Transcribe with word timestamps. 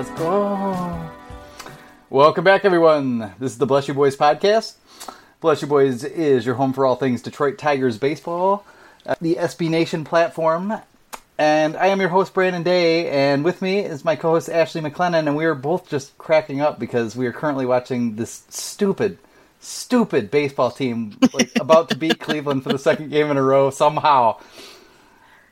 Let's 0.00 0.18
go. 0.18 1.10
Welcome 2.08 2.42
back, 2.42 2.64
everyone. 2.64 3.18
This 3.38 3.52
is 3.52 3.58
the 3.58 3.66
Bless 3.66 3.86
You 3.86 3.92
Boys 3.92 4.16
podcast. 4.16 4.76
Bless 5.42 5.60
You 5.60 5.68
Boys 5.68 6.04
is 6.04 6.46
your 6.46 6.54
home 6.54 6.72
for 6.72 6.86
all 6.86 6.96
things 6.96 7.20
Detroit 7.20 7.58
Tigers 7.58 7.98
baseball, 7.98 8.64
uh, 9.04 9.16
the 9.20 9.34
SB 9.34 9.68
Nation 9.68 10.06
platform. 10.06 10.72
And 11.36 11.76
I 11.76 11.88
am 11.88 12.00
your 12.00 12.08
host, 12.08 12.32
Brandon 12.32 12.62
Day, 12.62 13.10
and 13.10 13.44
with 13.44 13.60
me 13.60 13.80
is 13.80 14.02
my 14.02 14.16
co 14.16 14.30
host, 14.30 14.48
Ashley 14.48 14.80
McLennan, 14.80 15.26
and 15.26 15.36
we 15.36 15.44
are 15.44 15.54
both 15.54 15.90
just 15.90 16.16
cracking 16.16 16.62
up 16.62 16.78
because 16.78 17.14
we 17.14 17.26
are 17.26 17.32
currently 17.32 17.66
watching 17.66 18.16
this 18.16 18.44
stupid, 18.48 19.18
stupid 19.60 20.30
baseball 20.30 20.70
team 20.70 21.18
like, 21.34 21.52
about 21.60 21.90
to 21.90 21.94
beat 21.98 22.18
Cleveland 22.20 22.62
for 22.62 22.72
the 22.72 22.78
second 22.78 23.10
game 23.10 23.30
in 23.30 23.36
a 23.36 23.42
row 23.42 23.68
somehow. 23.68 24.38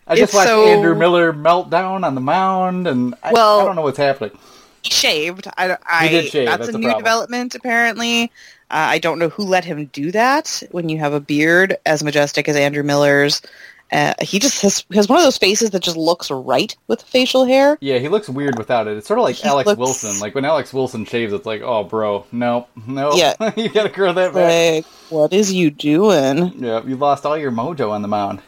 I 0.08 0.14
just 0.16 0.24
It's 0.30 0.34
watched 0.34 0.48
so- 0.48 0.66
Andrew 0.66 0.94
Miller 0.94 1.32
melt 1.32 1.70
down 1.70 2.04
on 2.04 2.14
the 2.14 2.20
mound, 2.20 2.86
and 2.86 3.14
I, 3.22 3.32
Well- 3.32 3.60
I 3.60 3.64
don't 3.64 3.76
know 3.76 3.82
what's 3.82 3.98
happening. 3.98 4.36
He 4.82 4.90
shaved. 4.90 5.48
I, 5.58 5.76
I, 5.86 6.06
He 6.06 6.20
did 6.20 6.30
shave, 6.30 6.46
That's, 6.46 6.58
that's 6.66 6.74
a 6.74 6.78
new 6.78 6.84
problem. 6.86 7.02
development, 7.04 7.54
apparently. 7.56 8.24
Uh, 8.70 8.94
I 8.94 8.98
don't 8.98 9.18
know 9.18 9.28
who 9.28 9.42
let 9.44 9.64
him 9.64 9.86
do 9.86 10.12
that. 10.12 10.62
When 10.70 10.88
you 10.88 10.98
have 10.98 11.12
a 11.12 11.20
beard 11.20 11.76
as 11.84 12.04
majestic 12.04 12.48
as 12.48 12.54
Andrew 12.56 12.82
Miller's, 12.84 13.42
uh, 13.90 14.14
he 14.22 14.38
just 14.38 14.60
has, 14.62 14.84
has 14.92 15.08
one 15.08 15.18
of 15.18 15.24
those 15.24 15.38
faces 15.38 15.70
that 15.70 15.82
just 15.82 15.96
looks 15.96 16.30
right 16.30 16.76
with 16.86 17.02
facial 17.02 17.44
hair. 17.44 17.76
Yeah, 17.80 17.98
he 17.98 18.08
looks 18.08 18.28
weird 18.28 18.56
without 18.58 18.86
it. 18.86 18.96
It's 18.98 19.08
sort 19.08 19.18
of 19.18 19.24
like 19.24 19.36
He 19.36 19.48
Alex 19.48 19.66
looks- 19.66 19.78
Wilson. 19.78 20.20
Like 20.20 20.34
when 20.34 20.44
Alex 20.44 20.72
Wilson 20.72 21.04
shaves, 21.06 21.32
it's 21.32 21.46
like, 21.46 21.62
oh, 21.62 21.82
bro, 21.84 22.24
no, 22.30 22.68
no, 22.86 23.14
Yeah. 23.14 23.34
you 23.56 23.70
gotta 23.70 23.88
grow 23.88 24.12
that 24.12 24.32
back. 24.32 24.84
Like, 24.84 24.84
what 25.10 25.32
is 25.32 25.52
you 25.52 25.70
doing? 25.70 26.52
Yeah, 26.62 26.84
you 26.84 26.96
lost 26.96 27.26
all 27.26 27.36
your 27.36 27.50
mojo 27.50 27.90
on 27.90 28.02
the 28.02 28.08
mound. 28.08 28.42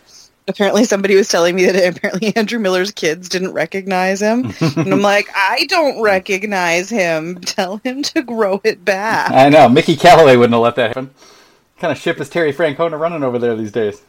Apparently, 0.51 0.85
somebody 0.85 1.15
was 1.15 1.29
telling 1.29 1.55
me 1.55 1.65
that 1.67 1.97
apparently 1.97 2.35
Andrew 2.37 2.59
Miller's 2.59 2.91
kids 2.91 3.29
didn't 3.29 3.53
recognize 3.53 4.21
him, 4.21 4.53
and 4.61 4.93
I'm 4.93 5.01
like, 5.01 5.29
I 5.35 5.65
don't 5.69 6.03
recognize 6.03 6.91
him. 6.91 7.41
Tell 7.41 7.79
him 7.79 8.03
to 8.03 8.23
grow 8.23 8.61
it 8.65 8.85
back. 8.85 9.31
I 9.31 9.49
know 9.49 9.69
Mickey 9.69 9.97
Callaway 9.97 10.37
wouldn't 10.37 10.55
have 10.55 10.63
let 10.63 10.75
that 10.77 10.89
happen. 10.89 11.07
What 11.07 11.81
kind 11.81 11.93
of 11.93 11.99
ship 11.99 12.21
is 12.21 12.29
Terry 12.29 12.53
Francona 12.53 12.99
running 12.99 13.23
over 13.23 13.39
there 13.39 13.57
these 13.57 13.73
days? 13.73 14.03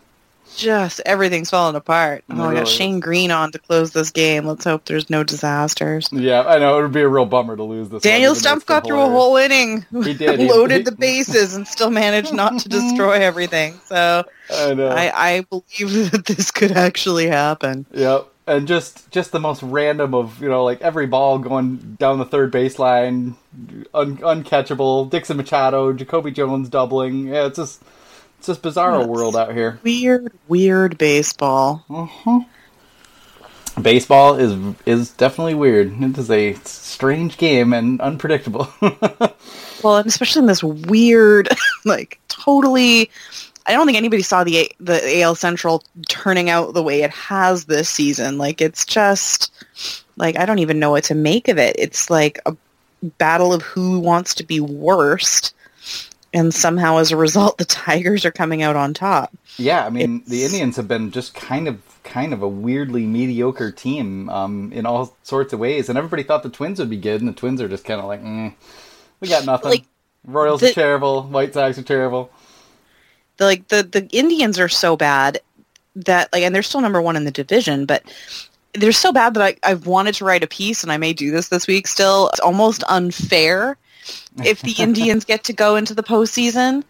Just 0.57 1.01
everything's 1.05 1.49
falling 1.49 1.75
apart. 1.75 2.23
Oh, 2.29 2.35
I 2.35 2.43
really 2.43 2.55
got 2.55 2.63
is. 2.63 2.69
Shane 2.69 2.99
Greene 2.99 3.31
on 3.31 3.51
to 3.53 3.59
close 3.59 3.91
this 3.91 4.11
game. 4.11 4.45
Let's 4.45 4.65
hope 4.65 4.83
there's 4.85 5.09
no 5.09 5.23
disasters. 5.23 6.09
Yeah, 6.11 6.41
I 6.43 6.59
know 6.59 6.77
it 6.77 6.81
would 6.83 6.91
be 6.91 7.01
a 7.01 7.07
real 7.07 7.25
bummer 7.25 7.55
to 7.55 7.63
lose 7.63 7.87
this. 7.89 8.03
Daniel 8.03 8.33
Stumpf 8.33 8.65
got 8.65 8.85
through 8.85 8.99
a 8.99 9.09
whole 9.09 9.37
inning. 9.37 9.85
He 10.03 10.13
did. 10.13 10.39
Loaded 10.49 10.79
he- 10.79 10.83
the 10.83 10.91
bases 10.99 11.55
and 11.55 11.65
still 11.67 11.89
managed 11.89 12.33
not 12.33 12.59
to 12.59 12.69
destroy 12.69 13.11
everything. 13.21 13.79
So 13.85 14.25
I 14.53 14.73
know. 14.73 14.89
I, 14.89 15.11
I 15.37 15.41
believe 15.49 16.11
that 16.11 16.25
this 16.25 16.51
could 16.51 16.71
actually 16.73 17.27
happen. 17.27 17.85
Yep. 17.93 18.27
And 18.47 18.67
just 18.67 19.09
just 19.11 19.31
the 19.31 19.39
most 19.39 19.63
random 19.63 20.13
of 20.13 20.41
you 20.41 20.49
know 20.49 20.65
like 20.65 20.81
every 20.81 21.05
ball 21.05 21.37
going 21.37 21.95
down 21.97 22.17
the 22.19 22.25
third 22.25 22.51
baseline, 22.51 23.35
un- 23.93 24.17
uncatchable. 24.17 25.09
Dixon 25.09 25.37
Machado, 25.37 25.93
Jacoby 25.93 26.31
Jones 26.31 26.67
doubling. 26.67 27.27
Yeah, 27.27 27.45
it's 27.45 27.57
just 27.57 27.81
it's 28.41 28.47
just 28.47 28.63
bizarro 28.63 29.01
Yes. 29.01 29.07
world 29.07 29.35
out 29.35 29.53
here. 29.53 29.79
Weird, 29.83 30.33
weird 30.47 30.97
baseball. 30.97 31.85
Mm-hmm. 31.87 32.39
Baseball 33.81 34.35
is 34.35 34.75
is 34.87 35.11
definitely 35.11 35.53
weird. 35.53 35.93
It 36.01 36.17
is 36.17 36.29
a 36.31 36.53
strange 36.65 37.37
game 37.37 37.71
and 37.73 38.01
unpredictable. 38.01 38.67
Well, 39.83 39.97
and 39.97 40.05
especially 40.05 40.41
in 40.41 40.45
this 40.45 40.63
weird, 40.63 41.49
like 41.85 42.19
totally. 42.27 43.09
I 43.65 43.71
don't 43.73 43.87
think 43.87 43.97
anybody 43.97 44.21
saw 44.21 44.43
the 44.43 44.57
A- 44.59 44.75
the 44.79 45.21
AL 45.21 45.33
Central 45.33 45.83
turning 46.07 46.51
out 46.51 46.75
the 46.75 46.83
way 46.83 47.01
it 47.01 47.09
has 47.09 47.65
this 47.65 47.89
season. 47.89 48.37
Like 48.37 48.61
it's 48.61 48.85
just 48.85 49.51
like 50.17 50.37
I 50.37 50.45
don't 50.45 50.59
even 50.59 50.77
know 50.77 50.91
what 50.91 51.03
to 51.05 51.15
make 51.15 51.47
of 51.47 51.57
it. 51.57 51.75
It's 51.79 52.11
like 52.11 52.39
a 52.45 52.55
battle 53.17 53.53
of 53.53 53.63
who 53.63 53.99
wants 53.99 54.35
to 54.35 54.43
be 54.43 54.59
worst, 54.59 55.55
and 56.33 56.53
somehow 56.53 56.97
as 56.97 57.11
a 57.11 57.17
result, 57.17 57.57
the 57.59 57.65
Tigers 57.65 58.25
are 58.25 58.31
coming 58.31 58.61
out 58.61 58.75
on 58.75 58.93
top. 58.93 59.31
yeah, 59.57 59.85
I 59.85 59.89
mean 59.89 60.17
It's- 60.17 60.29
the 60.29 60.43
Indians 60.43 60.75
have 60.77 60.87
been 60.87 61.11
just 61.11 61.33
kind 61.33 61.67
of 61.67 61.81
kind 62.03 62.33
of 62.33 62.41
a 62.41 62.47
weirdly 62.47 63.05
mediocre 63.05 63.71
team 63.71 64.27
um, 64.29 64.71
in 64.73 64.85
all 64.87 65.15
sorts 65.23 65.53
of 65.53 65.59
ways, 65.59 65.87
and 65.87 65.97
everybody 65.97 66.23
thought 66.23 66.41
the 66.43 66.49
Twins 66.49 66.79
would 66.79 66.89
be 66.89 66.97
good, 66.97 67.21
and 67.21 67.29
the 67.29 67.33
Twins 67.33 67.61
are 67.61 67.67
just 67.69 67.85
kind 67.85 67.99
of 68.01 68.07
like, 68.07 68.23
mm, 68.23 68.53
we 69.19 69.27
got 69.27 69.45
nothing. 69.45 69.69
Like, 69.69 69.83
Royals 70.25 70.61
are 70.63 70.71
terrible. 70.71 71.23
White 71.23 71.53
Sox 71.53 71.77
are 71.79 71.83
terrible. 71.83 72.31
The, 73.37 73.45
like 73.45 73.67
the 73.69 73.81
the 73.83 74.07
Indians 74.11 74.59
are 74.59 74.69
so 74.69 74.95
bad 74.95 75.39
that 75.95 76.29
like, 76.31 76.43
and 76.43 76.53
they're 76.53 76.61
still 76.63 76.81
number 76.81 77.01
one 77.01 77.15
in 77.15 77.23
the 77.25 77.31
division, 77.31 77.85
but 77.85 78.03
they're 78.73 78.91
so 78.91 79.11
bad 79.11 79.33
that 79.33 79.43
I, 79.43 79.71
I've 79.71 79.87
wanted 79.87 80.15
to 80.15 80.25
write 80.25 80.43
a 80.43 80.47
piece, 80.47 80.83
and 80.83 80.91
I 80.91 80.97
may 80.97 81.13
do 81.13 81.31
this 81.31 81.49
this 81.49 81.65
week. 81.67 81.87
Still, 81.87 82.29
it's 82.29 82.39
almost 82.39 82.83
unfair 82.87 83.77
if 84.43 84.61
the 84.61 84.75
Indians 84.79 85.25
get 85.25 85.43
to 85.45 85.53
go 85.53 85.75
into 85.75 85.93
the 85.93 86.03
postseason, 86.03 86.83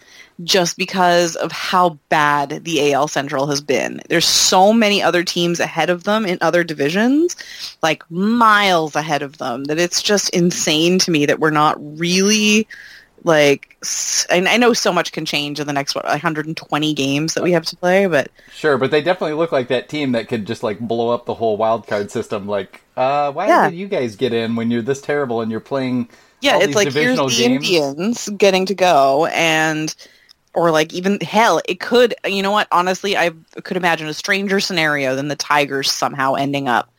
just 0.43 0.77
because 0.77 1.35
of 1.35 1.51
how 1.51 1.99
bad 2.09 2.63
the 2.63 2.93
AL 2.93 3.07
Central 3.07 3.47
has 3.47 3.61
been. 3.61 4.01
There's 4.09 4.25
so 4.27 4.73
many 4.73 5.01
other 5.01 5.23
teams 5.23 5.59
ahead 5.59 5.89
of 5.89 6.03
them 6.03 6.25
in 6.25 6.37
other 6.41 6.63
divisions, 6.63 7.35
like 7.83 8.09
miles 8.09 8.95
ahead 8.95 9.21
of 9.21 9.37
them, 9.37 9.65
that 9.65 9.77
it's 9.79 10.01
just 10.01 10.29
insane 10.31 10.99
to 10.99 11.11
me 11.11 11.25
that 11.27 11.39
we're 11.39 11.51
not 11.51 11.77
really 11.99 12.67
like. 13.23 13.77
And 14.29 14.47
I 14.47 14.57
know 14.57 14.73
so 14.73 14.91
much 14.91 15.11
can 15.11 15.25
change 15.25 15.59
in 15.59 15.67
the 15.67 15.73
next 15.73 15.93
what 15.95 16.05
120 16.05 16.93
games 16.93 17.33
that 17.33 17.43
we 17.43 17.51
have 17.51 17.65
to 17.65 17.75
play, 17.75 18.07
but 18.07 18.31
Sure, 18.53 18.77
but 18.77 18.91
they 18.91 19.01
definitely 19.01 19.35
look 19.35 19.51
like 19.51 19.67
that 19.67 19.89
team 19.89 20.13
that 20.13 20.27
could 20.27 20.45
just 20.45 20.63
like 20.63 20.79
blow 20.79 21.09
up 21.09 21.25
the 21.25 21.33
whole 21.35 21.57
wild 21.57 21.87
card 21.87 22.09
system. 22.11 22.47
Like, 22.47 22.81
uh, 22.97 23.31
why 23.31 23.47
Yeah. 23.47 23.69
did 23.69 23.75
you 23.75 23.87
guys 23.87 24.15
get 24.15 24.33
in 24.33 24.55
when 24.55 24.71
you're 24.71 24.81
this 24.81 25.01
terrible 25.01 25.41
and 25.41 25.51
you're 25.51 25.59
playing? 25.59 26.09
Yeah, 26.41 26.59
it's 26.59 26.75
like 26.75 26.91
here's 26.91 27.17
the 27.17 27.25
games? 27.27 27.39
Indians 27.39 28.29
getting 28.37 28.65
to 28.67 28.75
go 28.75 29.25
and 29.27 29.93
or 30.53 30.69
like 30.71 30.93
even 30.93 31.19
hell, 31.21 31.61
it 31.67 31.79
could 31.79 32.13
you 32.25 32.41
know 32.43 32.51
what, 32.51 32.67
honestly, 32.71 33.15
I 33.17 33.31
could 33.63 33.77
imagine 33.77 34.07
a 34.07 34.13
stranger 34.13 34.59
scenario 34.59 35.15
than 35.15 35.27
the 35.29 35.35
Tigers 35.35 35.89
somehow 35.91 36.33
ending 36.33 36.67
up 36.67 36.91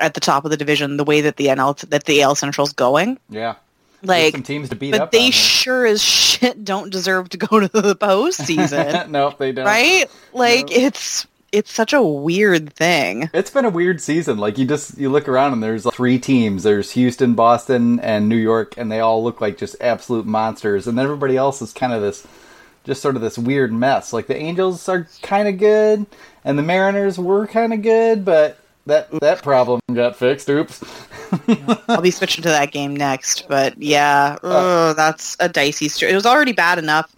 at 0.00 0.14
the 0.14 0.20
top 0.20 0.44
of 0.44 0.50
the 0.50 0.56
division 0.56 0.96
the 0.96 1.04
way 1.04 1.20
that 1.22 1.36
the 1.36 1.46
NL 1.46 1.78
that 1.88 2.04
the 2.04 2.22
AL 2.22 2.34
Central's 2.36 2.72
going. 2.72 3.18
Yeah, 3.30 3.54
There's 4.02 4.08
Like 4.24 4.32
some 4.32 4.42
teams 4.42 4.68
to 4.68 4.76
beat 4.76 4.92
but 4.92 5.10
they 5.10 5.30
sure 5.30 5.86
as 5.86 6.02
shit 6.02 6.64
don't 6.64 6.90
deserve 6.90 7.30
to 7.30 7.38
go 7.38 7.60
to 7.60 7.68
the 7.68 7.96
postseason. 8.00 9.08
nope, 9.08 9.38
they 9.38 9.52
don't. 9.52 9.64
right? 9.66 10.04
Like 10.32 10.68
No. 10.68 10.76
it's 10.76 11.26
it's 11.54 11.72
such 11.72 11.92
a 11.92 12.02
weird 12.02 12.72
thing. 12.72 13.30
It's 13.32 13.50
been 13.50 13.64
a 13.64 13.70
weird 13.70 14.00
season. 14.00 14.38
Like 14.38 14.58
you 14.58 14.66
just 14.66 14.98
you 14.98 15.08
look 15.08 15.28
around 15.28 15.52
and 15.52 15.62
there's 15.62 15.84
like, 15.86 15.94
three 15.94 16.18
teams. 16.18 16.64
There's 16.64 16.90
Houston, 16.92 17.34
Boston, 17.34 18.00
and 18.00 18.28
New 18.28 18.36
York, 18.36 18.74
and 18.76 18.90
they 18.90 19.00
all 19.00 19.22
look 19.22 19.40
like 19.40 19.56
just 19.56 19.76
absolute 19.80 20.26
monsters. 20.26 20.86
And 20.86 20.98
then 20.98 21.04
everybody 21.04 21.36
else 21.36 21.62
is 21.62 21.72
kind 21.72 21.92
of 21.92 22.02
this, 22.02 22.26
just 22.82 23.00
sort 23.00 23.14
of 23.14 23.22
this 23.22 23.38
weird 23.38 23.72
mess. 23.72 24.12
Like 24.12 24.26
the 24.26 24.36
Angels 24.36 24.88
are 24.88 25.08
kind 25.22 25.46
of 25.46 25.58
good, 25.58 26.06
and 26.44 26.58
the 26.58 26.62
Mariners 26.62 27.18
were 27.18 27.46
kind 27.46 27.72
of 27.72 27.82
good, 27.82 28.24
but 28.24 28.58
that 28.86 29.10
that 29.20 29.42
problem 29.42 29.80
got 29.92 30.16
fixed. 30.16 30.50
Oops. 30.50 30.82
I'll 31.88 32.02
be 32.02 32.10
switching 32.10 32.42
to 32.42 32.48
that 32.48 32.72
game 32.72 32.96
next, 32.96 33.48
but 33.48 33.80
yeah, 33.80 34.38
uh, 34.42 34.90
ugh, 34.90 34.96
that's 34.96 35.36
a 35.40 35.48
dicey. 35.48 35.88
St- 35.88 36.10
it 36.10 36.14
was 36.14 36.26
already 36.26 36.52
bad 36.52 36.78
enough 36.78 37.14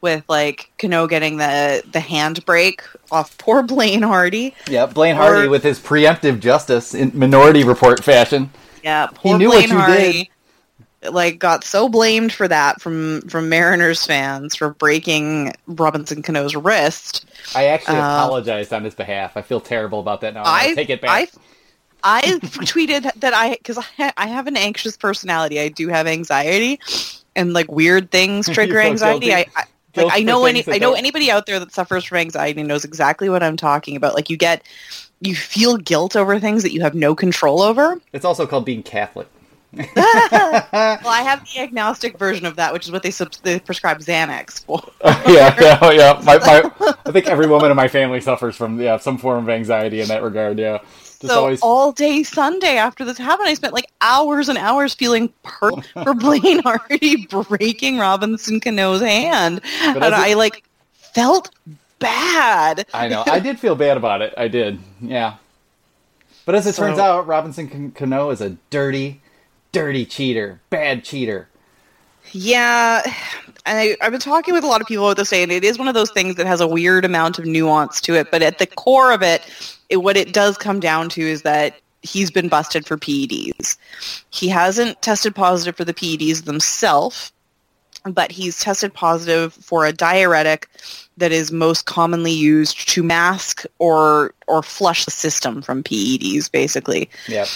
with 0.00 0.24
like 0.28 0.70
Cano 0.78 1.06
getting 1.06 1.36
the 1.38 1.82
the 1.92 2.00
hand 2.00 2.44
break 2.46 2.82
off 3.10 3.36
poor 3.38 3.62
Blaine 3.64 4.02
Hardy. 4.02 4.54
Yeah, 4.68 4.86
Blaine 4.86 5.16
Hardy 5.16 5.48
with 5.48 5.62
his 5.62 5.78
preemptive 5.80 6.40
justice 6.40 6.94
in 6.94 7.12
Minority 7.14 7.64
Report 7.64 8.02
fashion. 8.04 8.50
Yeah, 8.82 9.08
poor 9.14 9.38
knew 9.38 9.50
what 9.50 9.66
Blaine 9.66 9.68
you 9.68 9.76
Hardy. 9.78 10.30
Like 11.10 11.38
got 11.38 11.62
so 11.64 11.88
blamed 11.88 12.32
for 12.32 12.48
that 12.48 12.80
from 12.80 13.22
from 13.22 13.48
Mariners 13.48 14.04
fans 14.04 14.56
for 14.56 14.70
breaking 14.74 15.52
Robinson 15.66 16.22
Cano's 16.22 16.56
wrist. 16.56 17.26
I 17.54 17.66
actually 17.66 17.98
Uh, 17.98 18.02
apologized 18.02 18.72
on 18.72 18.84
his 18.84 18.94
behalf. 18.94 19.36
I 19.36 19.42
feel 19.42 19.60
terrible 19.60 20.00
about 20.00 20.20
that 20.22 20.34
now. 20.34 20.48
I'm 20.50 20.70
I 20.70 20.74
take 20.74 20.90
it 20.90 21.00
back. 21.00 21.28
I 22.02 22.20
I 22.20 22.22
tweeted 22.42 23.10
that 23.20 23.34
I 23.34 23.50
because 23.52 23.78
I 23.98 24.12
I 24.16 24.26
have 24.28 24.46
an 24.46 24.56
anxious 24.56 24.96
personality. 24.96 25.60
I 25.60 25.68
do 25.68 25.88
have 25.88 26.06
anxiety, 26.06 26.80
and 27.36 27.52
like 27.52 27.70
weird 27.70 28.10
things 28.10 28.48
trigger 28.52 28.80
anxiety. 28.80 29.26
guilty? 29.26 29.50
I, 29.56 29.60
I 29.60 29.64
like 30.02 30.12
I 30.12 30.22
know 30.22 30.44
any 30.44 30.64
I 30.66 30.72
know 30.72 30.90
don't- 30.90 30.98
anybody 30.98 31.30
out 31.30 31.46
there 31.46 31.58
that 31.60 31.72
suffers 31.72 32.04
from 32.04 32.18
anxiety 32.18 32.62
knows 32.62 32.84
exactly 32.84 33.28
what 33.28 33.42
I'm 33.42 33.56
talking 33.56 33.96
about. 33.96 34.14
Like 34.14 34.28
you 34.28 34.36
get 34.36 34.62
you 35.20 35.34
feel 35.34 35.76
guilt 35.78 36.16
over 36.16 36.38
things 36.38 36.62
that 36.62 36.72
you 36.72 36.82
have 36.82 36.94
no 36.94 37.14
control 37.14 37.62
over. 37.62 38.00
It's 38.12 38.24
also 38.24 38.46
called 38.46 38.64
being 38.64 38.82
Catholic. 38.82 39.28
well, 39.72 39.88
I 39.96 41.22
have 41.22 41.44
the 41.52 41.60
agnostic 41.60 42.18
version 42.18 42.46
of 42.46 42.56
that, 42.56 42.72
which 42.72 42.86
is 42.86 42.92
what 42.92 43.02
they, 43.02 43.10
they 43.42 43.58
prescribe 43.60 43.98
Xanax 43.98 44.64
for. 44.64 44.82
yeah, 45.04 45.54
yeah, 45.60 45.78
oh, 45.82 45.90
yeah. 45.90 46.20
My, 46.24 46.38
my, 46.38 46.94
I 47.04 47.10
think 47.10 47.26
every 47.26 47.46
woman 47.46 47.70
in 47.70 47.76
my 47.76 47.88
family 47.88 48.20
suffers 48.20 48.56
from 48.56 48.80
yeah 48.80 48.96
some 48.98 49.18
form 49.18 49.44
of 49.44 49.50
anxiety 49.50 50.00
in 50.00 50.08
that 50.08 50.22
regard. 50.22 50.58
Yeah, 50.58 50.78
just 51.20 51.32
so 51.32 51.40
always. 51.40 51.60
all 51.62 51.92
day 51.92 52.22
Sunday 52.22 52.76
after 52.76 53.04
this 53.04 53.18
happened, 53.18 53.48
I 53.48 53.54
spent 53.54 53.72
like 53.74 53.90
hours 54.00 54.48
and 54.48 54.58
hours 54.58 54.94
feeling 54.94 55.32
hurt 55.44 55.84
for 55.92 56.14
Blaine 56.14 56.62
Hardy 56.62 57.26
breaking 57.26 57.98
Robinson 57.98 58.60
Cano's 58.60 59.00
hand, 59.00 59.60
But 59.84 60.02
and 60.02 60.14
I 60.14 60.34
like 60.34 60.64
felt 61.14 61.50
bad. 61.98 62.86
I 62.92 63.08
know. 63.08 63.24
I 63.26 63.40
did 63.40 63.58
feel 63.58 63.74
bad 63.74 63.96
about 63.96 64.22
it. 64.22 64.34
I 64.36 64.48
did. 64.48 64.78
Yeah. 65.00 65.36
But 66.44 66.54
as 66.54 66.66
it 66.66 66.74
So- 66.74 66.86
turns 66.86 66.98
out, 66.98 67.26
Robinson 67.26 67.68
Can- 67.68 67.90
Cano 67.92 68.30
is 68.30 68.40
a 68.40 68.50
dirty, 68.70 69.20
dirty 69.72 70.04
cheater, 70.04 70.60
bad 70.70 71.04
cheater. 71.04 71.48
Yeah, 72.32 73.02
and 73.64 73.78
I, 73.78 73.96
I've 74.00 74.10
been 74.10 74.20
talking 74.20 74.52
with 74.52 74.64
a 74.64 74.66
lot 74.66 74.80
of 74.80 74.86
people 74.88 75.06
about 75.06 75.16
this, 75.16 75.28
saying 75.28 75.50
it 75.52 75.62
is 75.64 75.78
one 75.78 75.86
of 75.88 75.94
those 75.94 76.10
things 76.10 76.34
that 76.36 76.46
has 76.46 76.60
a 76.60 76.66
weird 76.66 77.04
amount 77.04 77.38
of 77.38 77.46
nuance 77.46 78.00
to 78.02 78.14
it. 78.14 78.30
But 78.32 78.42
at 78.42 78.58
the 78.58 78.66
core 78.66 79.12
of 79.12 79.22
it, 79.22 79.42
it 79.88 79.98
what 79.98 80.16
it 80.16 80.32
does 80.32 80.56
come 80.56 80.80
down 80.80 81.08
to 81.10 81.22
is 81.22 81.42
that 81.42 81.80
he's 82.02 82.30
been 82.30 82.48
busted 82.48 82.86
for 82.86 82.96
PEDs. 82.96 83.76
He 84.30 84.48
hasn't 84.48 85.00
tested 85.02 85.34
positive 85.34 85.76
for 85.76 85.84
the 85.84 85.94
PEDs 85.94 86.44
themselves, 86.44 87.32
but 88.04 88.30
he's 88.30 88.60
tested 88.60 88.94
positive 88.94 89.52
for 89.54 89.84
a 89.84 89.92
diuretic 89.92 90.68
that 91.16 91.32
is 91.32 91.50
most 91.50 91.86
commonly 91.86 92.32
used 92.32 92.88
to 92.88 93.02
mask 93.02 93.64
or 93.78 94.34
or 94.46 94.62
flush 94.62 95.04
the 95.04 95.10
system 95.10 95.62
from 95.62 95.82
PEDs, 95.82 96.50
basically. 96.50 97.10
Yep. 97.28 97.48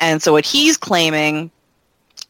And 0.00 0.22
so 0.22 0.32
what 0.32 0.44
he's 0.44 0.76
claiming 0.76 1.50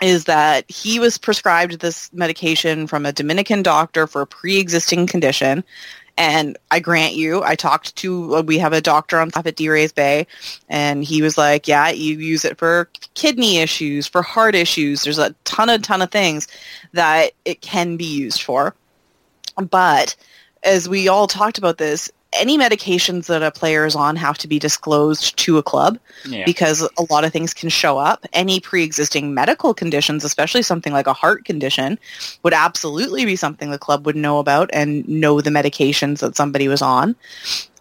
is 0.00 0.24
that 0.24 0.70
he 0.70 0.98
was 0.98 1.18
prescribed 1.18 1.80
this 1.80 2.12
medication 2.12 2.86
from 2.86 3.06
a 3.06 3.12
Dominican 3.12 3.62
doctor 3.62 4.06
for 4.06 4.20
a 4.20 4.26
pre-existing 4.26 5.06
condition. 5.06 5.64
And 6.18 6.56
I 6.70 6.80
grant 6.80 7.14
you, 7.14 7.42
I 7.42 7.56
talked 7.56 7.94
to, 7.96 8.36
uh, 8.36 8.42
we 8.42 8.58
have 8.58 8.72
a 8.72 8.80
doctor 8.80 9.18
on 9.18 9.28
staff 9.30 9.46
at 9.46 9.56
DRaysBay, 9.56 10.26
and 10.68 11.04
he 11.04 11.20
was 11.20 11.36
like, 11.36 11.68
yeah, 11.68 11.90
you 11.90 12.18
use 12.18 12.44
it 12.44 12.56
for 12.56 12.88
kidney 13.12 13.58
issues, 13.58 14.06
for 14.06 14.22
heart 14.22 14.54
issues. 14.54 15.02
There's 15.02 15.18
a 15.18 15.34
ton 15.44 15.68
of, 15.68 15.82
ton 15.82 16.00
of 16.00 16.10
things 16.10 16.48
that 16.92 17.32
it 17.44 17.60
can 17.60 17.98
be 17.98 18.06
used 18.06 18.42
for. 18.42 18.74
But 19.70 20.16
as 20.62 20.88
we 20.88 21.06
all 21.08 21.26
talked 21.26 21.58
about 21.58 21.76
this, 21.78 22.10
any 22.38 22.58
medications 22.58 23.26
that 23.26 23.42
a 23.42 23.50
player 23.50 23.84
is 23.86 23.96
on 23.96 24.16
have 24.16 24.38
to 24.38 24.48
be 24.48 24.58
disclosed 24.58 25.36
to 25.38 25.58
a 25.58 25.62
club 25.62 25.98
Yeah. 26.24 26.44
because 26.44 26.82
a 26.98 27.06
lot 27.10 27.24
of 27.24 27.32
things 27.32 27.52
can 27.54 27.68
show 27.68 27.98
up. 27.98 28.24
Any 28.32 28.60
pre-existing 28.60 29.34
medical 29.34 29.74
conditions, 29.74 30.24
especially 30.24 30.62
something 30.62 30.92
like 30.92 31.06
a 31.06 31.12
heart 31.12 31.44
condition, 31.44 31.98
would 32.42 32.52
absolutely 32.54 33.24
be 33.24 33.36
something 33.36 33.70
the 33.70 33.78
club 33.78 34.06
would 34.06 34.16
know 34.16 34.38
about 34.38 34.70
and 34.72 35.08
know 35.08 35.40
the 35.40 35.50
medications 35.50 36.20
that 36.20 36.36
somebody 36.36 36.68
was 36.68 36.82
on. 36.82 37.16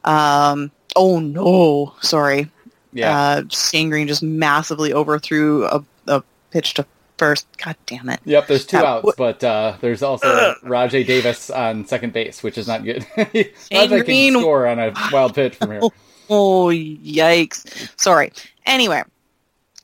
Um, 0.03 0.71
oh 0.95 1.19
no, 1.19 1.93
sorry. 2.01 2.49
yeah. 2.93 3.17
Uh, 3.19 3.43
Shane 3.49 3.89
Greene 3.89 4.07
just 4.07 4.23
massively 4.23 4.93
overthrew 4.93 5.65
a, 5.65 5.83
a 6.07 6.23
pitch 6.51 6.75
to 6.75 6.85
first. 7.17 7.47
God 7.57 7.75
damn 7.85 8.09
it. 8.09 8.19
Yep, 8.25 8.47
there's 8.47 8.65
two 8.65 8.77
Uh, 8.77 8.83
outs, 8.85 9.07
wh- 9.13 9.17
but 9.17 9.44
uh, 9.44 9.77
there's 9.81 10.01
also 10.03 10.27
Rajai 10.63 11.06
Davis 11.06 11.50
on 11.50 11.85
second 11.85 12.13
base, 12.13 12.44
which 12.44 12.57
is 12.57 12.67
not 12.67 12.83
good. 12.83 13.01
Rajai 13.17 14.06
can 14.06 14.39
score 14.41 14.67
on 14.67 14.79
a 14.79 14.94
wild 15.12 15.35
pitch 15.35 15.56
from 15.56 15.71
here. 15.71 15.81
Oh, 16.27 16.69
yikes. 16.69 17.88
Sorry. 18.00 18.31
Anyway, 18.65 19.03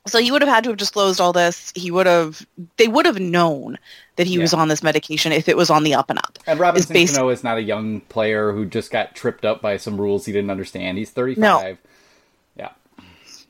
so 0.08 0.18
he 0.20 0.32
would 0.32 0.42
have 0.42 0.50
had 0.50 0.64
to 0.64 0.72
have 0.72 0.78
disclosed 0.78 1.22
all 1.22 1.34
this. 1.34 1.72
He 1.76 1.92
would 1.92 2.08
have, 2.08 2.44
they 2.78 2.88
would 2.88 3.06
have 3.06 3.20
known 3.20 3.78
that 4.16 4.26
he 4.26 4.40
was 4.40 4.52
on 4.52 4.68
this 4.68 4.82
medication 4.82 5.32
if 5.34 5.48
it 5.48 5.56
was 5.56 5.70
on 5.70 5.84
the 5.84 5.94
up 5.94 6.10
and 6.10 6.18
up. 6.18 6.40
And 6.48 6.60
Robinson 6.60 6.96
Cano 7.08 7.30
is 7.30 7.44
not 7.44 7.60
a 7.60 7.62
young 7.62 8.02
player 8.02 8.52
who 8.54 8.66
just 8.66 8.90
got 8.90 9.14
tripped 9.16 9.46
up 9.46 9.62
by 9.62 9.78
some 9.78 10.02
rules 10.02 10.26
he 10.26 10.32
didn't 10.32 10.50
understand. 10.50 10.98
He's 10.98 11.12
35. 11.12 11.38
Yeah. 11.44 11.76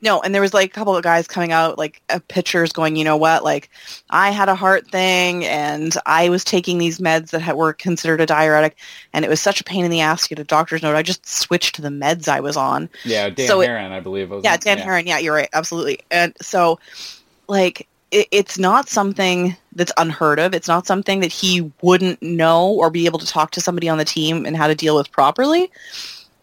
No, 0.02 0.20
and 0.22 0.34
there 0.34 0.42
was 0.42 0.54
like 0.54 0.72
a 0.72 0.74
couple 0.74 0.96
of 0.96 1.04
guys 1.04 1.28
coming 1.28 1.52
out, 1.52 1.78
like 1.78 2.02
uh, 2.10 2.20
pitchers 2.28 2.72
going, 2.74 2.96
you 2.96 3.04
know 3.04 3.18
what, 3.18 3.44
like 3.44 3.70
I 4.10 4.32
had 4.32 4.50
a 4.50 4.56
heart 4.56 4.90
thing 4.90 5.46
and 5.46 5.96
I 6.06 6.30
was 6.30 6.44
taking 6.44 6.80
these 6.80 7.00
meds 7.00 7.30
that 7.30 7.42
had, 7.42 7.56
were 7.56 7.74
considered 7.74 8.20
a 8.20 8.26
diuretic 8.26 8.78
and 9.14 9.24
it 9.24 9.30
was 9.30 9.40
such 9.40 9.62
a 9.62 9.64
pain 9.64 9.86
in 9.86 9.92
the 9.92 10.02
ass 10.02 10.24
to 10.24 10.30
get 10.30 10.40
a 10.40 10.44
doctor's 10.44 10.82
note. 10.82 10.96
I 10.96 11.04
just 11.04 11.28
switched 11.28 11.76
to 11.76 11.82
the 11.82 11.90
meds 11.90 12.28
I 12.28 12.40
was 12.40 12.58
on. 12.58 12.90
Yeah, 13.06 13.30
Dan 13.30 13.48
So 13.48 13.62
it- 13.62 13.70
I 13.70 14.00
believe. 14.00 14.32
Was 14.32 14.44
Yeah, 14.44 14.58
Dan 14.58 14.80
Haren. 14.80 15.06
Yeah, 15.06 15.20
you're 15.20 15.36
right. 15.36 15.50
Absolutely. 15.54 16.00
And 16.10 16.36
so, 16.42 16.80
like, 17.48 17.88
it, 18.12 18.28
it's 18.32 18.58
not 18.58 18.90
something 18.90 19.56
that's 19.74 19.92
unheard 19.98 20.40
of. 20.40 20.54
It's 20.54 20.68
not 20.68 20.86
something 20.88 21.20
that 21.22 21.32
he 21.32 21.72
wouldn't 21.82 22.22
know 22.22 22.70
or 22.70 22.90
be 22.90 23.06
able 23.06 23.20
to 23.20 23.26
talk 23.26 23.52
to 23.52 23.62
somebody 23.62 23.90
on 23.90 23.98
the 23.98 24.06
team 24.06 24.46
and 24.46 24.56
how 24.56 24.68
to 24.68 24.76
deal 24.76 24.96
with 24.96 25.12
properly. 25.12 25.72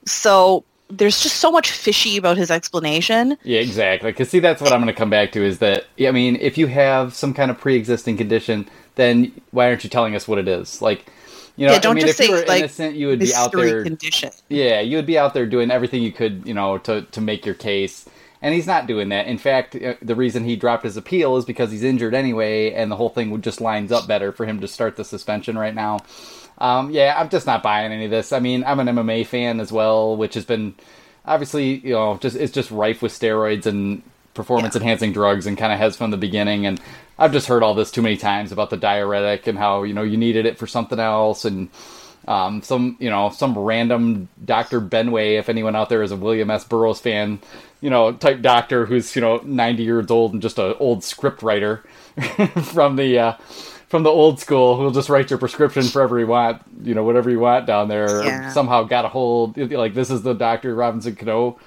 So 0.06 0.64
there's 0.90 1.22
just 1.22 1.36
so 1.36 1.50
much 1.50 1.70
fishy 1.70 2.16
about 2.16 2.36
his 2.36 2.50
explanation. 2.50 3.36
Yeah, 3.42 3.60
exactly. 3.60 4.10
Because 4.12 4.30
see, 4.30 4.40
that's 4.40 4.60
what 4.62 4.72
I'm 4.72 4.80
going 4.80 4.92
to 4.94 4.98
come 4.98 5.10
back 5.10 5.32
to 5.32 5.44
is 5.44 5.58
that 5.60 5.86
I 6.00 6.10
mean, 6.10 6.36
if 6.36 6.58
you 6.58 6.66
have 6.68 7.14
some 7.14 7.34
kind 7.34 7.50
of 7.50 7.58
pre-existing 7.58 8.16
condition, 8.16 8.68
then 8.96 9.32
why 9.50 9.68
aren't 9.68 9.84
you 9.84 9.90
telling 9.90 10.14
us 10.16 10.28
what 10.28 10.38
it 10.38 10.48
is? 10.48 10.82
Like, 10.82 11.06
you 11.56 11.66
know, 11.66 11.74
Yeah, 11.74 11.78
don't 11.78 11.92
I 11.92 11.94
mean, 11.94 12.06
just 12.06 12.08
if 12.08 12.20
you 12.20 12.26
say, 12.26 12.30
were 12.30 12.44
like, 12.46 12.58
innocent, 12.60 12.96
you 12.96 13.08
would 13.08 13.20
be 13.20 13.34
out 13.34 13.54
there. 13.56 13.84
condition. 13.84 14.32
Yeah, 14.48 14.80
you 14.80 14.96
would 14.96 15.06
be 15.06 15.18
out 15.18 15.34
there 15.34 15.46
doing 15.46 15.70
everything 15.70 16.02
you 16.02 16.12
could, 16.12 16.46
you 16.46 16.54
know, 16.54 16.78
to 16.78 17.02
to 17.02 17.20
make 17.20 17.46
your 17.46 17.54
case. 17.54 18.06
And 18.40 18.54
he's 18.54 18.66
not 18.68 18.86
doing 18.86 19.08
that. 19.10 19.26
In 19.26 19.38
fact, 19.38 19.74
uh, 19.76 19.94
the 20.02 20.14
reason 20.14 20.44
he 20.44 20.56
dropped 20.56 20.84
his 20.84 20.96
appeal 20.96 21.36
is 21.36 21.44
because 21.44 21.72
he's 21.72 21.82
injured 21.82 22.14
anyway, 22.14 22.72
and 22.72 22.90
the 22.90 22.96
whole 22.96 23.08
thing 23.10 23.30
would 23.30 23.42
just 23.42 23.60
lines 23.60 23.92
up 23.92 24.06
better 24.06 24.32
for 24.32 24.46
him 24.46 24.60
to 24.60 24.68
start 24.68 24.96
the 24.96 25.04
suspension 25.04 25.58
right 25.58 25.74
now. 25.74 25.98
Um, 26.58 26.90
yeah, 26.90 27.14
I'm 27.16 27.28
just 27.28 27.46
not 27.46 27.62
buying 27.62 27.92
any 27.92 28.06
of 28.06 28.10
this. 28.10 28.32
I 28.32 28.40
mean, 28.40 28.64
I'm 28.64 28.80
an 28.80 28.88
MMA 28.88 29.26
fan 29.26 29.60
as 29.60 29.70
well, 29.70 30.16
which 30.16 30.34
has 30.34 30.44
been 30.44 30.74
obviously, 31.24 31.76
you 31.78 31.92
know, 31.92 32.16
just 32.18 32.36
it's 32.36 32.52
just 32.52 32.70
rife 32.70 33.02
with 33.02 33.12
steroids 33.12 33.66
and 33.66 34.02
performance 34.34 34.76
enhancing 34.76 35.12
drugs, 35.12 35.46
and 35.46 35.56
kind 35.56 35.72
of 35.72 35.78
has 35.78 35.96
from 35.96 36.10
the 36.10 36.16
beginning. 36.16 36.66
And 36.66 36.80
I've 37.18 37.32
just 37.32 37.46
heard 37.46 37.62
all 37.62 37.74
this 37.74 37.90
too 37.90 38.02
many 38.02 38.16
times 38.16 38.52
about 38.52 38.70
the 38.70 38.76
diuretic 38.76 39.46
and 39.46 39.58
how 39.58 39.84
you 39.84 39.94
know 39.94 40.02
you 40.02 40.16
needed 40.16 40.46
it 40.46 40.58
for 40.58 40.66
something 40.66 40.98
else, 40.98 41.44
and 41.44 41.68
um, 42.26 42.62
some 42.62 42.96
you 42.98 43.10
know 43.10 43.30
some 43.30 43.56
random 43.56 44.28
Doctor 44.44 44.80
Benway, 44.80 45.38
if 45.38 45.48
anyone 45.48 45.76
out 45.76 45.88
there 45.88 46.02
is 46.02 46.12
a 46.12 46.16
William 46.16 46.50
S. 46.50 46.64
Burroughs 46.64 47.00
fan, 47.00 47.40
you 47.80 47.90
know 47.90 48.12
type 48.12 48.40
doctor 48.42 48.86
who's 48.86 49.14
you 49.14 49.22
know 49.22 49.40
90 49.44 49.82
years 49.82 50.10
old 50.10 50.32
and 50.32 50.42
just 50.42 50.58
an 50.58 50.74
old 50.78 51.04
script 51.04 51.42
writer 51.42 51.84
from 52.62 52.96
the 52.96 53.18
uh, 53.18 53.32
from 53.88 54.02
the 54.02 54.10
old 54.10 54.38
school 54.38 54.76
who'll 54.76 54.90
just 54.90 55.08
write 55.08 55.30
your 55.30 55.38
prescription 55.38 55.82
forever 55.82 56.18
you 56.18 56.26
want, 56.26 56.62
you 56.82 56.94
know 56.94 57.04
whatever 57.04 57.30
you 57.30 57.40
want 57.40 57.66
down 57.66 57.88
there. 57.88 58.24
Yeah. 58.24 58.50
Somehow 58.50 58.84
got 58.84 59.04
a 59.04 59.08
hold 59.08 59.56
like 59.56 59.94
this 59.94 60.10
is 60.10 60.22
the 60.22 60.34
Doctor 60.34 60.74
Robinson 60.74 61.16
Cano, 61.16 61.58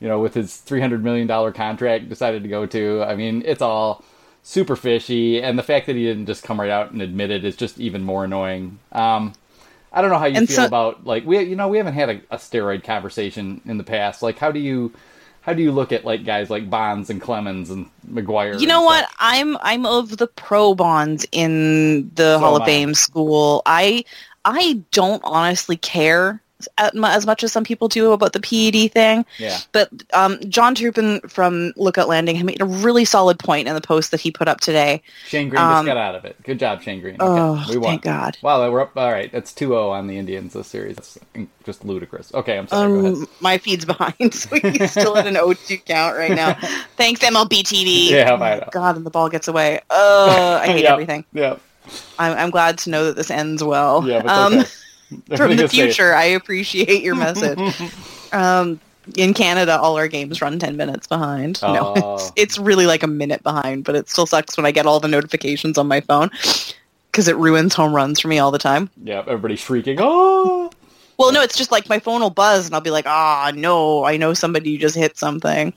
you 0.00 0.08
know 0.08 0.20
with 0.20 0.34
his 0.34 0.56
300 0.56 1.04
million 1.04 1.26
dollar 1.26 1.52
contract 1.52 2.08
decided 2.08 2.42
to 2.42 2.48
go 2.48 2.66
to. 2.66 3.02
I 3.02 3.14
mean 3.16 3.42
it's 3.44 3.62
all 3.62 4.02
super 4.42 4.76
fishy, 4.76 5.42
and 5.42 5.58
the 5.58 5.62
fact 5.62 5.86
that 5.86 5.96
he 5.96 6.04
didn't 6.04 6.26
just 6.26 6.42
come 6.44 6.60
right 6.60 6.70
out 6.70 6.92
and 6.92 7.02
admit 7.02 7.30
it 7.30 7.44
is 7.44 7.56
just 7.56 7.78
even 7.80 8.02
more 8.04 8.24
annoying. 8.24 8.78
Um, 8.92 9.32
I 9.92 10.02
don't 10.02 10.10
know 10.10 10.18
how 10.18 10.26
you 10.26 10.36
And 10.36 10.46
feel 10.48 10.56
so- 10.56 10.66
about 10.66 11.04
like 11.06 11.26
we 11.26 11.40
you 11.40 11.56
know 11.56 11.68
we 11.68 11.78
haven't 11.78 11.94
had 11.94 12.08
a, 12.10 12.20
a 12.30 12.36
steroid 12.36 12.84
conversation 12.84 13.60
in 13.66 13.76
the 13.76 13.84
past. 13.84 14.22
Like 14.22 14.38
how 14.38 14.50
do 14.50 14.60
you 14.60 14.92
how 15.46 15.52
do 15.52 15.62
you 15.62 15.70
look 15.70 15.92
at 15.92 16.04
like 16.04 16.24
guys 16.24 16.50
like 16.50 16.68
Bonds 16.68 17.08
and 17.08 17.22
Clemens 17.22 17.70
and 17.70 17.88
McGwire? 18.10 18.60
You 18.60 18.66
know 18.66 18.82
what? 18.82 19.08
I'm 19.18 19.56
I'm 19.60 19.86
of 19.86 20.16
the 20.16 20.26
pro 20.26 20.74
bonds 20.74 21.24
in 21.30 22.10
the 22.16 22.34
So 22.34 22.38
Hall 22.40 22.56
of 22.56 22.64
Fame 22.64 22.94
school. 22.94 23.62
I 23.64 24.04
I 24.44 24.82
don't 24.90 25.22
honestly 25.24 25.76
care 25.76 26.42
as 26.78 27.26
much 27.26 27.44
as 27.44 27.52
some 27.52 27.64
people 27.64 27.88
do 27.88 28.12
about 28.12 28.32
the 28.32 28.40
PED 28.40 28.92
thing. 28.92 29.24
Yeah. 29.38 29.58
But 29.72 29.90
um, 30.14 30.38
John 30.48 30.74
Trupin 30.74 31.20
from 31.30 31.72
Lookout 31.76 32.08
Landing 32.08 32.44
made 32.46 32.60
a 32.60 32.64
really 32.64 33.04
solid 33.04 33.38
point 33.38 33.68
in 33.68 33.74
the 33.74 33.80
post 33.80 34.10
that 34.10 34.20
he 34.20 34.30
put 34.30 34.48
up 34.48 34.60
today. 34.60 35.02
Shane 35.26 35.48
Greene 35.48 35.62
Um, 35.62 35.72
just 35.84 35.86
got 35.86 35.96
out 35.96 36.14
of 36.14 36.24
it. 36.24 36.36
Good 36.42 36.58
job, 36.58 36.82
Shane 36.82 37.00
Greene. 37.00 37.16
Okay, 37.16 37.24
Oh, 37.24 37.64
we 37.68 37.76
won. 37.76 37.90
thank 37.90 38.02
God. 38.02 38.38
Wow, 38.42 38.70
we're 38.70 38.80
up. 38.80 38.96
All 38.96 39.10
right, 39.12 39.30
that's 39.30 39.52
2-0 39.52 39.90
on 39.90 40.06
the 40.06 40.16
Indians 40.18 40.52
this 40.54 40.66
series. 40.66 40.96
That's 40.96 41.18
just 41.64 41.84
ludicrous. 41.84 42.32
Okay, 42.34 42.56
I'm 42.58 42.68
sorry. 42.68 42.88
go 42.92 42.98
ahead. 43.00 43.12
Um, 43.14 43.28
my 43.40 43.58
feed's 43.58 43.84
behind, 43.84 44.14
so 44.34 44.56
he's 44.56 44.90
still 44.90 45.16
at 45.16 45.26
an 45.26 45.34
0-2 45.34 45.84
count 45.84 46.16
right 46.16 46.32
now. 46.32 46.54
Thanks, 46.96 47.20
MLB 47.20 47.62
TV. 47.62 48.10
Yeah, 48.10 48.32
Oh 48.32 48.36
my. 48.38 48.66
God, 48.72 48.96
and 48.96 49.04
the 49.04 49.10
ball 49.10 49.28
gets 49.28 49.48
away. 49.48 49.80
Oh, 49.90 50.58
I 50.62 50.66
hate 50.66 50.82
Yep, 50.84 50.92
everything. 50.92 51.24
Yeah. 51.32 51.56
I'm, 52.18 52.36
I'm 52.36 52.50
glad 52.50 52.78
to 52.78 52.90
know 52.90 53.04
that 53.04 53.16
this 53.16 53.30
ends 53.30 53.62
well. 53.62 54.06
Yeah, 54.08 54.20
but 54.22 54.30
um, 54.30 54.54
okay. 54.60 54.68
from 55.36 55.56
the 55.56 55.68
future, 55.68 56.14
I 56.14 56.24
appreciate 56.24 57.02
your 57.02 57.14
message. 57.14 57.58
um, 58.32 58.80
in 59.16 59.34
Canada, 59.34 59.78
all 59.78 59.96
our 59.96 60.08
games 60.08 60.42
run 60.42 60.58
10 60.58 60.76
minutes 60.76 61.06
behind. 61.06 61.60
No, 61.62 61.94
Oh. 61.96 62.14
it's, 62.16 62.32
it's 62.36 62.58
really 62.58 62.86
like 62.86 63.02
a 63.02 63.06
minute 63.08 63.42
behind, 63.42 63.84
but 63.84 63.94
it 63.94 64.08
still 64.10 64.26
sucks 64.26 64.56
when 64.56 64.66
I 64.66 64.72
get 64.72 64.86
all 64.86 64.98
the 65.00 65.08
notifications 65.08 65.78
on 65.78 65.86
my 65.86 66.00
phone 66.00 66.30
because 67.12 67.28
it 67.28 67.36
ruins 67.36 67.72
home 67.74 67.94
runs 67.94 68.18
for 68.20 68.28
me 68.28 68.38
all 68.38 68.50
the 68.50 68.58
time. 68.58 68.90
Yeah, 69.02 69.20
Everybody's 69.20 69.60
shrieking. 69.60 69.98
Oh. 70.00 70.70
Well, 71.18 71.32
no, 71.32 71.40
it's 71.40 71.56
just 71.56 71.70
like 71.72 71.88
my 71.88 71.98
phone 71.98 72.20
will 72.20 72.30
buzz 72.30 72.66
and 72.66 72.74
I'll 72.74 72.80
be 72.82 72.90
like, 72.90 73.06
ah, 73.06 73.52
no, 73.54 74.04
I 74.04 74.16
know 74.16 74.34
somebody 74.34 74.76
just 74.76 74.96
hit 74.96 75.16
something. 75.16 75.72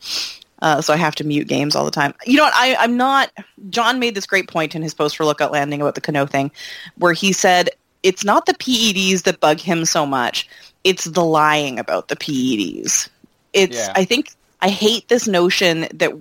Uh, 0.61 0.81
so 0.81 0.91
I 0.93 0.97
have 0.97 1.15
to 1.15 1.23
mute 1.23 1.47
games 1.47 1.73
all 1.75 1.85
the 1.85 1.91
time. 1.91 2.13
You 2.25 2.35
know 2.35 2.43
what? 2.43 2.53
I, 2.53 2.75
I'm 2.75 2.97
not. 2.97 3.31
John 3.69 3.97
made 3.99 4.13
this 4.15 4.25
great 4.25 4.49
point 4.49 4.75
in 4.75 4.81
his 4.81 4.93
post 4.93 5.15
for 5.15 5.23
Lookout 5.23 5.53
Landing 5.53 5.79
about 5.81 5.95
the 5.95 6.01
Cano 6.01 6.25
thing, 6.25 6.51
where 6.97 7.13
he 7.13 7.31
said 7.31 7.69
it's 8.03 8.23
not 8.23 8.45
the 8.45 8.53
PEDs 8.53 9.23
that 9.23 9.39
bug 9.39 9.59
him 9.59 9.85
so 9.85 10.05
much; 10.05 10.47
it's 10.83 11.05
the 11.05 11.23
lying 11.23 11.79
about 11.79 12.07
the 12.07 12.15
PEDs. 12.15 13.09
It's. 13.53 13.77
Yeah. 13.77 13.93
I 13.95 14.05
think 14.05 14.31
I 14.61 14.69
hate 14.69 15.07
this 15.07 15.27
notion 15.27 15.87
that 15.93 16.11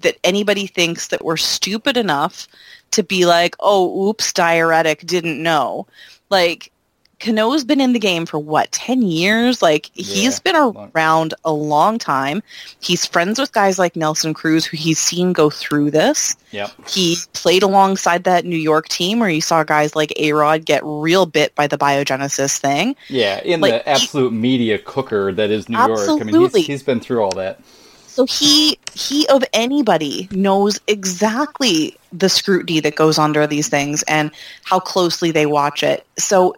that 0.00 0.18
anybody 0.24 0.66
thinks 0.66 1.08
that 1.08 1.24
we're 1.24 1.36
stupid 1.36 1.96
enough 1.96 2.48
to 2.90 3.02
be 3.02 3.26
like, 3.26 3.54
oh, 3.60 4.08
oops, 4.08 4.32
diuretic, 4.32 5.06
didn't 5.06 5.42
know. 5.42 5.86
Like, 6.30 6.72
Cano's 7.24 7.64
been 7.64 7.80
in 7.80 7.92
the 7.94 7.98
game 7.98 8.26
for 8.26 8.38
what, 8.38 8.70
10 8.72 9.02
years? 9.02 9.62
Like 9.62 9.90
he's 9.94 10.38
been 10.40 10.54
long- 10.54 10.90
around 10.94 11.32
a 11.44 11.52
long 11.52 11.98
time. 11.98 12.42
He's 12.80 13.06
friends 13.06 13.38
with 13.38 13.52
guys 13.52 13.78
like 13.78 13.96
Nelson 13.96 14.34
Cruz 14.34 14.66
who 14.66 14.76
he's 14.76 14.98
seen 14.98 15.32
go 15.32 15.48
through 15.48 15.90
this. 15.90 16.36
Yep. 16.50 16.70
He 16.88 17.16
played 17.32 17.62
alongside 17.62 18.24
that 18.24 18.44
New 18.44 18.56
York 18.58 18.88
team 18.88 19.20
where 19.20 19.30
you 19.30 19.40
saw 19.40 19.64
guys 19.64 19.96
like 19.96 20.12
A-Rod 20.18 20.64
get 20.66 20.82
real 20.84 21.24
bit 21.26 21.54
by 21.54 21.66
the 21.66 21.78
Biogenesis 21.78 22.58
thing. 22.58 22.94
Yeah, 23.08 23.40
in 23.42 23.60
Like, 23.60 23.72
the 23.84 23.90
he- 23.90 23.94
absolute 23.96 24.32
media 24.32 24.78
cooker 24.78 25.32
that 25.32 25.50
is 25.50 25.68
New 25.68 25.78
York. 25.78 25.90
I 25.98 26.06
mean, 26.12 26.20
Absolutely. 26.28 26.60
he's, 26.60 26.66
he's 26.66 26.82
been 26.82 27.00
through 27.00 27.22
all 27.22 27.32
that. 27.32 27.58
So 28.06 28.26
he 28.26 28.78
he 28.94 29.26
of 29.26 29.42
anybody 29.52 30.28
knows 30.30 30.78
exactly 30.86 31.96
the 32.12 32.28
scrutiny 32.28 32.78
that 32.80 32.94
goes 32.94 33.18
under 33.18 33.44
these 33.46 33.68
things 33.68 34.04
and 34.04 34.30
how 34.62 34.78
closely 34.78 35.32
they 35.32 35.46
watch 35.46 35.82
it. 35.82 36.06
So 36.16 36.54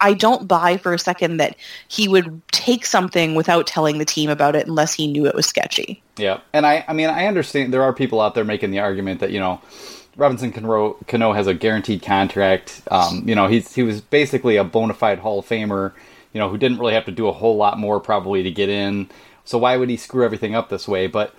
I 0.00 0.14
don't 0.14 0.46
buy 0.48 0.76
for 0.76 0.92
a 0.94 0.98
second 0.98 1.38
that 1.38 1.56
he 1.88 2.08
would 2.08 2.40
take 2.52 2.86
something 2.86 3.34
without 3.34 3.66
telling 3.66 3.98
the 3.98 4.04
team 4.04 4.30
about 4.30 4.56
it 4.56 4.66
unless 4.66 4.94
he 4.94 5.06
knew 5.06 5.26
it 5.26 5.34
was 5.34 5.46
sketchy. 5.46 6.02
Yeah, 6.16 6.40
and 6.52 6.66
I, 6.66 6.84
I 6.88 6.92
mean, 6.92 7.08
I 7.08 7.26
understand 7.26 7.72
there 7.72 7.82
are 7.82 7.92
people 7.92 8.20
out 8.20 8.34
there 8.34 8.44
making 8.44 8.70
the 8.70 8.80
argument 8.80 9.20
that 9.20 9.30
you 9.30 9.40
know, 9.40 9.60
Robinson 10.16 10.52
Cano, 10.52 10.96
Cano 11.06 11.32
has 11.32 11.46
a 11.46 11.54
guaranteed 11.54 12.02
contract. 12.02 12.82
Um, 12.90 13.22
you 13.26 13.34
know, 13.34 13.46
he's 13.46 13.74
he 13.74 13.82
was 13.82 14.00
basically 14.00 14.56
a 14.56 14.64
bona 14.64 14.94
fide 14.94 15.20
Hall 15.20 15.38
of 15.38 15.46
Famer. 15.46 15.92
You 16.32 16.40
know, 16.40 16.50
who 16.50 16.58
didn't 16.58 16.78
really 16.78 16.94
have 16.94 17.06
to 17.06 17.12
do 17.12 17.26
a 17.28 17.32
whole 17.32 17.56
lot 17.56 17.78
more 17.78 18.00
probably 18.00 18.42
to 18.42 18.50
get 18.50 18.68
in. 18.68 19.08
So 19.44 19.56
why 19.56 19.76
would 19.76 19.88
he 19.88 19.96
screw 19.96 20.24
everything 20.24 20.54
up 20.54 20.68
this 20.68 20.86
way? 20.86 21.06
But 21.06 21.34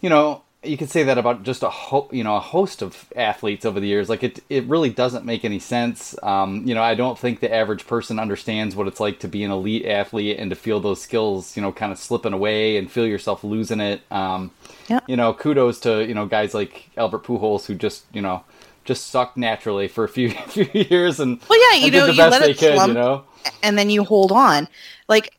you 0.00 0.08
know, 0.08 0.42
you 0.66 0.76
could 0.76 0.90
say 0.90 1.02
that 1.04 1.18
about 1.18 1.42
just 1.42 1.62
a 1.62 1.70
ho- 1.70 2.08
you 2.12 2.24
know 2.24 2.36
a 2.36 2.40
host 2.40 2.82
of 2.82 3.06
athletes 3.16 3.64
over 3.64 3.80
the 3.80 3.86
years. 3.86 4.08
Like 4.08 4.22
it, 4.22 4.40
it 4.50 4.64
really 4.64 4.90
doesn't 4.90 5.24
make 5.24 5.44
any 5.44 5.58
sense. 5.58 6.14
Um, 6.22 6.62
you 6.66 6.74
know, 6.74 6.82
I 6.82 6.94
don't 6.94 7.18
think 7.18 7.40
the 7.40 7.52
average 7.54 7.86
person 7.86 8.18
understands 8.18 8.74
what 8.76 8.86
it's 8.88 9.00
like 9.00 9.20
to 9.20 9.28
be 9.28 9.44
an 9.44 9.50
elite 9.50 9.86
athlete 9.86 10.38
and 10.38 10.50
to 10.50 10.56
feel 10.56 10.80
those 10.80 11.00
skills, 11.00 11.56
you 11.56 11.62
know, 11.62 11.72
kind 11.72 11.92
of 11.92 11.98
slipping 11.98 12.32
away 12.32 12.76
and 12.76 12.90
feel 12.90 13.06
yourself 13.06 13.44
losing 13.44 13.80
it. 13.80 14.02
Um, 14.10 14.50
Yeah. 14.88 15.00
You 15.06 15.16
know, 15.16 15.32
kudos 15.34 15.80
to 15.80 16.04
you 16.06 16.14
know 16.14 16.26
guys 16.26 16.54
like 16.54 16.88
Albert 16.96 17.24
Pujols 17.24 17.66
who 17.66 17.74
just 17.74 18.04
you 18.12 18.22
know 18.22 18.42
just 18.84 19.08
sucked 19.08 19.36
naturally 19.36 19.88
for 19.88 20.04
a 20.04 20.08
few 20.08 20.30
few 20.48 20.68
years 20.72 21.18
and 21.20 21.40
Well, 21.48 21.58
yeah, 21.72 21.84
you 21.84 21.90
know, 21.90 22.06
you 22.06 22.16
best 22.16 22.32
let 22.32 22.42
they 22.42 22.50
it 22.52 22.58
could. 22.58 22.74
slump. 22.74 22.88
You 22.88 22.94
know, 22.94 23.24
and 23.62 23.76
then 23.78 23.90
you 23.90 24.04
hold 24.04 24.32
on. 24.32 24.68
Like 25.08 25.34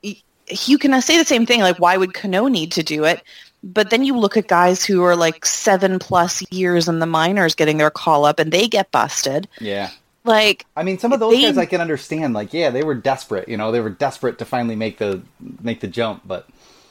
you 0.65 0.77
can 0.77 1.01
say 1.01 1.17
the 1.17 1.25
same 1.25 1.45
thing. 1.45 1.61
Like 1.61 1.77
why 1.79 1.97
would 1.97 2.13
Cano 2.13 2.47
need 2.47 2.71
to 2.73 2.83
do 2.83 3.03
it? 3.03 3.21
But 3.63 3.89
then 3.89 4.03
you 4.03 4.17
look 4.17 4.37
at 4.37 4.47
guys 4.47 4.85
who 4.85 5.03
are 5.03 5.15
like 5.15 5.45
seven 5.45 5.99
plus 5.99 6.43
years 6.51 6.87
in 6.87 6.99
the 6.99 7.05
minors 7.05 7.55
getting 7.55 7.77
their 7.77 7.89
call 7.89 8.23
up 8.25 8.39
and 8.39 8.51
they 8.51 8.67
get 8.67 8.91
busted. 8.91 9.47
yeah. 9.59 9.89
Like 10.23 10.65
I 10.75 10.83
mean, 10.83 10.99
some 10.99 11.13
of 11.13 11.21
those 11.21 11.33
They- 11.33 11.43
guys 11.43 11.57
I 11.57 11.65
can 11.65 11.79
understand. 11.79 12.33
Like, 12.33 12.53
yeah, 12.53 12.69
they 12.69 12.83
were 12.83 12.95
desperate. 12.95 13.47
You 13.47 13.55
know, 13.55 13.71
they 13.71 13.79
were 13.79 13.89
desperate 13.89 14.39
to 14.39 14.45
finally 14.45 14.75
make 14.75 14.97
the 14.97 15.21
make 15.61 15.79
the 15.79 15.87
jump. 15.87 16.21
But 16.25 16.47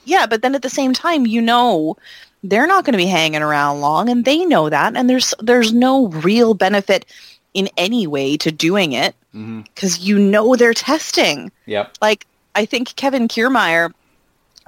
yeah, 0.07 0.27
but 0.27 0.41
then 0.41 0.55
at 0.55 0.63
the 0.63 0.71
same 0.71 0.95
time, 0.95 1.27
you 1.27 1.43
know, 1.43 1.99
they're 2.43 2.67
not 2.67 2.85
going 2.87 2.93
to 2.93 2.99
be 2.99 3.05
hanging 3.07 3.43
around 3.43 3.83
long, 3.83 4.09
and 4.09 4.25
they 4.25 4.47
know 4.47 4.71
that, 4.71 4.97
and 4.97 5.11
there's 5.11 5.35
there's 5.39 5.75
no 5.75 6.07
real 6.09 6.55
benefit 6.55 7.05
in 7.53 7.69
any 7.77 8.07
way 8.07 8.39
to 8.39 8.51
doing 8.51 8.93
it 8.93 9.15
mm-hmm. 9.35 9.61
because 9.63 9.99
you 9.99 10.19
know 10.19 10.57
they're 10.57 10.73
testing. 10.73 11.53
yep, 11.67 11.93
Like 12.01 12.27
I 12.55 12.65
think 12.65 12.97
Kevin 12.97 13.29
Kiermaier 13.29 13.93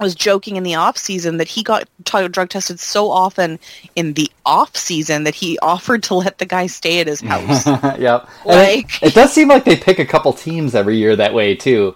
was 0.03 0.15
joking 0.15 0.55
in 0.55 0.63
the 0.63 0.75
off 0.75 0.97
season 0.97 1.37
that 1.37 1.47
he 1.47 1.61
got 1.63 1.87
t- 2.05 2.27
drug 2.27 2.49
tested 2.49 2.79
so 2.79 3.09
often 3.11 3.59
in 3.95 4.13
the 4.13 4.31
off 4.45 4.75
season 4.77 5.23
that 5.25 5.35
he 5.35 5.57
offered 5.59 6.03
to 6.03 6.15
let 6.15 6.37
the 6.37 6.45
guy 6.45 6.67
stay 6.67 6.99
at 7.01 7.07
his 7.07 7.21
house. 7.21 7.65
yep. 7.99 8.27
And 8.45 8.59
it- 8.61 8.85
Like- 8.85 9.03
it, 9.03 9.13
does 9.13 9.33
seem 9.33 9.47
like 9.49 9.65
they 9.65 9.75
pick 9.75 9.99
a 9.99 10.05
couple 10.05 10.31
teams 10.33 10.75
every 10.75 10.97
year 10.97 11.15
that 11.15 11.33
way 11.33 11.55
too. 11.55 11.95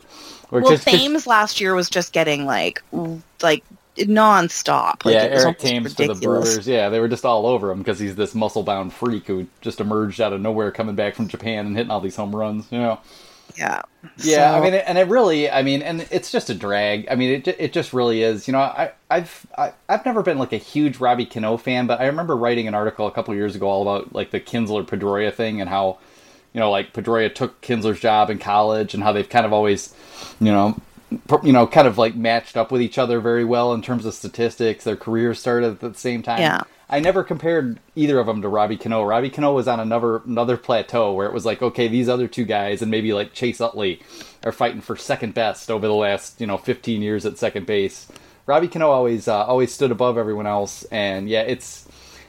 Or 0.52 0.62
well, 0.62 0.72
just- 0.72 0.86
just- 0.86 0.98
Thames 0.98 1.26
last 1.28 1.60
year 1.62 1.74
was 1.76 1.90
just 1.90 2.14
getting 2.14 2.46
like 2.46 2.84
like 3.42 3.64
nonstop. 3.98 5.06
Like, 5.06 5.14
yeah, 5.16 5.24
Eric 5.24 5.60
Thames 5.60 5.94
for 5.94 6.08
the. 6.08 6.16
Brewers. 6.16 6.68
Yeah, 6.68 6.90
they 6.90 7.00
were 7.00 7.08
just 7.08 7.26
all 7.26 7.46
over 7.46 7.72
him 7.72 7.80
because 7.80 8.00
he's 8.00 8.16
this 8.16 8.34
muscle-bound 8.36 8.92
freak 8.94 9.28
who 9.28 9.48
just 9.62 9.80
emerged 9.80 10.20
out 10.22 10.34
of 10.34 10.42
nowhere, 10.42 10.72
coming 10.72 10.96
back 10.96 11.16
from 11.16 11.28
Japan 11.28 11.68
and 11.68 11.76
hitting 11.78 11.92
all 11.92 12.00
these 12.02 12.16
home 12.16 12.36
runs. 12.36 12.66
You 12.72 12.80
know. 12.80 13.00
Yeah. 13.56 13.82
Yeah, 14.18 14.52
So- 14.52 14.58
I 14.58 14.62
mean, 14.62 14.74
and 14.74 14.98
it 14.98 15.08
really, 15.08 15.50
I 15.50 15.64
mean, 15.64 15.82
and 15.82 16.06
it's 16.12 16.32
just 16.32 16.50
a 16.50 16.54
drag. 16.54 17.08
I 17.10 17.16
mean, 17.16 17.30
it 17.32 17.48
it 17.48 17.74
just 17.74 17.94
really 17.94 18.22
is. 18.24 18.48
You 18.48 18.52
know, 18.54 18.60
I 18.60 18.92
I've 19.10 19.46
I, 19.58 19.74
I've 19.88 20.06
never 20.06 20.22
been 20.24 20.38
like 20.38 20.54
a 20.54 20.58
huge 20.58 21.00
Robbie 21.00 21.26
Cano 21.26 21.58
fan, 21.58 21.88
but 21.88 22.02
I 22.02 22.06
remember 22.08 22.36
writing 22.36 22.68
an 22.68 22.74
article 22.74 23.08
a 23.08 23.12
couple 23.12 23.32
of 23.34 23.38
years 23.38 23.56
ago 23.56 23.68
all 23.68 23.82
about 23.82 24.14
like 24.14 24.32
the 24.32 24.40
Kinsler 24.40 24.86
Pedroia 24.86 25.34
thing 25.34 25.62
and 25.62 25.70
how, 25.70 26.00
you 26.54 26.60
know, 26.60 26.70
like 26.70 26.94
Pedroia 26.94 27.34
took 27.34 27.62
Kinsler's 27.62 28.00
job 28.00 28.30
in 28.30 28.40
college 28.40 28.94
and 28.94 29.04
how 29.04 29.12
they've 29.14 29.30
kind 29.30 29.46
of 29.46 29.54
always, 29.54 29.94
you 30.40 30.52
know. 30.52 30.76
You 31.44 31.54
know, 31.54 31.68
kind 31.68 31.88
of 31.88 32.00
like 32.00 32.16
matched 32.16 32.58
up 32.58 32.72
with 32.72 32.82
each 32.82 32.98
other 32.98 33.20
very 33.20 33.46
well 33.46 33.72
in 33.74 33.84
terms 33.84 34.04
of 34.04 34.16
statistics. 34.16 34.84
Their 34.84 34.96
careers 34.96 35.38
started 35.38 35.74
at 35.74 35.80
the 35.80 35.94
same 35.94 36.24
time. 36.24 36.40
Yeah. 36.40 36.62
I 36.90 37.00
never 37.00 37.24
compared 37.24 37.80
either 37.96 38.20
of 38.20 38.28
them 38.28 38.42
to 38.42 38.50
Robbie 38.50 38.78
Cano. 38.78 39.04
Robbie 39.04 39.30
Cano 39.30 39.54
was 39.54 39.68
on 39.68 39.80
another 39.80 40.18
another 40.18 40.58
plateau 40.58 41.14
where 41.14 41.28
it 41.28 41.34
was 41.34 41.46
like, 41.46 41.62
okay, 41.62 41.88
these 41.88 42.10
other 42.10 42.28
two 42.28 42.46
guys 42.46 42.82
and 42.82 42.92
maybe 42.92 43.14
like 43.14 43.34
Chase 43.34 43.62
Utley 43.62 44.02
are 44.44 44.52
fighting 44.52 44.82
for 44.82 44.96
second 44.96 45.34
best 45.34 45.72
over 45.72 45.88
the 45.88 45.94
last 45.94 46.42
you 46.42 46.48
know 46.48 46.58
15 46.58 47.02
years 47.02 47.26
at 47.26 47.38
second 47.38 47.66
base. 47.66 48.08
Robbie 48.46 48.68
Cano 48.68 48.90
always 48.90 49.28
uh, 49.28 49.46
always 49.46 49.74
stood 49.74 49.92
above 49.92 50.18
everyone 50.18 50.48
else, 50.48 50.84
and 50.86 51.30
yeah, 51.30 51.42
it's 51.42 51.88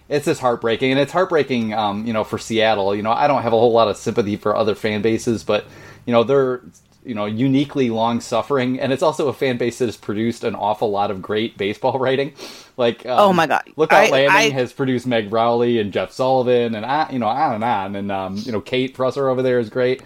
it's 0.08 0.26
just 0.26 0.40
heartbreaking, 0.40 0.92
and 0.92 1.00
it's 1.00 1.12
heartbreaking, 1.12 1.72
um, 1.72 2.06
you 2.06 2.12
know, 2.12 2.24
for 2.24 2.38
Seattle. 2.38 2.94
You 2.94 3.02
know, 3.02 3.12
I 3.12 3.26
don't 3.26 3.42
have 3.42 3.52
a 3.52 3.58
whole 3.58 3.72
lot 3.72 3.88
of 3.88 3.96
sympathy 3.96 4.36
for 4.36 4.54
other 4.54 4.74
fan 4.74 5.02
bases, 5.02 5.42
but 5.42 5.64
you 6.06 6.12
know, 6.12 6.22
they're 6.22 6.60
you 7.04 7.14
know 7.14 7.26
uniquely 7.26 7.90
long 7.90 8.20
suffering, 8.20 8.80
and 8.80 8.92
it's 8.92 9.02
also 9.02 9.28
a 9.28 9.32
fan 9.32 9.56
base 9.58 9.78
that 9.78 9.86
has 9.86 9.96
produced 9.96 10.44
an 10.44 10.54
awful 10.54 10.90
lot 10.90 11.10
of 11.10 11.20
great 11.22 11.56
baseball 11.58 11.98
writing. 12.00 12.32
Like, 12.76 13.04
um, 13.06 13.18
Oh 13.18 13.32
my 13.32 13.46
God. 13.46 13.62
Lookout 13.76 14.04
I- 14.04 14.10
Landing 14.10 14.30
I- 14.36 14.50
has 14.50 14.72
produced 14.72 15.06
Meg 15.06 15.32
Rowley 15.32 15.78
and 15.78 15.92
Jeff 15.92 16.10
Sullivan, 16.12 16.74
and 16.74 16.84
I, 16.84 17.10
you 17.10 17.18
know, 17.18 17.28
on 17.28 17.54
and 17.54 17.64
on, 17.64 17.96
and 17.96 18.10
um, 18.12 18.36
you 18.38 18.52
know, 18.52 18.60
Kate 18.60 18.96
Preusser 18.96 19.30
over 19.30 19.42
there 19.42 19.58
is 19.58 19.70
great. 19.70 20.02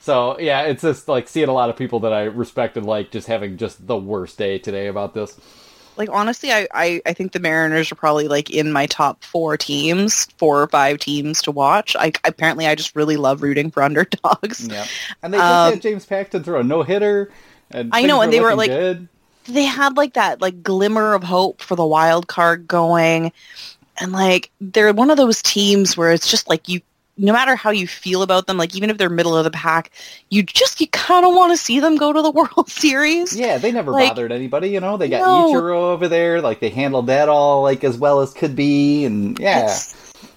So 0.00 0.38
yeah, 0.38 0.62
it's 0.62 0.82
just 0.82 1.08
like 1.08 1.28
seeing 1.28 1.48
a 1.48 1.52
lot 1.54 1.70
of 1.70 1.76
people 1.76 2.00
that 2.00 2.12
I 2.12 2.24
respect 2.24 2.76
and 2.76 2.84
like 2.86 3.10
just 3.10 3.26
having 3.26 3.56
just 3.56 3.86
the 3.86 3.96
worst 3.96 4.36
day 4.36 4.58
today 4.58 4.86
about 4.88 5.14
this. 5.14 5.40
Like 5.96 6.08
honestly, 6.10 6.52
I, 6.52 6.66
I, 6.74 7.00
I 7.06 7.12
think 7.12 7.32
the 7.32 7.40
Mariners 7.40 7.92
are 7.92 7.94
probably 7.94 8.26
like 8.28 8.50
in 8.50 8.72
my 8.72 8.86
top 8.86 9.22
four 9.22 9.56
teams, 9.56 10.26
four 10.38 10.60
or 10.62 10.66
five 10.68 10.98
teams 10.98 11.40
to 11.42 11.50
watch. 11.52 11.94
I 11.98 12.12
apparently 12.24 12.66
I 12.66 12.74
just 12.74 12.96
really 12.96 13.16
love 13.16 13.42
rooting 13.42 13.70
for 13.70 13.82
underdogs. 13.84 14.68
Yeah, 14.68 14.84
and 15.22 15.32
they 15.32 15.38
just 15.38 15.48
Um, 15.50 15.72
had 15.72 15.82
James 15.82 16.04
Paxton 16.06 16.42
throw 16.42 16.60
a 16.60 16.64
no 16.64 16.82
hitter, 16.82 17.30
and 17.70 17.90
I 17.92 18.02
know, 18.06 18.22
and 18.22 18.32
they 18.32 18.40
were, 18.40 18.54
like, 18.54 18.70
good. 18.70 19.08
They 19.46 19.64
had 19.64 19.96
like 19.96 20.14
that 20.14 20.40
like 20.40 20.62
glimmer 20.62 21.12
of 21.14 21.22
hope 21.22 21.60
for 21.60 21.76
the 21.76 21.84
wild 21.86 22.26
card 22.28 22.66
going, 22.66 23.30
and 24.00 24.12
like 24.12 24.50
they're 24.60 24.92
one 24.92 25.10
of 25.10 25.16
those 25.16 25.42
teams 25.42 25.96
where 25.96 26.12
it's 26.12 26.30
just 26.30 26.48
like 26.48 26.68
you. 26.68 26.80
No 27.16 27.32
matter 27.32 27.54
how 27.54 27.70
you 27.70 27.86
feel 27.86 28.22
about 28.22 28.46
them, 28.48 28.56
like 28.56 28.74
even 28.74 28.90
if 28.90 28.98
they're 28.98 29.08
middle 29.08 29.36
of 29.36 29.44
the 29.44 29.50
pack, 29.50 29.90
you 30.30 30.42
just 30.42 30.80
you 30.80 30.88
kind 30.88 31.24
of 31.24 31.32
want 31.34 31.52
to 31.52 31.56
see 31.56 31.78
them 31.78 31.96
go 31.96 32.12
to 32.12 32.20
the 32.22 32.30
World 32.32 32.68
Series. 32.68 33.36
Yeah, 33.36 33.58
they 33.58 33.70
never 33.70 33.92
like- 33.92 34.08
bothered 34.08 34.32
anybody. 34.32 34.70
You 34.70 34.80
know, 34.80 34.96
they 34.96 35.08
got 35.08 35.20
No. 35.20 35.52
Ichiro 35.54 35.92
over 35.92 36.08
there, 36.08 36.40
like 36.40 36.58
they 36.60 36.70
handled 36.70 37.06
that 37.06 37.28
all 37.28 37.62
like 37.62 37.84
as 37.84 37.96
well 37.96 38.20
as 38.20 38.32
could 38.32 38.56
be, 38.56 39.04
and 39.04 39.38
yeah, 39.38 39.64
It's 39.66 39.94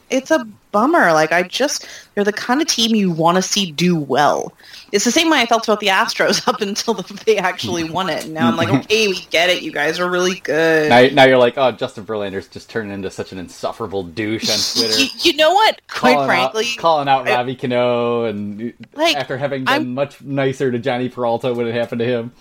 it's 0.09 0.31
a 0.31 0.45
bummer. 0.71 1.11
Like 1.13 1.31
I 1.31 1.43
just 1.43 1.87
they're 2.15 2.23
the 2.23 2.33
kind 2.33 2.61
of 2.61 2.67
team 2.67 2.95
you 2.95 3.11
want 3.11 3.35
to 3.37 3.41
see 3.41 3.71
do 3.71 3.95
well. 3.97 4.53
It's 4.91 5.03
the 5.03 5.11
same 5.11 5.29
way 5.29 5.41
I 5.41 5.45
felt 5.45 5.67
about 5.67 5.79
the 5.81 5.87
Astros 5.87 6.47
up 6.47 6.61
until 6.61 6.93
they 7.25 7.37
actually 7.37 7.83
won 7.89 8.09
it. 8.09 8.25
And 8.25 8.33
now 8.33 8.47
I'm 8.47 8.55
like, 8.55 8.69
okay, 8.69 9.07
we 9.07 9.19
get 9.29 9.49
it. 9.49 9.61
You 9.61 9.71
guys 9.71 9.99
are 9.99 10.09
really 10.09 10.39
good. 10.39 10.89
now, 10.89 11.05
now 11.13 11.23
you're 11.25 11.37
like, 11.37 11.57
oh, 11.57 11.71
Justin 11.71 12.05
Verlander's 12.05 12.47
just 12.47 12.69
turning 12.69 12.91
into 12.93 13.11
such 13.11 13.31
an 13.31 13.37
insufferable 13.37 14.03
douche 14.03 14.49
on 14.49 14.57
Twitter. 14.87 15.01
You, 15.01 15.09
you 15.31 15.35
know 15.37 15.53
what? 15.53 15.81
Quite 15.89 16.13
calling 16.13 16.27
frankly, 16.27 16.65
out, 16.71 16.77
calling 16.77 17.07
out 17.09 17.27
I- 17.27 17.35
Robbie 17.35 17.55
Cano, 17.55 18.23
and 18.25 18.73
Like, 18.93 19.15
after 19.17 19.37
having 19.37 19.65
been 19.65 19.73
I'm- 19.73 19.93
much 19.93 20.21
nicer 20.21 20.71
to 20.71 20.79
Jhonny 20.79 21.11
Peralta 21.11 21.53
when 21.53 21.67
it 21.67 21.73
happened 21.73 21.99
to 21.99 22.05
him, 22.05 22.31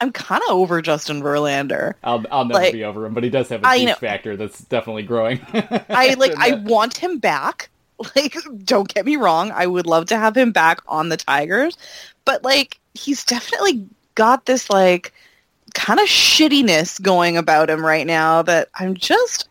I'm 0.00 0.12
kind 0.12 0.42
of 0.48 0.54
over 0.54 0.82
Justin 0.82 1.22
Verlander. 1.22 1.94
I'll 2.04 2.24
I'll 2.30 2.44
never 2.44 2.60
Like, 2.60 2.72
be 2.72 2.84
over 2.84 3.06
him. 3.06 3.14
But 3.14 3.24
he 3.24 3.30
does 3.30 3.48
have 3.48 3.62
a 3.64 3.84
know. 3.84 3.94
factor 3.94 4.36
that's 4.36 4.60
definitely 4.64 5.04
growing. 5.04 5.40
I 5.52 6.14
like. 6.18 6.34
I 6.36 6.54
want 6.64 6.96
him 6.96 7.18
back. 7.18 7.70
Like, 8.16 8.36
don't 8.64 8.92
get 8.92 9.06
me 9.06 9.14
wrong. 9.14 9.52
I 9.52 9.68
would 9.68 9.86
love 9.86 10.06
to 10.06 10.18
have 10.18 10.36
him 10.36 10.50
back 10.50 10.80
on 10.88 11.10
the 11.10 11.16
Tigers, 11.16 11.78
but 12.24 12.42
like, 12.42 12.80
he's 12.94 13.24
definitely 13.24 13.86
got 14.16 14.46
this 14.46 14.68
like 14.68 15.14
kind 15.74 16.00
of 16.00 16.06
shittiness 16.06 17.00
going 17.00 17.36
about 17.36 17.70
him 17.70 17.86
right 17.86 18.04
now 18.06 18.42
that 18.42 18.68
I'm 18.78 18.94
just 18.94 19.48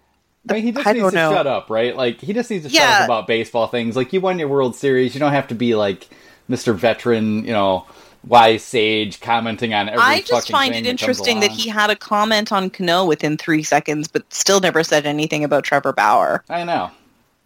I 0.49 0.53
mean, 0.55 0.63
he 0.63 0.71
just 0.73 0.85
I 0.85 0.91
needs 0.91 1.09
to 1.09 1.15
know. 1.15 1.31
shut 1.31 1.47
up, 1.47 1.69
right? 1.69 1.95
Like 1.95 2.19
he 2.19 2.33
just 2.33 2.49
needs 2.49 2.65
to 2.65 2.69
shut 2.69 2.81
up 2.81 3.05
about 3.05 3.27
baseball 3.27 3.67
things. 3.67 3.95
Like 3.95 4.11
you 4.11 4.19
won 4.19 4.37
your 4.37 4.49
World 4.49 4.75
Series, 4.75 5.13
you 5.13 5.19
don't 5.21 5.31
have 5.33 5.47
to 5.47 5.55
be 5.55 5.73
like 5.73 6.09
Mr. 6.49 6.75
Veteran, 6.75 7.45
you 7.45 7.53
know, 7.53 7.85
wise 8.25 8.63
sage 8.63 9.19
commenting 9.19 9.73
on 9.73 9.89
every. 9.89 10.01
I 10.01 10.21
just 10.21 10.49
find 10.49 10.73
it 10.75 10.85
interesting 10.85 11.39
that 11.41 11.47
along. 11.49 11.57
he 11.59 11.69
had 11.69 11.89
a 11.89 11.95
comment 11.95 12.51
on 12.51 12.69
Cano 12.69 13.05
within 13.05 13.37
three 13.37 13.63
seconds, 13.63 14.07
but 14.07 14.31
still 14.33 14.59
never 14.59 14.83
said 14.83 15.05
anything 15.05 15.43
about 15.43 15.63
Trevor 15.63 15.93
Bauer. 15.93 16.43
I 16.49 16.63
know. 16.63 16.91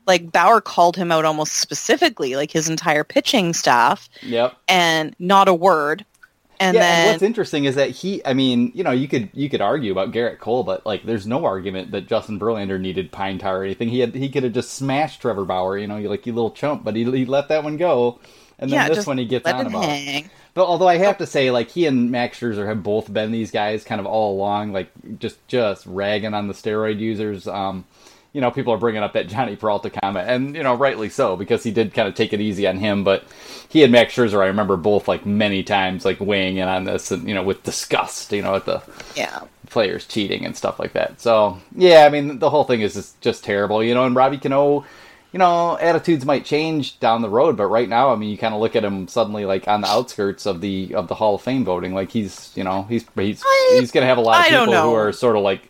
like 0.06 0.32
Bauer 0.32 0.62
called 0.62 0.96
him 0.96 1.12
out 1.12 1.26
almost 1.26 1.54
specifically, 1.56 2.36
like 2.36 2.52
his 2.52 2.70
entire 2.70 3.04
pitching 3.04 3.54
staff, 3.54 4.08
Yep. 4.24 4.56
and 4.68 5.16
not 5.20 5.48
a 5.48 5.54
word. 5.54 6.06
And 6.60 6.74
yeah, 6.74 6.82
and 7.04 7.12
what's 7.12 7.22
interesting 7.22 7.66
is 7.66 7.76
that 7.76 7.92
he, 7.92 8.26
I 8.26 8.34
mean, 8.34 8.72
you 8.74 8.84
know, 8.84 8.90
you 8.92 9.08
could 9.08 9.30
you 9.34 9.48
could 9.48 9.62
argue 9.62 9.92
about 9.92 10.12
Gerrit 10.12 10.40
Cole, 10.40 10.64
but 10.64 10.86
like, 10.88 11.04
there's 11.04 11.28
no 11.28 11.46
argument 11.46 11.92
that 11.92 12.08
Justin 12.08 12.40
Verlander 12.40 12.80
needed 12.82 13.12
pine 13.12 13.38
tar 13.38 13.60
or 13.60 13.64
anything. 13.64 13.90
He 13.90 14.00
had 14.00 14.16
he 14.16 14.28
could 14.30 14.44
have 14.44 14.54
just 14.54 14.74
smashed 14.74 15.22
Trevor 15.22 15.46
Bauer, 15.46 15.78
you 15.78 15.86
know, 15.86 15.98
you 15.98 16.10
like 16.10 16.26
you 16.26 16.34
little 16.34 16.50
chump, 16.50 16.84
but 16.84 16.96
he 16.96 17.04
he 17.04 17.26
let 17.26 17.50
that 17.50 17.64
one 17.64 17.78
go, 17.78 18.20
and 18.60 18.72
then 18.72 18.88
yeah, 18.88 18.90
this 18.90 19.06
one 19.06 19.18
he 19.18 19.26
gets 19.26 19.48
on 19.48 19.68
about. 19.68 19.84
hang. 19.84 20.30
But 20.54 20.66
although 20.66 20.88
I 20.88 20.98
have 20.98 21.20
to 21.20 21.28
say, 21.28 21.52
like 21.52 21.70
he 21.70 21.86
and 21.86 22.10
Max 22.10 22.40
Scherzer 22.40 22.68
have 22.68 22.82
both 22.82 23.12
been 23.14 23.32
these 23.32 23.52
guys 23.52 23.84
kind 23.84 24.00
of 24.00 24.08
all 24.08 24.36
along, 24.36 24.74
like 24.74 24.90
just 25.20 25.46
just 25.48 25.86
ragging 25.86 26.34
on 26.34 26.48
the 26.48 26.54
steroid 26.56 27.00
users. 27.00 27.48
Um, 27.48 27.86
you 28.34 28.42
know, 28.42 28.52
people 28.52 28.74
are 28.74 28.78
bringing 28.78 29.02
up 29.02 29.14
that 29.14 29.28
Jhonny 29.30 29.58
Peralta 29.58 29.90
comment, 29.90 30.30
and 30.30 30.56
you 30.56 30.64
know, 30.64 30.76
rightly 30.76 31.10
so 31.10 31.36
because 31.36 31.64
he 31.64 31.72
did 31.72 31.94
kind 31.94 32.08
of 32.08 32.16
take 32.16 32.34
it 32.34 32.42
easy 32.42 32.68
on 32.68 32.78
him. 32.78 33.04
But 33.04 33.24
he 33.70 33.84
and 33.84 33.92
Max 33.92 34.16
Scherzer, 34.16 34.42
I 34.42 34.48
remember 34.48 34.78
both 34.78 35.08
like 35.08 35.26
many 35.26 35.64
times 35.64 36.06
like 36.06 36.20
weighing 36.20 36.58
in 36.58 36.68
on 36.68 36.84
this, 36.86 37.12
and 37.12 37.28
you 37.28 37.36
know, 37.36 37.44
with 37.44 37.64
disgust, 37.64 38.32
you 38.32 38.42
know, 38.42 38.56
at 38.56 38.66
the 38.66 38.82
Yeah. 39.16 39.42
players 39.70 40.06
cheating 40.08 40.46
and 40.46 40.56
stuff 40.58 40.80
like 40.80 40.94
that. 40.94 41.22
So 41.22 41.60
yeah, 41.76 42.06
I 42.06 42.10
mean, 42.10 42.40
the 42.40 42.50
whole 42.50 42.64
thing 42.64 42.82
is 42.82 42.94
just, 42.96 43.20
just 43.22 43.44
terrible, 43.44 43.84
you 43.84 43.94
know. 43.94 44.06
And 44.06 44.16
Robbie 44.16 44.38
Cano, 44.40 44.86
you 45.38 45.40
know, 45.40 45.78
attitudes 45.78 46.26
might 46.26 46.46
change 46.46 47.00
down 47.00 47.22
the 47.22 47.30
road, 47.30 47.58
but 47.58 47.68
right 47.68 47.88
now, 47.88 48.12
I 48.12 48.16
mean, 48.16 48.32
you 48.32 48.40
kind 48.40 48.56
of 48.56 48.60
look 48.60 48.76
at 48.76 48.84
him 48.84 49.08
suddenly 49.08 49.46
like 49.46 49.68
on 49.68 49.82
the 49.82 49.88
outskirts 49.88 50.48
of 50.48 50.62
the 50.62 50.96
of 50.96 51.08
the 51.08 51.14
Hall 51.14 51.36
of 51.36 51.44
Fame 51.44 51.64
voting, 51.64 51.94
like 51.94 52.10
he's 52.10 52.52
you 52.56 52.64
know 52.64 52.88
he's 52.90 53.06
he's 53.16 53.44
I- 53.46 53.78
he's 53.80 53.92
going 53.92 54.02
to 54.02 54.08
have 54.08 54.18
a 54.18 54.22
lot 54.22 54.40
of 54.40 54.46
I 54.48 54.50
people 54.50 54.74
who 54.90 54.96
are 54.96 55.12
sort 55.14 55.36
of 55.36 55.44
like. 55.44 55.62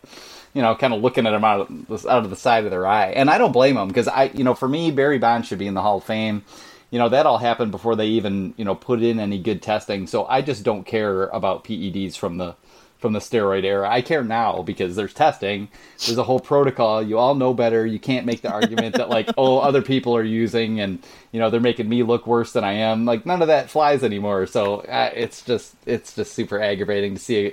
You 0.54 0.62
know, 0.62 0.74
kind 0.74 0.94
of 0.94 1.02
looking 1.02 1.26
at 1.26 1.34
him 1.34 1.44
out 1.44 1.60
of 1.70 1.86
the, 2.02 2.10
out 2.10 2.24
of 2.24 2.30
the 2.30 2.34
side 2.34 2.64
of 2.64 2.70
their 2.70 2.86
eye, 2.86 3.08
and 3.10 3.28
I 3.28 3.36
don't 3.36 3.52
blame 3.52 3.76
him 3.76 3.86
because 3.86 4.08
I, 4.08 4.30
you 4.34 4.42
know, 4.42 4.54
for 4.54 4.66
me, 4.66 4.90
Barry 4.90 5.18
Bonds 5.18 5.46
should 5.46 5.58
be 5.58 5.66
in 5.66 5.74
the 5.74 5.82
Hall 5.82 5.98
of 5.98 6.04
Fame. 6.04 6.42
You 6.90 6.98
know, 6.98 7.10
that 7.10 7.26
all 7.26 7.36
happened 7.36 7.70
before 7.70 7.94
they 7.94 8.06
even, 8.06 8.54
you 8.56 8.64
know, 8.64 8.74
put 8.74 9.02
in 9.02 9.20
any 9.20 9.38
good 9.38 9.60
testing. 9.60 10.06
So 10.06 10.24
I 10.24 10.40
just 10.40 10.64
don't 10.64 10.84
care 10.84 11.24
about 11.24 11.64
PEDs 11.64 12.16
from 12.16 12.38
the 12.38 12.54
from 12.98 13.12
the 13.12 13.20
steroid 13.20 13.64
era. 13.64 13.88
I 13.88 14.02
care 14.02 14.24
now 14.24 14.62
because 14.62 14.96
there's 14.96 15.14
testing. 15.14 15.68
There's 16.06 16.18
a 16.18 16.24
whole 16.24 16.40
protocol. 16.40 17.02
You 17.02 17.18
all 17.18 17.34
know 17.34 17.54
better. 17.54 17.86
You 17.86 17.98
can't 18.00 18.26
make 18.26 18.42
the 18.42 18.50
argument 18.50 18.96
that 18.96 19.08
like, 19.08 19.30
oh, 19.38 19.58
other 19.58 19.82
people 19.82 20.16
are 20.16 20.22
using 20.24 20.80
and 20.80 21.04
you 21.32 21.40
know 21.40 21.50
they're 21.50 21.60
making 21.60 21.88
me 21.88 22.02
look 22.02 22.26
worse 22.26 22.52
than 22.52 22.64
I 22.64 22.72
am. 22.72 23.04
Like 23.04 23.26
none 23.26 23.42
of 23.42 23.48
that 23.48 23.70
flies 23.70 24.04
anymore. 24.04 24.46
So 24.46 24.80
uh, 24.80 25.10
it's 25.14 25.42
just 25.42 25.74
it's 25.86 26.14
just 26.14 26.32
super 26.34 26.60
aggravating 26.60 27.14
to 27.14 27.20
see 27.20 27.46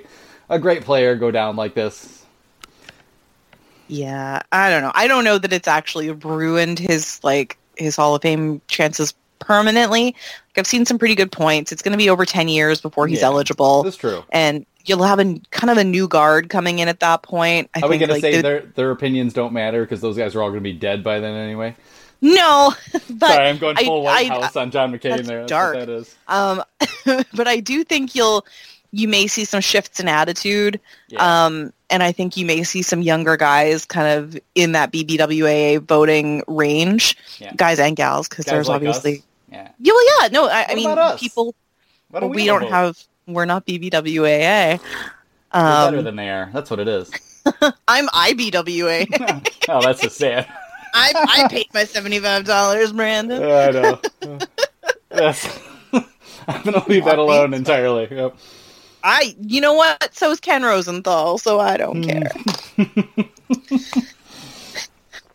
a, 0.50 0.56
a 0.56 0.58
great 0.58 0.84
player 0.84 1.16
go 1.16 1.30
down 1.30 1.56
like 1.56 1.74
this. 1.74 2.24
Yeah, 3.88 4.42
I 4.52 4.70
don't 4.70 4.82
know. 4.82 4.92
I 4.94 5.06
don't 5.08 5.24
know 5.24 5.38
that 5.38 5.52
it's 5.52 5.68
actually 5.68 6.10
ruined 6.10 6.78
his 6.78 7.20
like 7.22 7.58
his 7.76 7.96
Hall 7.96 8.14
of 8.14 8.22
Fame 8.22 8.60
chances 8.68 9.14
permanently. 9.38 10.06
Like 10.06 10.58
I've 10.58 10.66
seen 10.66 10.84
some 10.86 10.98
pretty 10.98 11.14
good 11.14 11.30
points. 11.30 11.70
It's 11.72 11.82
going 11.82 11.92
to 11.92 11.98
be 11.98 12.10
over 12.10 12.24
10 12.26 12.48
years 12.48 12.80
before 12.80 13.06
he's 13.06 13.22
Yeah, 13.22 13.26
eligible. 13.28 13.82
That's 13.82 13.96
true. 13.96 14.24
and 14.30 14.66
you'll 14.88 15.02
have 15.02 15.18
a 15.18 15.40
kind 15.50 15.70
of 15.70 15.78
a 15.78 15.84
new 15.84 16.08
guard 16.08 16.48
coming 16.48 16.78
in 16.78 16.88
at 16.88 17.00
that 17.00 17.22
point. 17.22 17.70
I 17.74 17.80
Are 17.80 17.88
we 17.88 17.98
think 17.98 18.08
going 18.08 18.20
to 18.20 18.26
like 18.26 18.32
say 18.32 18.36
the- 18.36 18.42
their 18.42 18.60
their 18.74 18.90
opinions 18.90 19.32
don't 19.32 19.52
matter 19.52 19.82
because 19.82 20.00
those 20.00 20.16
guys 20.16 20.34
are 20.34 20.42
all 20.42 20.48
going 20.50 20.60
to 20.62 20.68
be 20.68 20.72
dead 20.72 21.02
by 21.04 21.20
then 21.20 21.34
anyway? 21.34 21.76
no, 22.22 22.72
but 23.10 23.28
Sorry, 23.28 23.46
I'm 23.48 23.58
going 23.58 23.76
I- 23.78 23.84
full 23.84 24.02
White 24.02 24.30
I- 24.30 24.40
House 24.40 24.56
on 24.56 24.70
John 24.70 24.92
McCain 24.92 25.16
that's 25.16 25.28
there. 25.28 25.40
That's 25.40 25.50
dark. 25.50 25.74
that 25.76 25.88
is. 25.88 26.14
Um, 26.28 26.62
but 27.34 27.46
I 27.46 27.60
do 27.60 27.84
think 27.84 28.14
you'll 28.14 28.46
you 28.92 29.08
may 29.08 29.26
see 29.26 29.44
some 29.44 29.60
shifts 29.60 30.00
in 30.00 30.08
attitude. 30.08 30.80
Yeah. 31.08 31.44
Um, 31.46 31.72
and 31.90 32.02
I 32.02 32.12
think 32.12 32.36
you 32.36 32.46
may 32.46 32.62
see 32.62 32.82
some 32.82 33.02
younger 33.02 33.36
guys 33.36 33.84
kind 33.84 34.08
of 34.18 34.38
in 34.54 34.72
that 34.72 34.90
BBWAA 34.92 35.80
voting 35.80 36.42
range, 36.48 37.16
Yeah. 37.38 37.52
guys 37.54 37.78
and 37.78 37.94
gals, 37.94 38.28
because 38.28 38.44
there's 38.46 38.68
like 38.68 38.76
obviously 38.76 39.18
us. 39.18 39.22
Yeah. 39.52 39.68
yeah, 39.78 39.92
well, 39.92 40.22
yeah, 40.22 40.28
no, 40.32 40.48
I, 40.48 40.66
I 40.70 40.74
mean 40.74 41.16
people. 41.18 41.54
What 42.10 42.20
do 42.20 42.28
we, 42.28 42.46
don't 42.46 42.62
vote? 42.62 42.70
have. 42.70 42.98
We're 43.26 43.44
not 43.44 43.66
BBWAA. 43.66 44.78
We're 44.80 44.80
better 45.52 45.98
Um, 45.98 46.04
than 46.04 46.16
they 46.16 46.28
are. 46.30 46.48
That's 46.52 46.70
what 46.70 46.78
it 46.80 46.86
is. 46.88 47.10
I'm 47.88 48.06
IBWA. 48.08 49.06
oh, 49.68 49.82
that's 49.82 50.00
just 50.00 50.16
sad. 50.16 50.46
I, 50.94 51.12
I 51.44 51.48
paid 51.48 51.66
my 51.74 51.84
seventy 51.84 52.18
five 52.20 52.44
dollars, 52.44 52.92
Brandon. 52.92 53.42
I 53.42 53.70
know. 53.70 54.00
Yes. 55.14 55.58
I'm 56.48 56.62
gonna 56.62 56.84
leave 56.88 57.04
that 57.04 57.18
alone 57.18 57.52
entirely. 57.52 58.08
Yep. 58.10 58.36
I, 59.02 59.36
you 59.40 59.60
know 59.60 59.74
what? 59.74 60.14
So 60.14 60.30
is 60.30 60.40
Ken 60.40 60.62
Rosenthal, 60.62 61.38
so 61.38 61.58
I 61.60 61.76
don't 61.76 62.02
Hmm. 62.02 62.22
care. 62.78 63.26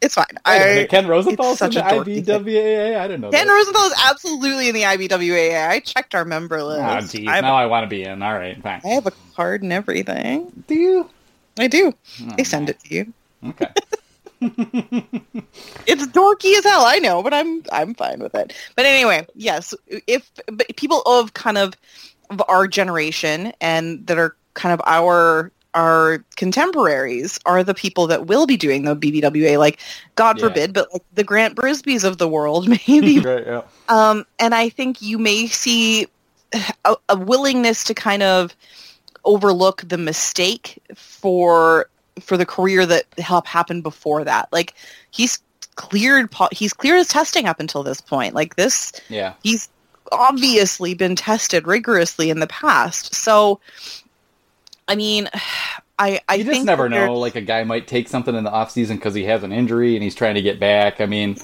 It's 0.02 0.16
fine. 0.16 0.26
A 0.48 0.82
I, 0.82 0.88
Ken 0.88 1.08
Rosenthal's 1.08 1.60
such 1.60 1.76
in 1.76 1.84
a 1.84 2.04
the. 2.04 2.22
IBWAA. 2.22 2.98
I 2.98 3.08
didn't 3.08 3.22
know 3.22 3.30
Ken 3.30 3.48
that. 3.48 3.54
Rosenthal 3.54 3.84
is 3.84 3.94
absolutely 4.06 4.70
in 4.70 4.76
the 4.76 4.82
IBWAA. 4.82 5.68
I 5.70 5.80
checked 5.80 6.16
our 6.16 6.26
member 6.26 6.64
list. 6.64 6.82
Ah, 6.82 7.02
geez. 7.02 7.28
I, 7.28 7.36
have, 7.36 7.44
Now 7.44 7.56
I 7.56 7.68
want 7.68 7.84
to 7.84 7.88
be 7.88 8.04
in. 8.04 8.22
All 8.22 8.34
right, 8.34 8.62
fine. 8.62 8.82
I 8.84 8.90
have 8.90 9.06
a 9.06 9.12
card 9.36 9.62
and 9.64 9.72
everything. 9.72 10.52
Do 10.68 10.76
you? 10.76 11.10
I 11.60 11.68
do. 11.68 11.94
Oh, 12.24 12.34
They 12.38 12.44
send 12.44 12.70
it 12.70 12.80
to 12.80 12.94
you. 12.94 13.14
Okay. 13.46 13.68
It's 15.86 16.08
dorky 16.08 16.58
as 16.58 16.64
hell, 16.64 16.84
I 16.84 16.98
know, 16.98 17.22
but 17.22 17.32
I'm 17.34 17.64
I'm 17.72 17.94
fine 17.94 18.20
with 18.20 18.34
it. 18.34 18.54
But 18.76 18.86
anyway, 18.88 19.28
yes, 19.36 19.74
if 20.08 20.32
but 20.48 20.66
people 20.78 21.04
of 21.06 21.34
kind 21.36 21.60
of, 21.60 21.76
of 22.32 22.42
our 22.48 22.68
generation 22.68 23.54
and 23.62 24.06
that 24.08 24.18
are 24.18 24.36
kind 24.56 24.74
of 24.74 24.82
our 24.88 25.52
our 25.74 26.24
contemporaries 26.36 27.40
are 27.46 27.64
the 27.64 27.74
people 27.74 28.08
that 28.08 28.28
will 28.28 28.46
be 28.46 28.58
doing 28.58 28.84
the 28.84 28.96
BBWA. 28.96 29.58
Like, 29.58 29.80
God 30.16 30.38
Yeah. 30.38 30.48
forbid, 30.48 30.74
but 30.74 30.92
like 30.92 31.04
the 31.14 31.24
Grant 31.24 31.56
Brisbees 31.56 32.04
of 32.04 32.18
the 32.18 32.28
world, 32.28 32.68
maybe. 32.88 33.20
right. 33.24 33.46
Yeah. 33.46 33.62
um, 33.90 34.26
and 34.40 34.54
I 34.54 34.70
think 34.70 35.02
you 35.02 35.18
may 35.18 35.48
see 35.48 36.08
a, 36.86 36.96
a 37.10 37.18
willingness 37.18 37.84
to 37.86 37.94
kind 37.94 38.24
of 38.24 38.56
overlook 39.24 39.84
the 39.88 39.98
mistake 39.98 40.80
for 40.96 41.88
for 42.20 42.36
the 42.36 42.46
career 42.46 42.86
that 42.86 43.06
helped 43.20 43.48
happen 43.48 43.82
before 43.82 44.24
that. 44.24 44.50
Like 44.52 44.74
he's 45.12 45.40
cleared 45.76 46.34
he's 46.52 46.74
cleared 46.74 46.98
his 46.98 47.08
testing 47.08 47.48
up 47.48 47.60
until 47.60 47.84
this 47.84 48.02
point. 48.02 48.36
Like 48.36 48.56
this 48.58 48.92
Yeah. 49.10 49.34
he's 49.44 49.70
obviously 50.12 50.94
been 50.94 51.16
tested 51.16 51.66
rigorously 51.68 52.30
in 52.30 52.40
the 52.40 52.48
past. 52.48 53.16
So 53.16 53.62
I 54.92 54.96
mean 54.96 55.30
I 56.00 56.20
I 56.28 56.36
You 56.36 56.44
just 56.44 56.66
never 56.66 56.90
know. 56.90 57.14
Like 57.14 57.36
a 57.36 57.42
guy 57.42 57.64
might 57.64 57.86
take 57.88 58.08
something 58.08 58.34
in 58.34 58.44
the 58.44 58.52
off 58.52 58.72
season 58.72 58.98
because 58.98 59.14
he 59.14 59.24
has 59.26 59.44
an 59.44 59.52
injury 59.52 59.96
and 59.96 60.04
he's 60.04 60.16
trying 60.16 60.34
to 60.34 60.42
get 60.42 60.60
back. 60.60 61.00
I 61.00 61.06
mean, 61.06 61.38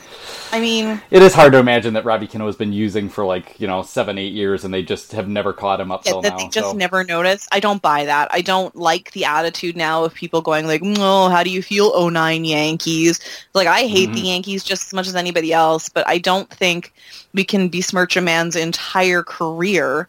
I 0.52 0.60
mean 0.60 1.00
it 1.12 1.22
is 1.22 1.36
hard 1.36 1.54
to 1.54 1.60
imagine 1.60 1.94
that 1.94 2.06
Robbie 2.06 2.26
Cano 2.26 2.48
has 2.48 2.56
been 2.56 2.74
using 2.74 3.08
for 3.08 3.24
like 3.24 3.60
you 3.60 3.68
know 3.68 3.84
seven, 3.84 4.18
eight 4.18 4.34
years, 4.34 4.66
and 4.66 4.74
they 4.74 4.82
just 4.82 5.12
have 5.12 5.28
never 5.28 5.54
caught 5.54 5.80
him 5.80 5.92
up 5.92 6.02
yeah, 6.06 6.14
till 6.14 6.22
that 6.24 6.32
now. 6.32 6.38
they 6.38 6.48
just 6.48 6.72
so. 6.72 6.76
never 6.76 7.04
notice. 7.04 7.48
I 7.52 7.60
don't 7.60 7.84
buy 7.84 8.06
that. 8.06 8.30
I 8.32 8.42
don't 8.42 8.76
like 8.76 9.12
the 9.12 9.26
attitude 9.26 9.78
now 9.78 10.04
of 10.04 10.16
people 10.16 10.42
going 10.42 10.66
like, 10.66 10.82
"Oh, 10.84 11.30
how 11.30 11.44
do 11.44 11.52
you 11.52 11.62
feel, 11.62 11.92
09 11.94 12.44
Yankees?" 12.44 13.20
Like 13.54 13.68
I 13.68 13.82
hate 13.86 14.12
the 14.14 14.22
Mhm. 14.22 14.26
Yankees 14.26 14.64
just 14.64 14.88
as 14.88 14.94
much 14.94 15.08
as 15.08 15.16
anybody 15.16 15.54
else, 15.54 15.88
but 15.88 16.08
I 16.08 16.18
don't 16.18 16.50
think 16.50 16.94
we 17.36 17.44
can 17.44 17.70
besmirch 17.70 18.18
a 18.18 18.22
man's 18.22 18.56
entire 18.56 19.22
career 19.22 20.08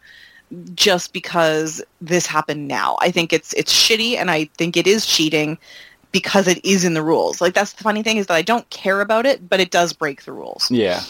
just 0.75 1.13
because 1.13 1.81
this 2.01 2.25
happened 2.25 2.67
now. 2.67 2.97
I 3.01 3.11
think 3.11 3.33
it's 3.33 3.53
it's 3.53 3.73
shitty, 3.73 4.17
and 4.17 4.31
I 4.31 4.45
think 4.57 4.77
it 4.77 4.87
is 4.87 5.05
cheating 5.05 5.57
because 6.11 6.47
it 6.47 6.63
is 6.65 6.83
in 6.83 6.93
the 6.93 7.03
rules. 7.03 7.39
Like 7.41 7.53
that's 7.53 7.73
the 7.73 7.83
funny 7.83 8.03
thing 8.03 8.17
is 8.17 8.27
that 8.27 8.35
I 8.35 8.41
don't 8.41 8.69
care 8.69 9.01
about 9.01 9.25
it, 9.25 9.47
but 9.47 9.59
it 9.59 9.71
does 9.71 9.93
break 9.93 10.23
the 10.23 10.31
rules. 10.31 10.69
Yeah. 10.71 11.01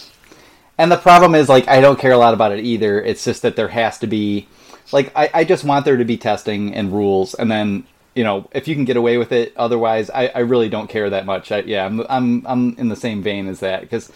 And 0.77 0.89
the 0.89 0.97
problem 0.97 1.35
is, 1.35 1.49
like, 1.49 1.67
I 1.67 1.81
don't 1.81 1.99
care 1.99 2.13
a 2.13 2.17
lot 2.17 2.33
about 2.33 2.53
it 2.53 2.63
either. 2.63 3.03
It's 3.03 3.25
just 3.25 3.41
that 3.41 3.57
there 3.57 3.67
has 3.67 3.99
to 3.99 4.07
be, 4.07 4.47
like, 4.93 5.11
I, 5.13 5.29
I 5.33 5.43
just 5.43 5.65
want 5.65 5.83
there 5.83 5.97
to 5.97 6.05
be 6.05 6.15
testing 6.15 6.73
and 6.73 6.93
rules, 6.93 7.33
and 7.33 7.51
then, 7.51 7.83
you 8.15 8.23
know, 8.23 8.47
if 8.53 8.65
you 8.65 8.75
can 8.75 8.85
get 8.85 8.95
away 8.95 9.17
with 9.17 9.33
it, 9.33 9.51
otherwise, 9.57 10.09
I, 10.09 10.29
I 10.29 10.39
really 10.39 10.69
don't 10.69 10.89
care 10.89 11.09
that 11.09 11.25
much. 11.25 11.51
I, 11.51 11.59
yeah, 11.63 11.85
I'm, 11.85 11.99
I'm, 12.07 12.47
I'm 12.47 12.75
in 12.77 12.87
the 12.87 12.95
same 12.95 13.21
vein 13.21 13.49
as 13.49 13.59
that 13.59 13.81
because, 13.81 14.09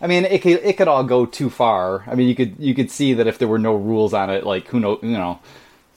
I 0.00 0.06
mean, 0.06 0.24
it 0.24 0.42
could, 0.42 0.60
it 0.62 0.76
could 0.76 0.88
all 0.88 1.04
go 1.04 1.26
too 1.26 1.50
far. 1.50 2.04
I 2.06 2.14
mean, 2.14 2.28
you 2.28 2.34
could, 2.34 2.56
you 2.58 2.74
could 2.74 2.90
see 2.90 3.14
that 3.14 3.26
if 3.26 3.38
there 3.38 3.48
were 3.48 3.58
no 3.58 3.74
rules 3.74 4.12
on 4.12 4.30
it, 4.30 4.44
like, 4.44 4.68
who 4.68 4.80
know, 4.80 4.98
you 5.02 5.10
know, 5.10 5.40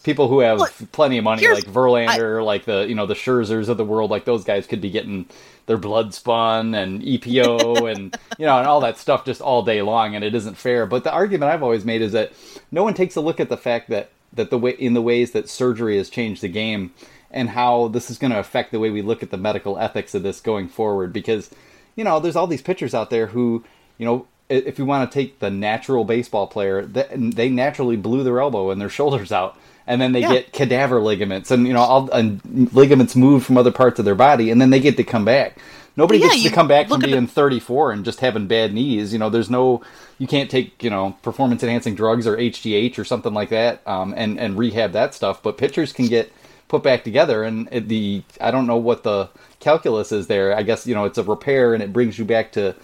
people 0.04 0.28
who 0.28 0.40
have 0.40 0.60
Look, 0.60 0.74
plenty 0.92 1.18
of 1.18 1.24
money, 1.24 1.48
like 1.48 1.66
Verlander, 1.66 2.44
like 2.44 2.66
the, 2.66 2.88
you 2.88 2.96
know, 2.96 3.06
the 3.06 3.14
Scherzers 3.14 3.68
of 3.68 3.78
the 3.78 3.86
world, 3.86 4.10
like 4.10 4.26
those 4.26 4.44
guys 4.44 4.68
could 4.68 4.82
be 4.82 4.90
getting 4.90 5.28
their 5.70 5.78
blood 5.78 6.16
spun 6.16 6.74
and 6.74 7.04
EPO 7.04 7.92
and 7.96 8.18
you 8.40 8.46
know 8.48 8.58
and 8.58 8.66
all 8.66 8.82
that 8.82 8.98
stuff 8.98 9.24
just 9.24 9.40
all 9.40 9.62
day 9.62 9.84
long 9.84 10.16
and 10.16 10.26
it 10.26 10.34
isn't 10.34 10.58
fair. 10.58 10.88
But 10.88 11.04
the 11.04 11.14
argument 11.14 11.52
I've 11.52 11.62
always 11.62 11.86
made 11.86 12.02
is 12.02 12.12
that 12.14 12.34
no 12.72 12.84
one 12.84 12.96
takes 12.96 13.16
a 13.16 13.22
look 13.22 13.40
at 13.40 13.50
the 13.50 13.56
fact 13.56 13.88
that 13.90 14.10
that 14.34 14.50
the 14.50 14.58
way 14.58 14.72
in 14.72 14.96
the 14.96 15.02
ways 15.02 15.32
that 15.32 15.48
surgery 15.48 15.98
has 15.98 16.10
changed 16.10 16.42
the 16.42 16.48
game 16.48 16.92
and 17.30 17.50
how 17.50 17.88
this 17.88 18.10
is 18.10 18.18
going 18.18 18.32
to 18.32 18.40
affect 18.40 18.72
the 18.72 18.80
way 18.80 18.90
we 18.90 19.04
look 19.04 19.22
at 19.22 19.30
the 19.30 19.38
medical 19.38 19.78
ethics 19.78 20.16
of 20.16 20.24
this 20.24 20.42
going 20.42 20.68
forward 20.68 21.14
because 21.14 21.52
you 21.96 22.04
know 22.04 22.20
there's 22.20 22.36
all 22.36 22.48
these 22.48 22.64
pitchers 22.64 22.96
out 22.96 23.12
there 23.12 23.28
who 23.28 23.64
you 24.00 24.06
know 24.08 24.26
if 24.50 24.80
you 24.80 24.86
want 24.86 25.10
to 25.10 25.14
take 25.14 25.40
the 25.40 25.52
natural 25.52 26.04
baseball 26.04 26.48
player, 26.48 26.84
they 26.84 27.50
naturally 27.50 27.96
blew 27.96 28.24
their 28.24 28.40
elbow 28.40 28.72
and 28.72 28.82
their 28.82 28.90
shoulders 28.90 29.32
out, 29.32 29.56
and 29.86 30.02
then 30.02 30.12
they 30.12 30.22
Yeah. 30.22 30.30
get 30.30 30.54
cadaver 30.54 31.00
ligaments, 31.00 31.52
and 31.52 31.68
you 31.68 31.74
know, 31.74 31.82
all 31.82 32.10
and 32.10 32.42
ligaments 32.74 33.16
moved 33.16 33.46
from 33.46 33.58
other 33.58 33.72
parts 33.72 34.00
of 34.00 34.06
their 34.06 34.16
body, 34.16 34.50
and 34.50 34.60
then 34.60 34.72
they 34.72 34.80
get 34.80 34.98
to 34.98 35.04
come 35.04 35.24
back. 35.24 35.60
Nobody 35.96 36.20
yeah, 36.20 36.30
gets 36.30 36.44
to 36.44 36.50
come 36.50 36.68
back 36.68 36.88
from 36.88 37.02
being 37.02 37.28
34 37.28 37.92
and 37.92 38.06
just 38.06 38.22
having 38.22 38.48
bad 38.48 38.74
knees. 38.74 39.12
You 39.12 39.20
know, 39.20 39.30
there's 39.30 39.50
no, 39.50 39.82
you 40.18 40.28
can't 40.28 40.50
take 40.50 40.82
you 40.82 40.90
know 40.90 41.16
performance 41.22 41.62
enhancing 41.62 41.94
drugs 41.94 42.26
or 42.26 42.38
HGH 42.38 42.98
or 42.98 43.04
something 43.06 43.34
like 43.34 43.50
that, 43.50 43.86
um, 43.88 44.14
and 44.18 44.40
and 44.40 44.58
rehab 44.58 44.94
that 44.94 45.14
stuff. 45.14 45.44
But 45.44 45.58
pitchers 45.58 45.94
can 45.94 46.08
get 46.08 46.32
put 46.70 46.82
back 46.82 47.04
together, 47.04 47.44
and 47.44 47.68
it, 47.72 47.88
the 47.88 48.24
I 48.42 48.50
don't 48.50 48.66
know 48.66 48.78
what 48.78 49.04
the 49.04 49.30
calculus 49.60 50.12
is 50.12 50.28
there. 50.28 50.56
I 50.56 50.64
guess 50.64 50.88
you 50.88 50.96
know 50.96 51.06
it's 51.06 51.18
a 51.20 51.24
repair, 51.24 51.76
and 51.76 51.84
it 51.84 51.94
brings 51.94 52.18
you 52.18 52.26
back 52.26 52.52
to 52.54 52.76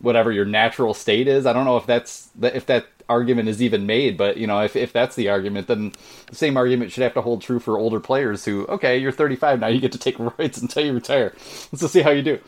whatever 0.00 0.32
your 0.32 0.44
natural 0.44 0.94
state 0.94 1.28
is. 1.28 1.46
I 1.46 1.52
don't 1.52 1.64
know 1.64 1.76
if 1.76 1.86
that's 1.86 2.28
if 2.42 2.66
that 2.66 2.86
argument 3.08 3.48
is 3.48 3.62
even 3.62 3.86
made, 3.86 4.16
but 4.16 4.36
you 4.36 4.46
know, 4.46 4.60
if 4.60 4.76
if 4.76 4.92
that's 4.92 5.16
the 5.16 5.28
argument, 5.28 5.66
then 5.66 5.92
the 6.26 6.36
same 6.36 6.56
argument 6.56 6.92
should 6.92 7.02
have 7.02 7.14
to 7.14 7.22
hold 7.22 7.42
true 7.42 7.58
for 7.58 7.78
older 7.78 8.00
players 8.00 8.44
who, 8.44 8.66
okay, 8.66 8.98
you're 8.98 9.12
35 9.12 9.60
now, 9.60 9.66
you 9.68 9.80
get 9.80 9.92
to 9.92 9.98
take 9.98 10.16
roids 10.18 10.60
until 10.60 10.84
you 10.84 10.92
retire. 10.92 11.32
Let's 11.72 11.80
just 11.80 11.92
see 11.92 12.02
how 12.02 12.10
you 12.10 12.22
do. 12.22 12.38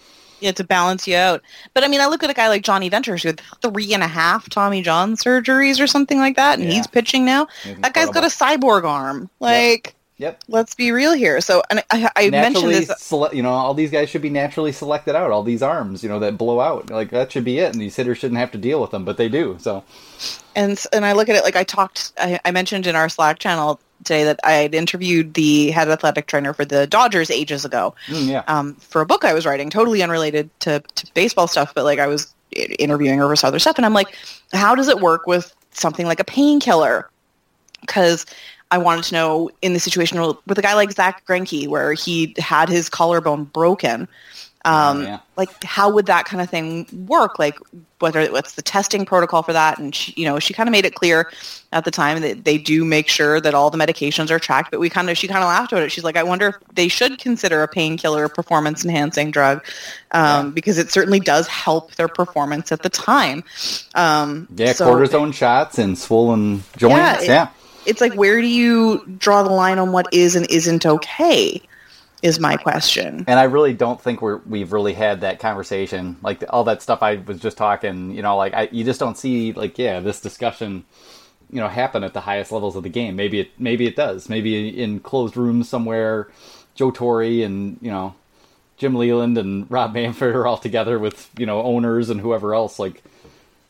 Yeah, 0.41 0.53
to 0.53 0.65
balance 0.65 1.07
you 1.07 1.17
out. 1.17 1.43
But 1.75 1.85
I 1.85 1.89
mean, 1.89 2.01
I 2.01 2.07
look 2.07 2.23
at 2.23 2.31
a 2.31 2.35
guy 2.35 2.49
like 2.49 2.63
Jonny 2.63 2.89
Venters 2.89 3.23
who 3.23 3.29
had 3.29 3.43
three 3.61 3.93
and 3.93 4.03
a 4.03 4.09
half 4.09 4.49
Tommy 4.49 4.81
John 4.83 5.15
surgeries 5.17 5.83
or 5.83 5.87
something 5.87 6.19
like 6.19 6.37
that, 6.37 6.59
and 6.59 6.67
Yeah. 6.69 6.77
he's 6.77 6.87
pitching 6.87 7.27
now. 7.27 7.47
He's 7.63 7.77
That 7.79 7.93
guy's 7.93 8.09
got 8.09 8.25
a 8.25 8.29
cyborg 8.29 8.85
arm. 8.85 9.29
Like, 9.39 9.95
Yep. 10.21 10.45
let's 10.49 10.75
be 10.75 10.93
real 10.93 11.15
here. 11.15 11.41
So, 11.41 11.63
and 11.71 11.83
I, 11.91 12.11
I 12.15 12.29
mentioned 12.29 12.69
this. 12.69 12.93
sele- 12.99 13.31
you 13.33 13.43
know, 13.43 13.49
all 13.49 13.73
these 13.73 13.91
guys 13.91 14.11
should 14.11 14.21
be 14.21 14.29
naturally 14.29 14.71
selected 14.71 15.17
out. 15.17 15.31
All 15.31 15.43
these 15.43 15.63
arms, 15.63 16.03
you 16.03 16.11
know, 16.11 16.19
that 16.19 16.37
blow 16.37 16.61
out, 16.61 16.91
like 16.91 17.09
that 17.11 17.33
should 17.33 17.45
be 17.45 17.59
it. 17.59 17.73
And 17.73 17.81
these 17.81 17.97
hitters 17.97 18.19
shouldn't 18.19 18.39
have 18.39 18.53
to 18.53 18.59
deal 18.59 18.83
with 18.83 18.91
them, 18.91 19.07
but 19.07 19.17
they 19.17 19.31
do. 19.31 19.57
So, 19.61 19.83
and 20.55 20.79
and 20.93 21.07
I 21.07 21.13
look 21.13 21.31
at 21.31 21.37
it 21.37 21.43
like 21.43 21.57
I 21.57 21.65
talked. 21.65 22.13
I, 22.19 22.39
I 22.45 22.51
mentioned 22.51 22.87
in 22.87 22.97
our 22.97 23.09
Slack 23.09 23.39
channel 23.39 23.81
today 24.05 24.25
that 24.25 24.41
I 24.45 24.53
had 24.53 24.75
interviewed 24.75 25.33
the 25.33 25.71
head 25.71 25.89
athletic 25.89 26.27
trainer 26.27 26.53
for 26.53 26.67
the 26.67 26.87
Dodgers 26.87 27.31
ages 27.31 27.65
ago 27.65 27.95
mm, 28.07 28.29
yeah, 28.29 28.45
um, 28.47 28.75
for 28.75 29.01
a 29.01 29.07
book 29.07 29.25
I 29.25 29.33
was 29.33 29.47
writing, 29.47 29.71
totally 29.71 30.03
unrelated 30.03 30.51
to, 30.61 30.83
to 30.97 31.15
baseball 31.15 31.47
stuff, 31.47 31.73
but 31.75 31.85
like 31.85 31.99
I 31.99 32.07
was 32.07 32.35
interviewing 32.53 33.19
her 33.19 33.27
for 33.27 33.37
some 33.37 33.49
other 33.49 33.59
stuff, 33.59 33.79
and 33.79 33.87
I'm 33.87 33.95
like, 33.95 34.15
how 34.53 34.75
does 34.75 34.89
it 34.89 35.01
work 35.01 35.27
with 35.27 35.55
something 35.71 36.05
like 36.05 36.21
a 36.21 36.25
painkiller? 36.25 37.09
Because 37.81 38.27
I 38.71 38.79
wanted 38.79 39.05
to 39.05 39.15
know 39.15 39.51
in 39.63 39.73
the 39.73 39.81
situation 39.81 40.21
with 40.47 40.59
a 40.59 40.63
guy 40.63 40.75
like 40.75 40.93
Zack 40.93 41.27
Greinke, 41.27 41.67
where 41.69 41.93
he 41.93 42.35
had 42.39 42.69
his 42.69 42.89
collarbone 42.89 43.45
broken, 43.45 44.09
um, 44.65 44.99
Oh, 44.99 45.01
yeah. 45.03 45.19
like 45.37 45.65
how 45.65 45.91
would 45.91 46.07
that 46.07 46.27
kind 46.27 46.41
of 46.43 46.51
thing 46.51 46.87
work? 47.09 47.39
Like 47.39 47.57
whether 47.99 48.25
what's 48.31 48.55
the 48.55 48.63
testing 48.63 49.05
protocol 49.07 49.43
for 49.43 49.53
that? 49.55 49.79
And 49.79 49.95
she, 49.95 50.13
you 50.17 50.25
know, 50.27 50.39
she 50.39 50.55
kind 50.55 50.69
of 50.69 50.73
made 50.73 50.85
it 50.85 50.95
clear 50.95 51.31
at 51.73 51.85
the 51.85 51.91
time 51.91 52.21
that 52.23 52.45
they 52.45 52.59
do 52.59 52.85
make 52.85 53.09
sure 53.09 53.41
that 53.41 53.55
all 53.55 53.71
the 53.71 53.79
medications 53.79 54.31
are 54.31 54.39
tracked. 54.39 54.71
But 54.71 54.79
we 54.81 54.89
kind 54.91 55.09
of 55.11 55.17
she 55.19 55.27
kind 55.29 55.43
of 55.43 55.49
laughed 55.49 55.73
about 55.73 55.83
it. 55.83 55.91
She's 55.93 56.05
like, 56.05 56.17
I 56.17 56.23
wonder 56.23 56.49
if 56.49 56.55
they 56.75 56.89
should 56.89 57.19
consider 57.19 57.63
a 57.63 57.69
painkiller 57.69 58.29
performance 58.29 58.85
enhancing 58.85 59.31
drug 59.31 59.65
um, 60.13 60.53
because 60.53 60.77
it 60.79 60.91
certainly 60.93 61.21
does 61.21 61.47
help 61.49 61.95
their 61.97 62.09
performance 62.09 62.71
at 62.71 62.83
the 62.83 62.91
time. 62.91 63.43
Um, 63.95 64.47
yeah, 64.55 64.73
so- 64.75 64.87
cortisone 64.95 65.33
shots 65.35 65.79
and 65.79 65.99
swollen 65.99 66.63
joints. 66.77 66.97
Yeah, 66.97 67.23
Yeah, 67.25 67.43
it- 67.45 67.49
It's 67.87 68.01
like 68.01 68.15
where 68.15 68.41
do 68.41 68.47
you 68.47 69.05
draw 69.19 69.43
the 69.43 69.51
line 69.51 69.79
on 69.79 69.93
what 69.93 70.13
is 70.13 70.37
and 70.37 70.51
isn't 70.51 70.87
okay? 70.87 71.63
Is 72.23 72.39
my 72.39 72.59
question. 72.59 73.25
and 73.27 73.41
I 73.41 73.45
really 73.45 73.73
don't 73.73 73.99
think 73.99 74.21
we're 74.21 74.39
we've 74.39 74.75
really 74.75 74.93
had 74.93 75.23
that 75.23 75.39
conversation. 75.41 76.17
Like 76.23 76.45
all 76.51 76.65
that 76.65 76.83
stuff 76.83 77.03
I 77.03 77.17
was 77.17 77.41
just 77.41 77.57
talking, 77.57 78.11
you 78.11 78.21
know, 78.21 78.37
like 78.37 78.53
I, 78.53 78.69
you 78.71 78.85
just 78.85 79.01
don't 79.01 79.17
see 79.17 79.53
like 79.53 79.79
yeah 79.79 80.01
this 80.01 80.21
discussion, 80.21 80.85
you 81.51 81.61
know, 81.61 81.69
happen 81.69 82.05
at 82.05 82.13
the 82.13 82.21
highest 82.21 82.53
levels 82.53 82.77
of 82.77 82.83
the 82.83 82.91
game. 82.91 83.17
Maybe 83.17 83.41
it 83.41 83.59
maybe 83.59 83.87
it 83.87 83.97
does. 83.97 84.29
Maybe 84.29 84.69
in 84.69 85.01
closed 85.01 85.35
rooms 85.35 85.71
somewhere, 85.71 86.29
Joe 86.75 86.91
Torre 86.91 87.23
and 87.23 87.79
you 87.81 87.91
know 87.91 88.15
Jim 88.77 88.95
Leyland 88.95 89.39
and 89.39 89.71
Rob 89.71 89.95
Manfred 89.95 90.35
are 90.35 90.47
all 90.47 90.59
together 90.59 90.99
with 90.99 91.31
you 91.39 91.47
know 91.47 91.63
owners 91.63 92.11
and 92.11 92.21
whoever 92.21 92.55
else 92.55 92.79
like 92.79 93.03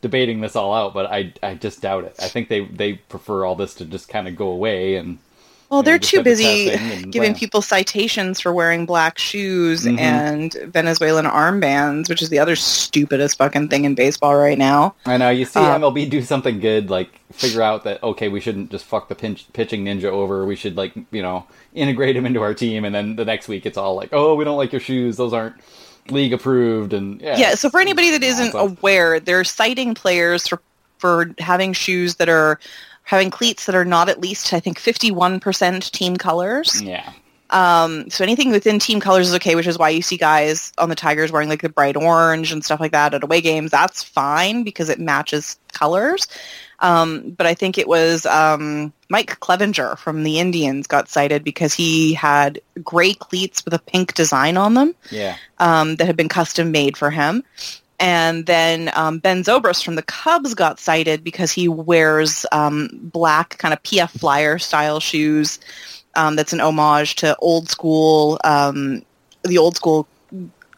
debating 0.01 0.41
this 0.41 0.55
all 0.55 0.73
out. 0.73 0.93
But 0.93 1.07
I 1.11 1.33
I 1.41 1.53
just 1.55 1.81
doubt 1.81 2.03
it. 2.05 2.15
I 2.19 2.27
think 2.27 2.49
they 2.49 2.65
they 2.65 2.93
prefer 2.93 3.45
all 3.45 3.55
this 3.55 3.73
to 3.75 3.85
just 3.85 4.09
kind 4.09 4.27
of 4.27 4.35
go 4.35 4.47
away 4.49 4.95
and. 4.95 5.19
Well, 5.69 5.79
you 5.79 5.83
know, 5.83 5.85
they're 5.91 5.99
too 5.99 6.21
busy 6.21 6.65
giving 7.11 7.31
plan. 7.31 7.35
people 7.35 7.61
citations 7.61 8.41
for 8.41 8.51
wearing 8.51 8.85
black 8.85 9.17
shoes 9.17 9.85
Mhm. 9.85 9.99
and 10.01 10.53
Venezuelan 10.65 11.23
armbands, 11.23 12.09
which 12.09 12.21
is 12.21 12.27
the 12.27 12.39
other 12.39 12.57
stupidest 12.57 13.37
fucking 13.37 13.69
thing 13.69 13.85
in 13.85 13.95
baseball 13.95 14.35
right 14.35 14.57
now. 14.57 14.95
I 15.05 15.15
know 15.15 15.29
you 15.29 15.45
see 15.45 15.61
Uh, 15.61 15.77
MLB 15.79 16.09
do 16.09 16.21
something 16.23 16.59
good, 16.59 16.89
like 16.89 17.07
figure 17.31 17.61
out 17.61 17.85
that 17.85 18.03
okay, 18.03 18.27
we 18.27 18.41
shouldn't 18.41 18.69
just 18.69 18.83
fuck 18.83 19.07
the 19.07 19.15
pinch, 19.15 19.45
pitching 19.53 19.85
ninja 19.85 20.05
over. 20.11 20.43
We 20.45 20.57
should 20.57 20.75
like 20.75 20.91
you 21.09 21.21
know 21.21 21.45
integrate 21.73 22.17
him 22.17 22.25
into 22.25 22.41
our 22.41 22.53
team, 22.53 22.83
and 22.83 22.93
then 22.93 23.15
the 23.15 23.23
next 23.23 23.47
week 23.47 23.65
it's 23.65 23.77
all 23.77 23.95
like, 23.95 24.09
oh, 24.11 24.35
we 24.35 24.43
don't 24.43 24.57
like 24.57 24.73
your 24.73 24.81
shoes; 24.81 25.15
those 25.15 25.31
aren't 25.31 25.55
league 26.09 26.33
approved. 26.33 26.93
And 26.93 27.21
yeah, 27.21 27.37
Yeah, 27.37 27.55
so 27.55 27.69
for 27.69 27.79
anybody 27.79 28.11
that 28.11 28.23
isn't 28.23 28.53
nonsense. 28.53 28.79
aware, 28.79 29.19
they're 29.19 29.43
citing 29.43 29.93
players 29.93 30.47
for 30.47 30.61
for 30.97 31.31
having 31.39 31.73
shoes 31.73 32.15
that 32.15 32.29
are 32.29 32.59
having 33.03 33.31
cleats 33.31 33.65
that 33.65 33.73
are 33.75 33.83
not 33.85 34.07
at 34.07 34.21
least 34.21 34.53
I 34.53 34.59
think 34.59 34.79
51% 34.79 35.89
team 35.91 36.15
colors. 36.15 36.79
yeah, 36.81 37.11
Um, 37.49 38.07
so 38.11 38.23
anything 38.23 38.51
within 38.51 38.77
team 38.77 38.99
colors 38.99 39.27
is 39.29 39.35
okay, 39.35 39.55
which 39.55 39.65
is 39.67 39.77
why 39.79 39.89
you 39.89 40.01
see 40.03 40.15
guys 40.17 40.71
on 40.77 40.89
the 40.89 40.95
Tigers 40.95 41.31
wearing 41.31 41.49
like 41.49 41.63
the 41.63 41.69
bright 41.69 41.97
orange 41.97 42.51
and 42.51 42.63
stuff 42.63 42.79
like 42.79 42.91
that 42.91 43.13
at 43.15 43.23
away 43.23 43.41
games. 43.41 43.71
That's 43.71 44.03
fine 44.03 44.63
because 44.63 44.89
it 44.89 44.99
matches 44.99 45.57
colors. 45.73 46.27
Um, 46.81 47.31
but 47.37 47.45
I 47.45 47.53
think 47.53 47.77
it 47.77 47.87
was 47.87 48.25
um, 48.25 48.91
Mike 49.09 49.39
Clevinger 49.39 49.97
from 49.97 50.23
the 50.23 50.39
Indians 50.39 50.87
got 50.87 51.09
cited 51.09 51.43
because 51.43 51.73
he 51.73 52.13
had 52.13 52.59
gray 52.83 53.13
cleats 53.13 53.63
with 53.63 53.73
a 53.73 53.79
pink 53.79 54.15
design 54.15 54.57
on 54.57 54.73
them 54.73 54.95
yeah, 55.11 55.37
um, 55.59 55.95
that 55.97 56.05
had 56.05 56.17
been 56.17 56.27
custom 56.27 56.71
made 56.71 56.97
for 56.97 57.11
him. 57.11 57.43
And 57.99 58.47
then 58.47 58.89
um, 58.95 59.19
Ben 59.19 59.43
Zobrist 59.43 59.85
from 59.85 59.93
the 59.93 60.01
Cubs 60.01 60.55
got 60.55 60.79
cited 60.79 61.23
because 61.23 61.51
he 61.51 61.67
wears 61.67 62.47
um, 62.51 62.89
black 62.93 63.59
kind 63.59 63.75
of 63.75 63.83
PF 63.83 64.09
Flyer 64.19 64.57
style 64.57 64.99
shoes. 64.99 65.59
Um, 66.15 66.35
that's 66.35 66.51
an 66.51 66.61
homage 66.61 67.15
to 67.17 67.37
old 67.37 67.69
school, 67.69 68.39
um, 68.43 69.03
the 69.43 69.59
old 69.59 69.75
school 69.75 70.07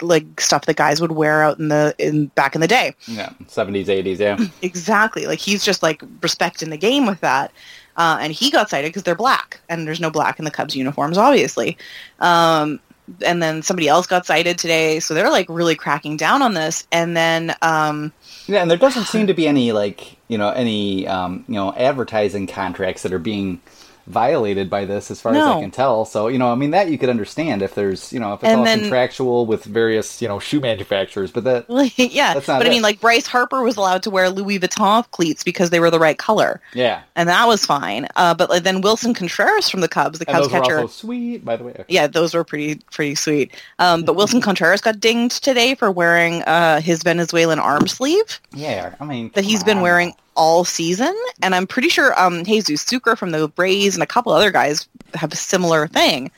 like 0.04 0.40
stuff 0.40 0.66
that 0.66 0.76
guys 0.76 1.02
would 1.02 1.14
wear 1.14 1.44
out 1.44 1.60
in 1.60 1.70
the 1.70 1.96
in 1.98 2.28
back 2.28 2.56
in 2.56 2.62
the 2.62 2.68
day. 2.68 2.94
yeah, 3.08 3.32
seventies, 3.48 3.90
eighties, 3.90 4.20
yeah, 4.20 4.38
Exactly. 4.62 5.26
Like 5.26 5.40
he's 5.40 5.64
just 5.64 5.84
like 5.84 6.04
respecting 6.22 6.70
the 6.70 6.78
game 6.78 7.06
with 7.06 7.20
that. 7.22 7.52
Uh, 7.96 8.18
and 8.20 8.34
he 8.34 8.50
got 8.50 8.70
cited 8.70 8.90
because 8.90 9.04
they're 9.04 9.16
black, 9.16 9.62
and 9.70 9.88
there's 9.88 10.00
no 10.00 10.10
black 10.10 10.40
in 10.40 10.46
the 10.46 10.52
Cubs 10.52 10.76
uniforms, 10.76 11.18
obviously. 11.18 11.78
Um, 12.20 12.80
and 13.24 13.44
then 13.44 13.62
somebody 13.62 13.88
else 13.88 14.08
got 14.08 14.26
cited 14.26 14.58
today, 14.58 15.00
so 15.00 15.14
they're 15.14 15.30
like 15.30 15.46
really 15.50 15.76
cracking 15.76 16.18
down 16.18 16.42
on 16.42 16.54
this. 16.54 16.88
And 16.92 17.16
then, 17.16 17.54
um, 17.62 18.12
yeah. 18.48 18.62
And 18.62 18.72
there 18.72 18.78
doesn't 18.78 19.06
seem 19.06 19.28
to 19.28 19.34
be 19.34 19.48
any 19.48 19.72
like 19.72 20.18
you 20.28 20.38
know 20.38 20.50
any 20.50 21.08
um, 21.08 21.46
you 21.48 21.56
know 21.56 21.74
advertising 21.74 22.48
contracts 22.48 23.04
that 23.04 23.14
are 23.14 23.20
being 23.20 23.62
violated 24.08 24.70
by 24.70 24.86
this 24.86 25.10
as 25.12 25.22
far 25.22 25.34
as 25.34 25.38
I 25.44 25.62
can 25.62 25.72
tell. 25.72 26.06
So, 26.06 26.28
you 26.28 26.38
know, 26.38 26.52
I 26.52 26.56
mean 26.56 26.72
that 26.72 26.90
you 26.90 26.98
could 26.98 27.10
understand 27.10 27.62
if 27.62 27.74
there's, 27.76 28.12
you 28.12 28.20
know, 28.20 28.34
if 28.34 28.42
it's 28.44 28.50
And 28.50 28.60
all 28.60 28.66
then- 28.66 28.82
contractual 28.82 29.46
with 29.46 29.64
various, 29.64 30.22
you 30.22 30.28
know, 30.28 30.40
shoe 30.40 30.60
manufacturers, 30.60 31.32
but 31.32 31.44
that 31.46 31.66
yeah, 31.98 32.34
That's 32.34 32.48
not 32.48 32.60
but 32.60 32.68
I 32.68 32.70
mean, 32.70 32.82
like 32.82 33.00
Bryce 33.00 33.28
Harper 33.28 33.64
was 33.64 33.78
allowed 33.78 34.04
to 34.04 34.10
wear 34.10 34.30
Louis 34.30 34.60
Vuitton 34.60 35.10
cleats 35.12 35.44
because 35.44 35.70
they 35.70 35.80
were 35.80 35.90
the 35.90 36.00
right 36.00 36.18
color, 36.18 36.62
yeah. 36.74 37.02
and 37.16 37.30
that 37.30 37.48
was 37.48 37.66
fine. 37.66 38.08
Uh, 38.16 38.34
but 38.34 38.50
like, 38.50 38.64
then 38.64 38.82
Willson 38.82 39.16
Contreras 39.16 39.70
from 39.70 39.82
the 39.82 39.88
Cubs, 39.88 40.20
the 40.20 40.30
And 40.30 40.38
Cubs 40.38 40.48
catcher, 40.50 40.88
sweet, 40.88 41.46
by 41.46 41.56
the 41.56 41.64
way. 41.64 41.72
Okay. 41.72 41.86
yeah, 41.88 42.08
those 42.08 42.34
were 42.34 42.44
pretty 42.44 42.76
pretty 42.92 43.16
sweet. 43.16 43.52
Um, 43.80 44.04
but 44.04 44.16
Willson 44.16 44.42
Contreras 44.42 44.82
got 44.82 45.00
dinged 45.00 45.44
today 45.44 45.76
for 45.76 45.92
wearing 45.92 46.44
uh, 46.44 46.82
his 46.82 47.04
Venezuelan 47.04 47.60
arm 47.60 47.88
sleeve. 47.88 48.40
Yeah, 48.54 48.96
I 49.00 49.06
mean 49.06 49.32
that 49.36 49.44
he's 49.46 49.60
come 49.60 49.68
been 49.68 49.82
wearing 49.82 50.14
all 50.36 50.64
season. 50.64 51.16
And 51.42 51.54
I'm 51.56 51.68
pretty 51.68 51.90
sure 51.90 52.20
um, 52.20 52.44
Jesus 52.44 52.82
Sucre 52.82 53.16
from 53.16 53.32
the 53.32 53.48
Braves 53.48 53.96
and 53.96 54.04
a 54.04 54.08
couple 54.08 54.32
other 54.34 54.52
guys 54.52 54.88
have 55.14 55.32
a 55.34 55.36
similar 55.38 55.88
thing. 55.88 56.32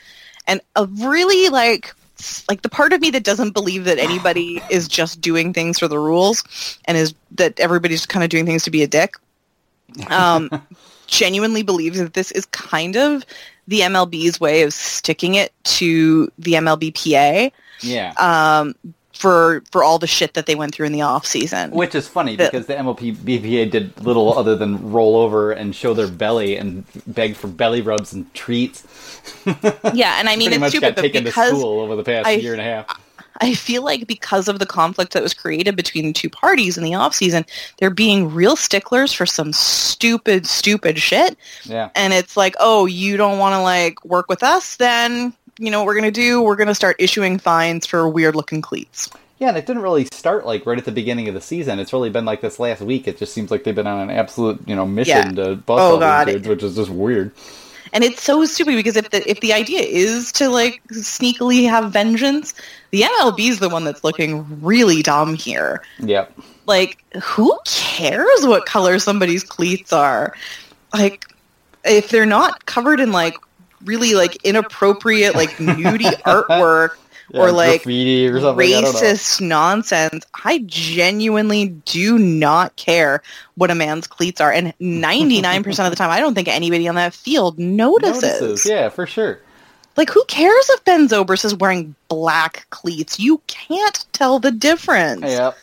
And 0.48 0.62
a 0.76 0.86
really 0.86 1.50
like 1.50 1.94
like 2.48 2.62
the 2.62 2.70
part 2.70 2.94
of 2.94 3.02
me 3.02 3.10
that 3.12 3.24
doesn't 3.24 3.52
believe 3.52 3.84
that 3.86 3.98
anybody 4.00 4.62
is 4.70 4.88
just 4.88 5.20
doing 5.22 5.54
things 5.54 5.80
for 5.80 5.88
the 5.88 6.00
rules 6.00 6.78
and 6.86 6.98
is 6.98 7.14
that 7.32 7.60
everybody's 7.60 8.06
kind 8.06 8.24
of 8.24 8.30
doing 8.30 8.46
things 8.46 8.64
to 8.64 8.72
be 8.72 8.84
a 8.84 8.88
dick. 8.88 9.16
Um, 10.08 10.50
genuinely 11.08 11.62
believes 11.64 12.00
that 12.00 12.14
this 12.14 12.32
is 12.32 12.46
kind 12.48 12.96
of 12.96 13.26
the 13.68 13.82
MLB's 13.82 14.40
way 14.40 14.62
of 14.64 14.74
sticking 14.74 15.36
it 15.36 15.52
to 15.64 16.32
the 16.40 16.54
MLBPA 16.54 17.52
Yeah. 17.82 18.14
um, 18.20 18.76
for 19.15 19.63
for 19.71 19.84
all 19.84 19.97
the 19.97 20.08
shit 20.08 20.34
that 20.34 20.45
they 20.45 20.56
went 20.56 20.75
through 20.75 20.86
in 20.86 20.91
the 20.91 21.01
off 21.01 21.25
season. 21.25 21.71
Which 21.71 21.95
is 21.95 22.08
funny 22.08 22.36
because 22.36 22.67
the 22.67 22.75
MLP 22.75 23.15
BPA 23.15 23.71
did 23.71 23.99
little 24.04 24.38
other 24.38 24.56
than 24.56 24.91
roll 24.91 25.15
over 25.15 25.51
and 25.51 25.75
show 25.75 25.93
their 25.93 26.08
belly 26.08 26.58
and 26.58 26.84
beg 27.08 27.36
for 27.36 27.47
belly 27.47 27.82
rubs 27.82 28.13
and 28.13 28.32
treats. 28.34 28.86
Yeah, 29.93 30.19
and 30.19 30.30
I 30.30 30.36
mean 30.36 30.49
Pretty 30.49 30.56
it's 30.56 30.60
much 30.60 30.69
stupid, 30.71 30.95
got 30.95 31.01
taken 31.01 31.23
to 31.23 31.32
school 31.32 31.80
over 31.80 31.95
the 31.95 32.04
past 32.04 32.28
I- 32.28 32.32
year 32.34 32.51
and 32.51 32.62
a 32.62 32.65
half. 32.65 32.99
I 33.41 33.54
feel 33.54 33.84
like 33.84 34.08
because 34.08 34.47
of 34.47 34.60
the 34.60 34.65
conflict 34.65 35.12
that 35.12 35.21
was 35.21 35.34
created 35.34 35.75
between 35.75 36.06
the 36.06 36.13
two 36.13 36.30
parties 36.30 36.78
in 36.78 36.86
the 36.86 36.93
off 36.95 37.13
season, 37.13 37.45
they're 37.80 37.89
being 37.89 38.34
real 38.34 38.56
sticklers 38.56 39.12
for 39.12 39.25
some 39.25 39.51
stupid, 39.51 40.47
stupid 40.47 40.97
shit. 40.99 41.38
Yeah. 41.63 41.89
And 41.95 42.13
it's 42.13 42.38
like, 42.38 42.56
oh, 42.62 42.86
you 42.86 43.17
don't 43.17 43.38
want 43.38 43.54
to 43.54 43.62
like 43.62 44.04
work 44.06 44.30
with 44.30 44.41
us, 44.41 44.78
then 44.78 45.34
you 45.58 45.72
know 45.72 45.80
what 45.80 45.88
we're 45.88 45.96
gonna 45.96 46.12
do? 46.12 46.41
We're 46.41 46.56
gonna 46.56 46.76
start 46.76 46.96
issuing 47.00 47.38
fines 47.39 47.86
for 47.86 48.08
weird 48.10 48.36
looking 48.36 48.62
cleats. 48.62 49.10
Yeah, 49.39 49.50
and 49.50 49.58
it 49.58 49.65
didn't 49.65 49.82
really 49.82 50.06
start 50.06 50.46
like 50.46 50.65
right 50.65 50.78
at 50.78 50.86
the 50.86 50.91
beginning 50.91 51.28
of 51.28 51.34
the 51.34 51.41
season. 51.41 51.80
It's 51.80 51.91
really 51.91 52.10
been 52.10 52.26
like 52.26 52.41
this 52.41 52.60
last 52.60 52.82
week. 52.82 53.08
It 53.08 53.18
just 53.18 53.34
seems 53.34 53.52
like 53.52 53.63
they've 53.65 53.76
been 53.76 53.88
on 53.88 54.10
an 54.10 54.15
absolute, 54.15 54.62
you 54.65 54.76
know, 54.76 54.86
mission 54.86 55.36
Yeah. 55.36 55.44
to 55.44 55.56
bust 55.56 55.82
Oh, 55.82 55.94
all 55.94 56.00
God. 56.00 56.28
these 56.28 56.36
dudes, 56.36 56.48
which 56.48 56.63
is 56.63 56.76
just 56.76 56.89
weird. 56.89 57.32
And 57.94 58.04
it's 58.04 58.24
so 58.24 58.44
stupid 58.46 58.76
because 58.76 58.96
if 58.98 59.10
the 59.12 59.30
if 59.30 59.39
the 59.41 59.54
idea 59.54 59.82
is 59.82 60.32
to 60.34 60.50
like 60.50 60.82
sneakily 60.91 61.70
have 61.70 61.91
vengeance, 61.91 62.54
the 62.91 63.02
MLB 63.04 63.50
is 63.50 63.60
the 63.60 63.70
one 63.70 63.84
that's 63.84 64.04
looking 64.04 64.46
really 64.62 65.02
dumb 65.02 65.36
here. 65.36 65.82
Yep. 66.00 66.34
Like, 66.65 66.98
who 67.22 67.58
cares 67.65 68.46
what 68.48 68.65
color 68.65 68.98
somebody's 69.00 69.44
cleats 69.44 69.94
are? 69.94 70.34
Like, 70.94 71.26
if 71.84 72.10
they're 72.10 72.26
not 72.26 72.65
covered 72.65 73.00
in 73.00 73.12
like 73.12 73.36
really 73.84 74.14
like 74.14 74.38
inappropriate 74.44 75.36
like 75.36 75.50
nudie 75.52 76.16
artwork 76.24 76.98
Yeah, 77.30 77.42
or 77.42 77.52
like 77.52 77.84
graffiti 77.84 78.28
or 78.28 78.40
something. 78.40 78.74
I 78.74 78.82
racist 78.82 79.42
nonsense. 79.42 80.26
I 80.44 80.60
genuinely 80.66 81.70
do 81.86 82.18
not 82.18 82.76
care 82.76 83.22
what 83.56 83.72
a 83.72 83.76
man's 83.76 84.08
cleats 84.08 84.40
are, 84.42 84.52
and 84.52 84.74
ninety 84.80 85.42
nine 85.42 85.64
percent 85.64 85.88
of 85.88 85.92
the 85.92 85.98
time, 85.98 86.12
I 86.12 86.20
don't 86.20 86.36
think 86.36 86.48
anybody 86.48 86.88
on 86.88 86.96
that 86.96 87.14
field 87.14 87.58
notices. 87.60 88.22
Notices. 88.22 88.70
Yeah, 88.70 88.90
for 88.90 89.06
sure. 89.06 89.40
Like, 89.98 90.10
who 90.10 90.24
cares 90.26 90.70
if 90.72 90.84
Ben 90.84 91.08
Zobrist 91.08 91.46
is 91.46 91.56
wearing 91.56 91.96
black 92.10 92.68
cleats? 92.70 93.18
You 93.18 93.42
can't 93.48 94.06
tell 94.12 94.40
the 94.40 94.52
difference. 94.52 95.22
Yep. 95.24 95.58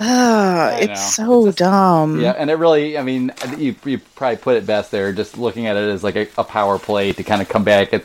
Ah, 0.00 0.68
I 0.70 0.80
it's 0.80 1.14
so 1.14 1.46
It's 1.46 1.56
just- 1.56 1.58
dumb. 1.58 2.20
Yeah, 2.20 2.32
and 2.36 2.50
it 2.50 2.54
really, 2.54 2.96
I 2.96 3.02
mean, 3.02 3.32
you, 3.58 3.74
you 3.84 3.98
probably 4.16 4.36
put 4.38 4.56
it 4.56 4.66
best 4.66 4.90
there, 4.90 5.12
just 5.12 5.36
looking 5.36 5.66
at 5.66 5.76
it 5.76 5.88
as 5.90 6.02
like 6.02 6.16
a, 6.16 6.26
a 6.38 6.44
power 6.44 6.78
play 6.78 7.12
to 7.12 7.22
kind 7.22 7.42
of 7.42 7.48
come 7.48 7.64
back 7.64 7.92
at, 7.92 8.04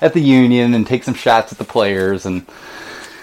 at 0.00 0.12
the 0.14 0.20
union 0.20 0.72
and 0.74 0.86
take 0.86 1.02
some 1.04 1.14
shots 1.14 1.50
at 1.52 1.58
the 1.58 1.64
players. 1.64 2.26
And 2.26 2.46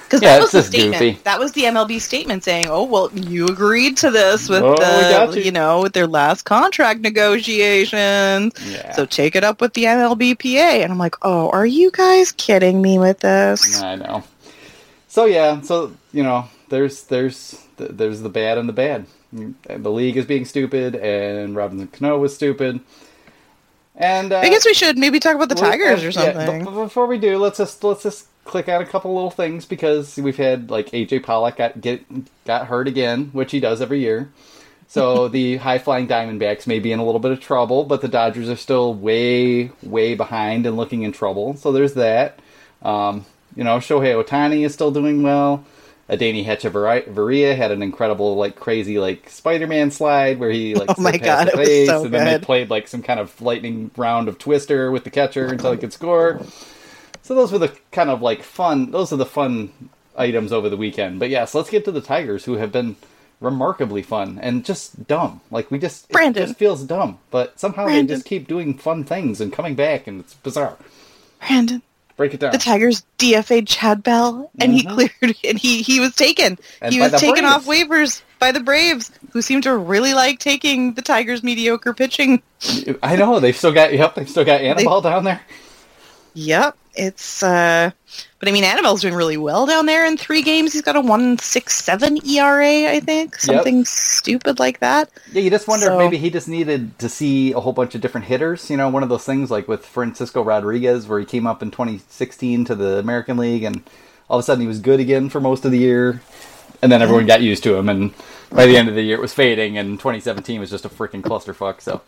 Because 0.04 0.22
Yeah, 0.22 0.36
that 0.36 0.42
was 0.42 0.52
the 0.52 0.64
statement. 0.64 1.00
goofy. 1.02 1.20
That 1.24 1.40
was 1.40 1.52
the 1.54 1.64
MLB 1.64 2.02
statement 2.02 2.44
saying, 2.44 2.68
"Oh 2.70 2.84
well, 2.84 3.10
you 3.14 3.46
agreed 3.48 3.96
to 3.98 4.10
this 4.12 4.50
with 4.50 4.64
Oh, 4.64 4.76
the, 4.76 5.38
you." 5.38 5.44
you 5.46 5.52
know, 5.52 5.82
with 5.82 5.94
their 5.94 6.08
last 6.08 6.44
contract 6.44 7.00
negotiations. 7.02 8.54
yeah, 8.66 8.92
So 8.96 9.06
take 9.06 9.36
it 9.36 9.44
up 9.44 9.62
with 9.62 9.74
the 9.76 9.84
MLBPA." 9.86 10.84
And 10.84 10.92
I'm 10.92 10.98
like, 10.98 11.16
"Oh, 11.22 11.50
are 11.52 11.66
you 11.66 11.92
guys 11.92 12.32
kidding 12.34 12.82
me 12.82 12.98
with 13.00 13.20
this?" 13.20 13.82
I 13.82 13.96
know. 13.96 14.24
So 15.08 15.26
yeah, 15.26 15.62
so 15.62 15.94
you 16.12 16.24
know, 16.24 16.46
there's 16.70 17.04
there's 17.04 17.64
there's 17.80 18.22
the 18.22 18.30
bad 18.30 18.58
and 18.58 18.70
the 18.70 18.74
bad. 18.74 19.06
The 19.32 19.92
league 19.92 20.18
is 20.18 20.26
being 20.26 20.46
stupid, 20.46 20.96
and 20.96 21.56
Robinson 21.56 21.88
Cano 21.88 22.18
was 22.18 22.36
stupid. 22.36 22.80
And 23.96 24.32
uh, 24.32 24.40
I 24.40 24.50
guess 24.50 24.66
we 24.66 24.74
should 24.74 24.98
maybe 24.98 25.20
talk 25.20 25.36
about 25.36 25.50
the 25.50 25.56
Tigers 25.56 26.04
or 26.04 26.10
yeah, 26.10 26.34
something. 26.34 26.64
but 26.64 26.72
before 26.72 27.06
we 27.06 27.18
do, 27.18 27.38
let's 27.38 27.58
just 27.58 27.84
let's 27.84 28.04
just 28.04 28.28
click 28.46 28.68
on 28.70 28.82
a 28.82 28.86
couple 28.86 29.14
little 29.14 29.30
things 29.30 29.66
because 29.66 30.18
we've 30.18 30.38
had 30.38 30.72
like 30.72 30.92
AJ 30.92 31.24
Pollock 31.24 31.58
got 31.58 31.82
get 31.82 32.06
got 32.46 32.68
hurt 32.68 32.88
again, 32.88 33.30
which 33.34 33.52
he 33.52 33.60
does 33.60 33.82
every 33.82 34.00
year. 34.00 34.30
So 34.88 35.28
the 35.30 35.58
high 35.58 35.80
flying 35.80 36.08
Diamondbacks 36.08 36.66
may 36.66 36.80
be 36.80 36.92
in 36.92 37.00
a 37.00 37.06
little 37.06 37.20
bit 37.20 37.32
of 37.32 37.42
trouble, 37.42 37.84
but 37.84 38.02
the 38.02 38.08
Dodgers 38.08 38.50
are 38.50 38.56
still 38.56 38.94
way 38.94 39.72
way 39.84 40.16
behind 40.16 40.66
and 40.66 40.78
looking 40.78 41.04
in 41.04 41.12
trouble. 41.12 41.56
So 41.58 41.72
there's 41.72 41.96
that. 41.96 42.40
Um, 42.82 43.26
you 43.56 43.66
know, 43.66 43.78
Shohei 43.78 44.24
Ohtani 44.24 44.66
is 44.66 44.74
still 44.74 44.92
doing 44.92 45.24
well. 45.24 45.66
Adeiny 46.10 46.44
Hechavarria 46.44 47.56
had 47.56 47.72
an 47.72 47.84
incredible, 47.84 48.36
like 48.36 48.56
crazy, 48.56 48.98
like 48.98 49.30
Spider-Man 49.30 49.92
slide 49.92 50.40
where 50.40 50.50
he 50.50 50.74
like 50.74 50.90
Oh 50.98 51.02
my 51.02 51.18
God, 51.18 51.48
the 51.48 51.52
it 51.54 51.58
was 51.58 51.68
face, 51.68 51.88
so 51.88 52.06
and 52.06 52.14
then 52.14 52.26
they 52.26 52.44
played 52.44 52.70
like 52.70 52.88
some 52.88 53.04
kind 53.04 53.20
of 53.20 53.40
lightning 53.42 53.92
round 53.96 54.28
of 54.28 54.40
Twister 54.40 54.92
with 54.92 55.04
the 55.04 55.12
catcher 55.12 55.46
until 55.48 55.72
he 55.72 55.78
could 55.78 55.94
score. 55.94 56.42
So 57.22 57.36
those 57.36 57.52
were 57.52 57.60
the 57.60 57.76
kind 57.92 58.10
of 58.10 58.22
like 58.24 58.42
fun. 58.42 58.90
Those 58.90 59.14
are 59.14 59.18
the 59.18 59.26
fun 59.26 59.72
items 60.18 60.52
over 60.52 60.68
the 60.70 60.78
weekend. 60.78 61.20
But 61.20 61.30
yes, 61.30 61.54
let's 61.54 61.70
get 61.70 61.86
to 61.86 61.92
the 61.92 62.02
Tigers, 62.02 62.46
who 62.46 62.54
have 62.56 62.72
been 62.72 62.96
remarkably 63.40 64.02
fun 64.02 64.40
and 64.42 64.66
just 64.66 65.08
dumb. 65.08 65.42
Like 65.52 65.70
we 65.70 65.78
just 65.78 66.10
Brandon. 66.10 66.44
it 66.44 66.48
just 66.48 66.60
feels 66.60 66.84
dumb, 66.84 67.20
but 67.30 67.60
somehow 67.60 67.86
Brandon. 67.86 68.08
they 68.08 68.14
just 68.16 68.26
keep 68.26 68.48
doing 68.48 68.78
fun 68.78 69.04
things 69.04 69.40
and 69.40 69.54
coming 69.54 69.76
back, 69.76 70.08
and 70.08 70.20
it's 70.20 70.34
bizarre. 70.34 70.78
Brandon, 71.40 71.82
Break 72.20 72.34
it 72.34 72.42
down. 72.42 72.52
the 72.52 72.58
Tigers 72.58 73.06
DFA'd 73.18 73.66
Chad 73.66 74.04
Bell, 74.04 74.52
and 74.60 74.74
he 74.74 74.84
cleared, 74.84 75.14
and 75.46 75.58
he 75.58 75.82
he 75.82 76.02
was 76.02 76.14
taken. 76.14 76.58
Mm-hmm. 76.58 76.84
And 76.84 76.94
he 76.94 77.00
was 77.00 77.14
taken 77.14 77.46
off 77.46 77.66
Braves. 77.66 77.88
waivers 77.88 78.22
by 78.40 78.52
the 78.52 78.60
Braves, 78.60 79.10
who 79.32 79.42
seem 79.42 79.62
to 79.62 79.78
really 79.78 80.14
like 80.14 80.40
taking 80.40 80.96
the 80.96 81.02
Tigers' 81.02 81.44
mediocre 81.44 81.94
pitching. 81.94 82.42
I 83.02 83.16
know 83.16 83.40
they've 83.40 83.56
still 83.56 83.72
got 83.72 83.94
yep, 83.94 84.16
they've 84.16 84.30
still 84.30 84.44
got 84.44 84.60
Anibal 84.60 85.00
down 85.00 85.24
there. 85.24 85.40
Yep, 86.40 86.78
it's. 86.96 87.44
uh 87.44 87.92
But 88.40 88.48
I 88.48 88.52
mean, 88.54 88.64
Anibal's 88.64 89.02
doing 89.02 89.14
really 89.14 89.36
well 89.36 89.66
down 89.66 89.86
there 89.88 90.06
in 90.06 90.16
three 90.16 90.42
games. 90.42 90.72
He's 90.72 90.82
got 90.82 90.96
a 90.96 91.02
one 91.02 91.38
six 91.38 91.76
seven 91.76 92.18
ERA, 92.26 92.90
I 92.92 93.02
think, 93.02 93.36
something 93.38 93.84
stupid 93.84 94.58
like 94.58 94.80
that. 94.80 95.10
Yeah, 95.34 95.42
you 95.42 95.50
just 95.50 95.68
wonder 95.68 95.88
So- 95.88 95.94
if 95.94 96.00
maybe 96.00 96.18
he 96.18 96.30
just 96.30 96.48
needed 96.48 96.98
to 97.00 97.10
see 97.10 97.52
a 97.52 97.60
whole 97.60 97.74
bunch 97.74 97.94
of 97.94 98.00
different 98.02 98.28
hitters. 98.28 98.70
You 98.70 98.78
know, 98.78 98.88
one 98.90 99.04
of 99.04 99.10
those 99.10 99.26
things 99.26 99.52
like 99.52 99.68
with 99.68 99.86
Francisco 99.86 100.42
Rodriguez, 100.42 101.08
where 101.08 101.20
he 101.20 101.26
came 101.26 101.46
up 101.46 101.62
in 101.62 101.72
2016 101.72 102.64
to 102.66 102.76
the 102.76 103.00
American 103.00 103.36
League, 103.36 103.64
and 103.64 103.82
all 104.30 104.40
of 104.40 104.44
a 104.44 104.46
sudden 104.46 104.62
he 104.62 104.68
was 104.68 104.80
good 104.80 105.02
again 105.02 105.30
for 105.30 105.42
most 105.42 105.66
of 105.66 105.72
the 105.72 105.78
year, 105.80 106.22
and 106.82 106.90
then 106.90 107.02
everyone 107.02 107.26
got 107.26 107.42
used 107.42 107.64
to 107.64 107.76
him, 107.76 107.90
and 107.90 108.14
by 108.52 108.66
the 108.66 108.78
end 108.78 108.88
of 108.88 108.96
the 108.96 109.02
year 109.02 109.18
it 109.18 109.22
was 109.22 109.34
fading, 109.34 109.78
and 109.78 110.00
2017 110.00 110.60
was 110.62 110.70
just 110.70 110.86
a 110.86 110.90
freaking 110.90 111.22
clusterfuck. 111.22 111.82
So, 111.82 112.00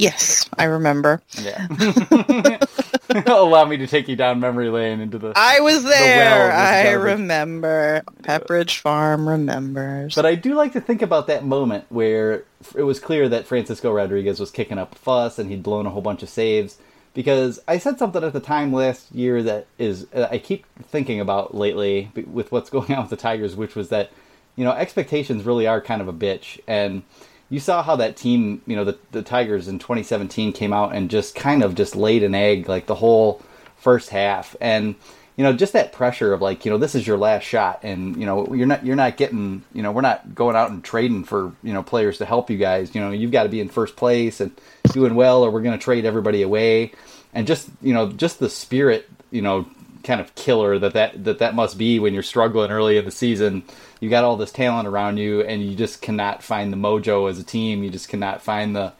Yes, 0.00 0.48
I 0.56 0.64
remember. 0.64 1.20
yeah, 1.42 1.66
allow 3.26 3.66
me 3.66 3.76
to 3.76 3.86
take 3.86 4.08
you 4.08 4.16
down 4.16 4.40
memory 4.40 4.70
lane 4.70 4.98
into 4.98 5.18
the. 5.18 5.34
I 5.36 5.60
was 5.60 5.84
there. 5.84 6.46
of 6.46 6.56
this 6.56 6.88
I 6.88 6.92
remember. 6.92 8.02
Pepperidge 8.22 8.78
Farm 8.78 9.28
remembers. 9.28 10.14
But 10.14 10.24
I 10.24 10.36
do 10.36 10.54
like 10.54 10.72
to 10.72 10.80
think 10.80 11.02
about 11.02 11.26
that 11.26 11.44
moment 11.44 11.84
where 11.90 12.44
it 12.74 12.84
was 12.84 12.98
clear 12.98 13.28
that 13.28 13.46
Francisco 13.46 13.92
Rodriguez 13.92 14.40
was 14.40 14.50
kicking 14.50 14.78
up 14.78 14.92
a 14.92 14.98
fuss 14.98 15.38
and 15.38 15.50
he'd 15.50 15.62
blown 15.62 15.84
a 15.84 15.90
whole 15.90 16.00
bunch 16.02 16.22
of 16.22 16.30
saves. 16.30 16.78
Because 17.12 17.60
I 17.68 17.76
said 17.76 17.98
something 17.98 18.24
at 18.24 18.32
the 18.32 18.40
time 18.40 18.72
last 18.72 19.12
year 19.12 19.42
that 19.42 19.66
is 19.78 20.06
uh, 20.14 20.28
I 20.30 20.38
keep 20.38 20.64
thinking 20.84 21.20
about 21.20 21.54
lately 21.54 22.10
with 22.26 22.52
what's 22.52 22.70
going 22.76 22.90
on 22.94 23.02
with 23.02 23.10
the 23.10 23.16
Tigers, 23.16 23.54
which 23.54 23.74
was 23.74 23.90
that 23.90 24.10
you 24.56 24.64
know 24.64 24.72
expectations 24.72 25.44
really 25.44 25.66
are 25.66 25.82
kind 25.82 26.00
of 26.00 26.08
a 26.08 26.12
bitch, 26.14 26.58
and 26.66 27.02
you 27.50 27.58
saw 27.58 27.82
how 27.82 27.96
that 27.96 28.16
team, 28.16 28.62
you 28.66 28.76
know, 28.76 28.84
the 28.84 28.98
the 29.10 29.22
Tigers 29.22 29.68
in 29.68 29.78
2017 29.78 30.52
came 30.52 30.72
out 30.72 30.94
and 30.94 31.10
just 31.10 31.34
kind 31.34 31.62
of 31.62 31.74
just 31.74 31.96
laid 31.96 32.22
an 32.22 32.34
egg 32.34 32.68
like 32.68 32.86
the 32.86 32.94
whole 32.94 33.42
first 33.76 34.10
half, 34.10 34.56
and 34.60 34.94
you 35.36 35.44
know 35.44 35.52
just 35.52 35.72
that 35.72 35.92
pressure 35.92 36.32
of 36.32 36.40
like 36.40 36.64
you 36.64 36.70
know 36.70 36.78
this 36.78 36.94
is 36.94 37.06
your 37.06 37.18
last 37.18 37.44
shot 37.44 37.80
and 37.82 38.16
you 38.16 38.26
know 38.26 38.52
you're 38.54 38.66
not 38.66 38.84
you're 38.84 38.96
not 38.96 39.16
getting 39.16 39.62
you 39.72 39.82
know 39.82 39.90
we're 39.90 40.00
not 40.00 40.34
going 40.34 40.54
out 40.54 40.70
and 40.70 40.84
trading 40.84 41.24
for 41.24 41.52
you 41.62 41.72
know 41.72 41.82
players 41.82 42.18
to 42.18 42.24
help 42.24 42.50
you 42.50 42.56
guys. 42.56 42.94
You 42.94 43.00
know 43.00 43.10
you've 43.10 43.32
got 43.32 43.42
to 43.42 43.48
be 43.48 43.60
in 43.60 43.68
first 43.68 43.96
place 43.96 44.40
and 44.40 44.52
doing 44.92 45.14
well 45.14 45.42
or 45.42 45.50
we're 45.50 45.62
going 45.62 45.78
to 45.78 45.82
trade 45.82 46.04
everybody 46.04 46.42
away. 46.42 46.92
And 47.32 47.46
just 47.46 47.68
you 47.82 47.94
know 47.94 48.12
just 48.12 48.38
the 48.38 48.50
spirit 48.50 49.08
you 49.30 49.42
know 49.42 49.66
kind 50.04 50.20
of 50.20 50.34
killer 50.34 50.78
that 50.78 50.92
that 50.92 51.24
that 51.24 51.38
that 51.38 51.54
must 51.54 51.76
be 51.76 51.98
when 51.98 52.14
you're 52.14 52.22
struggling 52.22 52.70
early 52.70 52.96
in 52.96 53.04
the 53.04 53.10
season 53.10 53.62
you 54.00 54.10
got 54.10 54.24
all 54.24 54.36
this 54.36 54.52
talent 54.52 54.88
around 54.88 55.18
you 55.18 55.42
and 55.42 55.62
you 55.62 55.76
just 55.76 56.02
cannot 56.02 56.42
find 56.42 56.72
the 56.72 56.76
mojo 56.76 57.30
as 57.30 57.38
a 57.38 57.44
team 57.44 57.84
you 57.84 57.90
just 57.90 58.08
cannot 58.08 58.42
find 58.42 58.74
the 58.74 58.92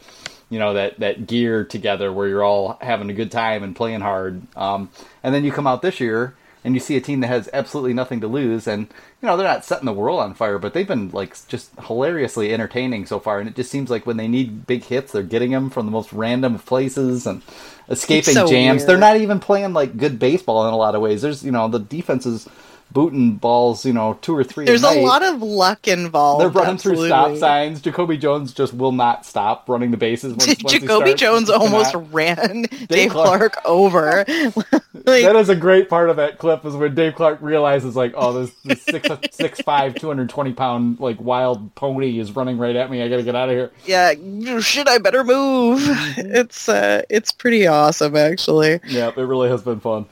you 0.51 0.59
know 0.59 0.75
that 0.75 0.99
that 0.99 1.27
gear 1.27 1.65
together 1.65 2.13
where 2.13 2.29
you're 2.29 2.45
all 2.45 2.77
having 2.81 3.09
a 3.09 3.15
good 3.15 3.31
time 3.31 3.63
and 3.63 3.75
playing 3.75 4.01
hard. 4.01 4.43
Um, 4.57 4.91
and 5.23 5.35
then 5.35 5.45
you 5.45 5.53
come 5.53 5.67
out 5.67 5.81
this 5.81 6.01
year 6.01 6.35
and 6.63 6.75
you 6.75 6.81
see 6.81 6.97
a 6.97 7.01
team 7.01 7.21
that 7.21 7.29
has 7.29 7.49
absolutely 7.55 7.95
nothing 7.95 8.21
to 8.21 8.27
lose, 8.27 8.67
and 8.67 8.83
you 9.23 9.27
know 9.27 9.37
they're 9.37 9.47
not 9.47 9.65
setting 9.65 9.87
the 9.87 9.93
world 9.93 10.21
on 10.21 10.35
fire, 10.35 10.59
but 10.59 10.75
they've 10.75 10.89
been 10.89 11.11
like 11.11 11.37
just 11.49 11.71
hilariously 11.87 12.53
entertaining 12.53 13.07
so 13.07 13.21
far. 13.21 13.39
And 13.39 13.49
it 13.49 13.55
just 13.55 13.71
seems 13.71 13.89
like 13.89 14.05
when 14.05 14.17
they 14.17 14.29
need 14.29 14.67
big 14.67 14.83
hits, 14.83 15.13
they're 15.13 15.23
getting 15.23 15.53
them 15.53 15.71
from 15.71 15.87
the 15.87 15.93
most 15.93 16.13
random 16.13 16.59
places 16.59 17.27
and 17.27 17.43
escaping 17.89 18.35
so 18.35 18.49
jams. 18.49 18.81
weird. 18.81 18.89
They're 18.89 18.99
not 18.99 19.17
even 19.19 19.39
playing 19.39 19.73
like 19.73 19.97
good 19.97 20.19
baseball 20.19 20.67
in 20.67 20.75
a 20.75 20.77
lot 20.77 20.97
of 20.97 21.01
ways. 21.01 21.23
There's 21.23 21.45
you 21.45 21.53
know 21.53 21.69
the 21.69 21.79
defenses 21.79 22.47
is 22.47 22.53
booting 22.93 23.37
balls, 23.37 23.85
you 23.85 23.93
know, 23.93 24.19
two 24.21 24.37
or 24.37 24.45
three. 24.45 24.65
There's 24.65 24.83
a, 24.83 24.89
a 24.89 25.03
lot 25.03 25.23
of 25.23 25.43
luck 25.43 25.89
involved. 25.89 26.41
They're 26.41 26.49
running 26.49 26.79
through 26.79 27.07
stop 27.07 27.37
signs. 27.37 27.81
Jacoby 27.81 28.17
Jones 28.17 28.53
just 28.53 28.75
will 28.75 28.93
not 28.93 29.25
stop 29.25 29.69
running 29.69 29.91
the 29.91 29.97
bases. 29.97 30.35
Once, 30.35 30.57
Jacoby. 30.69 31.15
Jones 31.15 31.51
almost 31.51 31.95
ran 32.11 32.63
Dave, 32.89 33.11
Clark. 33.11 33.53
Clark, 33.53 33.59
over. 33.65 34.25
like, 34.27 35.25
that 35.25 35.37
is 35.37 35.49
a 35.49 35.57
great 35.57 35.89
part 35.89 36.11
of 36.11 36.17
that 36.17 36.39
clip 36.39 36.65
is 36.65 36.75
when 36.75 36.95
Dave 36.95 37.15
Clark 37.15 37.39
realizes 37.41 37.97
like, 37.97 38.13
oh, 38.17 38.33
this, 38.33 38.55
this 38.65 38.83
six 38.83 39.09
six 39.33 39.61
five, 39.63 39.95
two 39.95 40.09
hundred 40.09 40.29
twenty 40.29 40.53
pound 40.53 41.01
like 41.01 41.21
wild 41.21 41.75
pony 41.75 42.19
is 42.19 42.35
running 42.37 42.59
right 42.59 42.77
at 42.77 42.91
me. 42.91 43.03
I 43.03 43.09
gotta 43.09 43.23
get 43.23 43.37
out 43.37 43.49
of 43.49 43.55
here. 43.55 43.71
yeah, 43.87 44.13
shit, 44.61 44.89
I 44.89 44.99
better 44.99 45.25
move. 45.25 45.81
It's 46.17 46.69
uh, 46.69 47.03
it's 47.09 47.33
pretty 47.33 47.67
awesome 47.67 48.17
actually. 48.17 48.81
Yeah, 48.87 49.09
it 49.09 49.17
really 49.17 49.49
has 49.49 49.63
been 49.63 49.81
fun. 49.81 50.07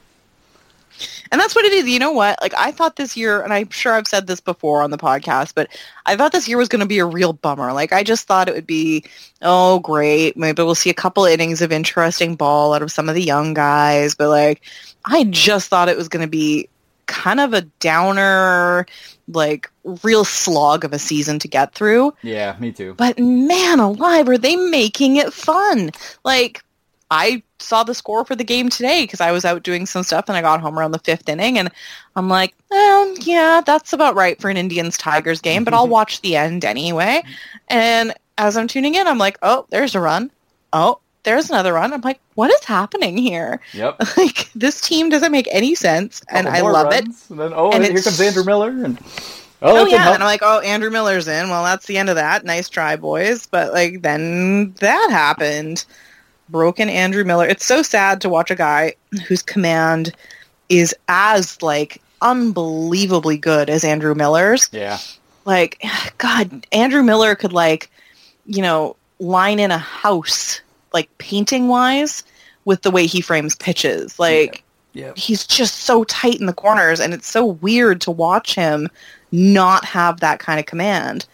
And 1.31 1.39
that's 1.39 1.55
what 1.55 1.65
it 1.65 1.73
is. 1.73 1.87
You 1.87 1.99
know 1.99 2.11
what? 2.11 2.41
Like 2.41 2.53
I 2.57 2.71
thought 2.71 2.95
this 2.95 3.15
year, 3.15 3.41
and 3.41 3.53
I'm 3.53 3.69
sure 3.69 3.93
I've 3.93 4.07
said 4.07 4.27
this 4.27 4.39
before 4.39 4.81
on 4.81 4.91
the 4.91 4.97
podcast, 4.97 5.53
but 5.55 5.69
I 6.05 6.15
thought 6.15 6.31
this 6.31 6.47
year 6.47 6.57
was 6.57 6.69
going 6.69 6.79
to 6.81 6.87
be 6.87 6.99
a 6.99 7.05
real 7.05 7.33
bummer. 7.33 7.71
Like 7.73 7.93
I 7.93 8.03
just 8.03 8.27
thought 8.27 8.47
it 8.47 8.55
would 8.55 8.67
be, 8.67 9.03
oh 9.41 9.79
great, 9.79 10.35
maybe 10.37 10.63
we'll 10.63 10.75
see 10.75 10.89
a 10.89 10.95
couple 10.95 11.25
innings 11.25 11.61
of 11.61 11.71
interesting 11.71 12.35
ball 12.35 12.73
out 12.73 12.81
of 12.81 12.91
some 12.91 13.09
of 13.09 13.15
the 13.15 13.21
young 13.21 13.53
guys. 13.53 14.15
But 14.15 14.29
like, 14.29 14.61
I 15.05 15.25
just 15.25 15.69
thought 15.69 15.89
it 15.89 15.97
was 15.97 16.09
going 16.09 16.25
to 16.25 16.29
be 16.29 16.67
kind 17.05 17.39
of 17.39 17.53
a 17.53 17.61
downer, 17.61 18.85
like 19.27 19.69
real 20.03 20.23
slog 20.23 20.85
of 20.85 20.93
a 20.93 20.99
season 20.99 21.39
to 21.39 21.47
get 21.47 21.73
through. 21.73 22.13
Yeah, 22.21 22.55
me 22.59 22.71
too. 22.71 22.93
But 22.93 23.19
man 23.19 23.79
alive, 23.79 24.29
are 24.29 24.37
they 24.37 24.55
making 24.55 25.17
it 25.17 25.33
fun? 25.33 25.91
Like 26.23 26.63
I 27.11 27.41
saw 27.59 27.83
the 27.83 27.95
score 27.95 28.23
for 28.23 28.35
the 28.35 28.43
game 28.43 28.69
today 28.69 29.03
because 29.03 29.21
I 29.21 29.31
was 29.31 29.45
out 29.45 29.63
doing 29.63 29.85
some 29.85 30.03
stuff 30.03 30.25
and 30.27 30.37
I 30.37 30.41
got 30.41 30.61
home 30.61 30.77
around 30.77 30.91
the 30.91 30.99
fifth 30.99 31.27
inning 31.27 31.57
and 31.57 31.71
I'm 32.15 32.29
like, 32.29 32.53
yeah, 32.71 33.61
that's 33.65 33.93
about 33.93 34.15
right 34.15 34.39
for 34.39 34.49
an 34.49 34.57
Indians 34.57 34.97
Tigers 34.97 35.41
game, 35.41 35.63
but 35.63 35.73
I'll 35.73 35.83
mm-hmm. 35.83 35.93
watch 35.93 36.21
the 36.21 36.35
end 36.35 36.65
anyway. 36.65 37.23
And 37.67 38.13
as 38.37 38.57
I'm 38.57 38.67
tuning 38.67 38.95
in, 38.95 39.07
I'm 39.07 39.17
like, 39.17 39.37
oh, 39.41 39.65
there's 39.69 39.95
a 39.95 39.99
run. 39.99 40.31
Oh, 40.71 40.99
there's 41.23 41.49
another 41.49 41.73
run. 41.73 41.93
I'm 41.93 42.01
like, 42.01 42.19
what 42.35 42.51
is 42.51 42.63
happening 42.63 43.17
here? 43.17 43.59
Yep. 43.73 44.01
Like 44.17 44.51
this 44.53 44.81
team 44.81 45.09
doesn't 45.09 45.31
make 45.31 45.47
any 45.51 45.75
sense, 45.75 46.21
and 46.29 46.47
I 46.47 46.61
love 46.61 46.91
runs, 46.91 47.25
it. 47.25 47.29
And 47.31 47.39
then 47.39 47.53
oh, 47.55 47.71
And 47.71 47.83
here 47.83 48.01
comes 48.01 48.19
Andrew 48.19 48.43
Miller 48.43 48.69
and 48.69 48.99
Oh, 49.61 49.71
oh 49.71 49.85
didn't 49.85 49.91
yeah, 49.91 50.13
and 50.13 50.23
I'm 50.23 50.27
like, 50.27 50.39
oh, 50.41 50.59
Andrew 50.61 50.89
Miller's 50.89 51.27
in. 51.27 51.49
Well, 51.49 51.63
that's 51.63 51.85
the 51.85 51.97
end 51.97 52.09
of 52.09 52.15
that. 52.15 52.45
Nice 52.45 52.69
try, 52.69 52.95
boys. 52.95 53.45
But 53.45 53.73
like 53.73 54.01
then 54.01 54.73
that 54.79 55.09
happened. 55.11 55.85
Broken 56.49 56.89
Andrew 56.89 57.23
Miller. 57.23 57.47
It's 57.47 57.65
so 57.65 57.81
sad 57.81 58.21
to 58.21 58.29
watch 58.29 58.51
a 58.51 58.55
guy 58.55 58.93
whose 59.27 59.41
command 59.41 60.13
is 60.69 60.95
as 61.07 61.61
like 61.61 62.01
unbelievably 62.21 63.37
good 63.37 63.69
as 63.69 63.83
Andrew 63.83 64.13
Miller's. 64.15 64.67
yeah. 64.71 64.97
Like, 65.45 65.83
God, 66.17 66.67
Andrew 66.71 67.01
Miller 67.01 67.33
could 67.35 67.53
like, 67.53 67.89
you 68.45 68.61
know, 68.61 68.95
line 69.19 69.59
in 69.59 69.71
a 69.71 69.77
house 69.77 70.61
like 70.93 71.09
painting 71.17 71.67
wise 71.67 72.23
with 72.65 72.81
the 72.83 72.91
way 72.91 73.05
he 73.05 73.21
frames 73.21 73.55
pitches. 73.55 74.19
Like 74.19 74.63
Yeah. 74.93 75.13
he's 75.15 75.45
just 75.47 75.81
so 75.81 76.03
tight 76.05 76.39
in 76.39 76.45
the 76.45 76.53
corners 76.53 76.99
and 76.99 77.13
it's 77.13 77.27
so 77.27 77.45
weird 77.45 78.01
to 78.01 78.11
watch 78.11 78.55
him 78.55 78.89
not 79.31 79.85
have 79.85 80.19
that 80.19 80.39
kind 80.39 80.59
of 80.59 80.65
command. 80.65 81.25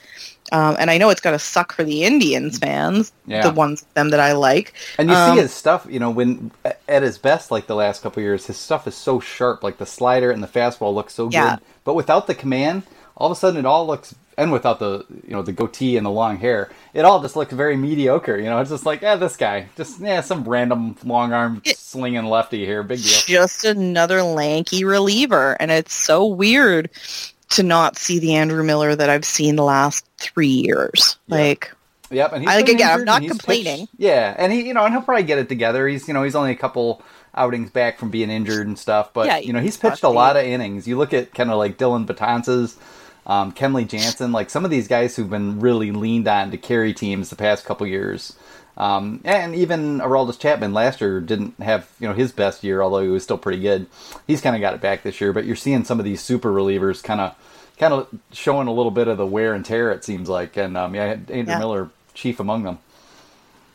Um, 0.51 0.75
and 0.79 0.91
I 0.91 0.97
know 0.97 1.09
it's 1.09 1.21
got 1.21 1.31
to 1.31 1.39
suck 1.39 1.73
for 1.73 1.83
the 1.83 2.03
Indians 2.03 2.57
fans, 2.57 3.11
Yeah. 3.25 3.41
the 3.41 3.51
ones 3.51 3.85
them 3.95 4.11
that 4.11 4.19
I 4.19 4.33
like. 4.33 4.73
And 4.99 5.09
you 5.09 5.15
Um, 5.15 5.35
see 5.35 5.41
his 5.41 5.53
stuff, 5.53 5.87
you 5.89 5.99
know, 5.99 6.11
when 6.11 6.51
at 6.87 7.03
his 7.03 7.17
best, 7.17 7.51
like 7.51 7.67
the 7.67 7.75
last 7.75 8.03
couple 8.03 8.19
of 8.21 8.25
years, 8.25 8.45
his 8.45 8.57
stuff 8.57 8.87
is 8.87 8.95
so 8.95 9.19
sharp. 9.19 9.63
Like 9.63 9.77
the 9.77 9.85
slider 9.85 10.31
and 10.31 10.43
the 10.43 10.47
fastball 10.47 10.93
look 10.93 11.09
so 11.09 11.29
Yeah. 11.29 11.55
good, 11.55 11.61
but 11.83 11.95
without 11.95 12.27
the 12.27 12.35
command, 12.35 12.83
all 13.17 13.31
of 13.31 13.35
a 13.35 13.39
sudden 13.39 13.59
it 13.59 13.65
all 13.65 13.87
looks. 13.87 14.13
And 14.37 14.51
without 14.51 14.79
the 14.79 15.05
you 15.25 15.33
know 15.33 15.41
the 15.41 15.53
goatee 15.53 15.95
and 15.95 16.05
the 16.05 16.09
long 16.11 16.37
hair, 16.39 16.69
it 16.93 17.05
all 17.05 17.21
just 17.21 17.37
looks 17.37 17.53
very 17.53 17.77
mediocre. 17.77 18.35
You 18.35 18.49
know, 18.49 18.59
it's 18.59 18.69
just 18.69 18.85
like, 18.85 19.01
yeah, 19.01 19.15
this 19.15 19.37
guy, 19.37 19.67
just 19.77 20.01
yeah, 20.01 20.19
some 20.19 20.43
random 20.43 20.97
long 21.05 21.31
arm 21.31 21.61
slinging 21.65 22.25
lefty 22.25 22.65
here, 22.65 22.83
big 22.83 23.01
deal. 23.01 23.23
Just 23.25 23.63
another 23.63 24.21
lanky 24.23 24.83
reliever, 24.83 25.55
and 25.61 25.71
it's 25.71 25.93
so 25.93 26.25
weird 26.25 26.89
to 27.49 27.63
not 27.63 27.97
see 27.97 28.19
the 28.19 28.33
Andrew 28.35 28.63
Miller 28.63 28.95
that 28.95 29.09
I've 29.09 29.25
seen 29.25 29.55
the 29.55 29.63
last 29.63 30.05
three 30.17 30.47
years. 30.47 31.17
Yeah. 31.27 31.35
Like, 31.37 31.71
Yep, 32.11 32.33
and 32.33 32.41
he's 32.43 32.49
I- 32.51 32.61
been 32.63 32.75
again, 32.75 32.91
I'm 32.91 33.03
not 33.03 33.23
complaining. 33.23 33.87
pitched- 33.87 33.93
yeah, 33.97 34.35
and 34.37 34.53
he, 34.53 34.61
you 34.67 34.73
know, 34.75 34.85
and 34.85 34.93
he'll 34.93 35.01
probably 35.01 35.23
get 35.23 35.39
it 35.39 35.49
together. 35.49 35.87
He's, 35.87 36.07
you 36.07 36.13
know, 36.13 36.21
he's 36.23 36.35
only 36.35 36.51
a 36.51 36.55
couple 36.55 37.01
outings 37.35 37.71
back 37.71 37.97
from 37.99 38.09
being 38.11 38.29
injured 38.29 38.67
and 38.67 38.77
stuff, 38.77 39.09
but 39.11 39.25
Yeah, 39.27 39.37
you 39.37 39.51
know, 39.53 39.59
he's 39.59 39.75
he's 39.75 39.77
pitched 39.81 40.03
a 40.03 40.09
lot 40.09 40.37
of 40.37 40.43
innings. 40.45 40.87
You 40.87 40.97
look 40.97 41.13
at 41.13 41.33
kind 41.33 41.49
of 41.49 41.57
like 41.57 41.77
Dellin 41.77 42.05
Betances, 42.05 42.75
um, 43.25 43.51
Kenley 43.51 43.87
Jansen, 43.87 44.31
like 44.31 44.49
some 44.51 44.63
of 44.63 44.71
these 44.71 44.87
guys 44.87 45.15
who've 45.15 45.29
been 45.29 45.59
really 45.59 45.91
leaned 45.91 46.27
on 46.27 46.51
to 46.51 46.57
carry 46.57 46.93
teams 46.93 47.29
the 47.31 47.35
past 47.35 47.65
couple 47.65 47.87
years. 47.87 48.33
Um, 48.77 49.21
and 49.23 49.55
even 49.55 49.99
Aroldis 49.99 50.39
Chapman 50.39 50.73
last 50.73 50.99
year 51.01 51.21
didn't 51.21 51.59
have 51.61 51.89
you 51.99 52.07
know 52.07 52.13
his 52.13 52.31
best 52.31 52.63
year, 52.63 52.81
although 52.81 53.01
he 53.01 53.07
was 53.07 53.23
still 53.23 53.37
pretty 53.37 53.61
good. 53.61 53.87
He's 54.27 54.41
kind 54.41 54.55
of 54.55 54.61
got 54.61 54.73
it 54.73 54.81
back 54.81 55.03
this 55.03 55.21
year, 55.21 55.31
but 55.33 55.45
you're 55.45 55.55
seeing 55.55 55.85
some 55.85 55.99
of 55.99 56.05
these 56.05 56.21
super 56.21 56.51
relievers 56.51 57.01
kind 57.03 57.21
of 57.21 57.35
kind 57.79 57.93
of 57.93 58.07
showing 58.31 58.67
a 58.67 58.73
little 58.73 58.91
bit 58.91 59.07
of 59.07 59.17
the 59.17 59.25
wear 59.25 59.53
and 59.53 59.65
tear. 59.65 59.91
It 59.91 60.03
seems 60.03 60.27
like, 60.29 60.57
and 60.57 60.75
um, 60.77 60.93
yeah, 60.95 61.17
Andrew 61.29 61.53
Yeah. 61.53 61.59
Miller 61.59 61.89
chief 62.13 62.39
among 62.39 62.63
them. 62.63 62.79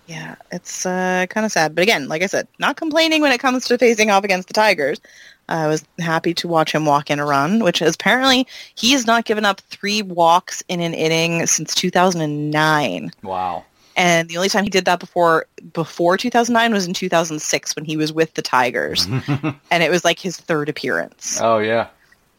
yeah, 0.07 0.35
it's 0.51 0.85
uh, 0.87 1.27
kind 1.31 1.47
of 1.47 1.53
sad. 1.53 1.75
But 1.75 1.83
again, 1.83 2.09
like 2.09 2.23
I 2.23 2.27
said, 2.27 2.49
not 2.59 2.77
complaining 2.77 3.23
when 3.23 3.33
it 3.33 3.39
comes 3.39 3.67
to 3.69 3.79
facing 3.79 4.11
off 4.11 4.25
against 4.25 4.49
the 4.49 4.55
Tigers. 4.55 5.01
I 5.49 5.67
was 5.67 5.85
happy 5.99 6.33
to 6.35 6.49
watch 6.49 6.73
him 6.73 6.85
walk 6.87 7.11
in 7.11 7.19
a 7.19 7.27
run, 7.27 7.59
which 7.65 7.83
is 7.83 7.95
apparently 7.97 8.47
he 8.77 8.93
has 8.93 9.07
not 9.07 9.25
given 9.25 9.45
up 9.45 9.61
three 9.63 10.01
walks 10.03 10.63
in 10.69 10.81
an 10.81 10.95
inning 10.95 11.45
since 11.47 11.75
2009. 11.75 13.11
Wow. 13.23 13.65
And 13.97 14.29
the 14.29 14.37
only 14.37 14.49
time 14.49 14.65
he 14.65 14.71
did 14.71 14.85
that 14.85 15.01
before 15.01 15.47
before 15.73 16.17
2009 16.17 16.73
was 16.73 16.87
in 16.87 16.95
2006 16.95 17.77
when 17.77 17.85
he 17.85 17.97
was 17.97 18.13
with 18.13 18.35
the 18.35 18.43
Tigers, 18.43 19.07
and 19.71 19.83
it 19.83 19.91
was 19.91 20.05
like 20.05 20.19
his 20.19 20.37
third 20.37 20.69
appearance. 20.69 21.39
Oh 21.41 21.59
yeah. 21.59 21.89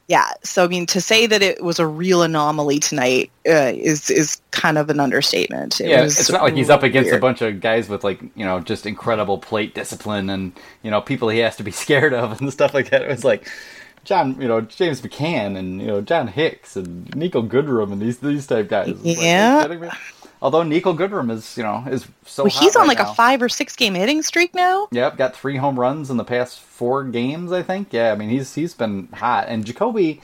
Yeah, 0.08 0.30
so 0.44 0.66
I 0.66 0.68
mean, 0.68 0.88
to 0.88 1.00
say 1.00 1.26
that 1.26 1.42
it 1.42 1.64
was 1.64 1.80
a 1.80 1.88
real 1.88 2.22
anomaly 2.22 2.80
tonight 2.80 3.32
uh, 3.48 3.72
is 3.74 4.10
is 4.10 4.42
kind 4.52 4.78
of 4.78 4.90
an 4.90 5.00
understatement. 5.00 5.80
It 5.80 5.88
yeah, 5.88 6.04
it's 6.04 6.30
not 6.30 6.42
like 6.42 6.54
he's 6.56 6.70
up 6.70 6.84
against 6.84 7.12
weird. 7.12 7.20
a 7.20 7.22
bunch 7.22 7.42
of 7.42 7.62
guys 7.62 7.88
with 7.88 8.04
like 8.04 8.22
you 8.36 8.44
know 8.44 8.60
just 8.60 8.86
incredible 8.86 9.38
plate 9.38 9.74
discipline 9.74 10.30
and 10.30 10.52
you 10.84 10.92
know 10.92 11.00
people 11.00 11.30
he 11.30 11.40
has 11.40 11.56
to 11.58 11.64
be 11.64 11.72
scared 11.84 12.14
of 12.14 12.42
and 12.42 12.52
stuff 12.52 12.74
like 12.74 12.90
that. 12.90 13.04
It 13.04 13.08
was 13.10 13.24
like 13.24 13.48
John, 14.04 14.42
you 14.42 14.50
know 14.50 14.60
James 14.60 15.00
McCann 15.02 15.58
and 15.58 15.80
you 15.80 15.88
know 15.88 16.02
John 16.02 16.28
Hicks 16.28 16.76
and 16.76 17.16
Nico 17.16 17.42
Goodrum 17.42 17.94
and 17.94 18.02
these 18.02 18.18
these 18.18 18.48
type 18.48 18.68
guys. 18.68 18.90
It's 18.90 19.06
like, 19.06 19.18
Yeah. 19.18 19.66
me? 19.70 19.88
Although 20.42 20.64
Nico 20.64 20.94
Goodrum 20.94 21.32
is 21.32 21.56
you 21.58 21.64
know 21.64 21.84
is 21.90 22.08
so 22.26 22.44
Well, 22.44 22.52
hot 22.52 22.64
he's 22.64 22.76
on 22.76 22.82
right 22.84 22.88
like 22.88 22.98
now. 22.98 23.12
a 23.12 23.16
five 23.16 23.42
or 23.42 23.50
six 23.50 23.76
game 23.76 23.94
hitting 23.96 24.22
streak 24.24 24.56
now. 24.56 24.88
Yep, 24.92 25.18
got 25.18 25.36
three 25.36 25.58
home 25.58 25.80
runs 25.80 26.10
in 26.10 26.18
the 26.18 26.24
past 26.24 26.60
four 26.60 27.04
games, 27.04 27.52
I 27.52 27.64
think. 27.64 27.94
Yeah, 27.94 28.12
I 28.12 28.16
mean 28.16 28.30
he's 28.30 28.56
he's 28.56 28.74
been 28.74 29.08
hot, 29.14 29.46
and 29.48 29.66
Jacoby, 29.66 30.22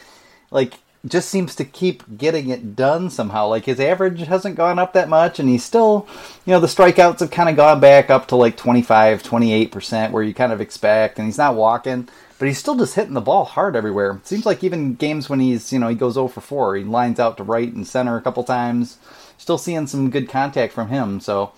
like, 0.52 0.76
just 1.06 1.30
seems 1.30 1.56
to 1.56 1.64
keep 1.66 2.04
getting 2.18 2.50
it 2.50 2.76
done 2.76 3.10
somehow. 3.10 3.48
Like 3.48 3.66
his 3.66 3.80
average 3.80 4.22
hasn't 4.22 4.56
gone 4.56 4.80
up 4.80 4.94
that 4.94 5.10
much, 5.10 5.40
and 5.40 5.48
he's 5.50 5.64
still, 5.64 6.08
you 6.46 6.52
know, 6.54 6.60
the 6.60 6.68
strikeouts 6.68 7.20
have 7.20 7.32
kind 7.32 7.50
of 7.50 7.56
gone 7.56 7.80
back 7.80 8.10
up 8.10 8.28
to 8.30 8.36
like 8.36 8.58
25, 8.58 9.24
28 9.24 9.72
percent, 9.72 10.14
where 10.14 10.24
you 10.24 10.34
kind 10.34 10.52
of 10.52 10.62
expect, 10.62 11.20
and 11.20 11.28
he's 11.28 11.38
not 11.38 11.56
walking, 11.56 12.10
but 12.40 12.48
he's 12.48 12.58
still 12.58 12.76
just 12.76 12.96
hitting 12.96 13.14
the 13.14 13.22
ball 13.22 13.46
hard 13.46 13.76
everywhere. 13.76 14.20
Seems 14.24 14.46
like 14.46 14.64
even 14.64 14.96
games 14.96 15.30
when 15.30 15.40
he's, 15.40 15.72
you 15.72 15.80
know, 15.80 15.88
he 15.88 15.96
goes 15.96 16.16
0 16.16 16.28
for 16.28 16.42
4, 16.42 16.76
he 16.78 16.84
lines 16.84 17.20
out 17.20 17.38
to 17.38 17.44
right 17.44 17.72
and 17.72 17.88
center 17.88 18.18
a 18.18 18.22
couple 18.22 18.44
times. 18.44 18.98
Still 19.38 19.58
seeing 19.58 19.88
some 19.88 20.10
good 20.10 20.30
contact 20.30 20.74
from 20.74 20.90
him, 20.90 21.20
so. 21.20 21.52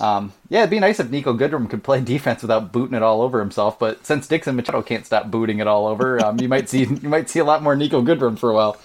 Um, 0.00 0.32
yeah, 0.48 0.60
it'd 0.60 0.70
be 0.70 0.80
nice 0.80 0.98
if 0.98 1.08
Nico 1.08 1.34
Goodrum 1.34 1.70
could 1.70 1.84
play 1.84 2.00
defense 2.04 2.42
without 2.42 2.72
booting 2.72 2.96
it 2.96 3.02
all 3.02 3.22
over 3.22 3.38
himself. 3.38 3.78
But 3.78 4.04
since 4.04 4.26
Dixon 4.26 4.56
Machado 4.56 4.82
can't 4.82 5.06
stop 5.06 5.30
booting 5.30 5.60
it 5.60 5.68
all 5.68 5.86
over, 5.86 6.24
um, 6.24 6.40
you 6.40 6.48
might 6.48 6.68
see 6.70 6.84
you 6.84 7.08
might 7.08 7.30
see 7.30 7.38
a 7.38 7.44
lot 7.44 7.62
more 7.62 7.76
Nico 7.76 8.02
Goodrum 8.02 8.36
for 8.36 8.50
a 8.50 8.54
while. 8.54 8.76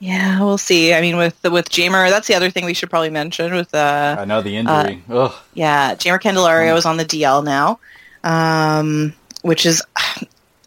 Yeah, 0.00 0.40
we'll 0.40 0.56
see. 0.56 0.94
I 0.94 1.02
mean, 1.02 1.18
with 1.18 1.40
the 1.42 1.50
with 1.50 1.68
Jeimer, 1.68 2.08
that's 2.08 2.26
the 2.26 2.34
other 2.34 2.50
thing 2.50 2.64
we 2.64 2.72
should 2.72 2.88
probably 2.88 3.10
mention. 3.10 3.54
With 3.54 3.74
uh, 3.74 4.16
I 4.18 4.24
know 4.24 4.40
the 4.40 4.56
injury. 4.56 5.04
Ugh. 5.10 5.32
yeah, 5.52 5.94
Jeimer 5.94 6.18
Candelario 6.18 6.74
is 6.76 6.86
on 6.86 6.96
the 6.96 7.04
DL 7.04 7.44
now, 7.44 7.78
um, 8.24 9.12
which 9.42 9.66
is, 9.66 9.82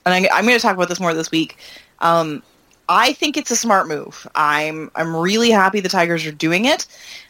and 0.05 0.13
I, 0.13 0.29
I'm 0.31 0.45
going 0.45 0.55
to 0.55 0.61
talk 0.61 0.75
about 0.75 0.87
this 0.87 0.99
more 0.99 1.15
this 1.15 1.31
week. 1.31 1.57
Um, 1.99 2.43
I 2.89 3.13
think 3.13 3.37
it's 3.37 3.51
a 3.51 3.55
smart 3.55 3.87
move. 3.87 4.27
I'm 4.35 4.91
I'm 4.95 5.15
really 5.15 5.51
happy 5.51 5.79
the 5.79 5.89
Tigers 5.89 6.25
are 6.25 6.31
doing 6.31 6.65
it, 6.65 6.85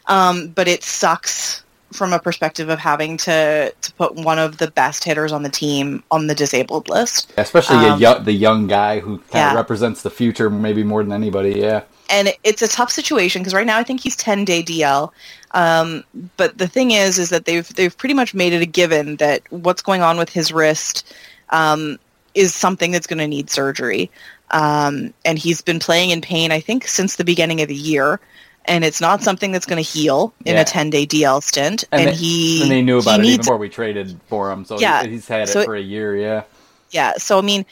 um, 0.06 0.48
but 0.48 0.68
it 0.68 0.82
sucks 0.82 1.62
from 1.92 2.12
a 2.12 2.18
perspective 2.18 2.68
of 2.68 2.78
having 2.78 3.16
to 3.18 3.72
to 3.80 3.92
put 3.94 4.14
one 4.16 4.38
of 4.38 4.58
the 4.58 4.70
best 4.70 5.04
hitters 5.04 5.30
on 5.32 5.42
the 5.44 5.48
team 5.48 6.02
on 6.10 6.26
the 6.26 6.34
disabled 6.34 6.88
list. 6.88 7.32
Especially 7.36 7.76
Um, 7.76 8.24
the 8.24 8.32
young 8.32 8.66
guy 8.66 8.98
who 9.00 9.18
kind 9.18 9.48
of 9.48 9.52
yeah. 9.52 9.54
represents 9.54 10.02
the 10.02 10.10
future 10.10 10.50
maybe 10.50 10.82
more 10.82 11.02
than 11.04 11.12
anybody. 11.12 11.52
Yeah. 11.52 11.82
and 12.10 12.32
it's 12.42 12.62
a 12.62 12.68
tough 12.68 12.90
situation 12.90 13.42
because 13.42 13.54
right 13.54 13.66
now 13.66 13.78
I 13.78 13.84
think 13.84 14.00
he's 14.00 14.16
10 14.16 14.44
day 14.44 14.62
DL. 14.62 15.10
Um, 15.52 16.04
but 16.36 16.58
the 16.58 16.66
thing 16.68 16.90
is, 16.90 17.18
is 17.18 17.30
that 17.30 17.44
they've 17.44 17.68
they've 17.76 17.96
pretty 17.96 18.14
much 18.14 18.34
made 18.34 18.52
it 18.52 18.60
a 18.62 18.66
given 18.66 19.16
that 19.16 19.42
what's 19.50 19.82
going 19.82 20.02
on 20.02 20.18
with 20.18 20.28
his 20.28 20.52
wrist 20.52 21.14
um, 21.50 21.98
is 22.34 22.54
something 22.54 22.90
that's 22.90 23.06
going 23.06 23.20
to 23.20 23.28
need 23.28 23.50
surgery. 23.50 24.10
Um, 24.50 25.12
and 25.24 25.38
he's 25.38 25.60
been 25.62 25.78
playing 25.80 26.10
in 26.10 26.20
pain, 26.20 26.52
I 26.52 26.60
think, 26.60 26.86
since 26.86 27.16
the 27.16 27.24
beginning 27.24 27.60
of 27.60 27.68
the 27.68 27.74
year. 27.74 28.20
And 28.66 28.84
it's 28.84 29.00
not 29.00 29.22
something 29.22 29.52
that's 29.52 29.66
going 29.66 29.82
to 29.82 29.88
heal 29.88 30.32
in 30.44 30.54
Yeah. 30.54 30.62
a 30.62 30.64
10 30.64 30.90
day 30.90 31.06
DL 31.06 31.42
stint. 31.42 31.84
And, 31.92 32.08
they, 32.08 32.14
he 32.14 32.62
and 32.62 32.70
they 32.70 32.82
knew 32.82 32.98
about 32.98 33.20
it 33.20 33.24
even 33.24 33.30
needs- 33.32 33.38
before 33.46 33.56
we 33.58 33.68
traded 33.68 34.18
for 34.28 34.50
him. 34.50 34.64
So 34.64 34.78
Yeah, 34.78 35.04
he's 35.04 35.26
had 35.28 35.42
it 35.42 35.48
so 35.48 35.60
it- 35.60 35.64
for 35.66 35.74
a 35.74 35.80
year. 35.80 36.16
Yeah. 36.16 36.42
yeah 36.90 37.14
so 37.18 37.38
i 37.38 37.42
mean 37.42 37.66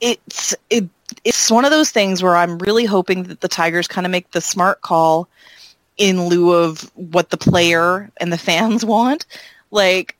it's 0.00 0.54
it, 0.70 0.84
it's 1.24 1.50
one 1.50 1.64
of 1.64 1.70
those 1.70 1.90
things 1.90 2.22
where 2.22 2.36
i'm 2.36 2.58
really 2.58 2.84
hoping 2.84 3.24
that 3.24 3.40
the 3.40 3.48
tigers 3.48 3.88
kind 3.88 4.06
of 4.06 4.10
make 4.10 4.30
the 4.30 4.40
smart 4.40 4.80
call 4.82 5.28
in 5.96 6.26
lieu 6.26 6.52
of 6.52 6.82
what 6.94 7.30
the 7.30 7.36
player 7.36 8.10
and 8.20 8.32
the 8.32 8.38
fans 8.38 8.84
want 8.94 9.26
like 9.70 10.16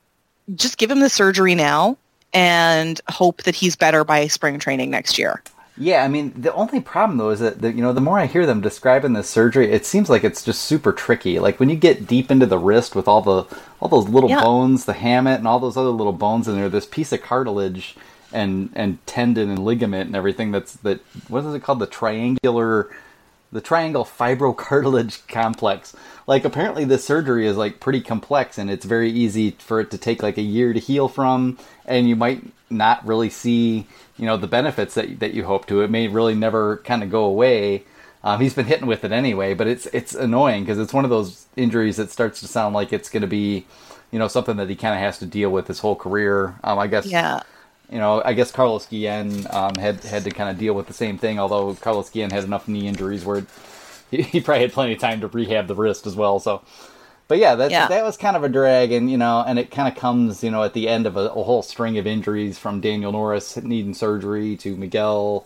just 0.55 0.77
give 0.77 0.91
him 0.91 0.99
the 0.99 1.09
surgery 1.09 1.55
now 1.55 1.97
and 2.33 2.99
hope 3.09 3.43
that 3.43 3.55
he's 3.55 3.75
better 3.75 4.03
by 4.03 4.27
spring 4.27 4.57
training 4.57 4.89
next 4.89 5.17
year. 5.19 5.41
Yeah, 5.77 6.03
I 6.03 6.09
mean, 6.09 6.33
the 6.35 6.53
only 6.53 6.79
problem 6.81 7.17
though 7.17 7.29
is 7.29 7.39
that 7.39 7.61
the, 7.61 7.71
you 7.71 7.81
know 7.81 7.93
the 7.93 8.01
more 8.01 8.19
I 8.19 8.25
hear 8.25 8.45
them 8.45 8.61
describing 8.61 9.13
this 9.13 9.29
surgery, 9.29 9.71
it 9.71 9.85
seems 9.85 10.09
like 10.09 10.23
it's 10.23 10.43
just 10.43 10.63
super 10.63 10.91
tricky. 10.91 11.39
Like 11.39 11.59
when 11.59 11.69
you 11.69 11.75
get 11.77 12.07
deep 12.07 12.29
into 12.29 12.45
the 12.45 12.57
wrist 12.57 12.95
with 12.95 13.07
all 13.07 13.21
the 13.21 13.45
all 13.79 13.87
those 13.89 14.09
little 14.09 14.29
Yeah. 14.29 14.41
bones, 14.43 14.85
the 14.85 14.93
hamate, 14.93 15.37
and 15.37 15.47
all 15.47 15.59
those 15.59 15.77
other 15.77 15.89
little 15.89 16.13
bones 16.13 16.47
in 16.47 16.55
there, 16.55 16.69
this 16.69 16.85
piece 16.85 17.11
of 17.13 17.21
cartilage 17.21 17.95
and 18.33 18.69
and 18.75 19.05
tendon 19.07 19.49
and 19.49 19.63
ligament 19.65 20.07
and 20.07 20.15
everything 20.15 20.51
that's 20.51 20.73
that 20.77 20.99
what 21.27 21.43
is 21.45 21.53
it 21.53 21.61
called 21.63 21.79
the 21.79 21.87
triangular 21.87 22.89
the 23.51 23.59
triangle 23.61 24.05
fibrocartilage 24.05 25.27
complex. 25.27 25.93
Like 26.27 26.45
apparently 26.45 26.85
this 26.85 27.03
surgery 27.03 27.45
is 27.47 27.57
like 27.57 27.79
pretty 27.79 28.01
complex 28.01 28.57
and 28.57 28.69
it's 28.69 28.85
very 28.85 29.11
easy 29.11 29.51
for 29.51 29.79
it 29.81 29.91
to 29.91 29.97
take 29.97 30.23
like 30.23 30.37
a 30.37 30.41
year 30.41 30.73
to 30.73 30.79
heal 30.79 31.07
from 31.07 31.57
and 31.85 32.07
you 32.07 32.15
might 32.15 32.43
not 32.69 33.05
really 33.05 33.29
see, 33.29 33.85
you 34.21 34.27
know, 34.27 34.37
the 34.37 34.47
benefits 34.47 34.95
that 34.95 35.19
that 35.21 35.35
you 35.35 35.45
hope 35.45 35.67
to. 35.67 35.81
It 35.81 35.91
may 35.91 36.09
really 36.09 36.35
never 36.35 36.79
kind 36.79 37.03
of 37.03 37.11
go 37.11 37.25
away. 37.25 37.85
Um, 38.23 38.41
he's 38.41 38.55
been 38.55 38.67
hitting 38.67 38.87
with 38.87 39.05
it 39.05 39.13
anyway, 39.13 39.55
but 39.55 39.67
it's 39.67 39.87
it's 39.87 40.15
annoying 40.15 40.63
because 40.65 40.79
it's 40.79 40.93
one 40.93 41.05
of 41.05 41.11
those 41.11 41.47
injuries 41.57 41.97
that 41.97 42.11
starts 42.11 42.41
to 42.41 42.49
sound 42.49 42.75
like 42.75 42.93
it's 42.93 43.09
going 43.11 43.21
to 43.23 43.27
be, 43.27 43.67
you 44.11 44.19
know, 44.19 44.29
something 44.29 44.57
that 44.57 44.69
he 44.69 44.77
kind 44.77 44.95
of 44.95 45.01
has 45.01 45.19
to 45.19 45.27
deal 45.27 45.51
with 45.51 45.67
his 45.67 45.81
whole 45.81 45.97
career. 45.97 46.59
Um, 46.63 46.79
I 46.79 46.87
guess 46.87 47.13
Yeah. 47.13 47.43
you 47.91 47.99
know, 47.99 48.21
I 48.25 48.33
guess 48.33 48.51
Carlos 48.51 48.87
Guillen 48.87 49.47
um, 49.51 49.77
had 49.77 50.03
had 50.05 50.25
to 50.25 50.31
kind 50.31 50.49
of 50.49 50.57
deal 50.57 50.73
with 50.75 50.87
the 50.87 50.93
same 50.93 51.17
thing. 51.19 51.39
Although 51.39 51.75
Carlos 51.75 52.09
Guillen 52.09 52.31
had 52.31 52.43
enough 52.45 52.67
knee 52.67 52.87
injuries 52.87 53.25
where 53.25 53.45
he, 54.11 54.21
he 54.23 54.41
probably 54.41 54.61
had 54.63 54.73
plenty 54.73 54.93
of 54.93 54.99
time 54.99 55.21
to 55.21 55.27
rehab 55.27 55.67
the 55.67 55.75
wrist 55.75 56.07
as 56.07 56.15
well. 56.15 56.39
So, 56.39 56.63
but 57.31 57.39
yeah, 57.39 57.55
that 57.55 57.71
Yeah. 57.71 57.87
that 57.87 58.03
was 58.03 58.17
kind 58.17 58.35
of 58.35 58.43
a 58.43 58.49
drag, 58.49 58.91
and 58.91 59.09
you 59.09 59.17
know, 59.17 59.41
and 59.47 59.57
it 59.57 59.71
kind 59.71 59.87
of 59.87 59.97
comes 59.97 60.43
you 60.43 60.51
know 60.51 60.63
at 60.63 60.73
the 60.73 60.89
end 60.89 61.07
of 61.07 61.15
a, 61.15 61.29
a 61.29 61.43
whole 61.43 61.61
string 61.61 61.97
of 61.97 62.05
injuries 62.05 62.57
from 62.57 62.81
Daniel 62.81 63.13
Norris 63.13 63.55
needing 63.55 63.93
surgery 63.93 64.57
to 64.57 64.75
Miguel 64.75 65.45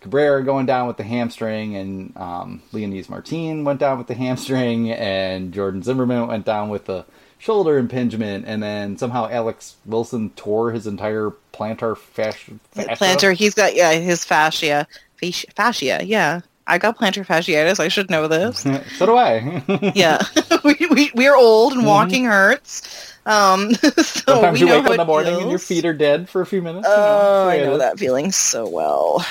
Cabrera 0.00 0.42
going 0.42 0.64
down 0.64 0.86
with 0.86 0.96
the 0.96 1.02
hamstring, 1.02 1.76
and 1.76 2.16
um, 2.16 2.62
Leonys 2.72 3.10
Martin 3.10 3.62
went 3.62 3.78
down 3.78 3.98
with 3.98 4.06
the 4.06 4.14
hamstring, 4.14 4.90
and 4.90 5.52
Jordan 5.52 5.82
Zimmermann 5.82 6.28
went 6.28 6.46
down 6.46 6.70
with 6.70 6.86
the 6.86 7.04
shoulder 7.38 7.76
impingement, 7.76 8.46
and 8.46 8.62
then 8.62 8.96
somehow 8.96 9.28
Alex 9.30 9.76
Wilson 9.84 10.30
tore 10.30 10.72
his 10.72 10.86
entire 10.86 11.32
plantar 11.52 11.94
fascia. 11.94 12.52
fascia. 12.72 13.04
Plantar, 13.04 13.34
he's 13.34 13.52
got 13.52 13.74
yeah 13.74 13.92
his 13.92 14.24
fascia, 14.24 14.86
fascia, 15.20 15.46
fascia. 15.54 16.00
Yeah, 16.06 16.40
I 16.68 16.78
got 16.78 16.98
plantar 16.98 17.26
fasciitis. 17.26 17.80
I 17.80 17.88
should 17.88 18.10
know 18.10 18.28
this. 18.28 18.58
so 18.98 19.06
do 19.06 19.16
I. 19.16 19.62
yeah, 19.94 20.22
we, 20.64 20.76
we 20.90 21.10
we 21.14 21.26
are 21.26 21.36
old 21.36 21.72
and 21.72 21.84
walking 21.86 22.24
hurts. 22.26 23.14
Um, 23.26 23.74
so 23.74 23.90
Sometimes 24.02 24.60
we 24.60 24.66
you 24.66 24.72
wake 24.72 24.84
up 24.84 24.90
in 24.92 24.96
the 24.98 25.04
morning 25.04 25.34
and 25.40 25.50
your 25.50 25.58
feet 25.58 25.84
are 25.84 25.92
dead 25.92 26.28
for 26.30 26.40
a 26.40 26.46
few 26.46 26.62
minutes. 26.62 26.86
you 26.88 26.94
know, 26.94 27.18
Oh, 27.44 27.48
I 27.48 27.58
know 27.58 27.72
is. 27.74 27.78
that 27.80 27.98
feeling 27.98 28.30
so 28.32 28.66
well. 28.68 29.24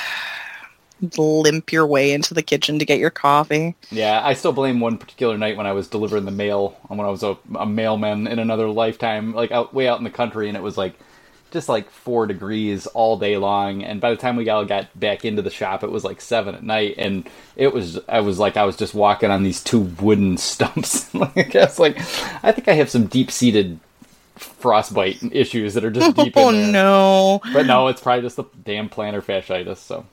Limp 1.17 1.71
your 1.71 1.85
way 1.85 2.11
into 2.11 2.33
the 2.33 2.41
kitchen 2.41 2.79
to 2.79 2.85
get 2.85 2.97
your 2.99 3.11
coffee. 3.11 3.75
Yeah, 3.91 4.19
I 4.23 4.33
still 4.33 4.51
blame 4.51 4.79
one 4.79 4.97
particular 4.97 5.37
night 5.37 5.55
when 5.55 5.67
I 5.67 5.71
was 5.73 5.87
delivering 5.87 6.25
the 6.25 6.31
mail, 6.31 6.75
when 6.87 6.99
I 6.99 7.09
was 7.09 7.21
a, 7.21 7.37
a 7.55 7.67
mailman 7.67 8.25
in 8.25 8.39
another 8.39 8.67
lifetime, 8.67 9.33
like 9.35 9.51
out 9.51 9.75
way 9.75 9.87
out 9.87 9.99
in 9.99 10.03
the 10.03 10.09
country, 10.09 10.47
and 10.47 10.57
it 10.57 10.63
was 10.63 10.75
like 10.75 10.95
just 11.51 11.69
like 11.69 11.89
four 11.89 12.27
degrees 12.27 12.87
all 12.87 13.17
day 13.17 13.37
long. 13.37 13.83
And 13.83 14.01
by 14.01 14.09
the 14.09 14.17
time 14.17 14.35
we 14.35 14.49
all 14.49 14.65
got 14.65 14.87
back 14.99 15.25
into 15.25 15.41
the 15.41 15.49
shop, 15.49 15.83
it 15.83 15.91
was 15.91 16.03
like 16.03 16.21
seven 16.21 16.55
at 16.55 16.63
night, 16.63 16.95
and 16.97 17.27
it 17.55 17.73
was 17.73 17.99
I 18.07 18.19
was 18.21 18.39
like 18.39 18.57
I 18.57 18.65
was 18.65 18.75
just 18.75 18.93
walking 18.93 19.31
on 19.31 19.43
these 19.43 19.63
two 19.63 19.79
wooden 19.79 20.37
stumps. 20.37 21.13
like 21.13 21.55
I 21.55 21.65
was 21.65 21.79
like, 21.79 21.97
I 22.43 22.51
think 22.51 22.67
I 22.67 22.73
have 22.73 22.89
some 22.89 23.07
deep 23.07 23.31
seated 23.31 23.79
frostbite 24.35 25.21
issues 25.31 25.73
that 25.73 25.83
are 25.83 25.91
just 25.91 26.15
deep 26.15 26.33
Oh 26.35 26.51
no! 26.51 27.41
But 27.53 27.65
no, 27.65 27.87
it's 27.87 28.01
probably 28.01 28.21
just 28.21 28.35
the 28.35 28.45
damn 28.63 28.89
plantar 28.89 29.23
fasciitis. 29.23 29.77
So 29.77 30.05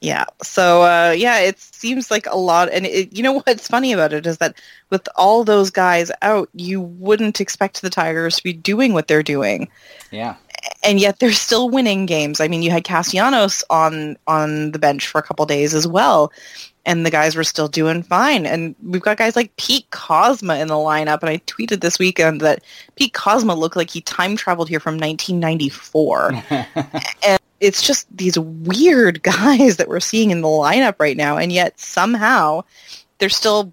Yeah. 0.00 0.24
So 0.42 0.82
uh, 0.82 1.14
yeah, 1.16 1.40
it 1.40 1.58
seems 1.58 2.10
like 2.10 2.26
a 2.26 2.36
lot. 2.36 2.70
And 2.72 2.86
it, 2.86 3.12
you 3.16 3.22
know 3.22 3.32
what's 3.32 3.68
funny 3.68 3.92
about 3.92 4.12
it 4.12 4.26
is 4.26 4.38
that 4.38 4.56
with 4.90 5.08
all 5.16 5.44
those 5.44 5.70
guys 5.70 6.10
out, 6.22 6.48
you 6.54 6.80
wouldn't 6.80 7.40
expect 7.40 7.82
the 7.82 7.90
Tigers 7.90 8.36
to 8.36 8.42
be 8.42 8.52
doing 8.52 8.92
what 8.92 9.08
they're 9.08 9.22
doing, 9.22 9.68
yeah. 10.10 10.36
And 10.82 11.00
yet 11.00 11.18
they're 11.18 11.32
still 11.32 11.70
winning 11.70 12.06
games. 12.06 12.40
I 12.40 12.48
mean, 12.48 12.62
you 12.62 12.70
had 12.70 12.84
Castellanos 12.84 13.64
on 13.70 14.16
on 14.26 14.72
the 14.72 14.78
bench 14.78 15.06
for 15.06 15.18
a 15.18 15.22
couple 15.22 15.46
days 15.46 15.74
as 15.74 15.86
well. 15.86 16.32
And 16.86 17.06
the 17.06 17.10
guys 17.10 17.34
were 17.34 17.44
still 17.44 17.68
doing 17.68 18.02
fine. 18.02 18.44
And 18.44 18.74
we've 18.82 19.00
got 19.00 19.16
guys 19.16 19.36
like 19.36 19.56
Pete 19.56 19.88
Kozma 19.90 20.60
in 20.60 20.68
the 20.68 20.74
lineup. 20.74 21.20
And 21.20 21.30
I 21.30 21.38
tweeted 21.38 21.80
this 21.80 21.98
weekend 21.98 22.42
that 22.42 22.62
Pete 22.96 23.14
Kozma 23.14 23.56
looked 23.56 23.76
like 23.76 23.90
he 23.90 24.02
time 24.02 24.36
traveled 24.36 24.68
here 24.68 24.80
from 24.80 24.98
1994 24.98 26.42
and 27.22 27.40
it's 27.64 27.82
just 27.82 28.06
these 28.14 28.38
weird 28.38 29.22
guys 29.22 29.76
that 29.78 29.88
we're 29.88 30.00
seeing 30.00 30.30
in 30.30 30.42
the 30.42 30.48
lineup 30.48 30.96
right 30.98 31.16
now, 31.16 31.36
and 31.36 31.52
yet 31.52 31.78
somehow 31.78 32.62
they're 33.18 33.28
still 33.28 33.72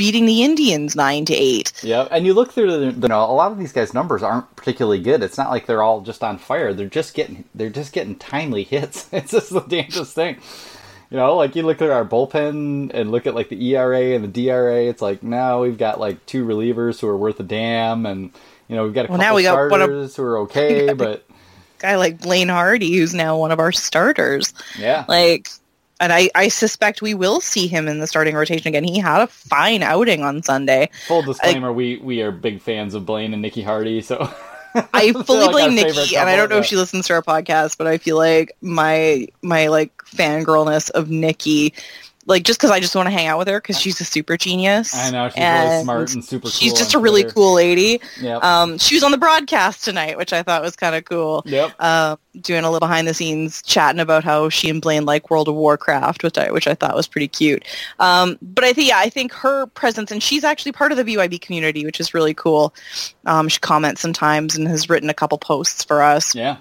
beating 0.00 0.24
the 0.24 0.42
Indians 0.42 0.96
nine 0.96 1.26
to 1.26 1.34
eight. 1.34 1.72
Yeah, 1.82 2.08
and 2.10 2.24
you 2.24 2.32
look 2.32 2.52
through 2.52 2.70
the, 2.90 2.98
you 2.98 3.08
know, 3.08 3.22
a 3.22 3.36
lot 3.36 3.52
of 3.52 3.58
these 3.58 3.70
guys' 3.72 3.92
numbers 3.92 4.22
aren't 4.22 4.56
particularly 4.56 4.98
good. 4.98 5.22
It's 5.22 5.36
not 5.36 5.50
like 5.50 5.66
they're 5.66 5.82
all 5.82 6.00
just 6.00 6.24
on 6.24 6.38
fire. 6.38 6.72
They're 6.72 6.86
just 6.88 7.12
getting, 7.12 7.44
they're 7.54 7.68
just 7.68 7.92
getting 7.92 8.16
timely 8.16 8.64
hits. 8.64 9.06
It's 9.12 9.32
just 9.32 9.50
the 9.52 9.60
dangerous 9.60 10.12
thing. 10.14 10.38
You 11.10 11.18
know, 11.18 11.36
like 11.36 11.54
you 11.54 11.62
look 11.64 11.82
at 11.82 11.90
our 11.90 12.04
bullpen 12.06 12.92
and 12.94 13.10
look 13.10 13.26
at 13.26 13.34
like 13.34 13.50
the 13.50 13.62
ERA 13.74 14.14
and 14.14 14.24
the 14.24 14.28
DRA. 14.46 14.84
It's 14.84 15.02
like 15.02 15.22
now 15.22 15.60
we've 15.60 15.76
got 15.76 16.00
like 16.00 16.24
two 16.24 16.46
relievers 16.46 16.98
who 17.00 17.06
are 17.08 17.16
worth 17.16 17.38
a 17.40 17.42
damn, 17.42 18.06
and 18.06 18.30
you 18.68 18.76
know 18.76 18.84
we've 18.84 18.94
got 18.94 19.04
a 19.04 19.08
Well, 19.12 19.18
couple 19.18 19.30
now 19.32 19.34
we 19.36 19.42
got 19.42 19.70
one 19.70 19.82
of- 19.82 19.86
starters 19.88 20.16
who 20.16 20.22
are 20.22 20.38
okay, 20.38 20.92
but 20.96 21.26
Guy 21.78 21.96
like 21.96 22.20
Blaine 22.22 22.48
Hardy, 22.48 22.96
who's 22.96 23.12
now 23.12 23.36
one 23.36 23.52
of 23.52 23.58
our 23.58 23.72
starters, 23.72 24.54
yeah, 24.78 25.04
like. 25.08 25.48
And 26.00 26.12
I, 26.12 26.30
I 26.34 26.48
suspect 26.48 27.02
we 27.02 27.14
will 27.14 27.40
see 27.40 27.66
him 27.66 27.86
in 27.86 28.00
the 28.00 28.06
starting 28.06 28.34
rotation 28.34 28.66
again. 28.66 28.84
He 28.84 28.98
had 28.98 29.20
a 29.20 29.26
fine 29.26 29.82
outing 29.82 30.22
on 30.22 30.42
Sunday. 30.42 30.90
full 31.06 31.22
disclaimer: 31.22 31.72
we 31.72 31.98
we 31.98 32.22
are 32.22 32.32
big 32.32 32.60
fans 32.60 32.94
of 32.94 33.06
Blaine 33.06 33.32
and 33.32 33.42
Nikki 33.42 33.62
Hardy, 33.62 34.00
so 34.00 34.28
I 34.94 35.12
fully 35.12 35.46
like 35.46 35.52
blame 35.52 35.74
Nikki, 35.74 36.16
and 36.16 36.28
I 36.28 36.36
don't 36.36 36.48
know 36.48 36.58
if 36.58 36.66
she 36.66 36.76
listens 36.76 37.06
to 37.08 37.14
our 37.14 37.22
podcast, 37.22 37.76
but 37.76 37.86
I 37.86 37.98
feel 37.98 38.16
like 38.16 38.56
my 38.60 39.26
my 39.42 39.66
like 39.68 39.96
fangirlness 40.04 40.90
of 40.90 41.10
Nikki, 41.10 41.74
like 42.26 42.44
just 42.44 42.58
because 42.58 42.70
I 42.70 42.80
just 42.80 42.94
want 42.94 43.06
to 43.06 43.10
hang 43.10 43.26
out 43.26 43.38
with 43.38 43.48
her 43.48 43.60
because 43.60 43.80
she's 43.80 44.00
a 44.00 44.04
super 44.04 44.36
genius. 44.36 44.94
I 44.94 45.10
know 45.10 45.28
she's 45.30 45.38
really 45.38 45.82
smart 45.82 46.14
and 46.14 46.24
super. 46.24 46.48
She's 46.48 46.72
cool 46.72 46.78
just 46.78 46.94
a 46.94 46.98
really 46.98 47.22
Twitter. 47.22 47.34
cool 47.34 47.54
lady. 47.54 48.00
Yep. 48.20 48.44
Um, 48.44 48.78
she 48.78 48.94
was 48.94 49.02
on 49.02 49.10
the 49.10 49.18
broadcast 49.18 49.84
tonight, 49.84 50.16
which 50.18 50.32
I 50.32 50.42
thought 50.42 50.62
was 50.62 50.76
kind 50.76 50.94
of 50.94 51.04
cool. 51.04 51.42
yep. 51.46 51.72
Uh, 51.78 52.16
doing 52.40 52.62
a 52.62 52.70
little 52.70 52.86
behind 52.86 53.08
the 53.08 53.14
scenes 53.14 53.62
chatting 53.62 54.00
about 54.00 54.22
how 54.22 54.48
she 54.48 54.68
and 54.68 54.80
Blaine 54.80 55.04
like 55.06 55.30
World 55.30 55.48
of 55.48 55.54
Warcraft, 55.54 56.22
which 56.22 56.38
I 56.38 56.50
which 56.50 56.66
I 56.66 56.74
thought 56.74 56.94
was 56.94 57.08
pretty 57.08 57.28
cute. 57.28 57.64
Um, 57.98 58.38
but 58.42 58.64
I 58.64 58.72
think 58.72 58.88
yeah, 58.88 58.98
I 58.98 59.08
think 59.08 59.32
her 59.32 59.66
presence 59.66 60.10
and 60.12 60.22
she's 60.22 60.44
actually 60.44 60.72
part 60.72 60.92
of 60.92 60.98
the 60.98 61.04
BYB 61.04 61.40
community, 61.40 61.84
which 61.84 62.00
is 62.00 62.14
really 62.14 62.34
cool. 62.34 62.74
Um, 63.26 63.48
she 63.48 63.58
comments 63.60 64.00
sometimes 64.00 64.56
and 64.56 64.68
has 64.68 64.88
written 64.88 65.10
a 65.10 65.14
couple 65.14 65.38
posts 65.38 65.82
for 65.84 66.02
us. 66.02 66.34
Yeah. 66.34 66.58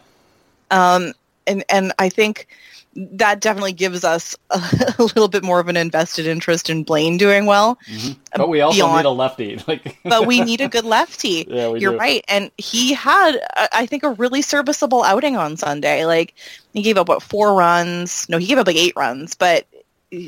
Um, 0.72 1.14
and 1.46 1.64
and 1.70 1.92
I 2.00 2.10
think 2.10 2.48
that 2.96 3.40
definitely 3.40 3.72
gives 3.74 4.04
us 4.04 4.36
a, 4.50 4.58
a 5.00 5.04
little 5.04 5.28
bit 5.28 5.44
more 5.44 5.60
of 5.60 5.68
an 5.68 5.78
invested 5.78 6.26
interest 6.28 6.70
in 6.70 6.84
Blaine 6.84 7.18
doing 7.18 7.46
well. 7.46 7.78
Mm-hmm. 7.88 8.14
But 8.36 8.50
we 8.50 8.62
also 8.62 8.78
beyond- 8.78 8.98
need 8.98 9.06
a 9.06 9.10
lefty. 9.12 9.60
Like, 9.68 9.98
But 10.04 10.26
we 10.28 10.42
need 10.42 10.62
a 10.62 10.68
good 10.68 10.86
lefty. 10.86 11.46
Yeah, 11.50 11.74
You're 11.76 11.92
do. 11.94 11.98
right, 11.98 12.24
and 12.28 12.52
he 12.58 12.94
had, 12.94 13.40
I 13.74 13.86
think, 13.86 14.04
a 14.04 14.10
really 14.12 14.42
serviceable 14.42 15.04
outing 15.04 15.38
on 15.38 15.56
Sunday. 15.58 16.06
Like 16.06 16.34
he 16.74 16.82
gave 16.82 16.98
up 16.98 17.08
what 17.08 17.22
four 17.24 17.54
runs? 17.56 18.28
No, 18.30 18.38
he 18.38 18.48
gave 18.48 18.58
up 18.58 18.68
like 18.68 18.76
eight 18.76 18.94
runs, 18.96 19.36
but 19.36 19.66
No, 20.12 20.20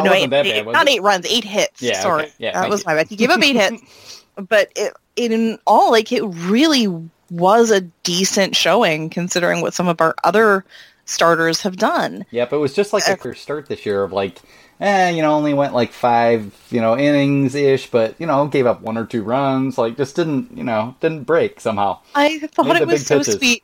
wasn't 0.00 0.06
eight, 0.14 0.30
that 0.30 0.46
eight- 0.46 0.66
not 0.66 0.86
it? 0.88 0.90
eight 0.94 1.02
runs, 1.02 1.26
eight 1.26 1.44
hits. 1.44 1.80
Yeah, 1.80 2.00
sorry, 2.00 2.24
okay. 2.24 2.32
Yeah, 2.38 2.60
that 2.60 2.68
was 2.68 2.80
you. 2.80 2.84
my 2.86 2.94
bad. 2.96 3.08
He 3.08 3.16
gave 3.16 3.30
up 3.30 3.42
eight 3.42 3.56
hits, 3.56 4.24
but 4.36 4.70
it, 4.76 4.92
in 5.16 5.58
all, 5.66 5.90
like 5.92 6.10
it 6.12 6.22
really 6.22 6.86
was 7.30 7.70
a 7.70 7.80
decent 8.02 8.56
showing 8.56 9.10
considering 9.10 9.60
what 9.60 9.74
some 9.74 9.86
of 9.86 10.00
our 10.00 10.14
other 10.24 10.64
starters 11.08 11.62
have 11.62 11.76
done. 11.76 12.24
Yep, 12.30 12.52
it 12.52 12.56
was 12.58 12.74
just 12.74 12.92
like 12.92 13.06
a 13.08 13.16
first 13.16 13.42
start 13.42 13.66
this 13.66 13.86
year 13.86 14.02
of 14.04 14.12
like, 14.12 14.38
eh, 14.80 15.10
you 15.10 15.22
know, 15.22 15.32
only 15.34 15.54
went 15.54 15.74
like 15.74 15.92
five, 15.92 16.54
you 16.70 16.80
know, 16.80 16.96
innings 16.96 17.54
ish, 17.54 17.90
but 17.90 18.14
you 18.18 18.26
know, 18.26 18.46
gave 18.46 18.66
up 18.66 18.80
one 18.82 18.98
or 18.98 19.06
two 19.06 19.22
runs, 19.22 19.78
like 19.78 19.96
just 19.96 20.16
didn't, 20.16 20.56
you 20.56 20.64
know, 20.64 20.94
didn't 21.00 21.24
break 21.24 21.60
somehow. 21.60 21.98
I 22.14 22.38
thought 22.38 22.66
Made 22.66 22.82
it 22.82 22.86
was 22.88 23.06
so 23.06 23.18
pitches. 23.18 23.36
sweet. 23.36 23.62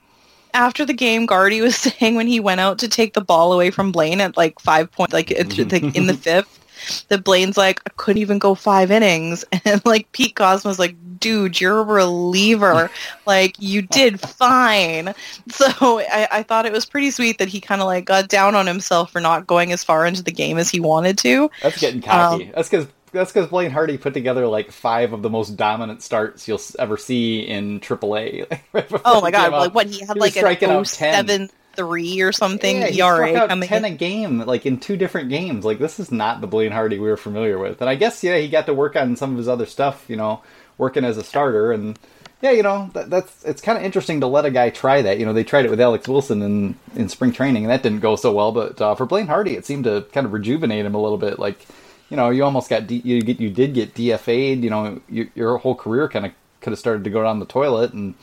After 0.54 0.84
the 0.84 0.94
game, 0.94 1.26
Guardy 1.26 1.60
was 1.60 1.76
saying 1.98 2.14
when 2.14 2.26
he 2.28 2.40
went 2.40 2.60
out 2.60 2.78
to 2.78 2.88
take 2.88 3.14
the 3.14 3.20
ball 3.20 3.52
away 3.52 3.70
from 3.70 3.92
Blaine 3.92 4.20
at 4.20 4.36
like 4.36 4.58
five 4.60 4.90
point, 4.90 5.12
like 5.12 5.30
like, 5.30 5.72
in 5.96 6.06
the 6.06 6.14
fifth, 6.20 7.06
that 7.08 7.24
Blaine's 7.24 7.56
like, 7.56 7.80
I 7.86 7.90
couldn't 7.96 8.20
even 8.22 8.38
go 8.38 8.54
five 8.54 8.90
innings, 8.90 9.44
and 9.64 9.84
like 9.84 10.10
Pete 10.12 10.34
Kozma's 10.34 10.78
like, 10.78 10.96
dude, 11.24 11.58
you're 11.58 11.80
a 11.80 11.82
reliever, 11.82 12.90
like 13.26 13.56
you 13.58 13.80
did 13.80 14.20
fine. 14.20 15.14
So 15.48 16.00
I, 16.00 16.28
I 16.30 16.42
thought 16.42 16.66
it 16.66 16.72
was 16.72 16.84
pretty 16.84 17.10
sweet 17.10 17.38
that 17.38 17.48
he 17.48 17.62
kind 17.62 17.80
of 17.80 17.86
like 17.86 18.04
got 18.04 18.28
down 18.28 18.54
on 18.54 18.66
himself 18.66 19.10
for 19.10 19.20
not 19.20 19.46
going 19.46 19.72
as 19.72 19.82
far 19.82 20.04
into 20.04 20.22
the 20.22 20.30
game 20.30 20.58
as 20.58 20.68
he 20.68 20.80
wanted 20.80 21.16
to. 21.18 21.50
That's 21.62 21.80
getting 21.80 22.02
cocky. 22.02 22.44
Um, 22.44 22.52
That's 22.54 22.68
because 22.68 22.86
that's 23.12 23.32
because 23.32 23.48
Blaine 23.48 23.70
Hardy 23.70 23.96
put 23.96 24.12
together 24.12 24.46
like 24.46 24.70
five 24.70 25.12
of 25.12 25.22
the 25.22 25.30
most 25.30 25.56
dominant 25.56 26.02
starts 26.02 26.46
you'll 26.46 26.60
ever 26.78 26.96
see 26.98 27.40
in 27.40 27.80
AAA. 27.80 28.60
oh 29.04 29.20
my 29.22 29.30
god! 29.30 29.52
Like 29.52 29.74
what 29.74 29.86
he 29.86 30.04
had 30.04 30.16
he 30.16 30.20
like 30.20 30.62
an 30.62 30.84
07 30.84 31.48
three 31.74 32.20
or 32.20 32.32
something 32.32 32.78
yeah, 32.78 33.06
ERA 33.06 33.36
out 33.36 33.48
ten 33.62 33.84
in. 33.84 33.92
a 33.92 33.96
game, 33.96 34.38
like 34.40 34.66
in 34.66 34.78
two 34.78 34.96
different 34.96 35.28
games. 35.28 35.64
Like 35.64 35.78
this 35.78 36.00
is 36.00 36.10
not 36.10 36.40
the 36.40 36.46
Blaine 36.46 36.72
Hardy 36.72 36.98
we 36.98 37.08
were 37.08 37.16
familiar 37.16 37.58
with. 37.58 37.80
And 37.80 37.90
I 37.90 37.94
guess 37.94 38.22
yeah, 38.22 38.36
he 38.38 38.48
got 38.48 38.66
to 38.66 38.74
work 38.74 38.96
on 38.96 39.16
some 39.16 39.32
of 39.32 39.38
his 39.38 39.48
other 39.48 39.66
stuff. 39.66 40.04
You 40.08 40.16
know, 40.16 40.42
working 40.78 41.04
as 41.04 41.16
a 41.16 41.24
starter 41.24 41.72
and 41.72 41.98
yeah, 42.44 42.50
you 42.50 42.62
know 42.62 42.90
that, 42.92 43.08
that's 43.08 43.42
it's 43.44 43.62
kind 43.62 43.78
of 43.78 43.84
interesting 43.84 44.20
to 44.20 44.26
let 44.26 44.44
a 44.44 44.50
guy 44.50 44.68
try 44.68 45.00
that. 45.00 45.18
You 45.18 45.24
know, 45.24 45.32
they 45.32 45.44
tried 45.44 45.64
it 45.64 45.70
with 45.70 45.80
Alex 45.80 46.06
Wilson 46.06 46.42
in 46.42 46.76
in 46.94 47.08
spring 47.08 47.32
training, 47.32 47.64
and 47.64 47.70
that 47.70 47.82
didn't 47.82 48.00
go 48.00 48.16
so 48.16 48.32
well. 48.32 48.52
But 48.52 48.78
uh, 48.82 48.94
for 48.94 49.06
Blaine 49.06 49.28
Hardy, 49.28 49.54
it 49.54 49.64
seemed 49.64 49.84
to 49.84 50.04
kind 50.12 50.26
of 50.26 50.34
rejuvenate 50.34 50.84
him 50.84 50.94
a 50.94 51.00
little 51.00 51.16
bit. 51.16 51.38
Like, 51.38 51.64
you 52.10 52.18
know, 52.18 52.28
you 52.28 52.44
almost 52.44 52.68
got 52.68 52.86
D- 52.86 53.00
you 53.02 53.22
get 53.22 53.40
you 53.40 53.48
did 53.48 53.72
get 53.72 53.94
DFA'd. 53.94 54.62
You 54.62 54.68
know, 54.68 55.00
you, 55.08 55.30
your 55.34 55.56
whole 55.56 55.74
career 55.74 56.06
kind 56.06 56.26
of 56.26 56.32
could 56.60 56.72
have 56.72 56.78
started 56.78 57.04
to 57.04 57.10
go 57.10 57.22
down 57.22 57.38
the 57.38 57.46
toilet, 57.46 57.94
and 57.94 58.14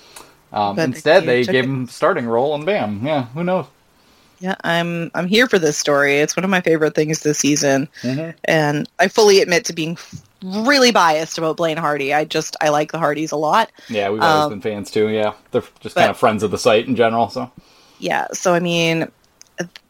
um, 0.54 0.78
instead 0.78 1.26
they 1.26 1.44
gave 1.44 1.66
him 1.66 1.88
starting 1.88 2.28
role, 2.28 2.54
and 2.54 2.64
bam, 2.64 3.04
yeah, 3.04 3.26
who 3.26 3.44
knows. 3.44 3.66
Yeah, 4.40 4.54
I'm 4.64 5.10
I'm 5.16 5.28
here 5.28 5.48
for 5.48 5.58
this 5.58 5.78
story. 5.78 6.20
It's 6.20 6.38
one 6.38 6.44
of 6.44 6.52
my 6.52 6.62
favorite 6.62 6.94
things 6.94 7.22
this 7.22 7.40
season, 7.40 7.90
mm-hmm. 8.04 8.38
and 8.46 8.88
I 9.00 9.08
fully 9.08 9.42
admit 9.42 9.66
to 9.66 9.74
being 9.74 9.98
really 10.44 10.92
biased 10.92 11.38
about 11.38 11.58
Blaine 11.58 11.78
Hardy. 11.78 12.14
I 12.14 12.26
just 12.26 12.56
I 12.62 12.70
like 12.70 12.92
the 12.92 13.00
Hardys 13.00 13.32
a 13.32 13.38
lot. 13.38 13.72
Yeah, 13.90 14.10
we've 14.10 14.22
always 14.22 14.46
um, 14.46 14.50
been 14.50 14.62
fans 14.62 14.92
too. 14.92 15.10
Yeah, 15.10 15.34
they're 15.52 15.64
just 15.80 15.96
but, 15.96 16.02
kind 16.02 16.12
of 16.12 16.18
friends 16.18 16.44
of 16.44 16.52
the 16.52 16.58
site 16.58 16.88
in 16.88 16.96
general. 16.96 17.30
So 17.30 17.52
yeah, 18.00 18.28
so 18.34 18.54
I 18.54 18.60
mean, 18.60 19.12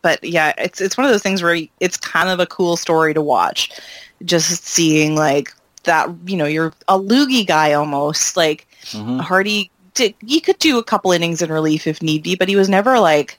but 0.02 0.24
yeah, 0.24 0.54
it's 0.58 0.82
it's 0.82 0.98
one 0.98 1.06
of 1.06 1.12
those 1.12 1.24
things 1.24 1.42
where 1.42 1.58
it's 1.80 1.98
kind 1.98 2.30
of 2.30 2.40
a 2.40 2.46
cool 2.46 2.78
story 2.78 3.14
to 3.14 3.22
watch. 3.22 3.72
Just 4.24 4.66
seeing 4.66 5.16
like 5.16 5.54
that, 5.84 6.10
you 6.26 6.38
know, 6.38 6.46
you're 6.46 6.74
a 6.88 7.00
loogie 7.00 7.48
guy 7.48 7.74
almost 7.74 8.38
like 8.38 8.68
mm-hmm. 8.86 9.20
Hardy. 9.20 9.72
Did, 9.94 10.16
he 10.26 10.40
could 10.40 10.58
do 10.60 10.78
a 10.78 10.84
couple 10.84 11.12
innings 11.12 11.42
in 11.42 11.52
relief 11.52 11.86
if 11.86 12.02
need 12.02 12.24
be, 12.24 12.36
but 12.36 12.48
he 12.48 12.56
was 12.56 12.70
never 12.70 13.00
like 13.00 13.38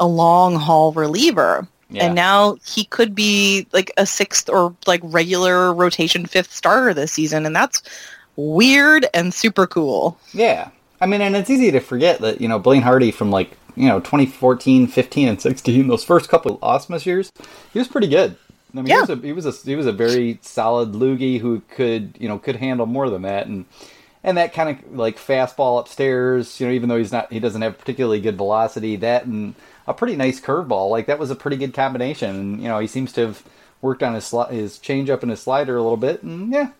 a 0.00 0.06
long 0.06 0.56
haul 0.56 0.92
reliever. 0.92 1.68
Yeah. 1.94 2.06
And 2.06 2.14
now 2.14 2.56
he 2.66 2.84
could 2.84 3.14
be 3.14 3.66
like 3.72 3.92
a 3.96 4.06
sixth 4.06 4.48
or 4.48 4.74
like 4.86 5.00
regular 5.04 5.72
rotation 5.72 6.26
fifth 6.26 6.52
starter 6.52 6.92
this 6.92 7.12
season, 7.12 7.46
and 7.46 7.54
that's 7.54 7.82
weird 8.36 9.06
and 9.14 9.32
super 9.32 9.66
cool. 9.66 10.18
Yeah. 10.32 10.70
I 11.00 11.06
mean, 11.06 11.20
and 11.20 11.36
it's 11.36 11.50
easy 11.50 11.70
to 11.70 11.80
forget 11.80 12.20
that, 12.20 12.40
you 12.40 12.48
know, 12.48 12.58
Blaine 12.58 12.82
Hardy 12.82 13.10
from 13.10 13.30
like, 13.30 13.56
you 13.76 13.88
know, 13.88 14.00
2014, 14.00 14.86
15, 14.86 15.28
and 15.28 15.40
16, 15.40 15.88
those 15.88 16.04
first 16.04 16.28
couple 16.28 16.54
of 16.54 16.60
Ausmus 16.60 17.04
years, 17.04 17.32
he 17.72 17.78
was 17.78 17.88
pretty 17.88 18.08
good. 18.08 18.36
I 18.72 18.78
mean, 18.78 18.86
yeah. 18.86 18.94
he, 18.94 19.00
was 19.00 19.10
a, 19.10 19.16
he 19.16 19.32
was 19.32 19.46
a 19.46 19.52
he 19.52 19.76
was 19.76 19.86
a 19.86 19.92
very 19.92 20.38
solid 20.42 20.92
loogie 20.92 21.38
who 21.38 21.62
could 21.68 22.16
you 22.18 22.28
know 22.28 22.38
could 22.38 22.56
handle 22.56 22.86
more 22.86 23.08
than 23.08 23.22
that, 23.22 23.46
and 23.46 23.66
and 24.24 24.36
that 24.36 24.52
kind 24.52 24.70
of 24.70 24.96
like 24.96 25.16
fastball 25.16 25.78
upstairs. 25.78 26.58
You 26.58 26.66
know, 26.66 26.72
even 26.72 26.88
though 26.88 26.98
he's 26.98 27.12
not 27.12 27.32
he 27.32 27.38
doesn't 27.38 27.62
have 27.62 27.78
particularly 27.78 28.20
good 28.20 28.36
velocity, 28.36 28.96
that 28.96 29.26
and 29.26 29.54
a 29.86 29.94
pretty 29.94 30.16
nice 30.16 30.40
curveball. 30.40 30.90
Like 30.90 31.06
that 31.06 31.18
was 31.18 31.30
a 31.30 31.36
pretty 31.36 31.56
good 31.56 31.74
combination. 31.74 32.30
And 32.36 32.60
you 32.60 32.68
know, 32.68 32.78
he 32.78 32.86
seems 32.86 33.12
to 33.14 33.26
have 33.26 33.42
worked 33.80 34.02
on 34.02 34.14
his 34.14 34.24
sli- 34.24 34.50
his 34.50 34.78
changeup 34.78 35.22
and 35.22 35.30
his 35.30 35.40
slider 35.40 35.76
a 35.76 35.82
little 35.82 35.96
bit. 35.96 36.22
And 36.22 36.52
yeah, 36.52 36.70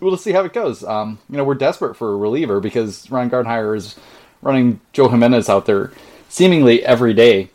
we'll 0.00 0.16
see 0.16 0.32
how 0.32 0.44
it 0.44 0.52
goes. 0.52 0.84
Um, 0.84 1.18
you 1.28 1.36
know, 1.36 1.44
we're 1.44 1.54
desperate 1.54 1.96
for 1.96 2.12
a 2.12 2.16
reliever 2.16 2.60
because 2.60 3.10
Ron 3.10 3.30
Gardenhire 3.30 3.76
is 3.76 3.96
running 4.42 4.80
Joe 4.92 5.08
Jimenez 5.08 5.48
out 5.48 5.66
there 5.66 5.92
seemingly 6.28 6.84
every 6.84 7.14
day. 7.14 7.50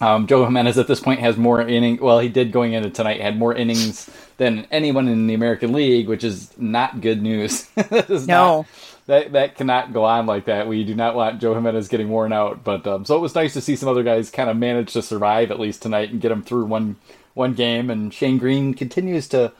Um, 0.00 0.26
Joe 0.26 0.44
Jimenez 0.44 0.78
at 0.78 0.86
this 0.86 1.00
point 1.00 1.20
has 1.20 1.36
more 1.36 1.60
inning. 1.60 1.98
Well, 2.00 2.20
he 2.20 2.28
did 2.28 2.52
going 2.52 2.72
into 2.72 2.90
tonight 2.90 3.20
had 3.20 3.36
more 3.36 3.54
innings 3.54 4.08
than 4.36 4.66
anyone 4.70 5.08
in 5.08 5.26
the 5.26 5.34
American 5.34 5.72
League, 5.72 6.08
which 6.08 6.22
is 6.22 6.56
not 6.56 7.00
good 7.00 7.20
news. 7.20 7.68
no, 8.26 8.58
not, 8.58 8.66
that 9.08 9.32
that 9.32 9.56
cannot 9.56 9.92
go 9.92 10.04
on 10.04 10.26
like 10.26 10.44
that. 10.44 10.68
We 10.68 10.84
do 10.84 10.94
not 10.94 11.16
want 11.16 11.40
Joe 11.40 11.54
Jimenez 11.54 11.88
getting 11.88 12.10
worn 12.10 12.32
out. 12.32 12.62
But 12.62 12.86
um, 12.86 13.04
so 13.04 13.16
it 13.16 13.20
was 13.20 13.34
nice 13.34 13.54
to 13.54 13.60
see 13.60 13.74
some 13.74 13.88
other 13.88 14.02
guys 14.02 14.30
kind 14.30 14.48
of 14.48 14.56
manage 14.56 14.92
to 14.92 15.02
survive 15.02 15.50
at 15.50 15.58
least 15.58 15.82
tonight 15.82 16.10
and 16.10 16.20
get 16.20 16.28
them 16.28 16.42
through 16.42 16.66
one 16.66 16.96
one 17.34 17.54
game. 17.54 17.90
And 17.90 18.12
Shane 18.12 18.38
Greene 18.38 18.74
continues 18.74 19.26
to 19.28 19.52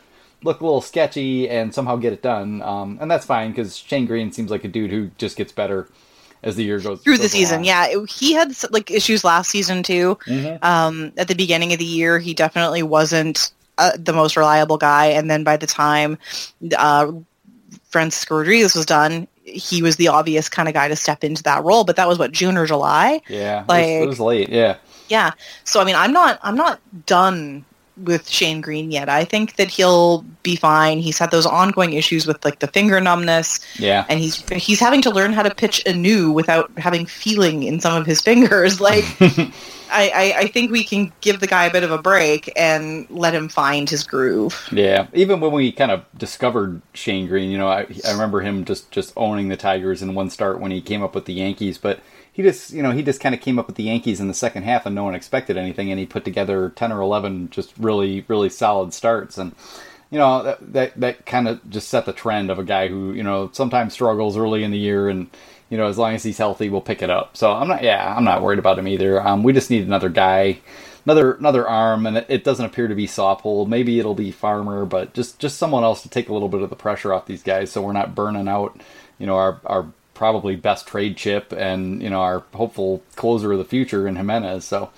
look 0.43 0.61
a 0.61 0.65
little 0.65 0.83
sketchy 0.83 1.49
and 1.49 1.75
somehow 1.75 1.97
get 1.97 2.13
it 2.13 2.23
done. 2.23 2.61
Um, 2.63 2.99
and 3.01 3.11
that's 3.11 3.25
fine 3.25 3.51
because 3.51 3.77
Shane 3.77 4.07
Greene 4.07 4.33
seems 4.33 4.51
like 4.51 4.65
a 4.65 4.69
dude 4.69 4.91
who 4.91 5.11
just 5.17 5.37
gets 5.37 5.51
better 5.51 5.89
as 6.43 6.57
the 6.57 6.65
year 6.65 6.79
goes 6.79 7.01
through 7.01 7.15
goes 7.15 7.23
the 7.23 7.29
season. 7.31 7.63
Along. 7.63 7.65
Yeah, 7.65 8.05
he 8.07 8.35
had 8.35 8.53
like 8.71 8.91
issues 8.91 9.25
last 9.25 9.49
season 9.49 9.83
too. 9.83 10.19
Mm-hmm. 10.27 10.63
Um, 10.63 11.13
at 11.17 11.27
the 11.27 11.35
beginning 11.35 11.73
of 11.73 11.79
the 11.79 11.87
year, 11.87 12.19
he 12.19 12.35
definitely 12.35 12.83
wasn't 12.83 13.51
uh, 13.79 13.93
the 13.97 14.13
most 14.13 14.37
reliable 14.37 14.77
guy, 14.77 15.07
and 15.07 15.31
then 15.31 15.43
by 15.43 15.57
the 15.57 15.67
time 15.67 16.19
uh, 16.77 17.11
Francisco 17.89 18.37
Rodriguez 18.37 18.75
was 18.75 18.87
done, 18.87 19.27
he 19.49 19.83
was 19.83 19.97
the 19.97 20.09
obvious 20.09 20.49
kind 20.49 20.69
of 20.69 20.75
guy 20.75 20.89
to 20.89 20.97
step 20.97 21.25
into 21.25 21.43
that 21.45 21.65
role. 21.65 21.85
But 21.85 21.97
that 21.97 22.09
was 22.09 22.19
what 22.19 22.33
June 22.33 22.57
or 22.57 22.67
July. 22.67 23.21
Yeah, 23.29 23.65
like 23.69 23.87
it 23.87 23.99
was, 24.01 24.05
it 24.05 24.09
was 24.09 24.21
late. 24.21 24.49
Yeah, 24.49 24.77
yeah. 25.09 25.33
So 25.65 25.81
I 25.81 25.85
mean, 25.85 25.97
I'm 25.97 26.13
not 26.13 26.39
I'm 26.43 26.57
not 26.57 26.81
done 27.07 27.65
with 28.05 28.29
Shane 28.29 28.61
Greene 28.61 28.91
yet. 28.91 29.09
I 29.09 29.25
think 29.25 29.57
that 29.57 29.69
he'll 29.69 30.23
be 30.43 30.57
fine. 30.57 30.99
He's 30.99 31.19
had 31.19 31.31
those 31.31 31.47
ongoing 31.47 31.95
issues 31.95 32.27
with 32.27 32.45
like 32.45 32.61
the 32.61 32.69
finger 32.69 33.01
numbness. 33.01 33.61
Yeah. 33.79 34.05
And 34.09 34.21
he's 34.21 34.49
he's 34.51 34.81
having 34.81 35.03
to 35.03 35.11
learn 35.11 35.33
how 35.33 35.43
to 35.43 35.55
pitch 35.55 35.83
anew 35.87 36.31
without 36.31 36.71
having 36.79 37.07
feeling 37.07 37.65
in 37.65 37.81
some 37.81 37.97
of 38.01 38.07
his 38.07 38.21
fingers. 38.21 38.81
Like 38.81 39.05
I, 39.91 40.09
I, 40.09 40.39
I, 40.41 40.47
think 40.49 40.71
we 40.71 40.85
can 40.85 41.13
give 41.21 41.41
the 41.41 41.47
guy 41.47 41.67
a 41.67 41.73
bit 41.73 41.83
of 41.83 41.91
a 41.91 41.99
break 41.99 42.53
and 42.57 43.09
let 43.11 43.35
him 43.35 43.49
find 43.49 43.89
his 43.89 44.03
groove. 44.03 44.69
Yeah. 44.73 45.07
Even 45.13 45.41
when 45.41 45.53
we 45.53 45.73
kind 45.73 45.91
of 45.91 46.05
discovered 46.17 46.83
Shane 46.95 47.27
Greene, 47.27 47.51
you 47.51 47.59
know, 47.59 47.69
I, 47.69 47.87
I 48.07 48.13
remember 48.13 48.41
him 48.41 48.65
just, 48.65 48.91
just 48.91 49.13
owning 49.17 49.49
the 49.49 49.57
Tigers 49.57 50.03
in 50.03 50.15
one 50.15 50.31
start 50.31 50.61
when 50.61 50.71
he 50.71 50.81
came 50.81 51.03
up 51.03 51.15
with 51.15 51.25
the 51.25 51.35
Yankees, 51.35 51.79
but 51.79 52.01
he 52.39 52.45
just 52.45 52.73
you 52.73 52.85
know 52.85 52.93
he 52.93 53.03
just 53.03 53.21
kind 53.21 53.35
of 53.35 53.41
came 53.41 53.59
up 53.59 53.67
with 53.67 53.75
the 53.75 53.83
Yankees 53.83 54.21
in 54.21 54.29
the 54.29 54.33
second 54.33 54.63
half 54.63 54.87
and 54.87 54.95
no 54.95 55.03
one 55.03 55.17
expected 55.17 55.57
anything 55.57 55.91
and 55.91 55.99
he 55.99 56.07
put 56.07 56.25
together 56.25 56.71
10 56.71 56.93
or 56.93 57.01
11 57.01 57.51
just 57.51 57.77
really 57.77 58.25
really 58.29 58.49
solid 58.49 58.95
starts 58.95 59.39
and 59.39 59.57
you 60.11 60.21
know 60.21 60.45
that 60.45 60.73
that, 60.73 61.01
that 61.01 61.27
kind 61.27 61.49
of 61.49 61.69
just 61.69 61.89
set 61.89 62.07
the 62.07 62.13
trend 62.13 62.49
of 62.49 62.61
a 62.61 62.65
guy 62.65 62.87
who 62.87 63.13
you 63.13 63.25
know 63.25 63.51
sometimes 63.53 63.93
struggles 63.93 64.37
early 64.37 64.63
in 64.63 64.71
the 64.71 64.79
year 64.79 65.09
and 65.09 65.29
you 65.71 65.77
know 65.79 65.87
as 65.87 65.99
long 65.99 66.15
as 66.15 66.23
he's 66.23 66.39
healthy 66.39 66.69
we'll 66.69 66.81
pick 66.81 67.03
it 67.03 67.11
up 67.11 67.37
so 67.37 67.53
I'm 67.53 67.69
not 67.69 67.83
yeah 67.83 68.15
I'm 68.17 68.25
not 68.25 68.43
worried 68.43 68.59
about 68.59 68.79
him 68.79 68.89
either 68.89 69.21
um, 69.27 69.43
we 69.43 69.53
just 69.53 69.71
need 69.71 69.87
another 69.87 70.09
guy 70.09 70.59
another 71.05 71.33
another 71.35 71.69
arm 71.69 72.07
and 72.07 72.19
it, 72.19 72.27
it 72.29 72.45
doesn't 72.45 72.67
appear 72.67 72.89
to 72.89 72.95
be 72.95 73.07
Saupold 73.07 73.69
maybe 73.69 73.99
it'll 73.99 74.15
be 74.15 74.31
Farmer 74.31 74.85
but 74.85 75.15
just 75.15 75.39
just 75.39 75.59
someone 75.59 75.85
else 75.85 76.03
to 76.03 76.09
take 76.09 76.29
a 76.29 76.33
little 76.33 76.49
bit 76.49 76.63
of 76.63 76.71
the 76.71 76.77
pressure 76.77 77.13
off 77.13 77.27
these 77.27 77.43
guys 77.43 77.71
so 77.71 77.83
we're 77.83 77.93
not 77.93 78.15
burning 78.15 78.49
out 78.49 78.79
you 79.19 79.27
know 79.27 79.37
our 79.37 79.61
our 79.65 79.87
probably 80.19 80.57
best 80.57 80.89
trade 80.89 81.17
chip 81.17 81.53
and 81.53 82.03
you 82.03 82.11
know 82.11 82.21
our 82.21 82.43
hopeful 82.53 83.01
closer 83.15 83.53
of 83.53 83.59
the 83.59 83.65
future 83.65 84.07
in 84.09 84.17
Jimenez. 84.17 84.65
So 84.65 84.91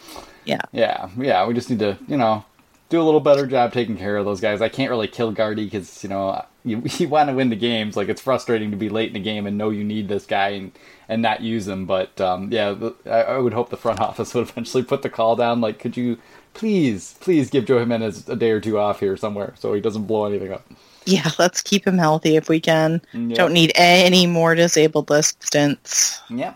yeah, 0.46 0.62
yeah, 0.72 1.10
yeah. 1.18 1.46
We 1.46 1.52
just 1.52 1.68
need 1.68 1.78
to 1.80 1.98
you 2.08 2.16
know 2.16 2.44
do 2.88 3.00
a 3.00 3.04
little 3.04 3.20
better 3.20 3.46
job 3.46 3.72
taking 3.72 3.98
care 3.98 4.16
of 4.16 4.24
those 4.24 4.40
guys. 4.40 4.62
I 4.62 4.70
can't 4.70 4.90
really 4.90 5.08
kill 5.08 5.30
Guardy 5.30 5.64
because 5.64 6.02
you 6.02 6.08
know 6.08 6.42
you, 6.64 6.82
you 6.98 7.08
want 7.08 7.28
to 7.28 7.34
win 7.34 7.50
the 7.50 7.56
games. 7.56 7.96
Like 7.96 8.08
it's 8.08 8.20
frustrating 8.20 8.70
to 8.70 8.76
be 8.76 8.88
late 8.88 9.08
in 9.08 9.14
the 9.14 9.20
game 9.20 9.46
and 9.46 9.58
know 9.58 9.70
you 9.70 9.84
need 9.84 10.08
this 10.08 10.26
guy 10.26 10.50
and 10.50 10.72
and 11.08 11.22
not 11.22 11.40
use 11.40 11.66
him. 11.66 11.86
But 11.86 12.20
um, 12.20 12.52
yeah, 12.52 12.74
I, 13.06 13.22
I 13.22 13.38
would 13.38 13.52
hope 13.52 13.70
the 13.70 13.76
front 13.76 14.00
office 14.08 14.34
would 14.34 14.48
eventually 14.48 14.82
put 14.82 15.02
the 15.02 15.10
call 15.10 15.36
down. 15.36 15.60
Like, 15.60 15.78
could 15.78 15.96
you 15.96 16.18
please, 16.54 17.16
please 17.20 17.50
give 17.50 17.66
Joe 17.66 17.78
Jimenez 17.78 18.28
a 18.28 18.36
day 18.36 18.50
or 18.50 18.60
two 18.60 18.78
off 18.78 19.00
here 19.00 19.16
somewhere 19.16 19.54
so 19.58 19.72
he 19.72 19.80
doesn't 19.80 20.04
blow 20.04 20.26
anything 20.26 20.52
up. 20.52 20.66
Yeah, 21.06 21.30
let's 21.38 21.62
keep 21.62 21.86
him 21.86 21.98
healthy 21.98 22.36
if 22.36 22.48
we 22.48 22.60
can. 22.60 23.00
Yep. 23.12 23.36
Don't 23.36 23.52
need 23.52 23.72
any 23.74 24.26
more 24.26 24.54
disabled 24.54 25.10
list 25.10 25.42
stints. 25.42 26.20
Yeah. 26.28 26.54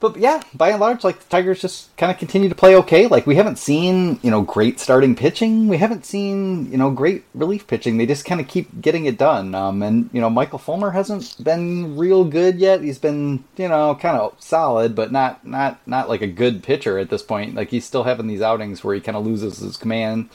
But 0.00 0.16
yeah, 0.16 0.42
by 0.54 0.70
and 0.70 0.80
large, 0.80 1.04
like 1.04 1.20
the 1.20 1.28
Tigers 1.28 1.60
just 1.60 1.94
kind 1.98 2.10
of 2.10 2.18
continue 2.18 2.48
to 2.48 2.54
play 2.54 2.74
okay. 2.76 3.06
Like 3.06 3.26
we 3.26 3.36
haven't 3.36 3.58
seen, 3.58 4.18
you 4.22 4.30
know, 4.30 4.40
great 4.40 4.80
starting 4.80 5.14
pitching. 5.14 5.68
We 5.68 5.76
haven't 5.76 6.06
seen, 6.06 6.72
you 6.72 6.78
know, 6.78 6.90
great 6.90 7.24
relief 7.34 7.66
pitching. 7.66 7.98
They 7.98 8.06
just 8.06 8.24
kind 8.24 8.40
of 8.40 8.48
keep 8.48 8.80
getting 8.80 9.04
it 9.04 9.18
done. 9.18 9.54
Um, 9.54 9.82
and 9.82 10.08
you 10.14 10.22
know, 10.22 10.30
Michael 10.30 10.58
Fulmer 10.58 10.92
hasn't 10.92 11.36
been 11.44 11.98
real 11.98 12.24
good 12.24 12.58
yet. 12.58 12.80
He's 12.80 12.98
been, 12.98 13.44
you 13.58 13.68
know, 13.68 13.94
kind 13.94 14.16
of 14.16 14.34
solid, 14.38 14.94
but 14.94 15.12
not 15.12 15.46
not 15.46 15.86
not 15.86 16.08
like 16.08 16.22
a 16.22 16.26
good 16.26 16.62
pitcher 16.62 16.98
at 16.98 17.10
this 17.10 17.22
point. 17.22 17.54
Like 17.54 17.68
he's 17.68 17.84
still 17.84 18.04
having 18.04 18.26
these 18.26 18.40
outings 18.40 18.82
where 18.82 18.94
he 18.94 19.02
kind 19.02 19.18
of 19.18 19.26
loses 19.26 19.58
his 19.58 19.76
command. 19.76 20.30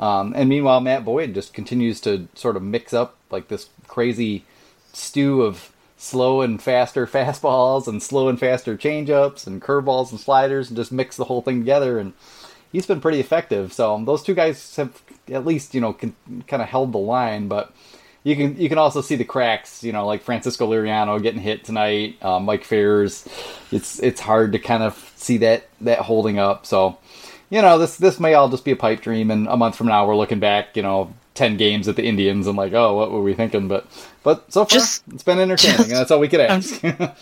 Um, 0.00 0.32
and 0.34 0.48
meanwhile, 0.48 0.80
Matt 0.80 1.04
Boyd 1.04 1.34
just 1.34 1.52
continues 1.52 2.00
to 2.00 2.28
sort 2.34 2.56
of 2.56 2.62
mix 2.62 2.94
up 2.94 3.18
like 3.30 3.48
this 3.48 3.68
crazy 3.86 4.46
stew 4.94 5.42
of 5.42 5.70
slow 6.02 6.40
and 6.40 6.60
faster 6.60 7.06
fastballs 7.06 7.86
and 7.86 8.02
slow 8.02 8.28
and 8.28 8.38
faster 8.38 8.76
changeups 8.76 9.46
and 9.46 9.62
curveballs 9.62 10.10
and 10.10 10.20
sliders 10.20 10.68
and 10.68 10.76
just 10.76 10.92
mix 10.92 11.16
the 11.16 11.24
whole 11.24 11.42
thing 11.42 11.60
together. 11.60 11.98
And 11.98 12.12
he's 12.72 12.86
been 12.86 13.00
pretty 13.00 13.20
effective. 13.20 13.72
So 13.72 13.94
um, 13.94 14.04
those 14.04 14.22
two 14.22 14.34
guys 14.34 14.74
have 14.76 15.00
at 15.28 15.46
least 15.46 15.74
you 15.74 15.80
know 15.80 15.92
kind 15.94 16.14
of 16.50 16.68
held 16.68 16.92
the 16.92 16.98
line, 16.98 17.46
but 17.48 17.72
you 18.24 18.34
can 18.36 18.56
you 18.56 18.68
can 18.68 18.78
also 18.78 19.00
see 19.00 19.14
the 19.16 19.24
cracks. 19.24 19.84
You 19.84 19.92
know, 19.92 20.06
like 20.06 20.22
Francisco 20.22 20.68
Liriano 20.68 21.22
getting 21.22 21.40
hit 21.40 21.64
tonight, 21.64 22.16
uh, 22.22 22.40
Mike 22.40 22.64
Fiers. 22.64 23.28
It's 23.70 24.00
it's 24.00 24.20
hard 24.20 24.52
to 24.52 24.58
kind 24.58 24.82
of 24.82 25.12
see 25.16 25.38
that 25.38 25.68
that 25.82 26.00
holding 26.00 26.38
up. 26.38 26.66
So 26.66 26.98
you 27.50 27.62
know, 27.62 27.78
this 27.78 27.96
this 27.96 28.18
may 28.18 28.34
all 28.34 28.48
just 28.48 28.64
be 28.64 28.72
a 28.72 28.76
pipe 28.76 29.02
dream, 29.02 29.30
and 29.30 29.46
a 29.46 29.56
month 29.56 29.76
from 29.76 29.86
now 29.86 30.06
we're 30.06 30.16
looking 30.16 30.40
back, 30.40 30.76
you 30.76 30.82
know, 30.82 31.12
ten 31.34 31.56
games 31.56 31.88
at 31.88 31.96
the 31.96 32.04
Indians 32.04 32.46
and 32.46 32.56
like, 32.56 32.72
oh, 32.72 32.94
what 32.96 33.10
were 33.10 33.22
we 33.22 33.34
thinking? 33.34 33.68
But 33.68 33.86
but 34.22 34.52
so 34.52 34.64
far 34.64 34.78
Just- 34.78 35.02
it's 35.12 35.22
been 35.22 35.38
entertaining, 35.38 35.76
just- 35.78 35.88
and 35.88 35.98
that's 35.98 36.10
all 36.10 36.20
we 36.20 36.28
could 36.28 36.40
ask. 36.40 36.82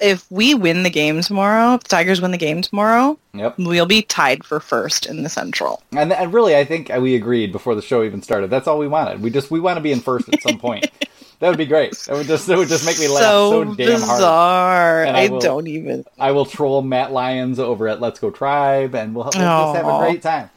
If 0.00 0.28
we 0.32 0.52
win 0.54 0.82
the 0.82 0.90
game 0.90 1.20
tomorrow, 1.22 1.74
if 1.74 1.84
the 1.84 1.88
Tigers 1.90 2.20
win 2.20 2.32
the 2.32 2.38
game 2.38 2.60
tomorrow, 2.60 3.16
yep. 3.34 3.54
we'll 3.56 3.86
be 3.86 4.02
tied 4.02 4.42
for 4.42 4.58
first 4.58 5.06
in 5.06 5.22
the 5.22 5.28
Central. 5.28 5.80
And, 5.92 6.12
and 6.12 6.34
really, 6.34 6.56
I 6.56 6.64
think 6.64 6.88
we 6.88 7.14
agreed 7.14 7.52
before 7.52 7.76
the 7.76 7.82
show 7.82 8.02
even 8.02 8.20
started. 8.20 8.50
That's 8.50 8.66
all 8.66 8.78
we 8.78 8.88
wanted. 8.88 9.22
We 9.22 9.30
just 9.30 9.52
we 9.52 9.60
want 9.60 9.76
to 9.76 9.80
be 9.80 9.92
in 9.92 10.00
first 10.00 10.28
at 10.28 10.42
some 10.42 10.58
point. 10.58 10.90
that 11.38 11.48
would 11.48 11.58
be 11.58 11.66
great. 11.66 11.96
That 12.08 12.16
would 12.16 12.26
just 12.26 12.48
that 12.48 12.58
would 12.58 12.66
just 12.66 12.84
make 12.84 12.98
me 12.98 13.06
laugh 13.06 13.22
so, 13.22 13.64
so 13.64 13.74
damn 13.76 14.00
hard. 14.00 14.00
bizarre. 14.00 15.04
And 15.04 15.16
I 15.16 15.20
I, 15.20 15.28
will- 15.28 15.40
don't 15.40 15.68
even. 15.68 16.04
I 16.18 16.32
will 16.32 16.46
troll 16.46 16.82
Matt 16.82 17.12
Lyons 17.12 17.60
over 17.60 17.86
at 17.86 18.00
Let's 18.00 18.18
Go 18.18 18.32
Tribe, 18.32 18.96
and 18.96 19.14
we'll, 19.14 19.26
we'll 19.26 19.32
just 19.32 19.76
have 19.76 19.86
a 19.86 19.98
great 20.00 20.22
time. 20.22 20.50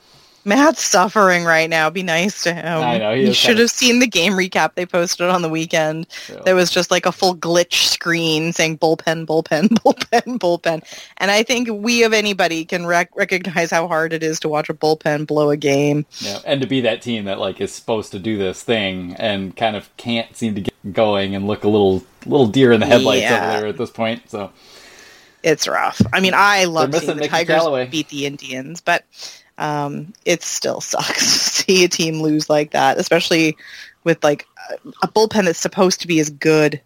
Matt's 0.45 0.83
suffering 0.83 1.43
right 1.43 1.69
now. 1.69 1.89
Be 1.89 2.03
nice 2.03 2.43
to 2.43 2.53
him. 2.53 2.65
I 2.81 2.97
know, 2.99 3.11
you 3.11 3.33
should 3.33 3.57
have 3.57 3.71
seen 3.71 3.99
the 3.99 4.07
game 4.07 4.33
recap 4.33 4.75
they 4.75 4.85
posted 4.85 5.27
on 5.27 5.41
the 5.41 5.49
weekend. 5.49 6.05
Yeah. 6.29 6.41
There 6.45 6.55
was 6.55 6.69
just 6.69 6.91
like 6.91 7.05
a 7.05 7.11
full 7.11 7.35
glitch 7.35 7.87
screen 7.87 8.53
saying 8.53 8.77
bullpen, 8.77 9.25
bullpen, 9.25 9.69
bullpen, 9.83 10.37
bullpen. 10.39 10.83
And 11.17 11.31
I 11.31 11.41
think 11.43 11.69
we 11.71 12.03
of 12.03 12.13
anybody 12.13 12.63
can 12.63 12.85
rec- 12.85 13.15
recognize 13.15 13.71
how 13.71 13.87
hard 13.87 14.13
it 14.13 14.21
is 14.21 14.39
to 14.41 14.49
watch 14.49 14.69
a 14.69 14.73
bullpen 14.73 15.25
blow 15.25 15.49
a 15.49 15.57
game. 15.57 16.05
Yeah, 16.19 16.39
and 16.45 16.61
to 16.61 16.67
be 16.67 16.81
that 16.81 17.01
team 17.01 17.25
that 17.25 17.39
like 17.39 17.59
is 17.59 17.71
supposed 17.73 18.11
to 18.11 18.19
do 18.19 18.37
this 18.37 18.61
thing 18.61 19.15
and 19.15 19.55
kind 19.57 19.75
of 19.75 19.89
can't 19.97 20.35
seem 20.37 20.53
to 20.55 20.61
get 20.61 20.93
going 20.93 21.33
and 21.35 21.47
look 21.47 21.63
a 21.63 21.67
little 21.67 22.03
little 22.27 22.47
deer 22.47 22.71
in 22.71 22.79
the 22.79 22.85
headlights 22.85 23.23
Yeah. 23.23 23.49
over 23.51 23.59
there 23.61 23.67
at 23.69 23.77
this 23.77 23.89
point. 23.89 24.29
So 24.29 24.51
It's 25.43 25.67
rough. 25.67 26.01
I 26.13 26.19
mean, 26.19 26.33
I 26.35 26.65
love 26.65 26.93
seeing 26.93 27.07
the 27.07 27.15
Mickey 27.15 27.27
Tigers 27.29 27.55
Callaway. 27.55 27.87
beat 27.87 28.09
the 28.09 28.25
Indians, 28.25 28.81
but 28.81 29.03
um, 29.57 30.13
it 30.25 30.43
still 30.43 30.81
sucks 30.81 31.19
to 31.19 31.63
see 31.63 31.83
a 31.83 31.87
team 31.87 32.21
lose 32.21 32.49
like 32.49 32.71
that, 32.71 32.97
especially 32.97 33.57
with 34.03 34.23
like 34.23 34.47
a, 35.01 35.07
bullpen 35.07 35.45
that's 35.45 35.59
supposed 35.59 36.01
to 36.01 36.07
be 36.07 36.19
as 36.19 36.29
good. 36.29 36.81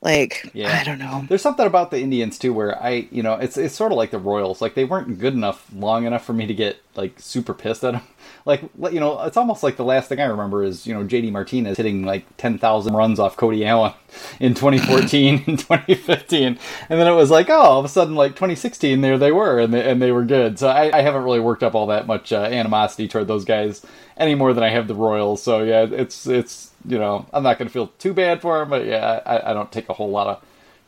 Like, 0.00 0.50
Yeah. 0.52 0.78
I 0.78 0.84
don't 0.84 0.98
know. 0.98 1.24
there's 1.28 1.40
something 1.40 1.66
about 1.66 1.90
the 1.90 2.00
Indians 2.00 2.38
too 2.38 2.52
where 2.52 2.80
I 2.82 3.08
you 3.10 3.22
know 3.22 3.34
it's 3.34 3.56
it's 3.56 3.74
sort 3.74 3.90
of 3.90 3.96
like 3.96 4.10
the 4.10 4.18
Royals 4.18 4.60
like 4.60 4.74
they 4.74 4.84
weren't 4.84 5.18
good 5.18 5.32
enough 5.32 5.66
long 5.74 6.04
enough 6.04 6.24
for 6.24 6.34
me 6.34 6.46
to 6.46 6.52
get 6.54 6.76
like 6.94 7.18
super 7.18 7.54
pissed 7.54 7.84
at 7.84 7.92
them. 7.92 8.02
Like 8.46 8.62
you 8.92 9.00
know 9.00 9.22
it's 9.22 9.38
almost 9.38 9.62
like 9.62 9.76
the 9.76 9.84
last 9.84 10.08
thing 10.08 10.20
I 10.20 10.26
remember 10.26 10.62
is 10.62 10.86
you 10.86 10.92
know 10.92 11.02
JD 11.02 11.32
Martinez 11.32 11.78
hitting 11.78 12.04
like 12.04 12.24
10,000 12.36 12.92
runs 12.92 13.18
off 13.18 13.38
Cody 13.38 13.64
Allen 13.64 13.94
in 14.40 14.52
2014 14.52 15.44
and 15.46 15.58
2015 15.58 16.58
and 16.90 17.00
then 17.00 17.06
it 17.06 17.14
was 17.14 17.30
like 17.30 17.48
oh 17.48 17.54
all 17.54 17.78
of 17.78 17.86
a 17.86 17.88
sudden 17.88 18.14
like 18.14 18.32
2016 18.32 19.00
there 19.00 19.16
they 19.16 19.32
were 19.32 19.58
and 19.58 19.72
they, 19.72 19.90
and 19.90 20.02
they 20.02 20.12
were 20.12 20.24
good. 20.24 20.58
So 20.58 20.68
I, 20.68 20.96
I 20.96 21.00
haven't 21.00 21.24
really 21.24 21.40
worked 21.40 21.62
up 21.62 21.74
all 21.74 21.86
that 21.86 22.06
much 22.06 22.32
uh, 22.32 22.42
animosity 22.42 23.08
toward 23.08 23.28
those 23.28 23.44
guys 23.44 23.84
any 24.16 24.34
more 24.34 24.52
than 24.52 24.62
I 24.62 24.68
have 24.68 24.88
the 24.88 24.94
Royals. 24.94 25.42
So 25.42 25.62
yeah, 25.62 25.86
it's 25.90 26.26
it's 26.26 26.72
you 26.86 26.98
know 26.98 27.26
I'm 27.32 27.42
not 27.42 27.58
going 27.58 27.68
to 27.68 27.72
feel 27.72 27.88
too 27.98 28.12
bad 28.12 28.42
for 28.42 28.58
them, 28.58 28.70
but 28.70 28.84
yeah, 28.86 29.22
I, 29.24 29.50
I 29.50 29.54
don't 29.54 29.72
take 29.72 29.88
a 29.88 29.94
whole 29.94 30.10
lot 30.10 30.26
of 30.26 30.44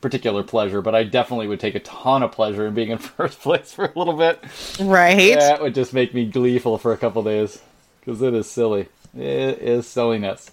particular 0.06 0.44
pleasure, 0.44 0.80
but 0.80 0.94
I 0.94 1.02
definitely 1.02 1.48
would 1.48 1.58
take 1.58 1.74
a 1.74 1.80
ton 1.80 2.22
of 2.22 2.30
pleasure 2.30 2.64
in 2.64 2.74
being 2.74 2.90
in 2.90 2.98
first 3.18 3.40
place 3.40 3.72
for 3.72 3.86
a 3.86 3.98
little 3.98 4.16
bit. 4.16 4.40
Right? 4.80 5.34
That 5.34 5.60
would 5.60 5.74
just 5.74 5.92
make 5.92 6.14
me 6.14 6.26
gleeful 6.26 6.78
for 6.78 6.92
a 6.92 6.96
couple 6.96 7.24
days 7.24 7.60
because 7.98 8.22
it 8.22 8.32
is 8.32 8.48
silly. 8.48 8.88
It 9.16 9.58
is 9.58 9.84
silliness. 9.88 10.52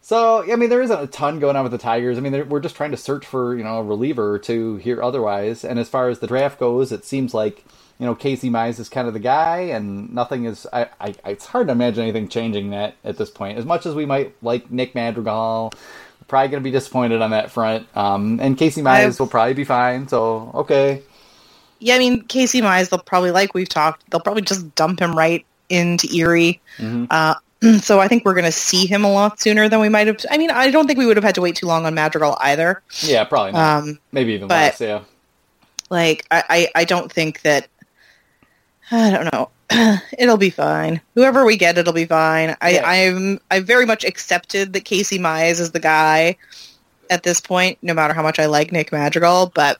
So 0.00 0.50
I 0.50 0.56
mean, 0.56 0.70
there 0.70 0.80
isn't 0.80 0.98
a 0.98 1.06
ton 1.06 1.40
going 1.40 1.56
on 1.56 1.62
with 1.64 1.72
the 1.72 1.78
Tigers. 1.78 2.16
I 2.16 2.22
mean, 2.22 2.48
we're 2.48 2.60
just 2.60 2.74
trying 2.74 2.92
to 2.92 2.96
search 2.96 3.26
for 3.26 3.54
you 3.54 3.62
know 3.62 3.80
a 3.80 3.84
reliever 3.84 4.38
to 4.38 4.76
hear 4.76 5.02
otherwise. 5.02 5.62
And 5.62 5.78
as 5.78 5.90
far 5.90 6.08
as 6.08 6.20
the 6.20 6.26
draft 6.26 6.58
goes, 6.58 6.90
it 6.90 7.04
seems 7.04 7.34
like 7.34 7.62
you 7.98 8.06
know 8.06 8.14
Casey 8.14 8.48
Mize 8.48 8.80
is 8.80 8.88
kind 8.88 9.06
of 9.06 9.12
the 9.12 9.20
guy, 9.20 9.58
and 9.58 10.14
nothing 10.14 10.46
is. 10.46 10.66
I, 10.72 10.88
I 10.98 11.14
it's 11.26 11.44
hard 11.44 11.66
to 11.66 11.72
imagine 11.72 12.04
anything 12.04 12.28
changing 12.28 12.70
that 12.70 12.96
at 13.04 13.18
this 13.18 13.28
point. 13.28 13.58
As 13.58 13.66
much 13.66 13.84
as 13.84 13.94
we 13.94 14.06
might 14.06 14.32
like 14.42 14.70
Nick 14.70 14.94
Madrigal, 14.94 15.74
probably 16.28 16.48
going 16.48 16.62
to 16.62 16.64
be 16.64 16.70
disappointed 16.70 17.20
on 17.22 17.30
that 17.30 17.50
front. 17.50 17.86
Um, 17.96 18.38
and 18.40 18.56
Casey 18.56 18.82
Mize 18.82 19.06
I've- 19.06 19.16
will 19.18 19.26
probably 19.26 19.54
be 19.54 19.64
fine. 19.64 20.06
So 20.08 20.50
okay, 20.54 21.02
Yeah, 21.80 21.94
I 21.94 21.98
mean, 21.98 22.22
Casey 22.22 22.60
Mize, 22.60 22.90
they'll 22.90 22.98
probably, 23.00 23.30
like 23.30 23.54
we've 23.54 23.68
talked, 23.68 24.08
they'll 24.10 24.20
probably 24.20 24.42
just 24.42 24.74
dump 24.74 25.00
him 25.00 25.16
right 25.16 25.44
into 25.68 26.08
Erie. 26.14 26.60
Mhm. 26.78 27.06
Uh, 27.10 27.34
so 27.80 27.98
I 28.00 28.08
think 28.08 28.24
we're 28.24 28.34
going 28.34 28.44
to 28.44 28.52
see 28.52 28.86
him 28.86 29.04
a 29.04 29.10
lot 29.12 29.40
sooner 29.40 29.68
than 29.68 29.80
we 29.80 29.88
might 29.88 30.06
have. 30.06 30.18
I 30.30 30.38
mean, 30.38 30.50
I 30.50 30.70
don't 30.70 30.86
think 30.86 30.98
we 30.98 31.06
would 31.06 31.16
have 31.16 31.24
had 31.24 31.34
to 31.36 31.40
wait 31.40 31.56
too 31.56 31.66
long 31.66 31.86
on 31.86 31.94
Madrigal 31.94 32.36
either. 32.40 32.82
yeah, 33.00 33.24
probably 33.24 33.52
not. 33.52 33.78
Um, 33.82 33.98
Maybe 34.12 34.32
even 34.34 34.48
but- 34.48 34.54
less. 34.54 34.80
Yeah. 34.80 35.00
like, 35.90 36.26
I, 36.30 36.42
I, 36.50 36.68
I 36.80 36.84
don't 36.84 37.10
think 37.12 37.42
that, 37.42 37.68
I 38.90 39.10
don't 39.10 39.32
know. 39.32 39.50
it'll 40.18 40.36
be 40.38 40.50
fine. 40.50 41.00
Whoever 41.14 41.44
we 41.44 41.56
get, 41.56 41.76
it'll 41.78 41.92
be 41.92 42.06
fine. 42.06 42.56
I, 42.60 42.70
Yeah. 42.70 42.88
I'm, 42.88 43.40
I 43.50 43.60
very 43.60 43.84
much 43.86 44.04
accepted 44.04 44.72
that 44.72 44.84
Casey 44.84 45.18
Mize 45.18 45.60
is 45.60 45.72
the 45.72 45.80
guy 45.80 46.36
at 47.10 47.22
this 47.22 47.40
point, 47.40 47.78
no 47.82 47.94
matter 47.94 48.14
how 48.14 48.22
much 48.22 48.38
I 48.38 48.46
like 48.46 48.72
Nick 48.72 48.92
Madrigal, 48.92 49.52
but 49.54 49.78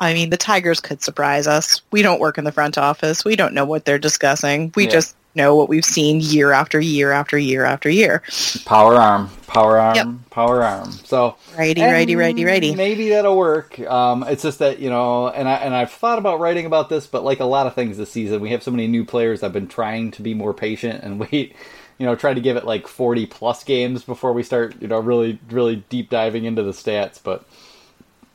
I 0.00 0.14
mean, 0.14 0.30
the 0.30 0.36
Tigers 0.36 0.80
could 0.80 1.02
surprise 1.02 1.46
us. 1.46 1.82
We 1.90 2.02
don't 2.02 2.20
work 2.20 2.38
in 2.38 2.44
the 2.44 2.52
front 2.52 2.78
office. 2.78 3.24
We 3.24 3.36
don't 3.36 3.52
know 3.52 3.64
what 3.66 3.84
they're 3.84 3.98
discussing. 3.98 4.72
We 4.74 4.84
Yeah. 4.84 4.90
just 4.90 5.16
know 5.34 5.54
what 5.56 5.68
we've 5.68 5.84
seen 5.84 6.20
year 6.20 6.52
after 6.52 6.80
year 6.80 7.12
after 7.12 7.38
year 7.38 7.64
after 7.64 7.88
year. 7.88 8.22
Power 8.64 8.94
arm, 8.96 9.30
power 9.46 9.78
arm, 9.78 9.96
Yep. 9.96 10.06
power 10.30 10.62
arm. 10.62 10.90
So 11.04 11.36
Righty, 11.56 11.82
righty, 11.82 12.16
righty, 12.16 12.44
righty. 12.44 12.74
Maybe 12.74 13.10
that'll 13.10 13.36
work. 13.36 13.78
Um, 13.80 14.24
it's 14.24 14.42
just 14.42 14.58
that 14.60 14.78
you 14.78 14.90
know, 14.90 15.28
and 15.28 15.48
I 15.48 15.54
and 15.56 15.74
I've 15.74 15.90
thought 15.92 16.18
about 16.18 16.40
writing 16.40 16.66
about 16.66 16.88
this, 16.88 17.06
but 17.06 17.24
like 17.24 17.40
a 17.40 17.44
lot 17.44 17.66
of 17.66 17.74
things 17.74 17.96
this 17.96 18.10
season, 18.10 18.40
we 18.40 18.50
have 18.50 18.62
so 18.62 18.70
many 18.70 18.86
new 18.86 19.04
players. 19.04 19.42
I've 19.42 19.52
been 19.52 19.68
trying 19.68 20.10
to 20.12 20.22
be 20.22 20.34
more 20.34 20.54
patient 20.54 21.02
and 21.02 21.18
wait. 21.32 21.54
You 21.98 22.06
know, 22.06 22.14
try 22.16 22.32
to 22.32 22.40
give 22.40 22.56
it 22.56 22.64
like 22.64 22.86
forty 22.86 23.26
plus 23.26 23.62
games 23.62 24.04
before 24.04 24.32
we 24.32 24.42
start. 24.42 24.80
You 24.80 24.88
know, 24.88 25.00
really, 25.00 25.38
really 25.50 25.84
deep 25.90 26.08
diving 26.08 26.44
into 26.46 26.62
the 26.62 26.70
stats. 26.72 27.20
But 27.22 27.44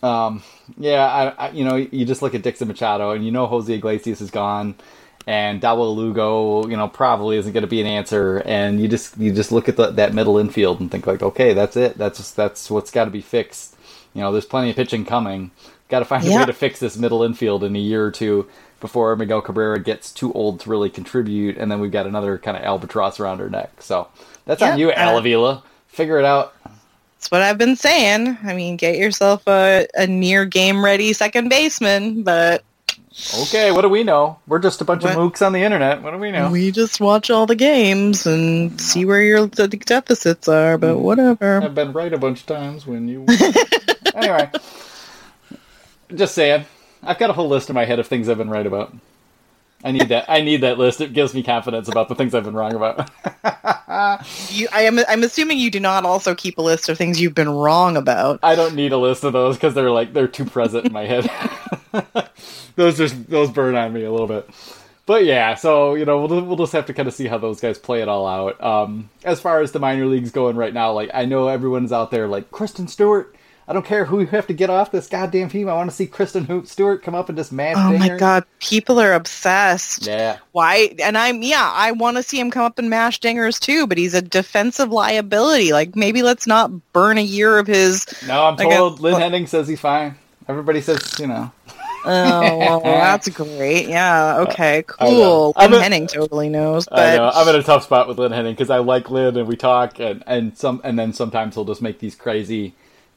um, 0.04 0.44
yeah, 0.78 1.04
I, 1.38 1.48
I 1.48 1.50
you 1.52 1.66
know, 1.66 1.76
you 1.76 2.06
just 2.06 2.22
look 2.22 2.36
at 2.36 2.44
Dixon 2.44 2.68
Machado, 2.68 3.12
and 3.12 3.26
you 3.26 3.32
know 3.32 3.48
Jose 3.48 3.74
Iglesias 3.74 4.22
is 4.22 4.30
gone. 4.30 4.76
And 5.28 5.60
Dawel 5.60 5.96
Lugo, 5.96 6.68
you 6.68 6.78
know, 6.78 6.88
probably 6.88 7.38
isn't 7.38 7.52
going 7.52 7.64
to 7.64 7.68
be 7.68 7.82
an 7.82 7.88
answer. 7.88 8.44
And 8.46 8.80
you 8.80 8.88
just 8.88 9.18
you 9.18 9.34
just 9.34 9.52
look 9.52 9.68
at 9.68 9.76
the, 9.76 9.92
that 9.92 10.14
middle 10.14 10.38
infield 10.38 10.80
and 10.80 10.92
think 10.92 11.08
like, 11.08 11.24
okay, 11.24 11.54
that's 11.54 11.76
it. 11.76 11.98
That's 11.98 12.32
that's 12.32 12.70
what's 12.70 12.92
got 12.92 13.06
to 13.06 13.12
be 13.12 13.22
fixed. 13.22 13.76
You 14.14 14.22
know, 14.22 14.32
there's 14.32 14.46
plenty 14.46 14.70
of 14.70 14.76
pitching 14.76 15.04
coming. 15.04 15.52
Got 15.90 16.00
to 16.00 16.06
find 16.06 16.26
a 16.26 16.36
way 16.36 16.46
to 16.46 16.54
fix 16.54 16.80
this 16.80 16.98
middle 16.98 17.24
infield 17.24 17.64
in 17.64 17.76
a 17.76 17.80
year 17.80 18.06
or 18.06 18.12
two 18.12 18.48
before 18.80 19.16
Miguel 19.16 19.42
Cabrera 19.42 19.80
gets 19.80 20.12
too 20.12 20.32
old 20.34 20.60
to 20.62 20.70
really 20.70 20.90
contribute, 20.90 21.58
and 21.58 21.72
then 21.72 21.80
we've 21.80 21.92
got 21.92 22.06
another 22.06 22.38
kind 22.38 22.58
of 22.58 22.64
albatross 22.64 23.20
around 23.20 23.42
our 23.42 23.50
neck. 23.50 23.82
So 23.82 24.08
that's 24.46 24.62
on 24.62 24.70
Yeah, 24.70 24.76
you, 24.76 24.90
uh, 24.92 24.96
Al 24.96 25.18
Avila. 25.18 25.64
Figure 25.88 26.20
it 26.20 26.26
out. 26.26 26.54
That's 26.64 27.32
what 27.32 27.42
I've 27.42 27.58
been 27.58 27.76
saying. 27.76 28.38
I 28.44 28.54
mean, 28.54 28.78
get 28.78 28.98
yourself 28.98 29.48
a, 29.48 29.88
a 29.96 30.06
near 30.06 30.46
game 30.46 30.84
ready 30.84 31.14
second 31.14 31.50
baseman, 31.50 32.24
but 32.24 32.64
Okay, 33.34 33.72
what 33.72 33.82
do 33.82 33.90
we 33.90 34.04
know? 34.04 34.40
We're 34.46 34.60
just 34.60 34.82
a 34.82 34.86
bunch 34.86 35.04
What? 35.04 35.14
of 35.14 35.18
mooks 35.18 35.46
on 35.46 35.54
the 35.54 35.64
internet. 35.64 36.02
What 36.02 36.12
do 36.12 36.18
we 36.18 36.32
know? 36.32 36.52
we 36.52 36.72
just 36.72 37.00
watch 37.00 37.30
all 37.30 37.46
the 37.46 37.56
games 37.56 38.26
and 38.26 38.80
see 38.80 39.06
where 39.06 39.22
your 39.22 39.48
deficits 39.48 40.50
are, 40.50 40.78
but 40.78 40.96
hmm. 40.96 41.02
whatever. 41.02 41.62
I've 41.62 41.76
been 41.76 41.94
right 41.94 42.12
a 42.12 42.18
bunch 42.18 42.42
of 42.42 42.48
times 42.48 42.86
when 42.86 43.08
you. 43.08 43.26
anyway, 44.16 44.52
just 46.14 46.36
saying. 46.36 46.66
I've 47.04 47.20
got 47.20 47.30
a 47.30 47.34
whole 47.34 47.48
list 47.48 47.70
in 47.70 47.76
my 47.76 47.86
head 47.86 48.00
of 48.00 48.08
things 48.08 48.28
I've 48.28 48.38
been 48.38 48.50
right 48.50 48.66
about. 48.66 48.94
I 49.86 49.92
need 49.92 50.10
that. 50.10 50.26
I 50.28 50.42
need 50.42 50.62
that 50.62 50.80
list. 50.80 51.00
It 51.00 51.14
gives 51.14 51.36
me 51.36 51.44
confidence 51.44 51.88
about 51.88 52.10
the 52.10 52.16
things 52.16 52.34
I've 52.34 52.44
been 52.44 52.56
wrong 52.56 52.74
about. 52.74 53.10
You, 54.50 54.68
I 54.74 54.82
am, 54.82 55.00
I'm 55.08 55.24
assuming 55.24 55.58
you 55.58 55.72
do 55.72 55.80
not 55.80 56.04
also 56.04 56.36
keep 56.36 56.58
a 56.58 56.62
list 56.62 56.90
of 56.90 56.98
things 56.98 57.22
you've 57.22 57.36
been 57.36 57.50
wrong 57.50 57.96
about. 57.96 58.40
I 58.44 58.56
don't 58.56 58.76
need 58.76 58.92
a 58.92 58.98
list 58.98 59.24
of 59.24 59.32
those 59.32 59.56
because 59.56 59.74
they're 59.74 59.92
like 59.92 60.12
they're 60.12 60.28
too 60.28 60.44
present 60.44 60.86
in 60.86 60.92
my 60.92 61.06
head. 61.06 61.30
those 62.76 62.98
just 62.98 63.30
those 63.30 63.52
burn 63.52 63.76
on 63.76 63.94
me 63.94 64.04
a 64.04 64.12
little 64.12 64.28
bit. 64.28 64.50
But 65.06 65.24
yeah, 65.24 65.56
so 65.56 65.96
you 65.96 66.04
know 66.04 66.26
we'll 66.26 66.42
we'll 66.44 66.58
just 66.58 66.74
have 66.74 66.88
to 66.88 66.94
kind 66.94 67.08
of 67.08 67.14
see 67.14 67.28
how 67.28 67.38
those 67.38 67.62
guys 67.62 67.78
play 67.78 68.02
it 68.02 68.10
all 68.10 68.28
out. 68.28 68.62
Um, 68.62 69.10
as 69.24 69.40
far 69.40 69.62
as 69.62 69.72
the 69.72 69.80
minor 69.80 70.08
leagues 70.08 70.32
going 70.32 70.58
right 70.58 70.74
now, 70.74 70.92
like 70.92 71.12
I 71.14 71.26
know 71.26 71.48
everyone's 71.48 71.92
out 71.94 72.12
there 72.12 72.28
like 72.28 72.52
Christin 72.52 72.90
Stewart. 72.90 73.34
I 73.68 73.74
don't 73.74 73.86
care 73.86 74.06
who 74.06 74.20
you 74.20 74.28
have 74.28 74.46
to 74.48 74.54
get 74.54 74.70
off 74.70 74.92
this 74.92 75.08
goddamn 75.08 75.50
team. 75.50 75.68
I 75.68 75.74
want 75.74 75.90
to 75.90 75.96
see 75.96 76.06
Christin 76.06 76.68
Stewart 76.68 77.02
come 77.02 77.16
up 77.16 77.30
and 77.30 77.38
just 77.38 77.52
mash 77.52 77.76
Oh 77.78 77.98
my 77.98 78.16
god, 78.16 78.44
people 78.60 79.00
are 79.00 79.14
obsessed. 79.14 80.06
Yeah, 80.06 80.38
Why? 80.52 80.94
And 81.02 81.18
I'm 81.18 81.42
yeah, 81.42 81.72
I 81.74 81.92
want 81.92 82.18
to 82.18 82.24
see 82.24 82.40
him 82.40 82.52
come 82.52 82.64
up 82.64 82.78
and 82.78 82.90
mash 82.92 83.20
dingers 83.20 83.60
too, 83.60 83.88
but 83.88 83.98
he's 83.98 84.14
a 84.14 84.22
defensive 84.22 84.92
liability. 84.92 85.74
Like 85.74 85.96
maybe 85.96 86.22
let's 86.22 86.46
not 86.46 86.72
burn 86.94 87.18
a 87.18 87.24
year 87.24 87.58
of 87.58 87.66
his. 87.66 88.06
no, 88.28 88.46
I'm 88.46 88.56
guess- 88.56 88.78
told 88.78 89.00
Lynn 89.00 89.20
Henning 89.20 89.48
says 89.48 89.68
he's 89.68 89.80
fine. 89.80 90.16
Everybody 90.48 90.82
says 90.82 91.18
you 91.20 91.26
know. 91.26 91.52
Oh, 92.08 92.58
well, 92.58 92.82
that's 92.84 93.28
great. 93.30 93.88
Yeah. 93.88 94.42
Okay. 94.42 94.84
Cool. 94.84 95.54
Lynn 95.58 95.74
a- 95.74 95.82
Henning 95.82 96.06
totally 96.06 96.50
knows, 96.50 96.88
I 96.92 96.96
but 96.96 97.16
know 97.18 97.32
I'm 97.34 97.48
in 97.48 97.56
a 97.56 97.64
tough 97.64 97.84
spot 97.84 98.08
with 98.08 98.20
Lynn 98.20 98.32
Henning 98.32 98.54
because 98.54 98.70
I 98.70 98.78
like 98.78 99.10
Lynn 99.10 99.36
and 99.38 99.48
we 99.48 99.56
talk 99.56 100.00
and, 100.00 100.24
and 100.28 100.56
some 100.56 100.82
and 100.84 101.00
then 101.00 101.14
sometimes 101.14 101.56
he'll 101.56 101.66
just 101.66 101.82
make 101.82 101.98
these 101.98 102.14
crazy 102.14 102.76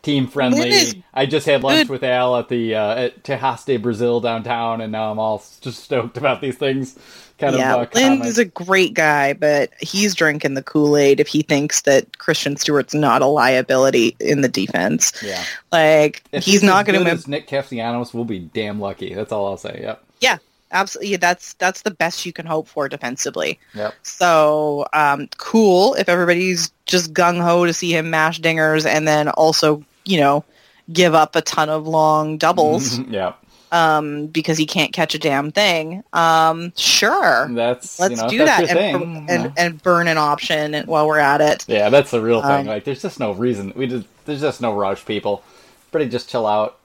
team 0.09 0.27
friendly. 0.27 1.05
I 1.13 1.27
just 1.27 1.47
had 1.47 1.63
lunch 1.63 1.89
good. 1.89 1.91
with 1.91 2.03
Al 2.03 2.37
at 2.37 2.49
the 2.49 2.75
uh, 2.75 2.95
at 2.95 3.25
Texas 3.25 3.65
de 3.65 3.77
Brazil 3.77 4.21
downtown, 4.21 4.81
and 4.81 4.91
now 4.93 5.11
I'm 5.11 5.19
all 5.19 5.43
just 5.61 5.85
stoked 5.85 6.17
about 6.17 6.41
these 6.41 6.57
things. 6.57 6.99
Kind 7.39 7.55
yeah, 7.57 7.77
of 7.77 7.83
uh, 7.83 7.91
Lynn 7.95 8.23
is 8.23 8.39
a 8.39 8.45
great 8.45 8.95
guy, 8.95 9.33
but 9.33 9.71
he's 9.81 10.15
drinking 10.17 10.55
the 10.55 10.63
Kool 10.63 10.97
Aid 10.97 11.21
if 11.21 11.29
he 11.29 11.43
thinks 11.43 11.83
that 11.83 12.11
Christin 12.19 12.59
Stewart's 12.59 12.95
not 12.95 13.23
a 13.23 13.27
liability 13.27 14.17
in 14.19 14.41
the 14.41 14.49
defense. 14.49 15.13
yeah. 15.23 15.45
Like 15.71 16.25
If 16.33 16.45
he's 16.45 16.65
not 16.65 16.85
going 16.85 17.05
to. 17.05 17.17
to. 17.17 17.31
Nick 17.31 17.47
Castellanos, 17.47 18.13
we'll 18.13 18.25
be 18.25 18.41
damn 18.41 18.81
lucky. 18.81 19.15
That's 19.15 19.31
all 19.31 19.47
I'll 19.47 19.57
say. 19.57 19.79
Yep. 19.83 20.05
Yeah, 20.21 20.39
absolutely. 20.73 21.15
That's 21.15 21.53
that's 21.55 21.83
the 21.83 21.93
best 21.93 22.27
you 22.27 22.33
can 22.33 22.45
hope 22.45 22.67
for 22.67 22.89
defensively. 22.89 23.61
Yep. 23.75 23.95
So 24.03 24.87
um, 24.93 25.29
cool 25.39 25.95
if 25.95 26.09
everybody's 26.09 26.73
just 26.87 27.13
gung 27.13 27.41
ho 27.41 27.67
to 27.67 27.73
see 27.73 27.93
him 27.93 28.11
mash 28.11 28.41
dingers 28.41 28.85
and 28.85 29.07
then 29.07 29.29
also 29.29 29.85
you 30.09 30.19
know 30.19 30.45
give 30.93 31.15
up 31.15 31.37
a 31.37 31.43
ton 31.43 31.69
of 31.69 31.87
long 31.87 32.39
doubles 32.39 32.99
yeah. 33.09 33.35
um, 33.73 34.27
because 34.29 34.57
he 34.57 34.65
can't 34.65 34.93
catch 34.93 35.15
a 35.15 35.19
damn 35.19 35.51
thing. 35.53 36.03
Um, 36.15 36.73
sure, 36.77 37.47
That's 37.51 38.01
let's 38.01 38.17
you 38.17 38.23
know, 38.23 38.29
do 38.31 38.39
that's 38.39 38.69
that 38.69 38.77
and, 38.79 39.03
thing, 39.03 39.27
and, 39.29 39.43
you 39.43 39.49
know. 39.49 39.55
and 39.59 39.83
burn 39.83 40.09
an 40.09 40.17
option 40.19 40.75
while 40.87 41.07
we're 41.07 41.19
at 41.19 41.41
it. 41.43 41.65
Yeah, 41.69 41.91
that's 41.91 42.11
the 42.11 42.23
real 42.23 42.41
thing. 42.41 42.51
Um, 42.61 42.67
like, 42.67 42.85
there's 42.85 43.03
just 43.03 43.21
no 43.21 43.33
reason. 43.33 43.73
We 43.77 43.87
just 43.87 44.07
there's 44.25 44.41
just 44.41 44.61
no 44.61 44.75
rush, 44.75 45.05
people. 45.05 45.43
Pretty 45.93 46.09
just 46.11 46.29
chill 46.31 46.47
out. 46.47 46.79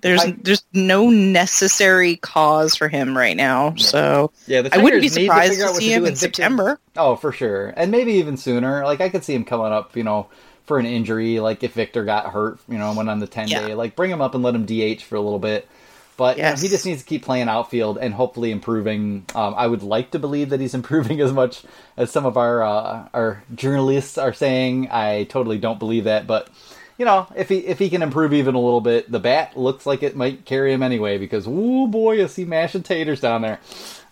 There's 0.00 0.20
I- 0.22 0.32
there's 0.32 0.64
no 0.72 1.08
necessary 1.08 2.16
cause 2.16 2.74
for 2.76 2.88
him 2.88 3.16
right 3.16 3.36
now. 3.36 3.74
So 3.76 4.32
Yeah, 4.46 4.62
the 4.62 4.74
I 4.74 4.78
wouldn't 4.78 5.00
be 5.00 5.08
surprised 5.08 5.52
figure 5.52 5.66
out 5.66 5.74
to 5.76 5.80
see 5.80 5.88
do 5.88 5.94
him 5.94 6.06
in 6.06 6.16
September. 6.16 6.78
Oh, 6.96 7.16
for 7.16 7.32
sure, 7.32 7.72
and 7.76 7.90
maybe 7.90 8.14
even 8.14 8.36
sooner. 8.36 8.84
Like 8.84 9.00
I 9.00 9.08
could 9.08 9.24
see 9.24 9.34
him 9.34 9.44
coming 9.44 9.72
up, 9.72 9.96
you 9.96 10.02
know, 10.04 10.26
for 10.66 10.78
an 10.78 10.86
injury. 10.86 11.40
Like 11.40 11.62
if 11.62 11.72
Victor 11.74 12.04
got 12.04 12.26
hurt, 12.32 12.58
you 12.68 12.78
know, 12.78 12.92
went 12.94 13.08
on 13.08 13.20
the 13.20 13.26
ten 13.26 13.48
Yeah. 13.48 13.60
day, 13.60 13.74
like 13.74 13.96
bring 13.96 14.10
him 14.10 14.20
up 14.20 14.34
and 14.34 14.42
let 14.44 14.54
him 14.54 14.64
DH 14.66 15.02
for 15.02 15.16
a 15.16 15.20
little 15.20 15.38
bit. 15.38 15.68
But 16.16 16.36
you 16.36 16.44
know, 16.44 16.50
Yes. 16.50 16.62
he 16.62 16.68
just 16.68 16.86
needs 16.86 17.02
to 17.02 17.08
keep 17.08 17.24
playing 17.24 17.48
outfield 17.48 17.98
and 17.98 18.14
hopefully 18.14 18.52
improving. 18.52 19.24
Um, 19.34 19.54
I 19.56 19.66
would 19.66 19.82
like 19.82 20.12
to 20.12 20.18
believe 20.20 20.50
that 20.50 20.60
he's 20.60 20.74
improving 20.80 21.20
as 21.20 21.32
much 21.32 21.62
as 21.96 22.10
some 22.10 22.24
of 22.24 22.36
our 22.36 22.62
uh, 22.62 23.08
our 23.12 23.42
journalists 23.54 24.16
are 24.16 24.32
saying. 24.32 24.88
I 24.90 25.24
totally 25.24 25.58
don't 25.58 25.78
believe 25.80 26.04
that, 26.04 26.26
but 26.28 26.48
you 26.96 27.04
know, 27.04 27.26
if 27.34 27.48
he 27.48 27.58
if 27.66 27.80
he 27.80 27.90
can 27.90 28.02
improve 28.02 28.32
even 28.32 28.54
a 28.54 28.60
little 28.60 28.80
bit, 28.80 29.10
the 29.10 29.18
bat 29.18 29.56
looks 29.56 29.84
like 29.86 30.04
it 30.04 30.14
might 30.14 30.44
carry 30.44 30.72
him 30.72 30.84
anyway. 30.84 31.18
Because 31.18 31.46
oh 31.48 31.88
boy, 31.88 32.18
is 32.20 32.36
he 32.36 32.44
mashing 32.44 32.84
taters 32.84 33.20
down 33.20 33.42
there? 33.42 33.58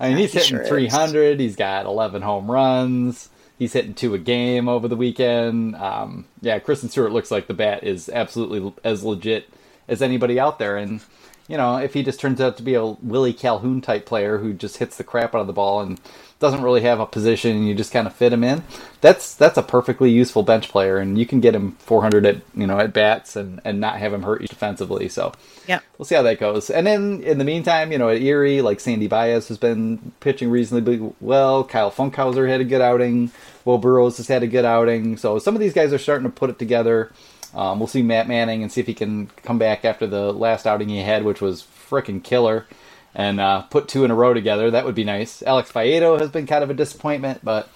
I 0.00 0.08
mean, 0.08 0.18
he's 0.18 0.32
he 0.32 0.40
hitting 0.40 0.56
sure 0.56 0.62
is. 0.62 0.68
300. 0.68 1.38
He's 1.38 1.54
got 1.54 1.86
11 1.86 2.22
home 2.22 2.50
runs. 2.50 3.28
He's 3.58 3.72
hitting 3.72 3.94
two 3.94 4.14
a 4.14 4.18
game 4.18 4.68
over 4.68 4.88
the 4.88 4.96
weekend. 4.96 5.76
Um, 5.76 6.26
yeah, 6.40 6.58
Christin 6.58 6.90
Stewart 6.90 7.12
looks 7.12 7.30
like 7.30 7.46
the 7.46 7.54
bat 7.54 7.84
is 7.84 8.08
absolutely 8.08 8.72
as 8.82 9.04
legit 9.04 9.48
as 9.88 10.02
anybody 10.02 10.40
out 10.40 10.58
there. 10.58 10.76
And 10.76 11.00
you 11.48 11.56
know, 11.56 11.76
if 11.76 11.94
he 11.94 12.02
just 12.02 12.20
turns 12.20 12.40
out 12.40 12.56
to 12.56 12.62
be 12.62 12.74
a 12.74 12.84
Willie 12.84 13.32
Calhoun 13.32 13.80
type 13.80 14.06
player 14.06 14.38
who 14.38 14.52
just 14.52 14.78
hits 14.78 14.96
the 14.96 15.04
crap 15.04 15.34
out 15.34 15.40
of 15.40 15.46
the 15.46 15.52
ball 15.52 15.80
and 15.80 16.00
doesn't 16.38 16.62
really 16.62 16.80
have 16.80 16.98
a 16.98 17.06
position, 17.06 17.56
and 17.56 17.68
you 17.68 17.74
just 17.74 17.92
kind 17.92 18.06
of 18.06 18.14
fit 18.14 18.32
him 18.32 18.42
in, 18.42 18.64
that's 19.00 19.34
that's 19.34 19.56
a 19.56 19.62
perfectly 19.62 20.10
useful 20.10 20.42
bench 20.42 20.68
player, 20.70 20.98
and 20.98 21.16
you 21.18 21.24
can 21.26 21.40
get 21.40 21.54
him 21.54 21.72
400 21.72 22.26
at 22.26 22.36
you 22.54 22.66
know 22.66 22.78
at 22.78 22.92
bats 22.92 23.36
and 23.36 23.60
and 23.64 23.80
not 23.80 23.98
have 23.98 24.12
him 24.12 24.22
hurt 24.22 24.40
you 24.42 24.48
defensively. 24.48 25.08
So 25.08 25.32
Yeah. 25.68 25.80
we'll 25.98 26.06
see 26.06 26.14
how 26.16 26.22
that 26.22 26.40
goes. 26.40 26.68
And 26.70 26.86
then 26.86 27.22
in 27.22 27.38
the 27.38 27.44
meantime, 27.44 27.92
you 27.92 27.98
know, 27.98 28.08
at 28.08 28.20
Erie, 28.20 28.60
like 28.62 28.80
Sandy 28.80 29.06
Baez 29.06 29.48
has 29.48 29.58
been 29.58 30.12
pitching 30.20 30.50
reasonably 30.50 31.12
well. 31.20 31.62
Kyle 31.64 31.92
Funkhouser 31.92 32.48
had 32.48 32.60
a 32.60 32.64
good 32.64 32.80
outing. 32.80 33.30
Will 33.64 33.78
Burrows 33.78 34.16
has 34.16 34.26
had 34.26 34.42
a 34.42 34.48
good 34.48 34.64
outing. 34.64 35.16
So 35.16 35.38
some 35.38 35.54
of 35.54 35.60
these 35.60 35.72
guys 35.74 35.92
are 35.92 35.98
starting 35.98 36.24
to 36.26 36.32
put 36.34 36.50
it 36.50 36.58
together. 36.58 37.12
Um, 37.54 37.78
we'll 37.78 37.88
see 37.88 38.02
Matt 38.02 38.28
Manning 38.28 38.62
and 38.62 38.72
see 38.72 38.80
if 38.80 38.86
he 38.86 38.94
can 38.94 39.28
come 39.42 39.58
back 39.58 39.84
after 39.84 40.06
the 40.06 40.32
last 40.32 40.66
outing 40.66 40.88
he 40.88 40.98
had, 40.98 41.24
which 41.24 41.40
was 41.40 41.62
frickin' 41.62 42.22
killer, 42.22 42.66
and 43.14 43.40
uh, 43.40 43.62
put 43.62 43.88
two 43.88 44.04
in 44.04 44.10
a 44.10 44.14
row 44.14 44.32
together. 44.32 44.70
That 44.70 44.84
would 44.84 44.94
be 44.94 45.04
nice. 45.04 45.42
Alex 45.42 45.70
Faedo 45.70 46.18
has 46.18 46.30
been 46.30 46.46
kind 46.46 46.64
of 46.64 46.70
a 46.70 46.74
disappointment, 46.74 47.44
but 47.44 47.68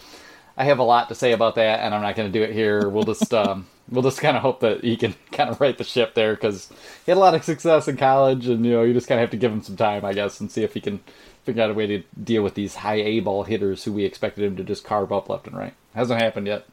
I 0.57 0.65
have 0.65 0.79
a 0.79 0.85
lot 0.85 1.09
to 1.09 1.15
say 1.15 1.33
about 1.33 1.57
that, 1.57 1.81
and 1.81 1.95
I'm 1.95 2.03
not 2.03 2.17
going 2.17 2.33
to 2.33 2.39
do 2.39 2.43
it 2.43 2.53
here. 2.53 2.89
We'll 2.89 3.05
just 3.05 3.33
um, 3.35 3.67
we'll 3.89 4.03
just 4.03 4.21
kind 4.21 4.37
of 4.37 4.43
hope 4.43 4.61
that 4.61 4.83
he 4.83 4.97
can 4.97 5.15
kind 5.33 5.51
of 5.51 5.61
right 5.61 5.77
the 5.77 5.85
ship 5.85 6.15
there 6.15 6.35
because 6.35 6.69
he 7.05 7.11
had 7.11 7.19
a 7.19 7.21
lot 7.21 7.35
of 7.35 7.45
success 7.45 7.89
in 7.89 7.97
college, 7.97 8.47
and 8.47 8.65
you 8.65 8.73
know 8.73 8.83
you 8.83 8.95
just 8.95 9.09
kind 9.09 9.21
of 9.21 9.23
have 9.23 9.31
to 9.31 9.37
give 9.37 9.53
him 9.53 9.63
some 9.63 9.77
time, 9.77 10.05
I 10.05 10.15
guess, 10.15 10.41
and 10.41 10.51
see 10.51 10.63
if 10.63 10.75
he 10.75 10.81
can 10.81 11.01
figure 11.45 11.63
out 11.63 11.71
a 11.71 11.75
way 11.75 11.87
to 11.87 12.03
deal 12.23 12.43
with 12.43 12.55
these 12.55 12.75
high 12.77 12.97
A 12.97 13.21
ball 13.21 13.45
hitters 13.45 13.85
who 13.85 13.93
we 13.93 14.05
expected 14.05 14.45
him 14.45 14.57
to 14.57 14.65
just 14.65 14.85
carve 14.85 15.13
up 15.13 15.29
left 15.29 15.47
and 15.47 15.57
right. 15.57 15.75
Hasn't 15.95 16.21
happened 16.21 16.49
yet. 16.49 16.67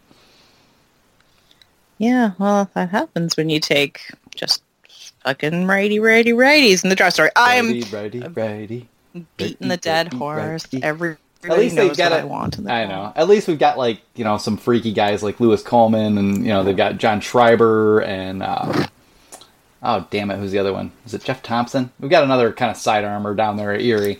Yeah, 2.03 2.31
well, 2.37 2.69
that 2.73 2.89
happens 2.89 3.37
when 3.37 3.49
you 3.49 3.59
take 3.59 4.01
just 4.35 4.61
fucking 5.23 5.67
righty, 5.67 5.99
righty, 5.99 6.31
righties 6.31 6.83
in 6.83 6.89
the 6.89 6.95
draft. 6.95 7.13
story. 7.15 7.29
I'm 7.35 7.67
righty, 7.67 7.83
righty, 7.95 8.19
righty. 8.19 8.89
beating 9.37 9.67
the 9.69 9.77
dead 9.77 10.13
horse. 10.13 10.67
Everybody 10.73 11.17
At 11.43 11.57
least 11.57 11.75
they've 11.75 11.95
got 11.95 12.11
a- 12.11 12.17
I 12.19 12.23
want. 12.25 12.57
In 12.57 12.65
the 12.65 12.73
I 12.73 12.85
know. 12.85 13.13
At 13.15 13.27
least 13.29 13.47
we've 13.47 13.59
got 13.59 13.77
like 13.77 14.01
you 14.15 14.23
know 14.23 14.37
some 14.37 14.57
freaky 14.57 14.91
guys 14.91 15.23
like 15.23 15.39
Louis 15.39 15.61
Coleman, 15.63 16.17
and 16.17 16.37
you 16.37 16.49
know 16.49 16.63
they've 16.63 16.75
got 16.75 16.97
John 16.97 17.21
Schreiber 17.21 18.01
and 18.01 18.43
uh, 18.43 18.87
oh 19.83 20.07
damn 20.09 20.31
it, 20.31 20.37
who's 20.37 20.51
the 20.51 20.59
other 20.59 20.73
one? 20.73 20.91
Is 21.05 21.13
it 21.13 21.23
Jeff 21.23 21.41
Thompson? 21.43 21.91
We've 21.99 22.11
got 22.11 22.23
another 22.23 22.51
kind 22.51 22.71
of 22.71 22.77
side 22.77 23.05
armor 23.05 23.33
down 23.35 23.57
there 23.57 23.71
at 23.73 23.81
Erie. 23.81 24.19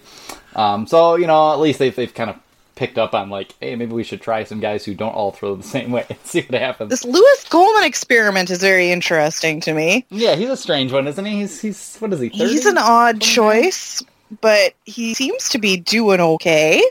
Um, 0.56 0.86
so 0.88 1.16
you 1.16 1.28
know 1.28 1.52
at 1.54 1.60
least 1.60 1.80
they've 1.80 1.96
they've 1.96 2.14
kind 2.14 2.30
of 2.30 2.38
picked 2.76 2.98
up 2.98 3.14
on 3.14 3.30
like, 3.30 3.54
hey, 3.60 3.76
maybe 3.76 3.94
we 3.94 4.04
should 4.04 4.22
try 4.22 4.44
some 4.44 4.60
guys 4.60 4.84
who 4.86 4.94
don't 4.94 5.14
all 5.14 5.32
throw 5.32 5.56
the 5.56 5.64
same 5.78 5.92
way 5.92 6.06
and 6.10 6.18
see 6.24 6.42
what 6.42 6.60
happens. 6.60 6.90
This 6.90 7.06
Louis 7.06 7.46
Coleman 7.50 7.84
experiment 7.84 8.50
is 8.50 8.60
very 8.60 8.92
interesting 8.92 9.60
to 9.62 9.74
me. 9.74 10.06
yeah, 10.10 10.36
he's 10.36 10.50
a 10.50 10.58
strange 10.58 10.92
one, 10.92 11.08
isn't 11.08 11.26
he? 11.26 11.40
He's 11.42 11.62
he's 11.62 11.98
what 11.98 12.12
is 12.14 12.20
he? 12.20 12.30
30? 12.30 12.46
He's 12.46 12.66
an 12.66 12.78
odd 12.78 13.22
29? 13.22 13.22
choice, 13.22 14.04
but 14.42 14.74
he 14.86 15.14
seems 15.14 15.50
to 15.50 15.58
be 15.60 15.78
doing 15.78 16.20
okay. 16.20 16.84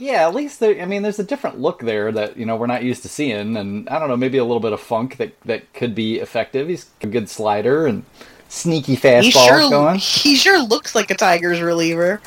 Yeah, 0.00 0.28
at 0.28 0.34
least 0.34 0.60
there. 0.60 0.80
I 0.80 0.84
mean, 0.86 1.02
there's 1.02 1.18
a 1.18 1.24
different 1.24 1.58
look 1.60 1.80
there 1.80 2.12
that 2.12 2.36
you 2.36 2.46
know 2.46 2.54
we're 2.54 2.66
not 2.68 2.84
used 2.84 3.02
to 3.02 3.08
seeing, 3.08 3.56
and 3.56 3.88
I 3.88 3.98
don't 3.98 4.08
know, 4.08 4.16
maybe 4.16 4.38
a 4.38 4.44
little 4.44 4.60
bit 4.60 4.72
of 4.72 4.80
funk 4.80 5.16
that 5.16 5.32
that 5.42 5.72
could 5.74 5.94
be 5.94 6.18
effective. 6.20 6.68
He's 6.68 6.86
a 7.02 7.08
good 7.08 7.28
slider 7.28 7.84
and 7.86 8.04
sneaky 8.48 8.96
fastball 8.96 9.22
He 9.22 9.30
sure 9.32 9.70
going. 9.70 9.98
he 9.98 10.36
sure 10.36 10.60
looks 10.62 10.94
like 10.94 11.10
a 11.10 11.16
Tigers 11.16 11.60
reliever. 11.60 12.20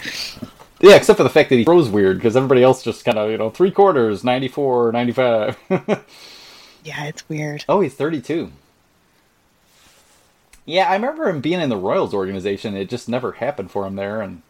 Yeah, 0.81 0.95
except 0.95 1.17
for 1.17 1.23
the 1.23 1.29
fact 1.29 1.49
that 1.49 1.57
he 1.57 1.63
throws 1.63 1.89
weird 1.89 2.17
because 2.17 2.35
everybody 2.35 2.63
else 2.63 2.83
just 2.83 3.05
kind 3.05 3.17
of 3.17 3.29
you 3.29 3.37
know 3.37 3.49
three 3.49 3.71
quarters, 3.71 4.23
94, 4.23 4.91
95. 4.91 5.57
Yeah, 6.83 7.05
it's 7.05 7.29
weird. 7.29 7.63
oh, 7.69 7.81
he's 7.81 7.93
32. 7.93 8.51
Yeah, 10.65 10.89
I 10.89 10.93
remember 10.93 11.29
him 11.29 11.39
being 11.41 11.61
in 11.61 11.69
the 11.69 11.77
Royals 11.77 12.11
organization. 12.13 12.75
It 12.75 12.89
just 12.89 13.07
never 13.09 13.33
happened 13.33 13.69
for 13.71 13.85
him 13.85 13.95
there, 13.95 14.19
and 14.21 14.41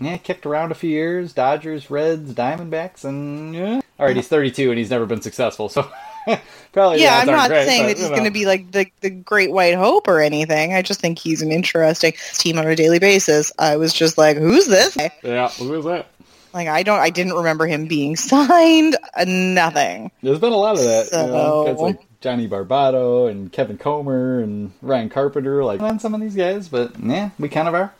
yeah, 0.00 0.16
kicked 0.16 0.46
around 0.46 0.72
a 0.72 0.74
few 0.74 0.90
years. 0.90 1.32
Dodgers, 1.32 1.90
Reds, 1.90 2.32
Diamondbacks, 2.32 3.04
and 3.04 3.54
yeah. 3.54 3.80
All 3.98 4.06
right, 4.06 4.16
he's 4.16 4.28
32 4.28 4.70
and 4.70 4.78
he's 4.78 4.90
never 4.90 5.06
been 5.06 5.20
successful, 5.22 5.68
so 5.68 5.90
probably 6.72 7.00
yeah, 7.02 7.18
I'm 7.22 7.28
aren't 7.28 7.48
great, 7.48 7.66
saying 7.66 7.82
but, 7.82 7.86
that 7.88 7.96
he's 7.96 8.04
you 8.04 8.10
know. 8.10 8.16
going 8.16 8.24
to 8.24 8.30
be 8.32 8.46
like 8.46 8.70
the, 8.72 8.86
the 9.00 9.10
great 9.10 9.50
white 9.52 9.74
hope 9.74 10.08
or 10.08 10.20
anything. 10.20 10.72
I 10.74 10.82
just 10.82 11.00
think 11.00 11.18
he's 11.18 11.42
an 11.42 11.52
interesting 11.52 12.12
team 12.34 12.58
on 12.58 12.66
a 12.66 12.76
daily 12.76 12.98
basis. 12.98 13.52
I 13.58 13.76
was 13.76 13.92
just 13.92 14.18
like, 14.18 14.36
who's 14.36 14.66
this? 14.66 14.96
Yeah, 15.22 15.48
who 15.50 15.74
is 15.74 15.84
that? 15.84 16.06
Like, 16.52 16.68
I 16.68 16.82
don't, 16.84 17.00
I 17.00 17.10
didn't 17.10 17.32
remember 17.34 17.66
him 17.66 17.86
being 17.86 18.14
signed. 18.16 18.96
Nothing. 19.26 20.10
There's 20.22 20.38
been 20.38 20.52
a 20.52 20.56
lot 20.56 20.76
of 20.78 20.84
that. 20.84 21.06
you 21.12 21.18
know, 21.32 21.74
So- 21.76 21.82
like 21.82 22.00
Johnny 22.20 22.48
Barbato 22.48 23.30
and 23.30 23.52
Kevin 23.52 23.76
Comer 23.76 24.40
and 24.40 24.72
Ryan 24.80 25.10
Carpenter, 25.10 25.62
like 25.62 25.80
on 25.80 25.98
some 25.98 26.14
of 26.14 26.22
these 26.22 26.34
guys, 26.34 26.68
but 26.68 26.98
yeah, 26.98 27.30
we 27.38 27.50
kind 27.50 27.68
of 27.68 27.74
are. 27.74 27.92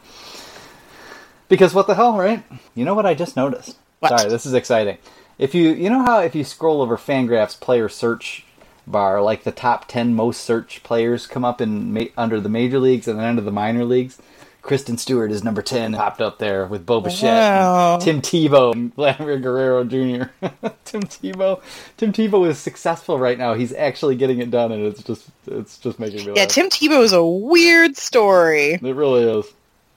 Because 1.49 1.75
what 1.75 1.87
the 1.87 1.95
hell, 1.95 2.17
right? 2.17 2.43
You 2.75 2.87
know 2.87 2.95
what 2.95 3.05
I 3.05 3.13
just 3.13 3.37
noticed? 3.37 3.77
What? 4.01 4.19
Sorry, 4.19 4.31
this 4.31 4.47
is 4.47 4.55
exciting. 4.55 4.97
If 5.39 5.55
you 5.55 5.71
you 5.73 5.91
know 5.91 6.03
how 6.05 6.21
if 6.21 6.35
you 6.35 6.45
scroll 6.45 6.81
over 6.83 6.97
Fangraphs 6.97 7.59
player 7.59 7.89
search 7.89 8.45
bar, 8.87 9.21
like 9.23 9.45
the 9.45 9.53
top 9.53 9.87
ten 9.89 10.15
most 10.15 10.43
searched 10.43 10.83
players 10.83 11.27
come 11.27 11.45
up 11.45 11.61
in 11.61 11.93
ma- 11.93 12.05
under 12.17 12.41
the 12.41 12.49
major 12.49 12.79
leagues 12.79 13.09
and 13.09 13.19
then 13.19 13.27
under 13.27 13.43
the 13.43 13.51
minor 13.53 13.85
leagues. 13.85 14.19
Christin 14.63 14.99
Stewart 14.99 15.31
is 15.31 15.45
number 15.45 15.61
ten, 15.61 15.93
popped 15.93 16.23
up 16.23 16.39
there 16.39 16.65
with 16.67 16.87
Bo 16.87 17.03
Bichette, 17.03 17.25
Wow. 17.35 17.99
Tim 17.99 18.23
Tebow, 18.23 18.73
and 18.73 18.95
Vladimir 18.97 19.39
Guerrero 19.39 19.85
Jr. 19.85 20.31
Tim 20.87 21.03
Tebow, 21.03 21.61
Tim 21.99 22.15
Tebow 22.15 22.49
is 22.49 22.59
successful 22.59 23.19
right 23.19 23.37
now. 23.37 23.53
He's 23.53 23.75
actually 23.75 24.17
getting 24.17 24.39
it 24.39 24.51
done, 24.51 24.73
and 24.73 24.87
it's 24.87 25.03
just 25.03 25.27
it's 25.47 25.77
just 25.77 25.99
making 25.99 26.21
me 26.25 26.33
Yeah, 26.35 26.45
laugh. 26.45 26.49
Tim 26.49 26.71
Tebow 26.71 27.03
is 27.03 27.13
a 27.13 27.23
weird 27.23 27.99
story. 27.99 28.75
It 28.75 28.83
really 28.83 29.25
is 29.25 29.45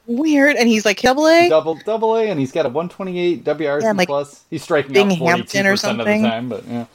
Weird, 0.08 0.55
and 0.55 0.70
he's 0.70 0.86
like 0.86 1.01
double 1.01 1.28
A. 1.28 1.49
double 1.49 1.76
double 1.86 2.16
A, 2.16 2.30
and 2.30 2.39
he's 2.39 2.51
got 2.53 2.66
a 2.66 2.70
128 2.70 3.43
WRC 3.43 3.82
Yeah, 3.82 3.91
like 3.91 4.08
plus. 4.08 4.43
He's 4.49 4.64
striking 4.64 4.97
out 4.97 5.18
42 5.18 5.60
or 5.60 5.64
percent 5.72 5.99
of 5.99 6.05
the 6.05 6.14
something. 6.14 6.24
time, 6.24 6.49
but 6.49 6.66
yeah. 6.66 6.86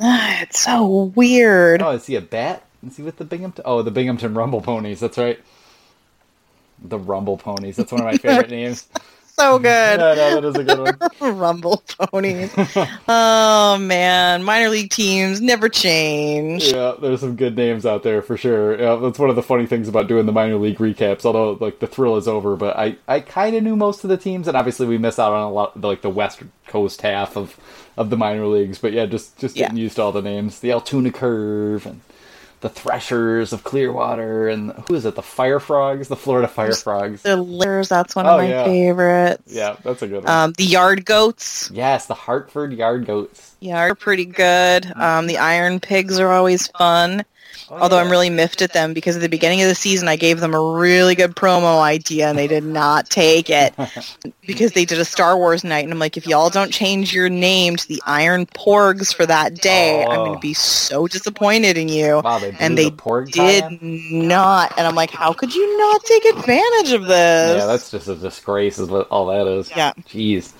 Ah, 0.00 0.40
it's 0.42 0.58
so 0.60 1.12
weird. 1.14 1.82
Oh, 1.82 1.90
is 1.90 2.06
he 2.06 2.16
a 2.16 2.20
bat? 2.22 2.64
Is 2.86 2.96
he 2.96 3.02
with 3.02 3.18
the 3.18 3.24
Binghamton? 3.24 3.62
Oh, 3.66 3.82
the 3.82 3.90
Binghamton 3.90 4.34
Rumble 4.34 4.60
Ponies. 4.62 5.00
That's 5.00 5.18
right. 5.18 5.38
The 6.82 6.98
Rumble 6.98 7.36
Ponies. 7.36 7.76
That's 7.76 7.92
one 7.92 8.00
of 8.00 8.06
my 8.06 8.16
favorite 8.16 8.50
names. 8.50 8.88
So 9.34 9.58
mm, 9.58 9.62
good. 9.62 10.00
Yeah, 10.00 10.14
no, 10.14 10.40
that 10.40 10.44
is 10.44 10.56
a 10.56 10.64
good 10.64 10.78
one. 11.20 11.38
Rumble 11.38 11.82
ponies. 11.98 12.52
oh 13.08 13.78
man, 13.78 14.42
minor 14.44 14.68
league 14.68 14.90
teams 14.90 15.40
never 15.40 15.68
change. 15.68 16.64
Yeah, 16.64 16.94
there's 17.00 17.20
some 17.20 17.36
good 17.36 17.56
names 17.56 17.86
out 17.86 18.02
there 18.02 18.22
for 18.22 18.36
sure. 18.36 18.78
Yeah, 18.80 18.96
that's 18.96 19.18
one 19.18 19.30
of 19.30 19.36
the 19.36 19.42
funny 19.42 19.66
things 19.66 19.88
about 19.88 20.06
doing 20.08 20.26
the 20.26 20.32
minor 20.32 20.56
league 20.56 20.78
recaps. 20.78 21.24
Although 21.24 21.52
like 21.52 21.78
the 21.80 21.86
thrill 21.86 22.16
is 22.16 22.28
over, 22.28 22.56
but 22.56 22.76
I 22.76 22.96
I 23.08 23.20
kind 23.20 23.56
of 23.56 23.62
knew 23.62 23.76
most 23.76 24.04
of 24.04 24.10
the 24.10 24.16
teams, 24.16 24.48
and 24.48 24.56
obviously 24.56 24.86
we 24.86 24.98
miss 24.98 25.18
out 25.18 25.32
on 25.32 25.42
a 25.42 25.50
lot 25.50 25.80
like 25.80 26.02
the 26.02 26.10
West 26.10 26.42
Coast 26.66 27.02
half 27.02 27.36
of 27.36 27.56
of 27.96 28.10
the 28.10 28.16
minor 28.16 28.46
leagues. 28.46 28.78
But 28.78 28.92
yeah, 28.92 29.06
just 29.06 29.38
just 29.38 29.54
getting 29.56 29.76
Yeah. 29.76 29.82
used 29.84 29.96
to 29.96 30.02
all 30.02 30.12
the 30.12 30.22
names, 30.22 30.60
the 30.60 30.72
Altoona 30.72 31.10
Curve 31.10 31.86
and 31.86 32.00
the 32.62 32.68
Threshers 32.70 33.52
of 33.52 33.62
Clearwater, 33.64 34.48
and 34.48 34.72
who 34.88 34.94
is 34.94 35.04
it? 35.04 35.14
The 35.14 35.22
Fire 35.22 35.60
Frogs, 35.60 36.08
the 36.08 36.16
Florida 36.16 36.48
Fire 36.48 36.72
Frogs. 36.72 37.22
The 37.22 37.36
Litters, 37.36 37.88
that's 37.90 38.16
one 38.16 38.26
Oh, 38.26 38.30
of 38.36 38.38
my 38.38 38.48
yeah. 38.48 38.64
favorites. 38.64 39.42
Yeah, 39.46 39.76
that's 39.84 40.00
a 40.02 40.06
good 40.08 40.24
one. 40.24 40.32
Um, 40.32 40.52
the 40.56 40.64
Yard 40.64 41.04
Goats. 41.04 41.70
yes, 41.74 42.06
the 42.06 42.14
Hartford 42.14 42.72
Yard 42.72 43.04
Goats. 43.06 43.54
Yeah, 43.60 43.78
are 43.80 43.94
pretty 43.94 44.24
good. 44.24 44.90
Um, 44.96 45.26
the 45.26 45.38
Iron 45.38 45.78
Pigs 45.80 46.18
are 46.18 46.32
always 46.32 46.68
fun. 46.68 47.24
Although 47.70 47.98
I'm 47.98 48.10
really 48.10 48.30
miffed 48.30 48.60
at 48.62 48.72
them 48.72 48.92
because 48.92 49.16
at 49.16 49.22
the 49.22 49.28
beginning 49.28 49.62
of 49.62 49.68
the 49.68 49.74
season 49.74 50.08
I 50.08 50.16
gave 50.16 50.40
them 50.40 50.54
a 50.54 50.60
really 50.60 51.14
good 51.14 51.34
promo 51.34 51.80
idea 51.80 52.28
and 52.28 52.38
they 52.38 52.46
did 52.46 52.64
not 52.64 53.08
take 53.08 53.48
it 53.50 53.74
because 54.46 54.72
they 54.72 54.84
did 54.84 54.98
a 54.98 55.04
Star 55.04 55.36
Wars 55.36 55.64
night 55.64 55.84
and 55.84 55.92
I'm 55.92 55.98
like, 55.98 56.16
if 56.16 56.26
y'all 56.26 56.50
don't 56.50 56.72
change 56.72 57.14
your 57.14 57.28
name 57.28 57.76
to 57.76 57.88
the 57.88 58.02
Iron 58.06 58.46
Porgs 58.46 59.14
for 59.14 59.24
that 59.26 59.54
day, 59.56 60.02
I'm 60.02 60.08
going 60.16 60.30
Oh. 60.32 60.34
to 60.34 60.40
be 60.40 60.54
so 60.54 61.06
disappointed 61.06 61.76
in 61.78 61.88
you. 61.88 62.20
Wow, 62.22 62.38
they 62.38 62.54
and 62.58 62.76
they 62.76 62.90
Porg 62.90 63.30
did 63.32 63.62
tie-in? 63.62 64.28
not. 64.28 64.72
And 64.76 64.86
I'm 64.86 64.94
like, 64.94 65.10
how 65.10 65.32
could 65.32 65.54
you 65.54 65.78
not 65.78 66.04
take 66.04 66.24
advantage 66.26 66.92
of 66.92 67.06
this? 67.06 67.58
Yeah, 67.60 67.66
that's 67.66 67.90
just 67.90 68.08
a 68.08 68.14
disgrace, 68.14 68.78
is 68.78 68.88
what 68.88 69.08
all 69.08 69.26
that 69.26 69.46
is. 69.46 69.70
Yeah. 69.70 69.92
Jeez. 70.08 70.52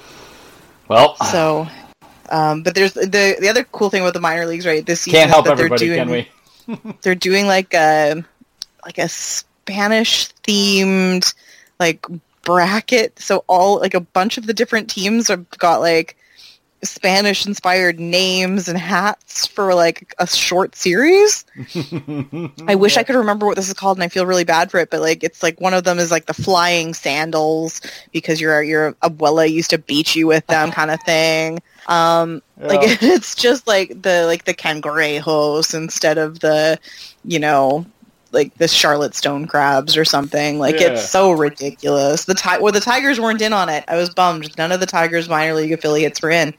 Well, 0.88 1.16
so. 1.16 1.66
Um, 2.30 2.62
but 2.62 2.74
there's 2.74 2.94
the 2.94 3.36
the 3.40 3.48
other 3.48 3.64
cool 3.64 3.90
thing 3.90 4.00
about 4.02 4.14
the 4.14 4.20
minor 4.20 4.46
leagues, 4.46 4.66
right? 4.66 4.84
This 4.86 5.02
season 5.02 5.18
can't 5.18 5.28
is 5.28 5.34
help 5.34 5.44
that 5.44 5.56
they're 5.56 5.66
everybody, 5.66 5.86
doing 5.86 5.98
can 5.98 6.10
we? 6.10 6.28
They're 7.02 7.14
doing 7.14 7.46
like 7.46 7.74
a 7.74 8.24
like 8.84 8.98
a 8.98 9.08
Spanish 9.08 10.28
themed 10.44 11.34
like 11.78 12.06
bracket. 12.42 13.18
So 13.18 13.44
all 13.46 13.80
like 13.80 13.94
a 13.94 14.00
bunch 14.00 14.38
of 14.38 14.46
the 14.46 14.54
different 14.54 14.90
teams 14.90 15.28
have 15.28 15.48
got 15.50 15.80
like 15.80 16.16
Spanish 16.84 17.46
inspired 17.46 18.00
names 18.00 18.66
and 18.66 18.76
hats 18.76 19.46
for 19.46 19.72
like 19.74 20.14
a 20.18 20.26
short 20.26 20.74
series. 20.74 21.44
I 22.66 22.74
wish 22.74 22.96
I 22.96 23.04
could 23.04 23.14
remember 23.14 23.46
what 23.46 23.54
this 23.54 23.68
is 23.68 23.74
called 23.74 23.98
and 23.98 24.04
I 24.04 24.08
feel 24.08 24.26
really 24.26 24.44
bad 24.44 24.70
for 24.70 24.78
it, 24.78 24.90
but 24.90 25.00
like 25.00 25.22
it's 25.22 25.42
like 25.42 25.60
one 25.60 25.74
of 25.74 25.84
them 25.84 26.00
is 26.00 26.10
like 26.10 26.26
the 26.26 26.34
flying 26.34 26.92
sandals 26.92 27.80
because 28.12 28.40
your 28.40 28.62
your 28.62 28.94
abuela 28.94 29.48
used 29.48 29.70
to 29.70 29.78
beat 29.78 30.16
you 30.16 30.26
with 30.26 30.46
them 30.48 30.70
kind 30.72 30.90
of 30.90 31.00
thing. 31.02 31.60
Um 31.88 32.42
like 32.58 32.80
it's 33.02 33.34
just 33.34 33.66
like 33.66 34.02
the 34.02 34.24
like 34.26 34.44
the 34.44 34.54
cangrejos 34.54 35.74
instead 35.74 36.18
of 36.18 36.40
the 36.40 36.78
you 37.24 37.38
know 37.38 37.84
like 38.32 38.54
the 38.54 38.66
Charlotte 38.66 39.14
Stone 39.14 39.46
crabs 39.46 39.96
or 39.96 40.04
something. 40.04 40.58
Like 40.58 40.80
Yeah. 40.80 40.88
it's 40.92 41.08
so 41.08 41.32
ridiculous. 41.32 42.24
The 42.24 42.34
ti- 42.34 42.58
well, 42.60 42.72
the 42.72 42.80
Tigers 42.80 43.20
weren't 43.20 43.42
in 43.42 43.52
on 43.52 43.68
it. 43.68 43.84
I 43.88 43.96
was 43.96 44.08
bummed. 44.08 44.56
None 44.56 44.72
of 44.72 44.80
the 44.80 44.86
Tigers 44.86 45.28
minor 45.28 45.52
league 45.54 45.72
affiliates 45.72 46.22
were 46.22 46.30
in. 46.30 46.54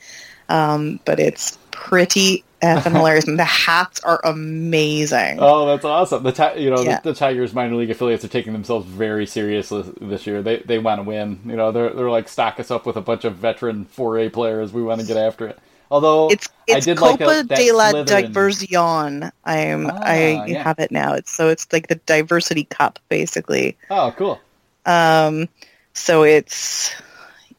Um, 0.49 0.99
but 1.05 1.19
it's 1.19 1.57
pretty 1.71 2.43
effing 2.63 2.91
hilarious. 2.97 3.27
And 3.27 3.37
the 3.37 3.43
hats 3.45 3.99
are 4.03 4.19
amazing. 4.23 5.37
Oh, 5.39 5.65
that's 5.67 5.85
awesome! 5.85 6.23
The 6.23 6.31
ti- 6.31 6.61
you 6.61 6.69
know 6.69 6.81
Yeah. 6.81 6.99
the, 7.01 7.11
the 7.11 7.15
Tigers 7.19 7.53
minor 7.53 7.75
league 7.75 7.91
affiliates 7.91 8.23
are 8.25 8.29
taking 8.29 8.53
themselves 8.53 8.85
very 8.85 9.25
seriously 9.25 9.83
this 10.01 10.25
year. 10.25 10.41
They 10.41 10.57
they 10.57 10.79
want 10.79 10.99
to 10.99 11.03
win. 11.03 11.39
You 11.45 11.55
know 11.55 11.71
they're 11.71 11.89
they're 11.91 12.09
like 12.09 12.27
stock 12.29 12.59
us 12.59 12.71
up 12.71 12.85
with 12.85 12.95
a 12.97 13.01
bunch 13.01 13.25
of 13.25 13.35
veteran 13.35 13.85
4A 13.97 14.31
players. 14.33 14.71
We 14.73 14.81
want 14.83 15.01
to 15.01 15.07
get 15.07 15.17
after 15.17 15.47
it. 15.47 15.59
Although 15.91 16.29
It's 16.31 16.47
I 16.69 16.77
it's 16.77 16.85
did 16.87 16.99
like 16.99 17.19
Copa 17.19 17.39
a, 17.41 17.43
that 17.43 17.57
de 17.57 17.71
la 17.71 17.91
Slytherin- 17.91 18.05
Diversion. 18.07 19.31
I'm 19.45 19.87
Ah, 19.87 19.99
I 20.01 20.45
yeah. 20.47 20.63
have 20.63 20.79
it 20.79 20.89
now. 20.91 21.13
It's 21.13 21.31
so 21.31 21.49
it's 21.49 21.67
like 21.71 21.87
the 21.87 21.95
diversity 22.07 22.63
cup 22.63 22.97
basically. 23.09 23.77
Oh, 23.91 24.11
cool. 24.17 24.39
Um, 24.87 25.47
so 25.93 26.23
it's 26.23 26.91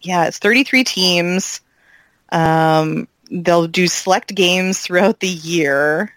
yeah, 0.00 0.26
it's 0.26 0.38
33 0.38 0.82
teams. 0.84 1.60
Um, 2.32 3.06
they'll 3.34 3.66
do 3.66 3.86
select 3.88 4.34
games 4.34 4.78
throughout 4.80 5.20
the 5.20 5.28
year. 5.28 6.14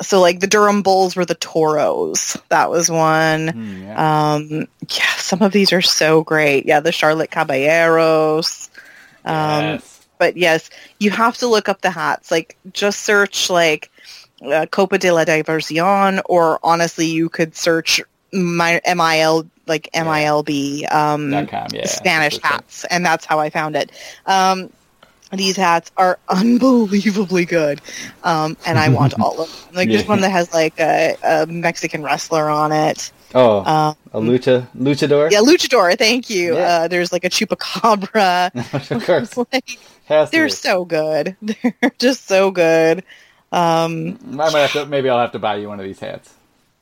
So 0.00 0.20
like 0.20 0.38
the 0.38 0.46
Durham 0.46 0.82
Bulls 0.82 1.16
were 1.16 1.24
the 1.24 1.34
Toros. 1.34 2.36
That 2.50 2.70
was 2.70 2.88
one. 2.88 3.48
Hmm, 3.48 3.82
yeah. 3.82 4.32
Um, 4.34 4.50
yeah, 4.90 5.14
some 5.16 5.42
of 5.42 5.50
these 5.52 5.72
are 5.72 5.82
so 5.82 6.22
great. 6.22 6.66
Yeah, 6.66 6.78
the 6.80 6.92
Charlotte 6.92 7.32
Caballeros. 7.32 8.70
Um, 9.24 9.64
yes. 9.64 10.06
but 10.18 10.36
yes, 10.36 10.70
you 11.00 11.10
have 11.10 11.36
to 11.38 11.48
look 11.48 11.68
up 11.68 11.80
the 11.80 11.90
hats. 11.90 12.30
Like, 12.30 12.56
just 12.72 13.00
search 13.00 13.50
like 13.50 13.90
uh, 14.40 14.66
Copa 14.66 14.98
de 14.98 15.10
la 15.10 15.24
Diversion, 15.24 16.20
or 16.26 16.60
honestly, 16.62 17.06
you 17.06 17.28
could 17.28 17.56
search 17.56 18.00
my 18.32 18.80
MIL 18.86 19.46
like 19.66 19.88
Yeah. 19.92 20.04
MILB 20.04 20.92
um, 20.94 21.46
com, 21.48 21.66
yeah, 21.72 21.86
Spanish 21.86 22.38
hats, 22.40 22.84
and 22.84 23.04
that's 23.04 23.24
how 23.24 23.40
I 23.40 23.50
found 23.50 23.74
it. 23.74 23.90
Um, 24.26 24.70
these 25.32 25.56
hats 25.56 25.90
are 25.96 26.18
unbelievably 26.28 27.44
good, 27.44 27.80
um, 28.24 28.56
and 28.66 28.78
I 28.78 28.88
want 28.88 29.14
all 29.20 29.40
of 29.42 29.48
them. 29.66 29.74
Like, 29.74 29.88
Yeah. 29.88 29.96
there's 29.98 30.08
one 30.08 30.20
that 30.22 30.30
has 30.30 30.52
like 30.54 30.78
a, 30.80 31.16
a 31.22 31.46
Mexican 31.46 32.02
wrestler 32.02 32.48
on 32.48 32.72
it. 32.72 33.12
Oh, 33.34 33.58
Um, 33.64 33.94
a 34.14 34.20
lucha 34.20 34.68
luchador. 34.74 35.30
yeah, 35.30 35.40
luchador. 35.40 35.98
Thank 35.98 36.30
you. 36.30 36.54
Yeah. 36.54 36.60
Uh, 36.84 36.88
there's 36.88 37.12
like 37.12 37.24
a 37.24 37.28
chupacabra. 37.28 38.50
of 38.90 39.04
course. 39.06 39.36
like, 39.52 39.78
they're 40.30 40.46
be. 40.46 40.50
so 40.50 40.86
good. 40.86 41.36
They're 41.42 41.92
just 41.98 42.26
so 42.26 42.50
good. 42.50 43.04
Um, 43.52 44.18
I 44.32 44.50
might 44.50 44.52
have 44.60 44.72
to. 44.72 44.86
Maybe 44.86 45.10
I'll 45.10 45.20
have 45.20 45.32
to 45.32 45.38
buy 45.38 45.56
you 45.56 45.68
one 45.68 45.78
of 45.78 45.84
these 45.84 46.00
hats. 46.00 46.32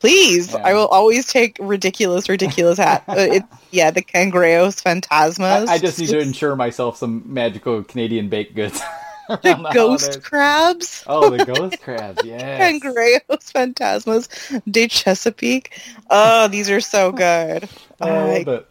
Please, 0.01 0.53
Yeah. 0.53 0.59
I 0.65 0.75
will 0.75 0.89
always 0.89 1.27
take 1.27 1.57
ridiculous, 1.61 2.29
ridiculous 2.29 2.79
hat. 2.79 3.05
Uh, 3.09 3.15
it, 3.17 3.43
yeah, 3.71 3.91
the 3.91 4.03
Cangrejos 4.03 4.83
Fantasmas. 4.83 5.69
I, 5.69 5.75
I 5.75 5.79
just 5.79 5.99
need 5.99 6.09
to 6.11 6.19
ensure 6.19 6.55
myself 6.57 6.97
some 6.99 7.23
magical 7.25 7.83
Canadian 7.83 8.29
baked 8.29 8.55
goods. 8.55 8.81
the 9.29 9.71
ghost 9.73 10.23
crabs. 10.23 11.03
Oh, 11.07 11.31
the 11.31 11.45
ghost 11.45 11.81
crabs. 11.83 12.21
yeah. 12.25 12.61
Cangrejos 12.71 13.53
Fantasmas 13.53 14.29
de 14.71 14.87
Chesapeake. 14.89 15.81
Oh, 16.11 16.47
these 16.49 16.71
are 16.71 16.81
so 16.81 17.11
good. 17.13 17.69
I 18.01 18.09
I 18.11 18.39
love 18.39 18.49
it. 18.49 18.67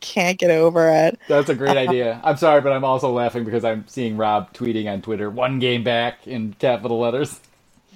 can't 0.00 0.38
get 0.38 0.50
over 0.50 0.90
it. 0.90 1.18
That's 1.26 1.48
a 1.48 1.54
great 1.54 1.76
idea. 1.78 2.20
I'm 2.22 2.36
sorry, 2.36 2.60
but 2.60 2.72
I'm 2.72 2.84
also 2.84 3.10
laughing 3.10 3.44
because 3.44 3.64
I'm 3.64 3.88
seeing 3.88 4.16
Rob 4.18 4.52
tweeting 4.52 4.92
on 4.92 5.00
Twitter, 5.02 5.30
one 5.30 5.58
game 5.58 5.82
back 5.82 6.26
in 6.26 6.52
capital 6.58 6.98
letters. 7.00 7.40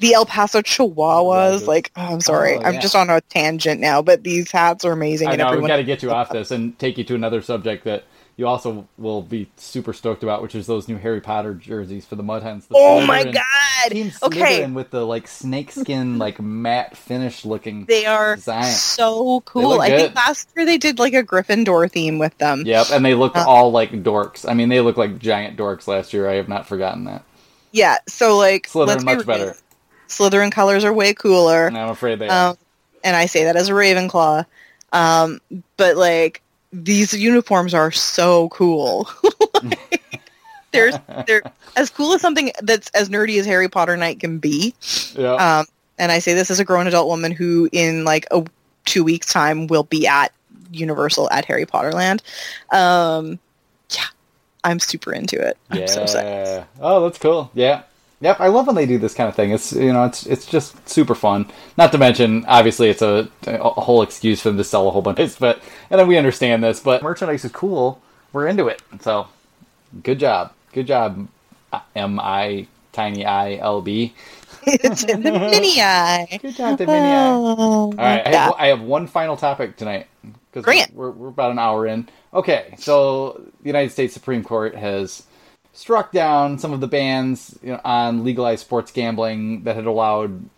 The 0.01 0.15
El 0.15 0.27
Paso 0.27 0.61
Chihuahuas. 0.63 1.67
Like, 1.67 1.93
oh, 1.97 2.15
I'm 2.15 2.21
sorry, 2.21 2.57
Oh, 2.57 2.63
I'm 2.63 2.81
just 2.81 2.97
on 2.97 3.09
a 3.11 3.21
tangent 3.21 3.81
now, 3.81 4.03
but 4.03 4.25
these 4.25 4.51
hats 4.51 4.85
are 4.85 4.93
amazing, 4.93 5.29
I 5.29 5.33
and 5.33 5.39
know, 5.39 5.45
we've 5.47 5.53
everyone 5.53 5.69
got 5.69 5.77
to 5.77 5.85
get 5.85 6.03
you 6.03 6.11
off 6.11 6.31
this 6.31 6.51
and 6.51 6.79
take 6.79 6.99
you 6.99 7.05
to 7.05 7.15
another 7.15 7.41
subject 7.43 7.85
that 7.85 8.05
you 8.37 8.47
also 8.47 8.89
will 8.97 9.21
be 9.21 9.51
super 9.57 9.93
stoked 9.93 10.23
about, 10.23 10.41
which 10.41 10.55
is 10.55 10.67
those 10.67 10.89
new 10.89 10.97
Harry 10.97 11.21
Potter 11.21 11.53
jerseys 11.53 12.07
for 12.07 12.17
the 12.17 12.23
Mud 12.23 12.43
Hens. 12.43 12.67
The 12.67 12.75
Oh 12.79 13.05
my 13.07 13.25
god! 13.25 13.91
Team 13.91 14.11
Okay, 14.23 14.63
Slytherin 14.63 14.73
with 14.73 14.91
the 14.91 15.05
like 15.07 15.29
snakeskin, 15.29 16.17
like 16.19 16.41
matte 16.41 16.97
finish 16.97 17.45
looking. 17.45 17.85
they 17.85 18.07
are 18.07 18.37
design. 18.37 18.65
so 18.73 19.41
cool. 19.43 19.83
I 19.83 19.91
think 19.91 20.15
last 20.15 20.49
year 20.57 20.65
they 20.65 20.79
did 20.79 20.99
like 20.99 21.13
a 21.13 21.23
Gryffindor 21.23 21.91
theme 21.93 22.19
with 22.19 22.37
them. 22.39 22.63
Yep, 22.65 22.87
and 22.93 23.05
they 23.05 23.13
look 23.15 23.37
Uh, 23.37 23.45
all 23.47 23.71
like 23.73 23.91
dorks. 24.03 24.49
I 24.49 24.55
mean, 24.55 24.71
they 24.71 24.81
look 24.81 24.97
like 24.97 25.19
giant 25.19 25.59
dorks 25.59 25.87
last 25.87 26.15
year. 26.15 26.27
I 26.27 26.35
have 26.37 26.49
not 26.49 26.67
forgotten 26.67 27.05
that. 27.05 27.25
Yeah, 27.73 27.99
so 28.09 28.39
like 28.39 28.69
Slytherin 28.69 28.87
let's 28.87 29.05
be 29.05 29.15
much 29.17 29.27
better. 29.27 29.57
Slytherin 30.11 30.53
colors 30.53 30.85
are 30.85 30.93
way 30.93 31.15
cooler. 31.15 31.69
And 31.69 31.79
I'm 31.79 31.91
afraid 31.91 32.19
they 32.19 32.29
are. 32.29 32.51
Um, 32.51 32.59
and 33.03 33.17
I 33.17 33.27
say 33.27 33.45
that 33.45 33.57
as 33.57 33.69
a 33.69 33.73
Ravenclaw. 33.73 34.45
Um, 34.93 35.41
but 35.77 35.97
like 35.97 36.43
these 36.73 37.13
uniforms 37.13 37.75
are 37.75 37.91
so 37.91 38.49
cool. 38.51 39.09
they're 40.73 40.93
they're 41.27 41.43
as 41.77 41.91
cool 41.91 42.13
as 42.13 42.21
something 42.21 42.51
that's 42.63 42.91
as 42.91 43.09
nerdy 43.09 43.39
as 43.39 43.47
Harry 43.47 43.69
Potter 43.69 43.97
Night 43.97 44.21
can 44.21 44.39
be. 44.39 44.75
yeah. 45.17 45.35
Um, 45.61 45.67
and 45.99 46.11
I 46.11 46.19
say 46.19 46.35
this 46.35 46.51
as 46.51 46.59
a 46.59 46.65
grown 46.65 46.87
adult 46.87 47.09
woman 47.09 47.31
who, 47.31 47.69
in 47.73 48.05
like 48.05 48.27
a 48.31 48.45
two 48.87 49.05
weeks 49.05 49.33
time, 49.33 49.67
will 49.67 49.85
be 49.85 50.07
at 50.07 50.33
Universal 50.73 51.31
at 51.31 51.45
Harry 51.45 51.67
Potter 51.67 51.93
Land. 51.93 52.23
Um, 52.73 53.39
yeah, 53.91 54.07
I'm 54.65 54.81
super 54.81 55.13
into 55.13 55.41
it. 55.41 55.59
I'm 55.71 55.81
yeah. 55.81 55.87
so. 55.87 56.67
Oh, 56.81 57.05
that's 57.05 57.19
cool. 57.19 57.51
Yeah. 57.55 57.83
Yep, 58.21 58.41
I 58.41 58.49
love 58.49 58.67
when 58.67 58.77
they 58.77 58.87
do 58.87 58.99
this 58.99 59.15
kind 59.15 59.29
of 59.29 59.35
thing. 59.37 59.51
It's 59.51 59.73
you 59.73 59.93
know, 59.93 60.05
it's 60.05 60.27
it's 60.27 60.47
just 60.47 60.89
super 60.89 61.15
fun. 61.15 61.51
Not 61.79 61.93
to 61.93 61.99
mention, 61.99 62.45
obviously, 62.47 62.91
it's 62.91 63.03
a, 63.03 63.29
a 63.47 63.71
whole 63.71 64.03
excuse 64.03 64.43
for 64.43 64.51
them 64.51 64.59
to 64.59 64.65
sell 64.65 64.89
a 64.89 64.91
whole 64.91 65.03
bunch 65.03 65.21
of 65.21 65.39
but 65.41 65.63
and 65.91 65.99
then 66.01 66.07
we 66.09 66.19
understand 66.19 66.63
this, 66.63 66.81
but 66.81 67.03
merchandise 67.03 67.45
is 67.45 67.53
cool. 67.53 68.03
We're 68.33 68.47
into 68.49 68.69
it. 68.69 68.83
So, 69.01 69.29
good 70.03 70.19
job, 70.21 70.53
good 70.73 70.87
job, 70.87 71.29
uh, 71.73 71.81
M 71.97 72.21
I 72.21 72.67
Tiny 72.93 73.25
I 73.25 73.55
L 73.57 73.81
B. 73.83 74.15
it's 74.67 75.05
in 75.05 75.23
the 75.23 75.33
mini 75.33 75.81
eye. 75.81 76.39
Good 76.43 76.57
job, 76.57 76.79
the 76.79 76.87
mini 76.87 77.13
I. 77.13 77.27
Oh, 77.27 77.93
All 77.99 78.05
right, 78.07 78.27
I 78.27 78.31
have, 78.31 78.55
I 78.59 78.67
have 78.69 78.81
one 78.83 79.07
final 79.07 79.37
topic 79.37 79.77
tonight. 79.77 80.09
because 80.53 80.67
we're, 80.93 81.11
we're 81.11 81.29
about 81.29 81.53
an 81.53 81.59
hour 81.59 81.87
in. 81.87 82.09
Okay, 82.35 82.75
so 82.79 83.41
the 83.63 83.67
United 83.69 83.91
States 83.91 84.15
Supreme 84.15 84.45
Court 84.45 84.75
has 84.75 85.25
struck 85.73 86.13
down 86.13 86.59
some 86.59 86.73
of 86.73 86.81
the 86.81 86.89
bans 86.89 87.59
you 87.63 87.71
know, 87.73 87.81
on 87.85 88.25
legalized 88.25 88.63
sports 88.63 88.91
gambling 88.91 89.65
that 89.65 89.77
had 89.77 89.87
allowed 89.87 90.49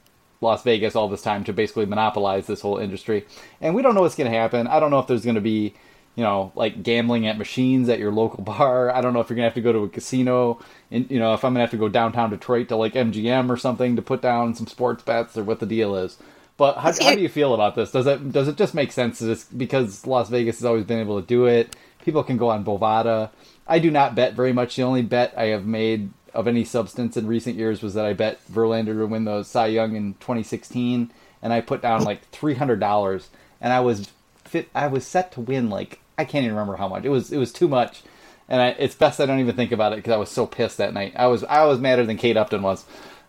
Las 0.40 0.62
Vegas 0.62 0.96
all 0.96 1.08
this 1.08 1.22
time 1.22 1.44
to 1.44 1.52
basically 1.52 1.86
monopolize 1.86 2.46
this 2.46 2.60
whole 2.60 2.78
industry. 2.78 3.24
And 3.60 3.74
we 3.74 3.82
don't 3.82 3.94
know 3.94 4.02
what's 4.02 4.16
going 4.16 4.30
to 4.30 4.36
happen. 4.36 4.66
I 4.66 4.80
don't 4.80 4.90
know 4.90 4.98
if 4.98 5.06
there's 5.06 5.24
going 5.24 5.36
to 5.36 5.40
be, 5.40 5.74
you 6.16 6.24
know, 6.24 6.52
like 6.54 6.82
gambling 6.82 7.26
at 7.26 7.38
machines 7.38 7.88
at 7.88 7.98
your 7.98 8.12
local 8.12 8.42
bar. 8.44 8.90
I 8.94 9.00
don't 9.00 9.12
know 9.12 9.20
if 9.20 9.30
you're 9.30 9.36
going 9.36 9.44
to 9.44 9.50
have 9.50 9.54
to 9.54 9.60
go 9.60 9.72
to 9.72 9.84
a 9.84 9.88
casino. 9.88 10.60
And, 10.90 11.10
you 11.10 11.18
know, 11.18 11.34
if 11.34 11.44
I'm 11.44 11.52
going 11.52 11.60
to 11.60 11.66
have 11.66 11.70
to 11.70 11.76
go 11.76 11.88
downtown 11.88 12.30
Detroit 12.30 12.68
to 12.68 12.76
like 12.76 12.94
MGM 12.94 13.48
or 13.48 13.56
something 13.56 13.96
to 13.96 14.02
put 14.02 14.20
down 14.20 14.54
some 14.54 14.66
sports 14.66 15.02
bets 15.02 15.36
or 15.36 15.44
what 15.44 15.60
the 15.60 15.66
deal 15.66 15.94
is. 15.94 16.18
But 16.56 16.76
how, 16.76 16.92
how 16.92 17.14
do 17.14 17.20
you 17.20 17.28
feel 17.28 17.54
about 17.54 17.74
this? 17.74 17.90
Does 17.90 18.06
it 18.06 18.30
does 18.30 18.46
it 18.46 18.56
just 18.56 18.74
make 18.74 18.92
sense? 18.92 19.22
Is 19.22 19.26
this 19.26 19.44
because 19.44 20.06
Las 20.06 20.28
Vegas 20.28 20.58
has 20.58 20.64
always 20.64 20.84
been 20.84 21.00
able 21.00 21.20
to 21.20 21.26
do 21.26 21.46
it? 21.46 21.74
People 22.03 22.22
can 22.22 22.36
go 22.36 22.50
on 22.50 22.64
Bovada. 22.64 23.30
I 23.66 23.78
do 23.78 23.90
not 23.90 24.14
bet 24.14 24.34
very 24.34 24.53
much. 24.53 24.76
The 24.76 24.82
only 24.82 25.03
bet 25.03 25.32
I 25.36 25.46
have 25.46 25.66
made 25.66 26.11
of 26.34 26.48
any 26.48 26.64
substance 26.64 27.16
in 27.16 27.26
recent 27.26 27.57
years 27.57 27.82
was 27.82 27.94
that 27.94 28.07
I 28.07 28.12
bet 28.12 28.40
Verlander 28.50 28.98
to 28.98 29.07
win 29.07 29.24
the 29.24 29.42
Cy 29.42 29.66
Young 29.66 29.94
in 29.94 30.14
2016, 30.14 31.12
and 31.42 31.53
I 31.53 31.61
put 31.61 31.82
down 31.82 32.05
like 32.05 32.28
three 32.30 32.55
hundred 32.55 32.80
dollars, 32.80 33.28
and 33.61 33.72
I 33.72 33.80
was 33.80 34.11
fit. 34.44 34.68
I 34.74 34.86
was 34.86 35.07
set 35.07 35.32
to 35.32 35.40
win 35.40 35.70
like 35.70 36.00
I 36.18 36.24
can't 36.24 36.44
even 36.44 36.57
remember 36.57 36.76
how 36.76 36.88
much. 36.88 37.05
It 37.05 37.11
was 37.11 37.32
it 37.32 37.38
was 37.38 37.53
too 37.53 37.68
much, 37.68 38.03
and 38.48 38.61
I, 38.61 38.68
it's 38.70 38.94
best 38.94 39.20
I 39.20 39.26
don't 39.26 39.40
even 39.40 39.57
think 39.57 39.72
about 39.72 39.92
it 39.92 39.96
because 39.96 40.12
I 40.12 40.18
was 40.18 40.30
so 40.30 40.46
pissed 40.46 40.78
that 40.78 40.94
night. 40.94 41.12
I 41.16 41.26
was 41.26 41.44
I 41.44 41.64
was 41.64 41.78
madder 41.78 42.05
than 42.05 42.16
Kate 42.16 42.36
Upton 42.36 42.62
was, 42.62 42.84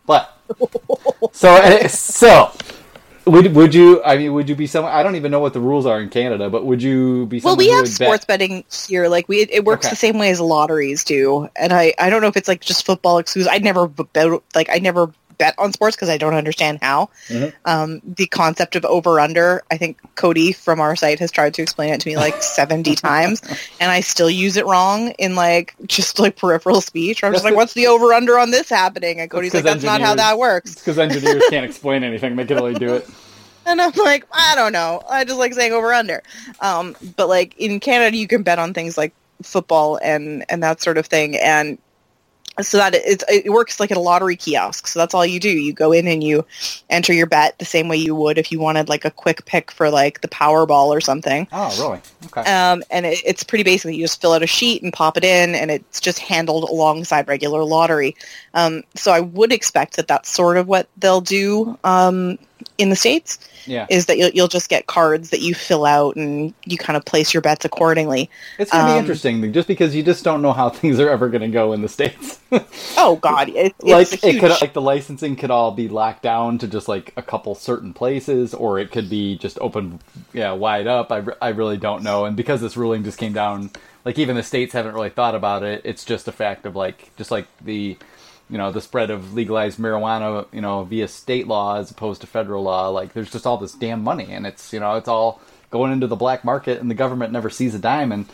but 0.05 0.38
so 1.32 1.55
eh, 1.55 1.88
so. 1.88 2.51
Would 3.26 3.55
would 3.55 3.74
you? 3.74 4.03
I 4.03 4.17
mean, 4.17 4.34
would 4.34 4.49
you 4.49 4.55
be 4.55 4.67
someone? 4.67 4.91
I 4.91 5.01
don't 5.01 5.15
even 5.15 5.32
know 5.32 5.39
what 5.39 5.53
the 5.53 5.61
rules 5.61 5.86
are 5.86 6.01
in 6.01 6.09
Canada, 6.09 6.49
but 6.49 6.65
would 6.65 6.84
you 6.84 7.26
be? 7.28 7.39
Well, 7.39 7.55
we 7.55 7.69
have 7.69 7.88
sports 7.88 8.26
bet? 8.26 8.39
betting 8.39 8.65
here. 8.88 9.07
Like 9.07 9.30
we, 9.30 9.41
it 9.41 9.63
works 9.63 9.86
Okay. 9.86 9.91
the 9.91 9.95
same 9.95 10.17
way 10.19 10.30
as 10.30 10.41
lotteries 10.41 11.05
do. 11.05 11.47
And 11.55 11.71
I, 11.71 11.93
I 11.97 12.09
don't 12.09 12.21
know 12.21 12.28
if 12.28 12.36
it's 12.36 12.49
like 12.49 12.59
just 12.59 12.86
football 12.86 13.19
exclusive. 13.19 13.51
I 13.51 13.59
never 13.59 13.88
bet, 13.88 14.28
like 14.55 14.69
I 14.69 14.80
never 14.80 15.13
bet 15.43 15.55
on 15.57 15.73
sports 15.73 15.95
because 15.95 16.09
I 16.09 16.17
don't 16.17 16.33
understand 16.35 16.79
how. 16.81 17.09
Mhm. 17.27 17.51
Um, 17.65 18.01
the 18.05 18.27
concept 18.27 18.75
of 18.75 18.85
over 18.85 19.19
under. 19.19 19.61
I 19.71 19.77
think 19.77 19.97
Cody 20.15 20.53
from 20.53 20.79
our 20.79 20.95
site 20.95 21.19
has 21.19 21.31
tried 21.31 21.53
to 21.55 21.61
explain 21.61 21.93
it 21.93 21.99
to 22.01 22.07
me 22.09 22.15
like 22.15 22.41
seventy 22.41 22.95
times, 23.09 23.41
and 23.79 23.91
I 23.91 23.99
still 24.01 24.29
use 24.29 24.55
it 24.55 24.65
wrong 24.65 25.09
in 25.19 25.35
like 25.35 25.75
just 25.87 26.19
like 26.19 26.37
peripheral 26.37 26.81
speech. 26.81 27.23
I'm 27.23 27.33
just 27.33 27.43
like, 27.43 27.55
what's 27.55 27.73
the 27.73 27.87
over 27.87 28.13
under 28.13 28.39
on 28.39 28.51
this 28.51 28.69
happening? 28.69 29.19
And 29.19 29.29
Cody's 29.29 29.53
like, 29.53 29.63
that's 29.65 29.83
not 29.83 29.99
how 30.01 30.15
that 30.15 30.37
works. 30.37 30.75
because 30.75 30.97
engineers 30.97 31.43
can't 31.49 31.65
explain 31.65 32.03
anything; 32.03 32.35
they 32.35 32.45
can 32.45 32.57
only 32.59 32.75
do 32.75 32.95
it. 32.95 33.07
And 33.65 33.79
I'm 33.81 33.93
like, 33.95 34.25
I 34.33 34.55
don't 34.55 34.73
know. 34.73 35.01
I 35.09 35.23
just 35.23 35.39
like 35.39 35.53
saying 35.53 35.71
over 35.71 35.93
under. 35.93 36.21
Um, 36.59 36.97
but 37.15 37.29
like 37.29 37.55
in 37.57 37.79
Canada, 37.79 38.17
you 38.17 38.27
can 38.27 38.43
bet 38.43 38.59
on 38.59 38.73
things 38.73 38.97
like 38.97 39.13
football 39.41 39.97
and 40.03 40.43
and 40.49 40.61
that 40.63 40.81
sort 40.81 40.97
of 40.97 41.05
thing. 41.05 41.37
And 41.37 41.77
so 42.62 42.78
that 42.78 42.93
it, 42.93 43.24
it 43.28 43.51
works 43.51 43.80
like 43.80 43.89
at 43.91 43.97
a 43.97 44.01
lottery 44.01 44.36
kiosk. 44.36 44.88
So 44.88 44.99
that's 44.99 45.14
all 45.14 45.26
you 45.26 45.39
do. 45.39 45.49
You 45.49 45.74
go 45.74 45.91
in 45.91 46.08
and 46.08 46.24
you 46.24 46.45
enter 46.89 47.12
your 47.14 47.26
bet 47.26 47.58
the 47.58 47.66
same 47.66 47.88
way 47.88 47.97
you 47.97 48.14
would 48.16 48.38
if 48.38 48.51
you 48.51 48.60
wanted 48.60 48.89
like 48.89 49.06
a 49.06 49.12
quick 49.12 49.45
pick 49.45 49.72
for 49.72 49.89
like 49.89 50.22
the 50.22 50.28
Powerball 50.28 50.88
or 50.88 51.01
something. 51.01 51.47
Oh, 51.51 51.76
really? 51.80 52.01
Okay. 52.26 52.41
Um, 52.41 52.84
and 52.91 53.06
it, 53.06 53.22
it's 53.26 53.43
pretty 53.43 53.64
basic. 53.64 53.95
You 53.95 54.04
just 54.04 54.22
fill 54.22 54.34
out 54.34 54.43
a 54.43 54.47
sheet 54.47 54.84
and 54.84 54.93
pop 54.93 55.18
it 55.18 55.24
in, 55.24 55.56
and 55.56 55.72
it's 55.72 55.99
just 55.99 56.20
handled 56.20 56.70
alongside 56.70 57.28
regular 57.28 57.64
lottery. 57.64 58.16
Um, 58.54 58.84
so 58.95 59.12
I 59.12 59.20
would 59.20 59.51
expect 59.51 59.95
that 59.95 60.08
that's 60.08 60.30
sort 60.30 60.58
of 60.58 60.68
what 60.68 60.88
they'll 60.97 61.22
do 61.22 61.78
um, 61.84 62.38
in 62.78 62.89
the 62.89 62.95
states. 62.95 63.39
Yeah, 63.66 63.88
Is 63.89 64.05
that 64.07 64.18
you'll, 64.18 64.30
you'll 64.30 64.47
just 64.47 64.70
get 64.70 64.88
cards 64.88 65.30
that 65.30 65.41
you 65.41 65.53
fill 65.53 65.86
out, 65.86 66.16
and 66.16 66.53
you 66.66 66.78
kind 66.78 66.97
of 66.97 67.05
place 67.05 67.34
your 67.34 67.41
bets 67.41 67.66
accordingly. 67.66 68.30
it's 68.57 68.72
gonna 68.72 68.86
be 68.86 68.91
um, 68.93 68.99
interesting, 68.99 69.53
just 69.53 69.68
because 69.68 69.95
you 69.95 70.03
just 70.03 70.24
don't 70.24 70.41
know 70.41 70.53
how 70.53 70.70
things 70.70 70.99
are 70.99 71.09
ever 71.09 71.30
gonna 71.30 71.49
go 71.49 71.74
in 71.74 71.82
the 71.82 71.89
states. 71.89 72.39
Oh 72.97 73.16
God, 73.16 73.49
it, 73.49 73.74
it's 73.84 74.11
like 74.11 74.24
a 74.24 74.28
it 74.28 74.39
could, 74.39 74.51
like 74.61 74.74
the 74.74 74.82
licensing 74.82 75.36
could 75.36 75.49
all 75.49 75.72
be 75.72 75.89
locked 75.89 76.22
down 76.22 76.59
to 76.59 76.68
just 76.68 76.88
like 76.88 77.11
a 77.18 77.24
couple 77.24 77.55
certain 77.55 77.93
places, 77.93 78.53
or 78.53 78.78
it 78.78 78.91
could 78.91 79.09
be 79.09 79.38
just 79.39 79.57
open, 79.59 79.99
yeah, 80.34 80.51
wide 80.51 80.86
up. 80.86 81.11
I, 81.11 81.24
I 81.41 81.49
really 81.49 81.78
don't 81.78 82.03
know, 82.03 82.26
and 82.26 82.38
because 82.38 82.61
this 82.61 82.78
ruling 82.78 83.03
just 83.03 83.18
came 83.18 83.34
down, 83.34 83.72
like 84.05 84.20
even 84.20 84.36
the 84.36 84.43
states 84.43 84.74
haven't 84.74 84.93
really 84.93 85.09
thought 85.09 85.36
about 85.36 85.64
it. 85.64 85.82
It's 85.84 86.05
just 86.05 86.28
a 86.28 86.32
fact 86.32 86.66
of 86.66 86.76
like, 86.76 87.11
just 87.18 87.32
like 87.32 87.47
the, 87.61 87.97
you 88.49 88.57
know, 88.57 88.71
the 88.71 88.81
spread 88.81 89.09
of 89.09 89.33
legalized 89.33 89.79
marijuana, 89.79 90.45
you 90.51 90.61
know, 90.61 90.83
via 90.83 91.07
state 91.07 91.47
law 91.47 91.77
as 91.77 91.89
opposed 91.91 92.21
to 92.21 92.27
federal 92.27 92.63
law. 92.63 92.89
Like, 92.89 93.13
there's 93.13 93.31
just 93.31 93.45
all 93.47 93.57
this 93.57 93.73
damn 93.73 94.03
money, 94.03 94.31
and 94.31 94.45
it's 94.45 94.71
you 94.73 94.79
know, 94.79 94.95
it's 94.95 95.07
all 95.07 95.41
going 95.71 95.91
into 95.91 96.07
the 96.07 96.15
black 96.15 96.43
market, 96.45 96.79
and 96.81 96.89
the 96.89 96.95
government 96.95 97.31
never 97.33 97.49
sees 97.49 97.73
a 97.75 97.79
dime, 97.79 98.11
and. 98.11 98.25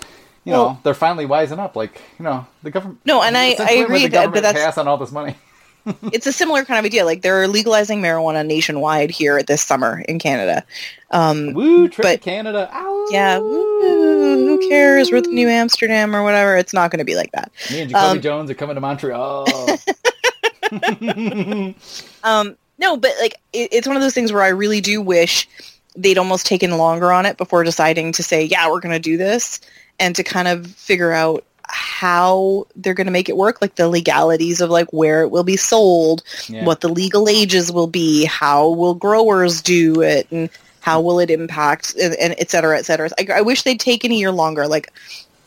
You 0.45 0.53
know, 0.53 0.79
they're 0.83 0.95
finally 0.95 1.25
wising 1.27 1.59
up. 1.59 1.75
Like, 1.75 2.01
you 2.17 2.23
know, 2.23 2.47
the 2.63 2.71
government. 2.71 3.01
No, 3.05 3.21
and 3.21 3.37
I- 3.37 3.55
I 3.59 3.71
agree 3.83 4.03
the 4.03 4.07
that- 4.07 4.31
but 4.33 4.41
that's- 4.41 4.63
pass 4.65 4.77
on 4.79 4.87
all 4.87 4.97
this 4.97 5.11
money. 5.11 5.35
it's 6.11 6.25
a 6.25 6.31
similar 6.31 6.65
kind 6.65 6.79
of 6.79 6.85
idea. 6.85 7.05
Like 7.05 7.21
they're 7.21 7.47
legalizing 7.47 8.01
marijuana 8.01 8.43
nationwide 8.47 9.11
here 9.11 9.43
this 9.43 9.61
summer 9.61 9.99
in 10.07 10.17
Canada. 10.17 10.63
Um, 11.11 11.53
Woo, 11.53 11.87
trip 11.87 12.03
But- 12.03 12.11
to 12.13 12.17
Canada. 12.29 12.67
Ow. 12.73 13.07
yeah, 13.11 13.37
woo, 13.37 14.08
cares? 14.67 15.11
We're 15.11 15.21
the 15.21 15.29
New 15.29 15.47
Amsterdam 15.47 16.15
or 16.15 16.23
whatever. 16.23 16.57
It's 16.57 16.73
not 16.73 16.91
going 16.91 16.99
to 16.99 17.05
be 17.05 17.15
like 17.15 17.31
that. 17.31 17.51
Me 17.71 17.81
and 17.81 17.89
Jacoby 17.91 18.17
um, 18.17 18.21
Jones 18.21 18.49
are 18.51 18.55
coming 18.55 18.75
to 18.75 18.81
Montreal. 18.81 19.45
Um, 22.23 22.55
no, 22.77 22.95
but 22.97 23.11
like 23.19 23.35
it, 23.53 23.69
it's 23.71 23.87
one 23.87 23.95
of 23.95 24.01
those 24.01 24.13
things 24.13 24.31
where 24.31 24.43
I 24.43 24.49
really 24.49 24.81
do 24.81 25.01
wish 25.01 25.47
they'd 25.95 26.17
almost 26.17 26.45
taken 26.45 26.77
longer 26.77 27.11
on 27.11 27.25
it 27.25 27.37
before 27.37 27.63
deciding 27.63 28.11
to 28.13 28.23
say, 28.23 28.43
yeah, 28.43 28.69
we're 28.69 28.79
going 28.79 28.93
to 28.93 28.99
do 28.99 29.17
this, 29.17 29.59
and 29.99 30.15
to 30.15 30.23
kind 30.23 30.47
of 30.47 30.67
figure 30.67 31.11
out 31.11 31.43
how 31.67 32.65
they're 32.75 32.93
going 32.93 33.07
to 33.07 33.11
make 33.11 33.29
it 33.29 33.37
work, 33.37 33.61
like 33.61 33.75
the 33.75 33.87
legalities 33.87 34.59
of 34.61 34.69
like 34.69 34.91
where 34.91 35.21
it 35.21 35.29
will 35.29 35.43
be 35.43 35.57
sold, 35.57 36.23
Yeah. 36.47 36.65
what 36.65 36.81
the 36.81 36.89
legal 36.89 37.27
ages 37.29 37.71
will 37.71 37.87
be, 37.87 38.25
how 38.25 38.69
will 38.69 38.95
growers 38.95 39.61
do 39.61 40.01
it, 40.01 40.27
and 40.31 40.49
how 40.81 41.01
will 41.01 41.19
it 41.19 41.29
impact, 41.29 41.95
and, 42.01 42.15
and 42.15 42.35
et 42.37 42.49
cetera, 42.49 42.77
et 42.77 42.85
cetera. 42.85 43.09
I, 43.19 43.27
I 43.35 43.41
wish 43.41 43.63
they'd 43.63 43.79
taken 43.79 44.11
a 44.11 44.15
year 44.15 44.31
longer. 44.31 44.67
Like, 44.67 44.91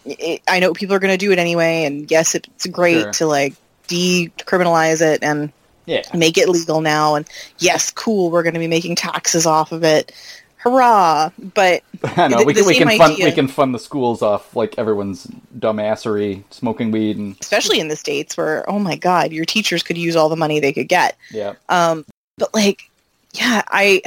it, 0.04 0.42
I 0.48 0.60
know 0.60 0.72
people 0.72 0.94
are 0.94 0.98
going 0.98 1.14
to 1.14 1.18
do 1.18 1.32
it 1.32 1.38
anyway, 1.38 1.84
and 1.84 2.10
yes, 2.10 2.34
it's 2.34 2.66
great 2.66 3.02
Sure. 3.02 3.12
to 3.12 3.26
like 3.26 3.54
decriminalize 3.88 5.00
it 5.00 5.22
and 5.22 5.52
yeah. 5.86 6.02
make 6.14 6.38
it 6.38 6.48
legal 6.48 6.80
now 6.80 7.14
and 7.14 7.28
yes 7.58 7.90
cool 7.90 8.30
we're 8.30 8.42
going 8.42 8.54
to 8.54 8.60
be 8.60 8.68
making 8.68 8.94
taxes 8.94 9.46
off 9.46 9.72
of 9.72 9.82
it 9.82 10.12
hurrah 10.56 11.30
but 11.54 11.82
I 12.16 12.28
know. 12.28 12.38
The- 12.38 12.44
we 12.44 12.54
can 12.54 12.66
we 12.66 12.78
can 12.78 12.98
fund 12.98 13.16
we 13.18 13.32
can 13.32 13.48
fund 13.48 13.74
the 13.74 13.78
schools 13.78 14.22
off 14.22 14.54
like 14.54 14.78
everyone's 14.78 15.26
dumbassery, 15.58 16.44
smoking 16.50 16.92
weed 16.92 17.16
and 17.18 17.36
especially 17.40 17.80
in 17.80 17.88
the 17.88 17.96
states 17.96 18.36
where 18.36 18.68
oh 18.70 18.78
my 18.78 18.96
god 18.96 19.32
your 19.32 19.44
teachers 19.44 19.82
could 19.82 19.98
use 19.98 20.14
all 20.14 20.28
the 20.28 20.36
money 20.36 20.60
they 20.60 20.72
could 20.72 20.88
get 20.88 21.16
yeah. 21.30 21.54
um 21.68 22.04
but 22.38 22.54
like 22.54 22.88
yeah 23.34 23.62
i 23.68 24.00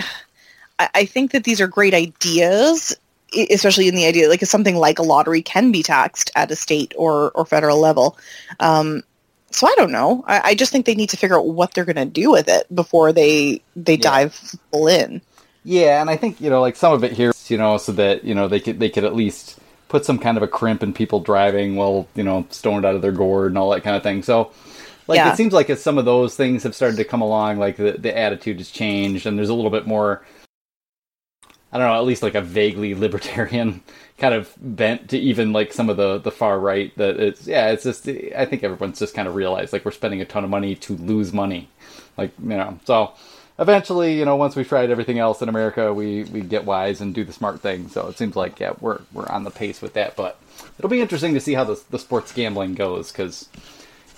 i 0.80 0.90
I 0.94 1.06
think 1.06 1.32
that 1.32 1.44
these 1.44 1.62
are 1.62 1.68
great 1.68 1.94
ideas 1.94 2.96
especially 3.52 3.88
in 3.88 3.96
the 3.96 4.06
idea 4.06 4.30
like 4.30 4.42
if 4.42 4.50
something 4.50 4.76
like 4.76 5.00
a 5.00 5.04
lottery 5.04 5.42
can 5.42 5.72
be 5.72 5.84
taxed 5.84 6.32
at 6.36 6.52
a 6.52 6.56
state 6.56 6.94
or 6.98 7.32
or 7.32 7.46
federal 7.46 7.80
level 7.80 8.18
um 8.60 9.04
so 9.52 9.68
I 9.68 9.74
don't 9.78 9.92
know. 9.92 10.24
I, 10.28 10.42
I 10.50 10.56
just 10.56 10.72
think 10.74 10.86
they 10.86 10.96
need 10.96 11.10
to 11.12 11.18
figure 11.18 11.38
out 11.38 11.48
what 11.48 11.74
they're 11.74 11.86
going 11.86 11.96
to 11.96 12.04
do 12.06 12.30
with 12.30 12.50
it 12.50 12.74
before 12.76 13.14
they 13.14 13.62
they 13.76 13.94
Yeah. 13.94 14.02
dive 14.02 14.34
full 14.72 14.88
in. 14.88 15.22
Yeah, 15.64 16.02
and 16.02 16.10
I 16.10 16.18
think 16.18 16.42
you 16.42 16.50
know, 16.50 16.60
like 16.60 16.76
some 16.76 16.92
of 16.92 17.06
it 17.06 17.14
here, 17.14 17.32
you 17.48 17.58
know, 17.58 17.78
so 17.78 17.94
that 17.94 18.26
you 18.26 18.36
know 18.36 18.50
they 18.50 18.60
could 18.60 18.80
they 18.80 18.90
could 18.90 19.06
at 19.06 19.16
least 19.16 19.58
put 19.88 20.04
some 20.04 20.20
kind 20.20 20.36
of 20.36 20.44
a 20.44 20.48
crimp 20.48 20.84
in 20.84 20.92
people 20.94 21.22
driving 21.22 21.76
while 21.78 22.06
you 22.16 22.24
know 22.24 22.46
stoned 22.50 22.86
out 22.86 22.96
of 22.96 23.02
their 23.02 23.14
gourd 23.14 23.52
and 23.52 23.58
all 23.58 23.70
that 23.70 23.82
kind 23.84 23.96
of 23.96 24.04
thing. 24.04 24.24
So, 24.24 24.52
like, 25.08 25.18
Yeah. 25.18 25.32
it 25.32 25.38
seems 25.38 25.54
like 25.54 25.70
as 25.70 25.82
some 25.82 25.98
of 25.98 26.04
those 26.04 26.36
things 26.36 26.64
have 26.64 26.76
started 26.76 26.98
to 26.98 27.06
come 27.06 27.22
along, 27.22 27.58
like 27.58 27.78
the 27.78 27.94
the 27.94 28.16
attitude 28.18 28.58
has 28.58 28.70
changed, 28.70 29.26
and 29.26 29.38
there's 29.38 29.50
a 29.50 29.54
little 29.54 29.72
bit 29.72 29.88
more. 29.88 30.22
I 31.76 31.78
don't 31.78 31.88
know, 31.88 31.96
at 31.96 32.06
least 32.06 32.24
like 32.24 32.36
a 32.36 32.42
vaguely 32.42 32.96
libertarian 32.96 33.84
kind 34.18 34.34
of 34.34 34.54
bent 34.62 35.10
to 35.10 35.18
even 35.18 35.52
like 35.52 35.74
some 35.74 35.90
of 35.90 35.98
the 35.98 36.20
the 36.20 36.32
far 36.32 36.58
right. 36.58 36.96
That 36.96 37.20
it's 37.20 37.46
yeah, 37.46 37.72
it's 37.72 37.84
just 37.84 38.08
I 38.08 38.46
think 38.46 38.64
everyone's 38.64 38.98
just 38.98 39.14
kind 39.14 39.28
of 39.28 39.36
realized 39.36 39.74
like 39.74 39.84
we're 39.84 39.92
spending 39.92 40.22
a 40.22 40.26
ton 40.26 40.46
of 40.46 40.50
money 40.50 40.76
to 40.76 40.96
lose 40.96 41.34
money, 41.34 41.68
like 42.18 42.32
you 42.42 42.50
know 42.50 42.80
so 42.86 43.14
eventually, 43.60 44.18
you 44.18 44.24
know, 44.24 44.38
once 44.38 44.56
we've 44.56 44.68
tried 44.68 44.90
everything 44.90 45.20
else 45.20 45.42
in 45.42 45.50
America, 45.50 45.94
we, 45.94 46.24
we 46.26 46.40
get 46.40 46.66
wise 46.66 47.02
and 47.02 47.14
do 47.14 47.26
the 47.26 47.34
smart 47.34 47.60
thing. 47.60 47.90
So 47.90 48.08
it 48.08 48.18
seems 48.18 48.38
like 48.38 48.58
yeah, 48.60 48.74
we're 48.80 49.02
we're 49.12 49.28
on 49.28 49.44
the 49.44 49.52
pace 49.52 49.82
with 49.82 49.94
that. 49.96 50.16
But 50.16 50.40
it'll 50.78 50.90
be 50.90 51.02
interesting 51.02 51.34
to 51.34 51.42
see 51.42 51.56
how 51.56 51.66
the 51.66 51.82
the 51.90 52.00
sports 52.00 52.32
gambling 52.32 52.76
goes 52.76 53.12
because 53.12 53.50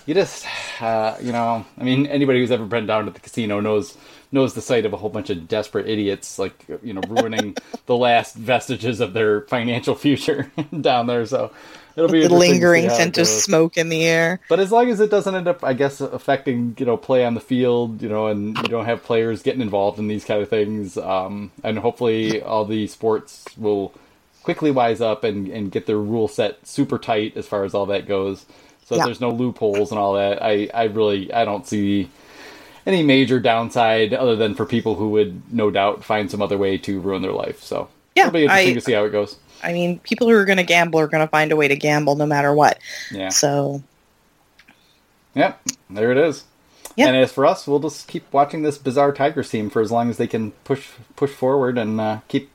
you 0.08 0.14
just 0.14 0.46
uh, 0.80 1.16
you 1.20 1.32
know, 1.32 1.66
I 1.76 1.84
mean, 1.84 2.06
anybody 2.06 2.40
who's 2.40 2.50
ever 2.50 2.64
been 2.64 2.86
down 2.86 3.04
to 3.04 3.10
the 3.10 3.20
casino 3.20 3.60
knows 3.60 3.94
knows 4.32 4.54
the 4.54 4.62
sight 4.62 4.86
of 4.86 4.94
a 4.94 4.96
whole 4.96 5.10
bunch 5.10 5.28
of 5.28 5.46
desperate 5.46 5.86
idiots 5.86 6.38
like 6.38 6.64
you 6.82 6.94
know 6.94 7.02
ruining 7.08 7.54
the 7.86 7.94
last 7.94 8.34
vestiges 8.34 9.00
of 9.00 9.12
their 9.12 9.42
financial 9.42 9.94
future 9.94 10.50
down 10.80 11.06
there. 11.06 11.26
So. 11.26 11.52
It'll 11.94 12.08
be 12.08 12.20
the 12.20 12.26
interesting 12.26 12.40
to 12.40 12.46
see 12.46 12.52
lingering 12.52 12.90
scent 12.90 13.18
of 13.18 13.26
smoke 13.26 13.76
in 13.76 13.88
the 13.88 14.04
air. 14.04 14.38
But 14.48 14.60
as 14.60 14.70
long 14.70 14.88
as 14.88 15.00
it 15.00 15.10
doesn't 15.10 15.34
end 15.34 15.48
up, 15.48 15.64
I 15.64 15.72
guess, 15.72 16.00
affecting 16.00 16.76
you 16.78 16.86
know 16.86 16.96
play 16.96 17.24
on 17.24 17.34
the 17.34 17.40
field, 17.40 18.00
you 18.00 18.08
know, 18.08 18.28
and 18.28 18.56
you 18.56 18.68
don't 18.68 18.84
have 18.84 19.02
players 19.02 19.42
getting 19.42 19.60
involved 19.60 19.98
in 19.98 20.06
these 20.06 20.24
kind 20.24 20.40
of 20.40 20.48
things, 20.48 20.96
um, 20.96 21.50
and 21.64 21.76
hopefully 21.76 22.40
all 22.40 22.64
the 22.64 22.86
sports 22.86 23.44
will 23.56 23.92
quickly 24.44 24.70
wise 24.70 25.00
up 25.00 25.24
and, 25.24 25.48
and 25.48 25.72
get 25.72 25.86
their 25.86 25.98
rule 25.98 26.28
set 26.28 26.64
super 26.64 26.98
tight 26.98 27.36
as 27.36 27.48
far 27.48 27.64
as 27.64 27.74
all 27.74 27.86
that 27.86 28.06
goes. 28.06 28.46
So 28.88 28.96
Yeah. 28.96 29.04
there's 29.04 29.20
no 29.20 29.30
loopholes 29.30 29.90
and 29.90 29.98
all 30.00 30.14
that. 30.14 30.42
I, 30.42 30.70
I 30.72 30.84
really 30.84 31.30
I 31.32 31.44
don't 31.44 31.66
see 31.66 32.08
any 32.86 33.02
major 33.02 33.38
downside 33.38 34.14
other 34.14 34.34
than 34.34 34.54
for 34.54 34.64
people 34.64 34.94
who 34.94 35.10
would 35.10 35.52
no 35.52 35.70
doubt 35.70 36.02
find 36.04 36.30
some 36.30 36.40
other 36.40 36.56
way 36.56 36.78
to 36.78 36.98
ruin 37.00 37.20
their 37.20 37.32
life. 37.32 37.62
So 37.62 37.88
Yeah, 38.14 38.22
it'll 38.28 38.32
be 38.32 38.42
interesting 38.44 38.70
I- 38.70 38.74
to 38.74 38.80
see 38.80 38.92
how 38.94 39.04
it 39.04 39.10
goes. 39.10 39.36
I 39.62 39.72
mean, 39.74 39.98
people 39.98 40.26
who 40.28 40.34
are 40.36 40.44
going 40.46 40.56
to 40.58 40.64
gamble 40.64 41.00
are 41.00 41.08
going 41.08 41.22
to 41.22 41.28
find 41.30 41.52
a 41.52 41.56
way 41.56 41.68
to 41.68 41.76
gamble 41.76 42.14
no 42.16 42.24
matter 42.26 42.54
what. 42.54 42.78
Yeah. 43.12 43.28
So 43.28 43.82
Yep. 45.34 45.60
There 45.90 46.12
it 46.12 46.18
is. 46.18 46.44
Yeah. 46.96 47.08
And 47.08 47.16
as 47.16 47.30
for 47.32 47.44
us, 47.46 47.66
we'll 47.66 47.78
just 47.80 48.08
keep 48.08 48.32
watching 48.32 48.62
this 48.62 48.78
bizarre 48.78 49.12
Tigers 49.12 49.50
team 49.50 49.68
for 49.70 49.80
as 49.82 49.92
long 49.92 50.10
as 50.10 50.16
they 50.16 50.26
can 50.26 50.50
push 50.64 50.88
push 51.16 51.30
forward 51.30 51.76
and 51.78 52.00
uh, 52.00 52.18
keep 52.28 52.50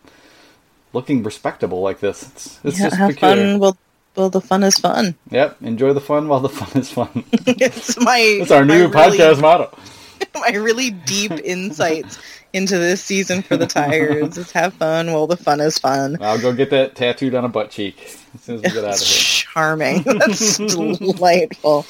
looking 0.91 1.23
respectable 1.23 1.81
like 1.81 1.99
this. 1.99 2.23
It's, 2.23 2.59
it's 2.63 2.79
yeah, 2.79 2.85
just 2.87 2.97
have 2.97 3.09
peculiar. 3.11 3.51
fun. 3.53 3.59
Well, 3.59 3.77
well, 4.15 4.29
the 4.29 4.41
fun 4.41 4.63
is 4.63 4.77
fun. 4.77 5.15
Yep. 5.31 5.61
Enjoy 5.61 5.93
the 5.93 6.01
fun 6.01 6.27
while 6.27 6.39
the 6.39 6.49
fun 6.49 6.81
is 6.81 6.91
fun. 6.91 7.23
it's 7.31 7.99
my. 7.99 8.17
It's 8.19 8.51
our 8.51 8.65
new 8.65 8.87
really- 8.87 9.17
podcast 9.17 9.41
motto. 9.41 9.75
My 10.35 10.51
really 10.55 10.89
deep 10.89 11.31
insights 11.33 12.17
into 12.53 12.77
this 12.77 13.03
season 13.03 13.41
for 13.41 13.57
the 13.57 13.67
Tigers. 13.67 14.37
It's 14.37 14.51
have 14.53 14.73
fun 14.75 15.11
while 15.11 15.27
the 15.27 15.35
fun 15.37 15.59
is 15.59 15.77
fun. 15.77 16.17
I'll 16.21 16.39
go 16.39 16.53
get 16.53 16.69
that 16.69 16.95
tattooed 16.95 17.35
on 17.35 17.43
a 17.45 17.49
butt 17.49 17.71
cheek 17.71 18.17
as 18.33 18.41
soon 18.41 18.55
as 18.55 18.61
we 18.63 18.69
get 18.69 18.85
out 18.85 18.93
of 18.95 18.99
here. 19.05 19.43
charming. 19.53 20.01
That's 20.03 20.57
delightful. 20.57 21.71
All 21.71 21.85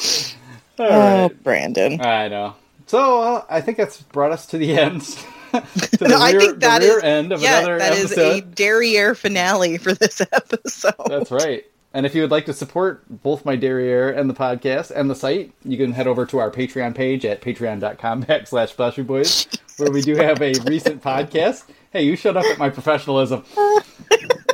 Oh, 0.80 1.22
right. 1.24 1.44
Brandon. 1.44 2.02
I 2.02 2.28
know. 2.28 2.56
So 2.88 3.22
uh, 3.22 3.46
I 3.50 3.62
think 3.62 3.78
that's 3.78 4.02
brought 4.02 4.32
us 4.32 4.48
to 4.48 4.58
the 4.58 4.78
end. 4.78 5.02
to 5.04 5.98
the 5.98 6.16
I 6.20 6.32
rear, 6.32 6.40
think 6.42 6.60
that 6.62 6.82
is- 6.82 7.04
end 7.04 7.32
of 7.32 7.42
yeah, 7.42 7.60
another 7.60 7.78
that 7.78 7.94
is 7.94 8.12
episode. 8.12 8.38
a 8.38 8.42
derriere 8.42 9.14
finale 9.16 9.78
for 9.78 9.94
this 9.94 10.22
episode. 10.22 10.94
That's 11.08 11.30
right. 11.32 11.66
And 11.94 12.06
if 12.08 12.16
you 12.16 12.22
would 12.22 12.32
like 12.32 12.46
to 12.48 12.54
support 12.54 13.04
both 13.08 13.46
my 13.46 13.56
derriere 13.56 14.10
and 14.10 14.28
the 14.30 14.34
podcast 14.34 14.92
and 14.92 15.10
the 15.10 15.16
site, 15.16 15.54
you 15.64 15.78
can 15.78 15.92
head 15.92 16.08
over 16.08 16.26
to 16.26 16.40
our 16.40 16.50
Patreon 16.50 16.96
page 16.96 17.24
at 17.24 17.42
patreon.com 17.42 18.24
backslash 18.26 18.70
Splashy 18.70 19.04
Boys, 19.04 19.48
where 19.78 19.92
we 19.92 20.02
do 20.02 20.16
have 20.16 20.42
a 20.42 20.54
recent 20.66 21.04
podcast. 21.04 21.66
Hey, 21.92 22.04
you 22.04 22.16
shut 22.16 22.36
up 22.36 22.46
at 22.46 22.58
my 22.58 22.70
professionalism. 22.70 23.44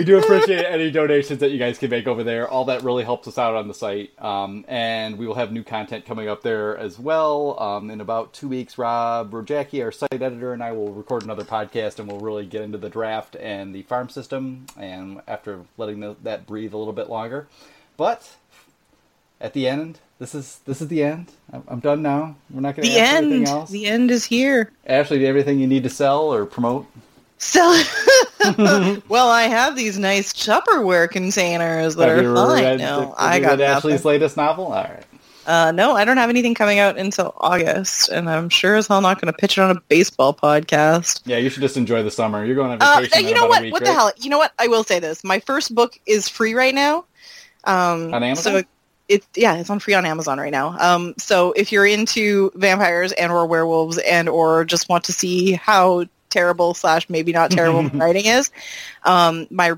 we 0.00 0.04
do 0.04 0.16
appreciate 0.18 0.64
any 0.64 0.90
donations 0.90 1.40
that 1.40 1.50
you 1.50 1.58
guys 1.58 1.76
can 1.76 1.90
make 1.90 2.06
over 2.06 2.24
there. 2.24 2.48
All 2.48 2.64
that 2.64 2.82
really 2.82 3.04
helps 3.04 3.28
us 3.28 3.36
out 3.36 3.54
on 3.54 3.68
the 3.68 3.74
site. 3.74 4.10
Um, 4.18 4.64
and 4.66 5.18
we 5.18 5.26
will 5.26 5.34
have 5.34 5.52
new 5.52 5.62
content 5.62 6.06
coming 6.06 6.26
up 6.26 6.42
there 6.42 6.74
as 6.78 6.98
well. 6.98 7.60
Um, 7.60 7.90
in 7.90 8.00
about 8.00 8.32
two 8.32 8.48
weeks, 8.48 8.78
Rob 8.78 9.30
Rogacki, 9.30 9.84
our 9.84 9.92
site 9.92 10.14
editor, 10.14 10.54
and 10.54 10.62
I 10.62 10.72
will 10.72 10.90
record 10.94 11.22
another 11.22 11.44
podcast 11.44 11.98
and 11.98 12.10
we'll 12.10 12.20
really 12.20 12.46
get 12.46 12.62
into 12.62 12.78
the 12.78 12.88
draft 12.88 13.36
and 13.36 13.74
the 13.74 13.82
farm 13.82 14.08
system. 14.08 14.64
And 14.78 15.20
after 15.28 15.60
letting 15.76 16.00
the, 16.00 16.16
that 16.22 16.46
breathe 16.46 16.72
a 16.72 16.78
little 16.78 16.94
bit 16.94 17.10
longer. 17.10 17.46
But 17.98 18.36
at 19.38 19.52
the 19.52 19.68
end, 19.68 19.98
this 20.18 20.34
is 20.34 20.60
this 20.64 20.80
is 20.80 20.88
the 20.88 21.02
end. 21.02 21.30
I'm, 21.52 21.62
I'm 21.68 21.80
done 21.80 22.00
now. 22.00 22.36
We're 22.48 22.62
not 22.62 22.74
going 22.74 22.88
to 22.88 22.90
the 22.94 23.00
anything 23.00 23.40
end. 23.40 23.48
else. 23.48 23.68
The 23.70 23.84
end 23.84 24.10
is 24.10 24.24
here. 24.24 24.72
Ashley, 24.86 25.18
do 25.18 25.20
you 25.20 25.26
have 25.26 25.36
anything 25.36 25.60
you 25.60 25.66
need 25.66 25.82
to 25.82 25.90
sell 25.90 26.32
or 26.32 26.46
promote? 26.46 26.86
So, 27.36 27.82
well, 29.08 29.28
I 29.30 29.42
have 29.44 29.76
these 29.76 29.98
nice 29.98 30.32
Tupperware 30.32 31.10
containers 31.10 31.96
that 31.96 32.08
Have 32.08 32.18
are 32.24 32.34
fine. 32.34 32.64
read- 32.64 32.80
No, 32.80 33.00
have 33.00 33.14
I 33.18 33.40
got 33.40 33.60
Ashley's 33.60 34.04
latest 34.04 34.36
novel. 34.36 34.66
All 34.66 34.84
right. 34.84 35.04
Uh, 35.46 35.72
no, 35.72 35.92
I 35.96 36.04
don't 36.04 36.18
have 36.18 36.30
anything 36.30 36.54
coming 36.54 36.78
out 36.78 36.96
until 36.98 37.34
August, 37.38 38.08
and 38.10 38.28
I'm 38.30 38.48
sure 38.50 38.76
as 38.76 38.86
hell 38.86 39.00
not 39.00 39.20
going 39.20 39.32
to 39.32 39.36
pitch 39.36 39.58
it 39.58 39.62
on 39.62 39.76
a 39.76 39.80
baseball 39.88 40.32
podcast. 40.34 41.22
Yeah, 41.24 41.38
you 41.38 41.48
should 41.50 41.62
just 41.62 41.76
enjoy 41.76 42.02
the 42.02 42.10
summer. 42.10 42.44
You're 42.44 42.54
going 42.54 42.70
on 42.72 42.78
Uh, 42.80 43.00
vacation. 43.00 43.26
you 43.28 43.34
know 43.34 43.46
what? 43.46 43.62
Week, 43.62 43.72
what 43.72 43.82
right? 43.82 43.88
the 43.88 43.92
hell? 43.94 44.12
You 44.18 44.30
know 44.30 44.38
what? 44.38 44.52
I 44.58 44.68
will 44.68 44.84
say 44.84 45.00
this: 45.00 45.24
my 45.24 45.40
first 45.40 45.74
book 45.74 45.98
is 46.06 46.28
free 46.28 46.54
right 46.54 46.74
now. 46.74 47.04
Um, 47.64 48.12
On 48.14 48.22
Amazon? 48.22 48.52
So 48.52 48.62
it's 49.08 49.26
yeah, 49.34 49.56
it's 49.56 49.70
on 49.70 49.80
free 49.80 49.94
on 49.94 50.06
Amazon 50.06 50.38
right 50.38 50.52
now. 50.52 50.76
Um, 50.78 51.14
so 51.18 51.52
if 51.52 51.72
you're 51.72 51.86
into 51.86 52.52
vampires 52.54 53.10
and 53.12 53.32
or 53.32 53.44
werewolves 53.46 53.98
and 53.98 54.28
or 54.28 54.64
just 54.64 54.88
want 54.88 55.02
to 55.04 55.12
see 55.12 55.52
how 55.52 56.04
terrible 56.30 56.74
slash 56.74 57.08
maybe 57.10 57.32
not 57.32 57.50
terrible 57.50 57.82
writing 57.98 58.26
is, 58.26 58.50
um, 59.04 59.46
my 59.50 59.74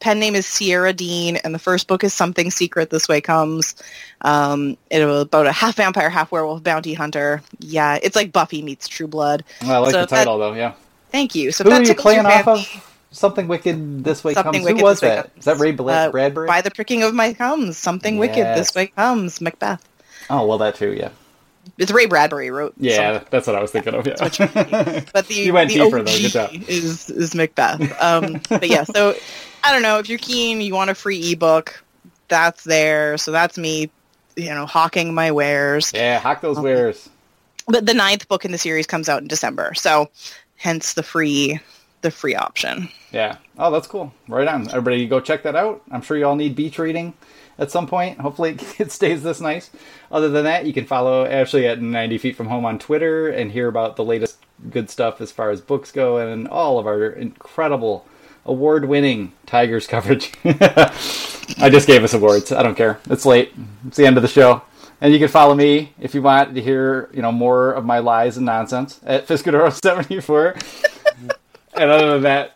pen 0.00 0.18
name 0.20 0.34
is 0.34 0.46
Sierra 0.46 0.92
Dean, 0.92 1.36
and 1.36 1.54
the 1.54 1.58
first 1.58 1.88
book 1.88 2.04
is 2.04 2.12
Something 2.12 2.50
Secret 2.50 2.90
This 2.90 3.08
Way 3.08 3.20
Comes. 3.20 3.74
Um, 4.20 4.76
it 4.90 5.04
was 5.04 5.22
about 5.22 5.46
a 5.46 5.52
half 5.52 5.76
vampire, 5.76 6.10
half 6.10 6.30
werewolf 6.30 6.62
bounty 6.62 6.94
hunter. 6.94 7.42
Yeah, 7.58 7.98
it's 8.02 8.14
like 8.16 8.30
Buffy 8.32 8.62
meets 8.62 8.86
True 8.86 9.06
Blood. 9.06 9.44
Well, 9.62 9.72
I 9.72 9.78
like 9.78 9.92
So 9.92 10.00
the 10.02 10.06
title 10.06 10.38
though. 10.38 10.52
Yeah. 10.52 10.74
Thank 11.10 11.34
you. 11.34 11.52
So 11.52 11.64
Who 11.64 11.70
that 11.70 11.82
are 11.82 11.84
you 11.84 11.94
playing 11.94 12.26
off 12.26 12.46
of? 12.48 12.90
Something 13.12 13.46
Wicked 13.46 14.02
This 14.02 14.24
Way 14.24 14.34
Something 14.34 14.54
Comes. 14.54 14.64
Wicked 14.64 14.78
Who 14.78 14.84
was 14.84 15.00
that? 15.00 15.26
Comes. 15.26 15.38
Is 15.38 15.44
that 15.44 15.58
Ray 15.58 15.70
Bla- 15.70 15.92
Uh, 16.08 16.10
Bradbury? 16.10 16.48
By 16.48 16.60
the 16.60 16.70
pricking 16.72 17.02
of 17.04 17.14
my 17.14 17.32
thumbs, 17.32 17.78
something 17.78 18.18
wicked 18.18 18.44
this 18.56 18.74
way 18.74 18.88
comes. 18.88 19.40
Macbeth. 19.40 19.88
oh, 20.30 20.44
well, 20.46 20.58
that 20.58 20.74
too. 20.74 20.92
Yeah. 20.92 21.10
It's 21.78 21.90
Ray 21.90 22.06
Bradbury 22.06 22.50
wrote. 22.50 22.74
Yeah, 22.78 23.14
something. 23.14 23.28
that's 23.30 23.46
what 23.46 23.56
I 23.56 23.60
was 23.60 23.70
thinking 23.72 23.94
of. 23.94 24.06
Yeah. 24.06 24.14
but 25.12 25.26
the 25.26 25.34
You 25.34 25.52
went 25.52 25.70
the 25.70 25.76
deeper, 25.76 25.98
OG 25.98 26.06
though. 26.06 26.18
Good 26.18 26.30
job. 26.30 26.50
is 26.68 27.10
is 27.10 27.34
Macbeth. 27.34 28.00
Um, 28.00 28.40
but 28.48 28.68
yeah, 28.68 28.84
so 28.84 29.14
I 29.64 29.72
don't 29.72 29.82
know 29.82 29.98
if 29.98 30.08
you're 30.08 30.18
keen, 30.18 30.60
you 30.60 30.74
want 30.74 30.90
a 30.90 30.94
free 30.94 31.32
ebook, 31.32 31.82
that's 32.28 32.62
there. 32.64 33.16
So 33.18 33.32
that's 33.32 33.58
me, 33.58 33.90
you 34.36 34.50
know, 34.50 34.66
hawking 34.66 35.14
my 35.14 35.32
wares. 35.32 35.90
yeah, 35.94 36.18
hawk 36.20 36.40
those 36.40 36.58
Okay. 36.58 36.64
wares. 36.64 37.08
But 37.66 37.86
the 37.86 37.94
ninth 37.94 38.28
book 38.28 38.44
in 38.44 38.52
the 38.52 38.58
series 38.58 38.86
comes 38.86 39.08
out 39.08 39.22
in 39.22 39.28
December, 39.28 39.72
so 39.74 40.10
hence 40.56 40.92
the 40.94 41.02
free 41.02 41.58
the 42.02 42.10
free 42.10 42.34
option. 42.36 42.88
Yeah. 43.10 43.38
Oh, 43.58 43.70
that's 43.70 43.86
cool. 43.86 44.12
Right 44.28 44.46
on. 44.46 44.68
Everybody 44.68 45.06
go 45.06 45.18
check 45.20 45.42
that 45.44 45.56
out. 45.56 45.82
I'm 45.90 46.02
sure 46.02 46.16
you 46.18 46.26
all 46.26 46.36
need 46.36 46.54
beach 46.54 46.78
reading 46.78 47.14
at 47.58 47.70
some 47.70 47.86
point. 47.86 48.20
Hopefully 48.20 48.58
it 48.78 48.92
stays 48.92 49.22
this 49.22 49.40
nice. 49.40 49.70
Other 50.10 50.28
than 50.28 50.44
that, 50.44 50.66
you 50.66 50.72
can 50.72 50.86
follow 50.86 51.24
Ashley 51.24 51.66
at 51.66 51.80
90 51.80 52.18
Feet 52.18 52.36
From 52.36 52.48
Home 52.48 52.64
on 52.64 52.78
Twitter 52.78 53.28
and 53.28 53.52
hear 53.52 53.68
about 53.68 53.96
the 53.96 54.04
latest 54.04 54.38
good 54.70 54.90
stuff 54.90 55.20
as 55.20 55.32
far 55.32 55.50
as 55.50 55.60
books 55.60 55.92
go 55.92 56.18
and 56.18 56.48
all 56.48 56.78
of 56.78 56.86
our 56.86 57.06
incredible 57.06 58.06
award-winning 58.46 59.32
Tigers 59.46 59.86
coverage. 59.86 60.32
I 60.44 61.68
just 61.70 61.86
gave 61.86 62.04
us 62.04 62.14
awards. 62.14 62.52
I 62.52 62.62
don't 62.62 62.74
care. 62.74 63.00
It's 63.10 63.26
late. 63.26 63.52
It's 63.86 63.96
the 63.96 64.06
end 64.06 64.16
of 64.16 64.22
the 64.22 64.28
show. 64.28 64.62
And 65.00 65.12
you 65.12 65.18
can 65.18 65.28
follow 65.28 65.54
me 65.54 65.92
if 66.00 66.14
you 66.14 66.22
want 66.22 66.54
to 66.54 66.62
hear, 66.62 67.10
you 67.12 67.20
know, 67.20 67.32
more 67.32 67.72
of 67.72 67.84
my 67.84 67.98
lies 67.98 68.36
and 68.36 68.46
nonsense 68.46 69.00
at 69.04 69.26
Fiscadoro74. 69.26 70.94
and 71.74 71.90
other 71.90 72.12
than 72.12 72.22
that, 72.22 72.53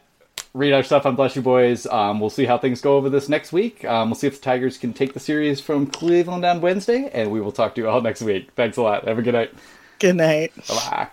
read 0.58 0.72
our 0.72 0.82
stuff 0.82 1.06
on 1.06 1.14
Bless 1.14 1.36
You 1.36 1.42
Boys. 1.42 1.86
Um, 1.86 2.20
we'll 2.20 2.30
see 2.30 2.44
how 2.44 2.58
things 2.58 2.80
go 2.80 2.96
over 2.96 3.08
this 3.08 3.28
next 3.28 3.52
week. 3.52 3.84
Um, 3.84 4.10
we'll 4.10 4.16
see 4.16 4.26
if 4.26 4.40
the 4.40 4.44
Tigers 4.44 4.76
can 4.76 4.92
take 4.92 5.14
the 5.14 5.20
series 5.20 5.60
from 5.60 5.86
Cleveland 5.86 6.44
on 6.44 6.60
Wednesday, 6.60 7.08
and 7.12 7.30
we 7.30 7.40
will 7.40 7.52
talk 7.52 7.74
to 7.76 7.80
you 7.80 7.88
all 7.88 8.00
next 8.00 8.22
week. 8.22 8.50
Thanks 8.56 8.76
a 8.76 8.82
lot. 8.82 9.06
Have 9.06 9.18
a 9.18 9.22
good 9.22 9.34
night. 9.34 9.52
Good 9.98 10.16
night. 10.16 10.52
Bye 10.68 10.74
bye. 10.74 11.08